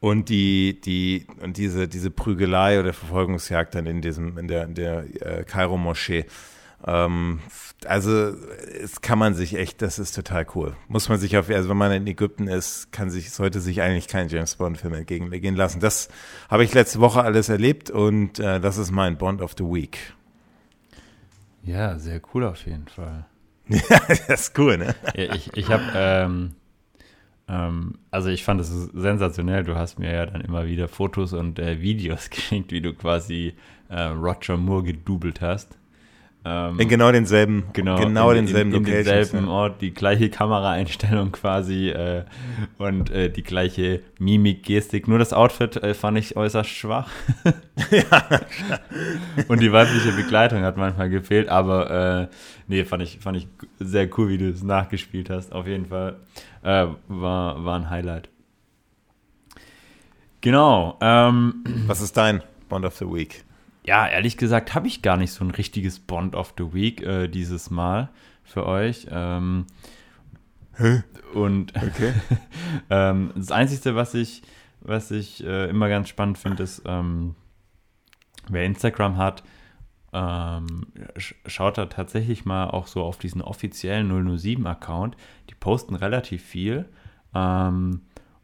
und 0.00 0.28
die, 0.28 0.80
die, 0.80 1.26
und 1.42 1.56
diese, 1.56 1.88
diese 1.88 2.10
Prügelei 2.10 2.78
oder 2.78 2.92
Verfolgungsjagd 2.92 3.74
dann 3.74 3.86
in 3.86 4.00
diesem, 4.00 4.38
in 4.38 4.48
der, 4.48 4.64
in 4.64 4.74
der 4.74 5.04
äh, 5.20 5.44
Kairo-Moschee. 5.44 6.26
Ähm, 6.86 7.40
also, 7.86 8.32
es 8.80 9.00
kann 9.00 9.18
man 9.18 9.34
sich 9.34 9.56
echt, 9.56 9.82
das 9.82 9.98
ist 9.98 10.14
total 10.14 10.46
cool. 10.54 10.76
Muss 10.86 11.08
man 11.08 11.18
sich 11.18 11.36
auf, 11.36 11.50
also 11.50 11.68
wenn 11.68 11.76
man 11.76 11.90
in 11.90 12.06
Ägypten 12.06 12.46
ist, 12.46 12.92
kann 12.92 13.10
sich, 13.10 13.32
sollte 13.32 13.60
sich 13.60 13.82
eigentlich 13.82 14.06
kein 14.06 14.28
James 14.28 14.54
Bond-Film 14.54 14.94
entgegengehen 14.94 15.56
lassen. 15.56 15.80
Das 15.80 16.08
habe 16.48 16.62
ich 16.62 16.74
letzte 16.74 17.00
Woche 17.00 17.22
alles 17.22 17.48
erlebt 17.48 17.90
und 17.90 18.38
äh, 18.38 18.60
das 18.60 18.78
ist 18.78 18.92
mein 18.92 19.18
Bond 19.18 19.42
of 19.42 19.54
the 19.58 19.64
Week. 19.64 19.98
Ja, 21.64 21.98
sehr 21.98 22.20
cool 22.32 22.44
auf 22.44 22.64
jeden 22.64 22.88
Fall. 22.88 23.26
ja, 23.68 24.00
das 24.28 24.28
ist 24.28 24.58
cool, 24.58 24.78
ne? 24.78 24.94
ich 25.12 25.54
ich 25.54 25.68
habe 25.70 25.82
Ähm, 25.94 26.54
also 28.10 28.28
ich 28.28 28.44
fand 28.44 28.60
es 28.60 28.68
sensationell. 28.68 29.64
Du 29.64 29.74
hast 29.74 29.98
mir 29.98 30.12
ja 30.12 30.26
dann 30.26 30.42
immer 30.42 30.66
wieder 30.66 30.86
Fotos 30.86 31.32
und 31.32 31.58
äh, 31.58 31.80
Videos 31.80 32.30
geschickt, 32.30 32.72
wie 32.72 32.80
du 32.80 32.92
quasi 32.92 33.54
äh, 33.88 34.02
Roger 34.02 34.56
Moore 34.56 34.84
gedoubelt 34.84 35.40
hast. 35.40 35.78
Ähm, 36.48 36.80
in 36.80 36.88
genau 36.88 37.12
denselben, 37.12 37.64
genau, 37.74 37.98
genau 37.98 38.30
in, 38.30 38.46
denselben 38.46 38.72
in, 38.72 38.78
in 38.78 38.84
denselben 38.84 39.48
Ort, 39.48 39.82
die 39.82 39.92
gleiche 39.92 40.30
Kameraeinstellung 40.30 41.30
quasi 41.32 41.90
äh, 41.90 42.24
und 42.78 43.10
äh, 43.10 43.28
die 43.28 43.42
gleiche 43.42 44.00
Mimik, 44.18 44.62
Gestik. 44.62 45.08
Nur 45.08 45.18
das 45.18 45.34
Outfit 45.34 45.76
äh, 45.76 45.92
fand 45.92 46.16
ich 46.16 46.36
äußerst 46.36 46.70
schwach. 46.70 47.10
ja. 47.90 48.40
und 49.48 49.60
die 49.60 49.72
weibliche 49.72 50.12
Begleitung 50.12 50.62
hat 50.62 50.78
manchmal 50.78 51.10
gefehlt, 51.10 51.50
aber 51.50 52.28
äh, 52.30 52.34
nee, 52.66 52.84
fand 52.84 53.02
ich, 53.02 53.18
fand 53.18 53.36
ich 53.36 53.48
sehr 53.78 54.08
cool, 54.16 54.30
wie 54.30 54.38
du 54.38 54.48
es 54.48 54.62
nachgespielt 54.62 55.28
hast. 55.28 55.52
Auf 55.52 55.66
jeden 55.66 55.86
Fall 55.86 56.16
äh, 56.62 56.86
war, 57.08 57.62
war 57.64 57.76
ein 57.76 57.90
Highlight. 57.90 58.30
Genau. 60.40 60.96
Ähm, 61.02 61.64
Was 61.86 62.00
ist 62.00 62.16
dein 62.16 62.42
Bond 62.70 62.86
of 62.86 62.96
the 62.96 63.04
Week? 63.04 63.44
Ja, 63.88 64.06
ehrlich 64.06 64.36
gesagt 64.36 64.74
habe 64.74 64.86
ich 64.86 65.00
gar 65.00 65.16
nicht 65.16 65.32
so 65.32 65.42
ein 65.42 65.50
richtiges 65.50 65.98
Bond 65.98 66.34
of 66.34 66.52
the 66.58 66.74
Week 66.74 67.00
äh, 67.00 67.26
dieses 67.26 67.70
Mal 67.70 68.10
für 68.44 68.66
euch. 68.66 69.06
Ähm? 69.10 69.64
Und 71.32 71.74
okay. 71.74 72.12
ähm, 72.90 73.30
das 73.34 73.50
Einzige, 73.50 73.96
was 73.96 74.12
ich, 74.12 74.42
was 74.82 75.10
ich 75.10 75.42
äh, 75.42 75.70
immer 75.70 75.88
ganz 75.88 76.10
spannend 76.10 76.36
finde, 76.36 76.64
ist, 76.64 76.82
ähm, 76.84 77.34
wer 78.50 78.66
Instagram 78.66 79.16
hat, 79.16 79.42
ähm, 80.12 80.88
schaut 81.46 81.78
da 81.78 81.86
tatsächlich 81.86 82.44
mal 82.44 82.68
auch 82.68 82.88
so 82.88 83.02
auf 83.02 83.16
diesen 83.16 83.40
offiziellen 83.40 84.12
007-Account. 84.12 85.16
Die 85.48 85.54
posten 85.54 85.94
relativ 85.94 86.44
viel. 86.44 86.90
Ähm, 87.34 88.02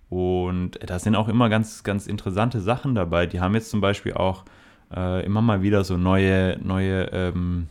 und 0.09 0.79
da 0.89 0.99
sind 0.99 1.17
auch 1.17 1.29
immer 1.29 1.51
ganz, 1.51 1.83
ganz 1.83 2.07
interessante 2.07 2.63
Sachen 2.63 2.95
dabei. 2.95 3.27
Die 3.27 3.41
haben 3.41 3.53
jetzt 3.53 3.69
zum 3.69 3.83
Beispiel 3.83 4.15
auch 4.15 4.47
äh, 4.95 5.25
immer 5.25 5.43
mal 5.43 5.63
wieder 5.63 5.85
so 5.85 5.97
neue, 5.97 6.59
neue, 6.63 7.05
ähm, 7.13 7.69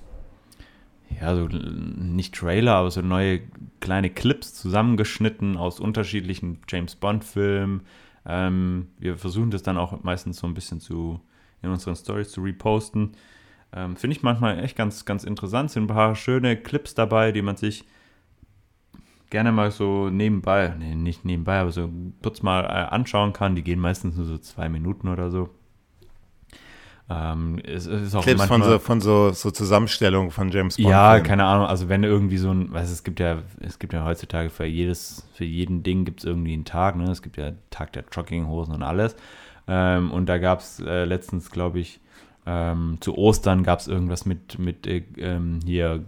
ja, 1.22 1.36
so 1.36 1.48
nicht 1.48 2.36
Trailer, 2.36 2.76
aber 2.76 2.92
so 2.92 3.02
neue 3.02 3.42
kleine 3.80 4.10
Clips 4.10 4.54
zusammengeschnitten 4.54 5.58
aus 5.58 5.80
unterschiedlichen 5.80 6.60
James 6.68 6.96
Bond-Filmen. 6.96 7.82
Ähm, 8.26 8.88
wir 9.00 9.18
versuchen 9.18 9.52
das 9.52 9.64
dann 9.64 9.78
auch 9.78 10.04
meistens 10.04 10.38
so 10.38 10.48
ein 10.48 10.54
bisschen 10.54 10.80
zu 10.80 11.20
in 11.62 11.70
unseren 11.70 11.96
Stories 11.96 12.32
zu 12.32 12.42
reposten. 12.42 13.12
Ähm, 13.74 13.96
Finde 13.96 14.16
ich 14.16 14.24
manchmal 14.24 14.60
echt 14.60 14.76
ganz, 14.76 15.06
ganz 15.06 15.24
interessant. 15.24 15.72
Sind 15.72 15.84
ein 15.84 15.88
paar 15.88 16.16
schöne 16.16 16.58
Clips 16.58 16.94
dabei, 16.94 17.32
die 17.32 17.42
man 17.42 17.58
sich 17.58 17.86
gerne 19.30 19.52
mal 19.52 19.72
so 19.72 20.10
nebenbei, 20.10 20.76
nee, 20.78 20.94
nicht 20.94 21.26
nebenbei, 21.26 21.60
aber 21.60 21.72
so 21.72 21.90
kurz 22.22 22.44
mal 22.44 22.66
äh, 22.66 22.94
anschauen 22.94 23.34
kann. 23.34 23.56
Die 23.56 23.64
gehen 23.64 23.80
meistens 23.80 24.16
nur 24.16 24.26
so 24.26 24.38
zwei 24.38 24.70
Minuten 24.70 25.08
oder 25.08 25.32
so. 25.32 25.50
Ähm, 27.10 27.60
es, 27.66 27.86
es 27.86 28.08
ist 28.08 28.16
auch 28.16 28.24
Clips 28.24 28.40
manchmal, 28.40 28.60
von, 28.60 28.72
so, 28.72 28.80
von 28.80 29.02
so, 29.02 29.32
so 29.32 29.52
Zusammenstellungen 29.52 30.32
von 30.32 30.50
James 30.50 30.78
Bond. 30.78 30.90
Ja, 30.90 31.20
keine 31.20 31.44
Ahnung. 31.44 31.68
Also 31.68 31.90
wenn 31.90 32.04
irgendwie 32.04 32.38
so 32.38 32.52
ein, 32.52 32.72
weißt, 32.72 32.92
es 32.92 33.04
gibt 33.04 33.20
ja, 33.20 33.40
es 33.60 33.78
gibt 33.78 33.94
ja 33.94 34.06
heutzutage 34.06 34.50
für 34.50 34.66
jedes, 34.66 35.28
für 35.34 35.46
jeden 35.46 35.84
Ding 35.84 36.06
gibt 36.06 36.22
es 36.22 36.26
irgendwie 36.26 36.54
einen 36.54 36.66
Tag. 36.66 36.96
Ne? 36.96 37.12
Es 37.12 37.22
gibt 37.22 37.38
ja 37.38 37.52
Tag 37.70 37.94
der 37.94 38.06
Jogginghosen 38.12 38.74
und 38.74 38.84
alles. 38.84 39.16
Ähm, 39.68 40.12
und 40.12 40.28
da 40.28 40.38
gab 40.38 40.60
es 40.60 40.80
äh, 40.80 41.06
letztens, 41.06 41.52
glaube 41.52 41.80
ich, 41.80 42.00
ähm, 42.46 42.98
zu 43.00 43.18
Ostern 43.18 43.64
gab 43.64 43.80
es 43.80 43.88
irgendwas 43.88 44.26
mit, 44.26 44.60
mit 44.60 44.86
äh, 44.88 45.04
ähm, 45.18 45.60
hier 45.66 46.04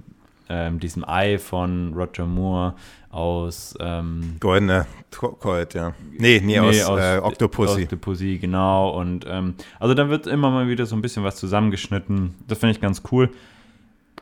ähm, 0.50 0.80
diesem 0.80 1.08
Ei 1.08 1.38
von 1.38 1.94
Roger 1.94 2.26
Moore 2.26 2.76
aus 3.10 3.76
ähm, 3.80 4.36
Goldene 4.40 4.86
Colt, 5.12 5.74
ja. 5.74 5.94
Nee, 6.12 6.42
nee, 6.44 6.60
nee 6.60 6.60
aus, 6.60 6.84
aus 6.84 7.00
äh, 7.00 7.20
Octopussy. 7.20 7.84
Octopussy, 7.84 8.38
genau. 8.38 8.90
Und 8.90 9.26
ähm, 9.28 9.56
also 9.80 9.94
da 9.94 10.10
wird 10.10 10.28
immer 10.28 10.50
mal 10.50 10.68
wieder 10.68 10.86
so 10.86 10.96
ein 10.96 11.02
bisschen 11.02 11.24
was 11.24 11.38
zusammengeschnitten. 11.38 12.36
Das 12.48 12.60
finde 12.60 12.76
ich 12.76 12.82
ganz 12.82 13.02
cool. 13.12 13.30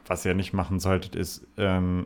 Was 0.07 0.25
ihr 0.25 0.35
nicht 0.35 0.53
machen 0.53 0.79
solltet, 0.79 1.15
ist 1.15 1.45
ähm, 1.57 2.05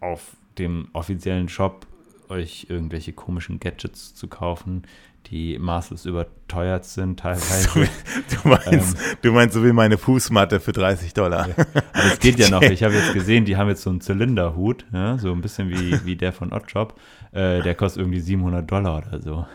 auf 0.00 0.36
dem 0.58 0.88
offiziellen 0.92 1.48
Shop 1.48 1.86
euch 2.28 2.66
irgendwelche 2.68 3.12
komischen 3.12 3.60
Gadgets 3.60 4.14
zu 4.14 4.28
kaufen, 4.28 4.82
die 5.30 5.58
maßlos 5.58 6.06
überteuert 6.06 6.84
sind 6.84 7.20
teilweise. 7.20 7.68
du, 8.42 8.48
meinst, 8.48 8.96
ähm, 8.96 9.16
du 9.22 9.32
meinst 9.32 9.54
so 9.54 9.64
wie 9.64 9.72
meine 9.72 9.98
Fußmatte 9.98 10.60
für 10.60 10.72
30 10.72 11.14
Dollar. 11.14 11.48
Ja. 11.48 11.54
Aber 11.92 12.06
es 12.12 12.18
geht 12.18 12.38
ja 12.38 12.48
noch. 12.48 12.62
Ich 12.76 12.82
habe 12.82 12.94
jetzt 12.94 13.12
gesehen, 13.12 13.44
die 13.44 13.56
haben 13.56 13.68
jetzt 13.68 13.82
so 13.82 13.90
einen 13.90 14.00
Zylinderhut, 14.00 14.84
ja, 14.92 15.18
so 15.18 15.32
ein 15.32 15.40
bisschen 15.40 15.70
wie, 15.70 16.04
wie 16.04 16.16
der 16.16 16.32
von 16.32 16.52
Oddjob. 16.52 16.94
Äh, 17.32 17.62
der 17.62 17.74
kostet 17.74 18.02
irgendwie 18.02 18.20
700 18.20 18.70
Dollar 18.70 18.98
oder 18.98 19.20
so. 19.20 19.46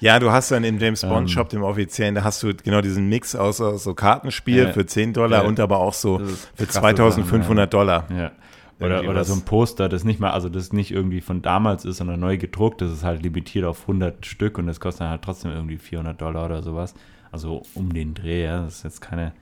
Ja, 0.00 0.18
du 0.18 0.30
hast 0.32 0.50
dann 0.50 0.64
im 0.64 0.78
James 0.78 1.02
Bond 1.02 1.22
ähm. 1.22 1.28
Shop, 1.28 1.48
dem 1.48 1.62
offiziellen, 1.62 2.14
da 2.14 2.24
hast 2.24 2.42
du 2.42 2.54
genau 2.54 2.80
diesen 2.80 3.08
Mix 3.08 3.36
aus, 3.36 3.60
aus 3.60 3.84
so 3.84 3.94
Kartenspiel 3.94 4.66
äh, 4.66 4.72
für 4.72 4.86
10 4.86 5.12
Dollar 5.12 5.44
äh, 5.44 5.46
und 5.46 5.60
aber 5.60 5.78
auch 5.78 5.94
so 5.94 6.20
für 6.54 6.68
2500 6.68 7.46
Sachen, 7.46 7.56
ja. 7.58 7.66
Dollar. 7.66 8.06
Ja. 8.10 8.32
Oder, 8.80 9.08
oder 9.08 9.24
so 9.24 9.34
ein 9.34 9.42
Poster, 9.42 9.88
das 9.88 10.04
nicht 10.04 10.20
mal, 10.20 10.30
also 10.30 10.48
das 10.48 10.72
nicht 10.72 10.90
irgendwie 10.90 11.20
von 11.20 11.42
damals 11.42 11.84
ist, 11.84 11.98
sondern 11.98 12.20
neu 12.20 12.38
gedruckt. 12.38 12.80
Das 12.80 12.90
ist 12.90 13.04
halt 13.04 13.22
limitiert 13.22 13.64
auf 13.66 13.82
100 13.82 14.24
Stück 14.24 14.56
und 14.58 14.66
das 14.66 14.80
kostet 14.80 15.02
dann 15.02 15.10
halt 15.10 15.22
trotzdem 15.22 15.50
irgendwie 15.50 15.76
400 15.76 16.20
Dollar 16.20 16.46
oder 16.46 16.62
sowas. 16.62 16.94
Also 17.30 17.62
um 17.74 17.92
den 17.92 18.14
Dreh, 18.14 18.44
ja. 18.44 18.62
Das 18.62 18.76
ist 18.76 18.82
jetzt 18.84 19.00
keine, 19.00 19.32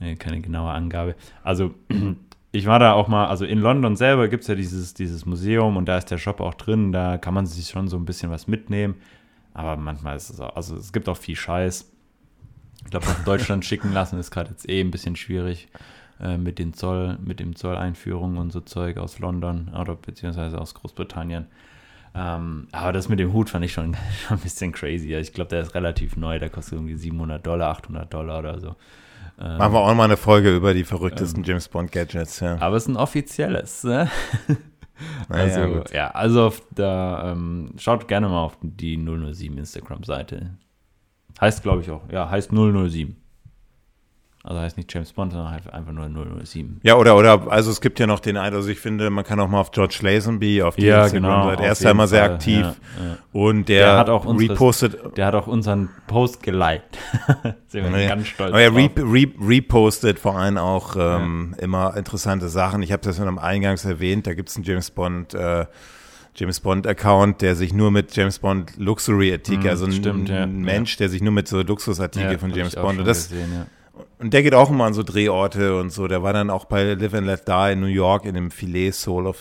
äh, 0.00 0.16
keine 0.16 0.40
genaue 0.40 0.70
Angabe. 0.70 1.14
Also 1.42 1.74
ich 2.52 2.66
war 2.66 2.78
da 2.78 2.92
auch 2.92 3.06
mal, 3.06 3.26
also 3.26 3.44
in 3.44 3.58
London 3.58 3.96
selber 3.96 4.28
gibt 4.28 4.42
es 4.42 4.48
ja 4.48 4.54
dieses, 4.54 4.94
dieses 4.94 5.26
Museum 5.26 5.76
und 5.76 5.86
da 5.86 5.98
ist 5.98 6.10
der 6.10 6.18
Shop 6.18 6.40
auch 6.40 6.54
drin. 6.54 6.90
Da 6.90 7.18
kann 7.18 7.34
man 7.34 7.44
sich 7.44 7.68
schon 7.68 7.88
so 7.88 7.98
ein 7.98 8.06
bisschen 8.06 8.30
was 8.30 8.48
mitnehmen. 8.48 8.94
Aber 9.52 9.76
manchmal 9.76 10.16
ist 10.16 10.30
es 10.30 10.40
auch, 10.40 10.56
also 10.56 10.76
es 10.76 10.92
gibt 10.92 11.08
auch 11.08 11.16
viel 11.16 11.36
Scheiß. 11.36 11.90
Ich 12.84 12.90
glaube, 12.90 13.06
nach 13.06 13.24
Deutschland 13.24 13.64
schicken 13.66 13.92
lassen 13.92 14.18
ist 14.18 14.30
gerade 14.30 14.50
jetzt 14.50 14.68
eh 14.68 14.80
ein 14.80 14.90
bisschen 14.90 15.16
schwierig. 15.16 15.68
Äh, 16.22 16.36
mit 16.36 16.58
den 16.58 16.74
Zoll, 16.74 17.18
mit 17.24 17.40
dem 17.40 17.56
Zolleinführungen 17.56 18.36
und 18.36 18.52
so 18.52 18.60
Zeug 18.60 18.98
aus 18.98 19.18
London 19.20 19.70
oder 19.74 19.94
beziehungsweise 19.96 20.60
aus 20.60 20.74
Großbritannien. 20.74 21.46
Ähm, 22.14 22.68
aber 22.72 22.92
das 22.92 23.08
mit 23.08 23.20
dem 23.20 23.32
Hut 23.32 23.48
fand 23.48 23.64
ich 23.64 23.72
schon, 23.72 23.96
schon 24.26 24.36
ein 24.36 24.42
bisschen 24.42 24.72
crazy. 24.72 25.14
Ich 25.14 25.32
glaube, 25.32 25.48
der 25.48 25.62
ist 25.62 25.74
relativ 25.74 26.16
neu, 26.16 26.38
der 26.38 26.50
kostet 26.50 26.74
irgendwie 26.74 26.96
700 26.96 27.46
Dollar, 27.46 27.70
800 27.70 28.12
Dollar 28.12 28.40
oder 28.40 28.60
so. 28.60 28.76
Ähm, 29.40 29.56
Machen 29.56 29.72
wir 29.72 29.80
auch 29.80 29.94
mal 29.94 30.04
eine 30.04 30.18
Folge 30.18 30.54
über 30.54 30.74
die 30.74 30.84
verrücktesten 30.84 31.42
ähm, 31.42 31.48
James 31.48 31.68
Bond 31.68 31.90
Gadgets, 31.90 32.40
ja. 32.40 32.60
Aber 32.60 32.76
es 32.76 32.82
ist 32.82 32.88
ein 32.88 32.96
offizielles, 32.96 33.84
ne? 33.84 34.10
also, 35.30 35.60
ja, 35.60 35.84
ja, 35.92 36.10
also 36.10 36.46
auf 36.48 36.62
da, 36.74 37.32
ähm, 37.32 37.72
schaut 37.78 38.08
gerne 38.08 38.28
mal 38.28 38.42
auf 38.42 38.58
die 38.60 38.98
007 38.98 39.56
Instagram-Seite. 39.56 40.50
Heißt, 41.40 41.62
glaube 41.62 41.80
ich, 41.80 41.90
auch, 41.90 42.02
ja, 42.10 42.28
heißt 42.28 42.50
007. 42.50 43.16
Also 44.42 44.58
heißt 44.58 44.78
nicht 44.78 44.92
James 44.92 45.12
Bond, 45.12 45.32
sondern 45.32 45.50
halt 45.50 45.70
einfach 45.70 45.92
nur 45.92 46.08
007. 46.42 46.80
Ja, 46.82 46.96
oder, 46.96 47.14
oder, 47.14 47.52
also 47.52 47.70
es 47.70 47.82
gibt 47.82 48.00
ja 48.00 48.06
noch 48.06 48.20
den 48.20 48.38
einen, 48.38 48.56
also 48.56 48.70
ich 48.70 48.78
finde, 48.78 49.10
man 49.10 49.22
kann 49.22 49.38
auch 49.38 49.48
mal 49.48 49.60
auf 49.60 49.70
George 49.70 49.98
Lazenby, 50.00 50.62
auf 50.62 50.76
die 50.76 50.86
ja, 50.86 51.04
Instagram-Seite, 51.04 51.56
genau, 51.56 51.66
er 51.66 51.72
ist 51.72 51.82
ja 51.82 51.90
immer 51.90 52.06
sehr 52.06 52.24
aktiv. 52.24 52.60
Ja, 52.60 53.04
ja. 53.04 53.18
Und 53.32 53.68
der, 53.68 53.84
der, 53.84 53.98
hat 53.98 54.08
auch 54.08 54.24
unsere, 54.24 54.52
repostet. 54.52 55.16
Der 55.18 55.26
hat 55.26 55.34
auch 55.34 55.46
unseren 55.46 55.90
Post 56.06 56.42
geliked. 56.42 56.96
Sind 57.68 57.92
wir 57.92 58.08
ganz 58.08 58.28
stolz. 58.28 58.48
Aber 58.50 58.62
er 58.62 58.74
re, 58.74 58.90
re, 58.96 59.26
repostet 59.46 60.18
vor 60.18 60.38
allem 60.38 60.56
auch 60.56 60.96
ähm, 60.98 61.54
immer 61.58 61.94
interessante 61.94 62.48
Sachen. 62.48 62.82
Ich 62.82 62.92
habe 62.92 63.02
das 63.02 63.18
schon 63.18 63.28
am 63.28 63.38
Eingangs 63.38 63.84
erwähnt, 63.84 64.26
da 64.26 64.32
gibt 64.32 64.48
es 64.48 64.56
einen 64.56 64.64
James 64.64 64.90
Bond, 64.90 65.34
äh, 65.34 65.66
James 66.34 66.60
Bond 66.60 66.86
Account, 66.86 67.42
der 67.42 67.56
sich 67.56 67.74
nur 67.74 67.90
mit 67.90 68.16
James 68.16 68.38
Bond 68.38 68.78
Luxury 68.78 69.34
Artikel, 69.34 69.66
mm, 69.66 69.68
also 69.68 69.84
ein, 69.84 69.92
stimmt, 69.92 70.30
ja, 70.30 70.46
Mensch, 70.46 70.96
der 70.96 71.10
sich 71.10 71.20
nur 71.20 71.32
mit 71.32 71.46
so 71.46 71.60
Luxusartikel 71.60 72.38
von 72.38 72.54
James 72.54 72.74
Bond 72.74 73.00
und 73.00 73.06
das, 73.06 73.28
gesehen, 73.28 73.52
ja. 73.52 73.66
Und 74.18 74.34
der 74.34 74.42
geht 74.42 74.54
auch 74.54 74.70
immer 74.70 74.84
an 74.84 74.94
so 74.94 75.02
Drehorte 75.02 75.78
und 75.78 75.90
so. 75.90 76.08
Der 76.08 76.22
war 76.22 76.32
dann 76.32 76.50
auch 76.50 76.64
bei 76.64 76.94
Live 76.94 77.14
and 77.14 77.26
Let 77.26 77.48
Die 77.48 77.72
in 77.72 77.80
New 77.80 77.86
York 77.86 78.24
in 78.24 78.34
dem 78.34 78.50
Filet 78.50 78.92
Soul 78.92 79.32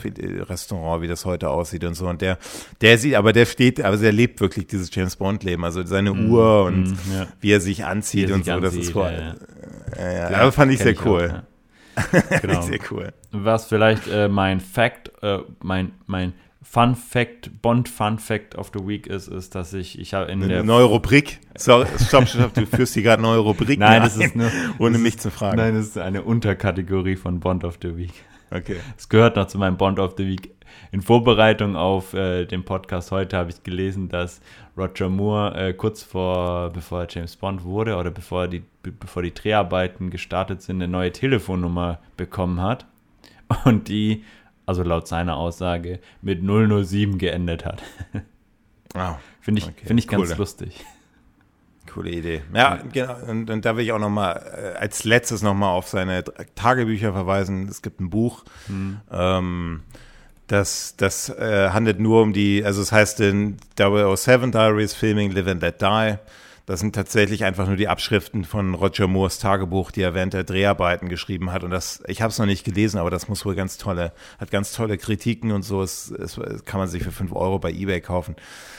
Restaurant, 0.49 1.01
wie 1.01 1.07
das 1.07 1.25
heute 1.25 1.49
aussieht 1.49 1.83
und 1.83 1.95
so. 1.95 2.07
Und 2.07 2.21
der, 2.21 2.37
der 2.81 2.97
sieht, 2.97 3.15
aber 3.15 3.33
der 3.33 3.45
steht, 3.45 3.81
also 3.81 4.01
der 4.01 4.11
lebt 4.11 4.41
wirklich 4.41 4.67
dieses 4.67 4.93
James 4.93 5.15
Bond 5.15 5.43
Leben. 5.43 5.63
Also 5.65 5.83
seine 5.83 6.13
mm, 6.13 6.31
Uhr 6.31 6.63
und 6.65 6.91
mm, 6.91 7.13
ja. 7.13 7.27
wie 7.41 7.51
er 7.51 7.61
sich 7.61 7.85
anzieht 7.85 8.29
er 8.29 8.35
und 8.35 8.45
so. 8.45 8.51
Anzieht, 8.51 8.65
das 8.65 8.75
ist 8.75 8.91
voll. 8.91 9.35
Ja, 9.97 10.11
ja. 10.11 10.31
ja, 10.31 10.37
aber 10.37 10.51
fand 10.51 10.71
ich 10.71 10.79
sehr 10.79 10.95
cool. 11.05 11.43
Ich 11.97 12.41
genau. 12.41 12.61
sehr 12.61 12.79
cool. 12.91 13.13
Was 13.31 13.65
vielleicht 13.65 14.07
äh, 14.07 14.29
mein 14.29 14.59
Fact, 14.59 15.11
äh, 15.21 15.39
mein, 15.61 15.91
mein 16.07 16.33
Fun 16.61 16.95
Fact, 16.95 17.61
Bond 17.61 17.87
Fun 17.87 18.19
Fact 18.19 18.55
of 18.55 18.71
the 18.73 18.85
Week 18.85 19.07
ist, 19.07 19.27
ist, 19.27 19.55
dass 19.55 19.73
ich, 19.73 19.97
ich 19.97 20.13
habe 20.13 20.29
in 20.31 20.43
eine 20.43 20.53
der. 20.53 20.63
Neue 20.63 20.83
Rubrik. 20.83 21.39
Sorry, 21.55 21.87
stopp, 21.97 22.27
stopp, 22.27 22.53
du 22.53 22.65
führst 22.65 22.93
hier 22.93 23.03
gerade 23.03 23.21
neue 23.21 23.39
Rubrik. 23.39 23.79
Nein, 23.79 24.03
das 24.03 24.17
ist 24.17 24.35
nur. 24.35 24.51
Ohne 24.77 24.97
mich 24.97 25.15
ist, 25.15 25.21
zu 25.21 25.31
fragen. 25.31 25.57
Nein, 25.57 25.75
das 25.75 25.87
ist 25.87 25.97
eine 25.97 26.23
Unterkategorie 26.23 27.15
von 27.15 27.39
Bond 27.39 27.63
of 27.63 27.79
the 27.81 27.95
Week. 27.95 28.13
Okay. 28.51 28.77
Es 28.97 29.07
gehört 29.07 29.35
noch 29.35 29.47
zu 29.47 29.57
meinem 29.57 29.77
Bond 29.77 29.99
of 29.99 30.15
the 30.17 30.27
Week. 30.27 30.51
In 30.91 31.01
Vorbereitung 31.01 31.75
auf 31.75 32.13
äh, 32.13 32.45
den 32.45 32.63
Podcast 32.65 33.11
heute 33.11 33.37
habe 33.37 33.51
ich 33.51 33.63
gelesen, 33.63 34.09
dass 34.09 34.41
Roger 34.77 35.09
Moore 35.09 35.55
äh, 35.55 35.73
kurz 35.73 36.03
vor, 36.03 36.71
bevor 36.71 37.01
er 37.01 37.07
James 37.09 37.35
Bond 37.35 37.63
wurde 37.63 37.95
oder 37.95 38.11
bevor 38.11 38.47
die, 38.47 38.63
bevor 38.81 39.21
die 39.21 39.33
Dreharbeiten 39.33 40.09
gestartet 40.09 40.61
sind, 40.61 40.77
eine 40.77 40.87
neue 40.87 41.11
Telefonnummer 41.11 41.99
bekommen 42.17 42.61
hat. 42.61 42.85
Und 43.65 43.87
die 43.87 44.23
also 44.69 44.83
laut 44.83 45.07
seiner 45.07 45.35
Aussage, 45.35 45.99
mit 46.21 46.41
007 46.43 47.17
geendet 47.17 47.65
hat. 47.65 47.81
Ah, 48.93 49.17
Finde 49.41 49.59
ich, 49.61 49.67
Okay, 49.67 49.85
find 49.85 49.99
ich 49.99 50.07
ganz 50.07 50.37
lustig. 50.37 50.85
coole 51.91 52.11
Idee. 52.11 52.43
Ja, 52.53 52.79
genau. 52.93 53.15
Und, 53.27 53.49
und 53.49 53.65
da 53.65 53.75
will 53.75 53.83
ich 53.83 53.91
auch 53.91 53.99
noch 53.99 54.09
mal 54.09 54.33
äh, 54.33 54.77
als 54.77 55.03
letztes 55.05 55.41
noch 55.41 55.55
mal 55.55 55.69
auf 55.71 55.87
seine 55.87 56.23
Tagebücher 56.55 57.13
verweisen. 57.13 57.67
Es 57.67 57.81
gibt 57.81 57.99
ein 57.99 58.09
Buch, 58.11 58.43
ähm, 59.11 59.81
das, 60.47 60.95
das 60.97 61.29
äh, 61.29 61.69
handelt 61.71 61.99
nur 61.99 62.21
um 62.21 62.33
die, 62.33 62.63
also 62.63 62.81
es 62.81 62.91
heißt 62.91 63.19
in 63.21 63.57
007 63.77 64.51
Diaries 64.51 64.93
Filming 64.93 65.31
Live 65.31 65.47
and 65.47 65.61
Let 65.61 65.81
Die. 65.81 66.15
Das 66.69 66.81
sind 66.81 66.93
tatsächlich 66.93 67.45
einfach 67.45 67.65
nur 67.65 67.77
die 67.77 67.87
Abschriften 67.87 68.45
von 68.45 68.75
Roger 68.75 69.07
Moores 69.07 69.39
Tagebuch, 69.39 69.89
die 69.89 70.03
er 70.03 70.13
während 70.13 70.35
der 70.35 70.43
Dreharbeiten 70.43 71.09
geschrieben 71.09 71.51
hat. 71.51 71.63
Und 71.63 71.71
das, 71.71 72.03
ich 72.05 72.21
habe 72.21 72.29
es 72.29 72.37
noch 72.37 72.45
nicht 72.45 72.63
gelesen, 72.63 72.99
aber 72.99 73.09
das 73.09 73.27
muss 73.27 73.43
wohl 73.43 73.55
ganz 73.55 73.79
tolle, 73.79 74.13
hat 74.37 74.51
ganz 74.51 74.71
tolle 74.71 74.99
Kritiken 74.99 75.51
und 75.51 75.63
so. 75.63 75.81
Es, 75.81 76.11
es, 76.11 76.37
es 76.37 76.65
kann 76.65 76.79
man 76.79 76.87
sich 76.87 77.01
für 77.01 77.11
5 77.11 77.33
Euro 77.33 77.57
bei 77.57 77.71
Ebay 77.71 78.01
kaufen. 78.01 78.35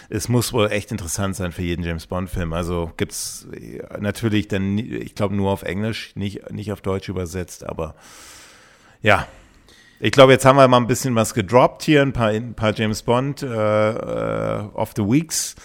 Es 0.08 0.28
muss 0.28 0.52
wohl 0.52 0.70
echt 0.70 0.92
interessant 0.92 1.34
sein 1.34 1.50
für 1.50 1.62
jeden 1.62 1.82
James 1.82 2.06
Bond-Film. 2.06 2.52
Also 2.52 2.92
gibt's 2.96 3.48
äh, 3.52 3.82
natürlich 3.98 4.46
dann, 4.46 4.78
ich 4.78 5.16
glaube, 5.16 5.34
nur 5.34 5.50
auf 5.50 5.64
Englisch, 5.64 6.14
nicht, 6.14 6.48
nicht 6.52 6.70
auf 6.70 6.82
Deutsch 6.82 7.08
übersetzt, 7.08 7.66
aber 7.66 7.96
ja. 9.02 9.26
Ich 9.98 10.12
glaube, 10.12 10.30
jetzt 10.30 10.44
haben 10.44 10.56
wir 10.56 10.68
mal 10.68 10.76
ein 10.76 10.86
bisschen 10.86 11.16
was 11.16 11.34
gedroppt 11.34 11.82
hier, 11.82 12.02
ein 12.02 12.12
paar, 12.12 12.28
ein 12.28 12.54
paar 12.54 12.72
James 12.72 13.02
Bond 13.02 13.42
äh, 13.42 13.48
äh, 13.48 14.60
of 14.74 14.92
the 14.94 15.02
Weeks. 15.02 15.56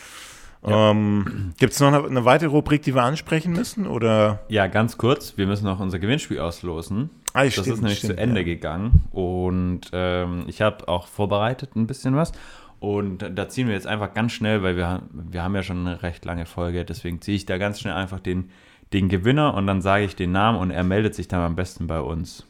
Ähm, 0.72 1.54
Gibt 1.58 1.74
es 1.74 1.80
noch 1.80 1.88
eine, 1.88 2.04
eine 2.04 2.26
weitere 2.26 2.50
Rubrik, 2.50 2.82
die 2.82 2.96
wir 2.96 3.04
ansprechen 3.04 3.54
müssen? 3.54 3.88
Oder? 3.88 4.40
Ja, 4.50 4.68
ganz 4.68 4.98
kurz, 4.98 5.38
wir 5.38 5.48
müssen 5.48 5.66
noch 5.66 5.80
unser 5.80 6.00
Gewinnspiel 6.00 6.40
auslosen. 6.40 7.10
Ah, 7.34 7.44
Das 7.44 7.54
stimmt, 7.54 7.68
ist 7.68 7.82
nämlich 7.82 7.98
stimmt, 8.00 8.14
zu 8.14 8.20
Ende 8.20 8.42
ja. 8.42 8.46
gegangen 8.46 9.04
und 9.12 9.82
ähm, 9.92 10.46
ich 10.48 10.62
habe 10.62 10.88
auch 10.88 11.08
vorbereitet 11.08 11.76
ein 11.76 11.86
bisschen 11.88 12.16
was. 12.16 12.32
Und 12.80 13.30
da 13.34 13.50
ziehen 13.50 13.68
wir 13.68 13.74
jetzt 13.74 13.88
einfach 13.88 14.14
ganz 14.14 14.32
schnell, 14.34 14.62
weil 14.64 14.76
wir, 14.78 14.88
haben- 14.88 15.10
wir 15.32 15.44
haben 15.44 15.56
ja 15.56 15.64
schon 15.64 15.86
eine 15.88 16.04
recht 16.04 16.24
lange 16.26 16.46
Folge, 16.46 16.86
deswegen 16.86 17.22
ziehe 17.22 17.36
ich 17.36 17.46
da 17.46 17.58
ganz 17.58 17.80
schnell 17.80 17.94
einfach 17.94 18.20
den, 18.20 18.50
den 18.94 19.10
Gewinner 19.10 19.54
und 19.56 19.66
dann 19.68 19.82
sage 19.82 20.06
ich 20.06 20.16
den 20.16 20.32
Namen 20.32 20.60
und 20.60 20.72
er 20.72 20.84
meldet 20.84 21.16
sich 21.16 21.28
dann 21.28 21.42
am 21.42 21.56
besten 21.56 21.88
bei 21.88 22.00
uns. 22.00 22.46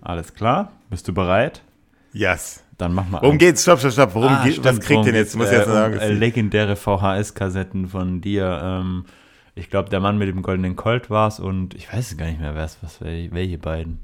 Alles 0.00 0.34
klar? 0.34 0.72
Bist 0.90 1.06
du 1.08 1.14
bereit? 1.14 1.62
Yes. 2.12 2.64
Dann 2.78 2.94
mach 2.94 3.08
mal 3.08 3.22
Worum 3.22 3.38
geht's? 3.38 3.62
Stopp, 3.62 3.78
stopp, 3.80 3.92
stopp. 3.92 4.14
Worum 4.14 4.32
Ah, 4.32 4.44
geht, 4.44 4.58
was 4.58 4.66
stimmt, 4.66 4.80
kriegt 4.80 4.90
worum 4.90 5.04
denn 5.06 5.14
jetzt? 5.14 5.36
Muss 5.36 5.46
ich 5.46 5.52
jetzt 5.52 5.68
Äh, 5.68 5.72
sagen. 5.72 5.94
um, 5.94 6.00
äh, 6.00 6.12
legendäre 6.12 6.74
VHS-Kassetten 6.76 7.88
von 7.88 8.20
dir. 8.20 8.60
Ähm, 8.62 9.04
ich 9.54 9.68
glaube, 9.70 9.90
der 9.90 10.00
Mann 10.00 10.16
mit 10.18 10.28
dem 10.28 10.42
goldenen 10.42 10.74
Colt 10.76 11.10
war's 11.10 11.38
und 11.38 11.74
ich 11.74 11.92
weiß 11.92 12.16
gar 12.16 12.26
nicht 12.26 12.40
mehr, 12.40 12.54
wer 12.54 12.64
es 12.64 12.78
was, 12.82 13.00
wel- 13.02 13.30
welche 13.32 13.58
beiden. 13.58 13.98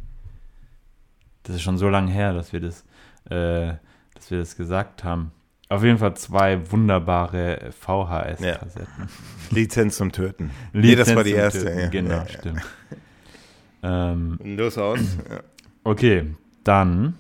Das 1.44 1.56
ist 1.56 1.62
schon 1.62 1.78
so 1.78 1.88
lange 1.88 2.10
her, 2.12 2.34
dass 2.34 2.52
wir 2.52 2.60
das, 2.60 2.82
äh, 3.30 3.72
dass 4.14 4.30
wir 4.30 4.38
das 4.38 4.56
gesagt 4.56 5.02
haben. 5.04 5.32
Auf 5.70 5.82
jeden 5.82 5.98
Fall 5.98 6.14
zwei 6.16 6.70
wunderbare 6.70 7.70
VHS-Kassetten. 7.78 9.08
Lizenz 9.50 9.96
zum 9.96 10.12
Töten. 10.12 10.50
nee, 10.72 10.94
das 10.94 11.14
war 11.16 11.24
die 11.24 11.30
Lizenz 11.32 11.54
erste. 11.54 11.64
Töten, 11.66 11.78
Ja. 11.80 11.88
Genau, 11.88 12.10
Ja, 12.14 12.22
ja. 12.22 12.28
stimmt. 12.28 12.62
Ähm, 13.82 14.38
Los 14.56 14.76
aus. 14.78 15.00
Ja. 15.30 15.40
Okay, 15.84 16.26
dann. 16.64 17.14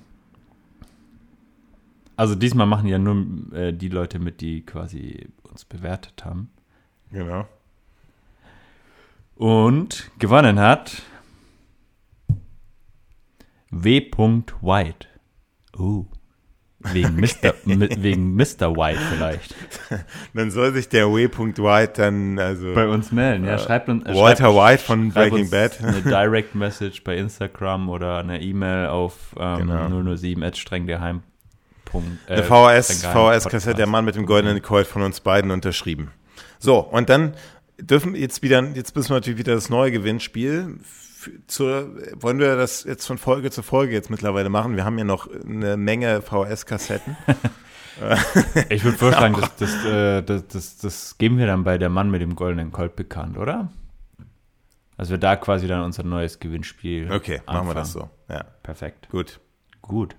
Also 2.18 2.34
diesmal 2.34 2.66
machen 2.66 2.88
ja 2.88 2.98
nur 2.98 3.54
äh, 3.56 3.72
die 3.72 3.88
Leute 3.88 4.18
mit, 4.18 4.40
die 4.40 4.66
quasi 4.66 5.28
uns 5.44 5.64
bewertet 5.64 6.24
haben. 6.24 6.50
Genau. 7.12 7.46
Und 9.36 10.10
gewonnen 10.18 10.58
hat 10.58 11.02
W. 13.70 14.10
White. 14.10 15.06
Uh. 15.78 16.06
Wegen, 16.80 17.14
Mr., 17.20 17.54
wegen 17.64 18.34
Mr. 18.34 18.74
White 18.76 18.98
vielleicht. 19.14 19.54
Dann 20.34 20.50
soll 20.50 20.72
sich 20.72 20.88
der 20.88 21.06
W.White 21.14 21.92
dann, 22.02 22.36
also 22.40 22.74
Bei 22.74 22.88
uns 22.88 23.12
melden. 23.12 23.44
Ja, 23.44 23.58
schreibt 23.58 23.88
uns. 23.88 24.04
äh, 24.06 24.14
Walter 24.16 24.52
schreibt, 24.52 24.56
White 24.56 24.82
von 24.82 25.12
Breaking 25.12 25.50
Bad. 25.50 25.84
Eine 25.84 26.02
Direct 26.02 26.56
Message 26.56 27.04
bei 27.04 27.16
Instagram 27.16 27.88
oder 27.88 28.18
eine 28.18 28.42
E-Mail 28.42 28.88
auf 28.88 29.36
ähm, 29.38 29.68
Genau. 29.68 30.16
007 30.16 30.42
strenggeheim. 31.88 32.18
Äh, 32.28 32.32
Eine 32.34 32.42
VHS-Kassette, 32.44 33.76
der. 33.76 33.86
Mann 33.86 34.04
mit 34.04 34.14
dem 34.14 34.26
goldenen 34.26 34.60
Colt 34.62 34.86
von 34.86 35.02
uns 35.02 35.20
beiden 35.20 35.50
unterschrieben. 35.50 36.10
So, 36.58 36.78
und 36.78 37.08
dann 37.08 37.34
dürfen 37.80 38.14
jetzt 38.14 38.42
wieder, 38.42 38.62
jetzt 38.74 38.94
müssen 38.96 39.10
wir 39.10 39.14
natürlich 39.16 39.38
wieder 39.38 39.54
das 39.54 39.68
neue 39.70 39.90
Gewinnspiel. 39.90 40.78
Zur, 41.46 41.90
wollen 42.20 42.38
wir 42.38 42.56
das 42.56 42.84
jetzt 42.84 43.06
von 43.06 43.18
Folge 43.18 43.50
zu 43.50 43.62
Folge 43.62 43.92
jetzt 43.92 44.08
mittlerweile 44.08 44.48
machen? 44.48 44.76
Wir 44.76 44.84
haben 44.84 44.96
ja 44.98 45.04
noch 45.04 45.28
eine 45.28 45.76
Menge 45.76 46.22
VHS-Kassetten. 46.22 47.16
Ich 48.68 48.84
würde 48.84 48.96
vorschlagen, 48.96 49.36
das, 49.40 49.56
das, 49.56 49.84
äh, 49.84 50.22
das, 50.22 50.46
das, 50.46 50.78
das 50.78 51.18
geben 51.18 51.36
wir 51.36 51.48
dann 51.48 51.64
bei 51.64 51.78
der 51.78 51.88
Mann 51.88 52.12
mit 52.12 52.20
dem 52.22 52.36
goldenen 52.36 52.70
Colt 52.70 52.94
bekannt, 52.94 53.36
oder? 53.36 53.72
Also 54.96 55.10
wir 55.10 55.18
da 55.18 55.34
quasi 55.34 55.66
dann 55.66 55.82
unser 55.82 56.04
neues 56.04 56.38
Gewinnspiel. 56.38 57.10
Okay, 57.10 57.40
machen 57.46 57.46
wir 57.46 57.58
anfangen. 57.58 57.74
das 57.74 57.92
so. 57.92 58.08
Ja, 58.28 58.44
Perfekt. 58.62 59.08
gut. 59.10 59.40
Gut. 59.82 60.14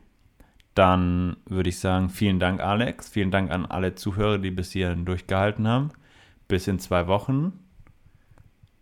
Dann 0.80 1.36
würde 1.46 1.68
ich 1.68 1.78
sagen, 1.80 2.10
vielen 2.10 2.40
Dank, 2.40 2.62
Alex. 2.62 3.10
Vielen 3.10 3.32
Dank 3.32 3.52
an 3.52 3.66
alle 3.66 3.96
Zuhörer, 3.96 4.38
die 4.38 4.50
bis 4.50 4.72
hierhin 4.72 5.04
durchgehalten 5.04 5.68
haben. 5.68 5.90
Bis 6.48 6.70
in 6.70 6.80
zwei 6.80 7.06
Wochen. 7.08 7.52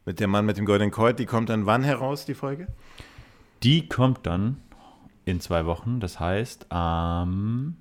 Mit 0.05 0.19
dem 0.19 0.29
Mann 0.29 0.45
mit 0.45 0.57
dem 0.57 0.65
goldenen 0.65 0.91
Colt, 0.91 1.17
die 1.17 1.25
kommt 1.25 1.49
dann 1.49 1.65
wann 1.65 1.83
heraus, 1.83 2.25
die 2.25 2.35
Folge? 2.35 2.67
Die 3.63 3.89
kommt 3.89 4.27
dann 4.27 4.57
in 5.25 5.39
zwei 5.41 5.65
Wochen. 5.65 5.99
Das 5.99 6.19
heißt 6.19 6.71
am 6.71 7.77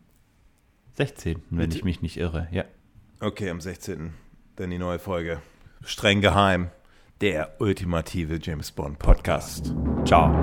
16., 0.94 1.42
wenn 1.50 1.58
Mit- 1.58 1.74
ich 1.74 1.84
mich 1.84 2.00
nicht 2.00 2.16
irre. 2.16 2.48
Ja. 2.52 2.64
Okay, 3.20 3.50
am 3.50 3.60
16. 3.60 4.14
Dann 4.56 4.70
die 4.70 4.78
neue 4.78 4.98
Folge. 4.98 5.42
Streng 5.84 6.22
geheim. 6.22 6.70
Der 7.20 7.60
ultimative 7.60 8.38
James 8.40 8.72
Bond 8.72 8.98
Podcast. 8.98 9.74
Ciao. 10.06 10.34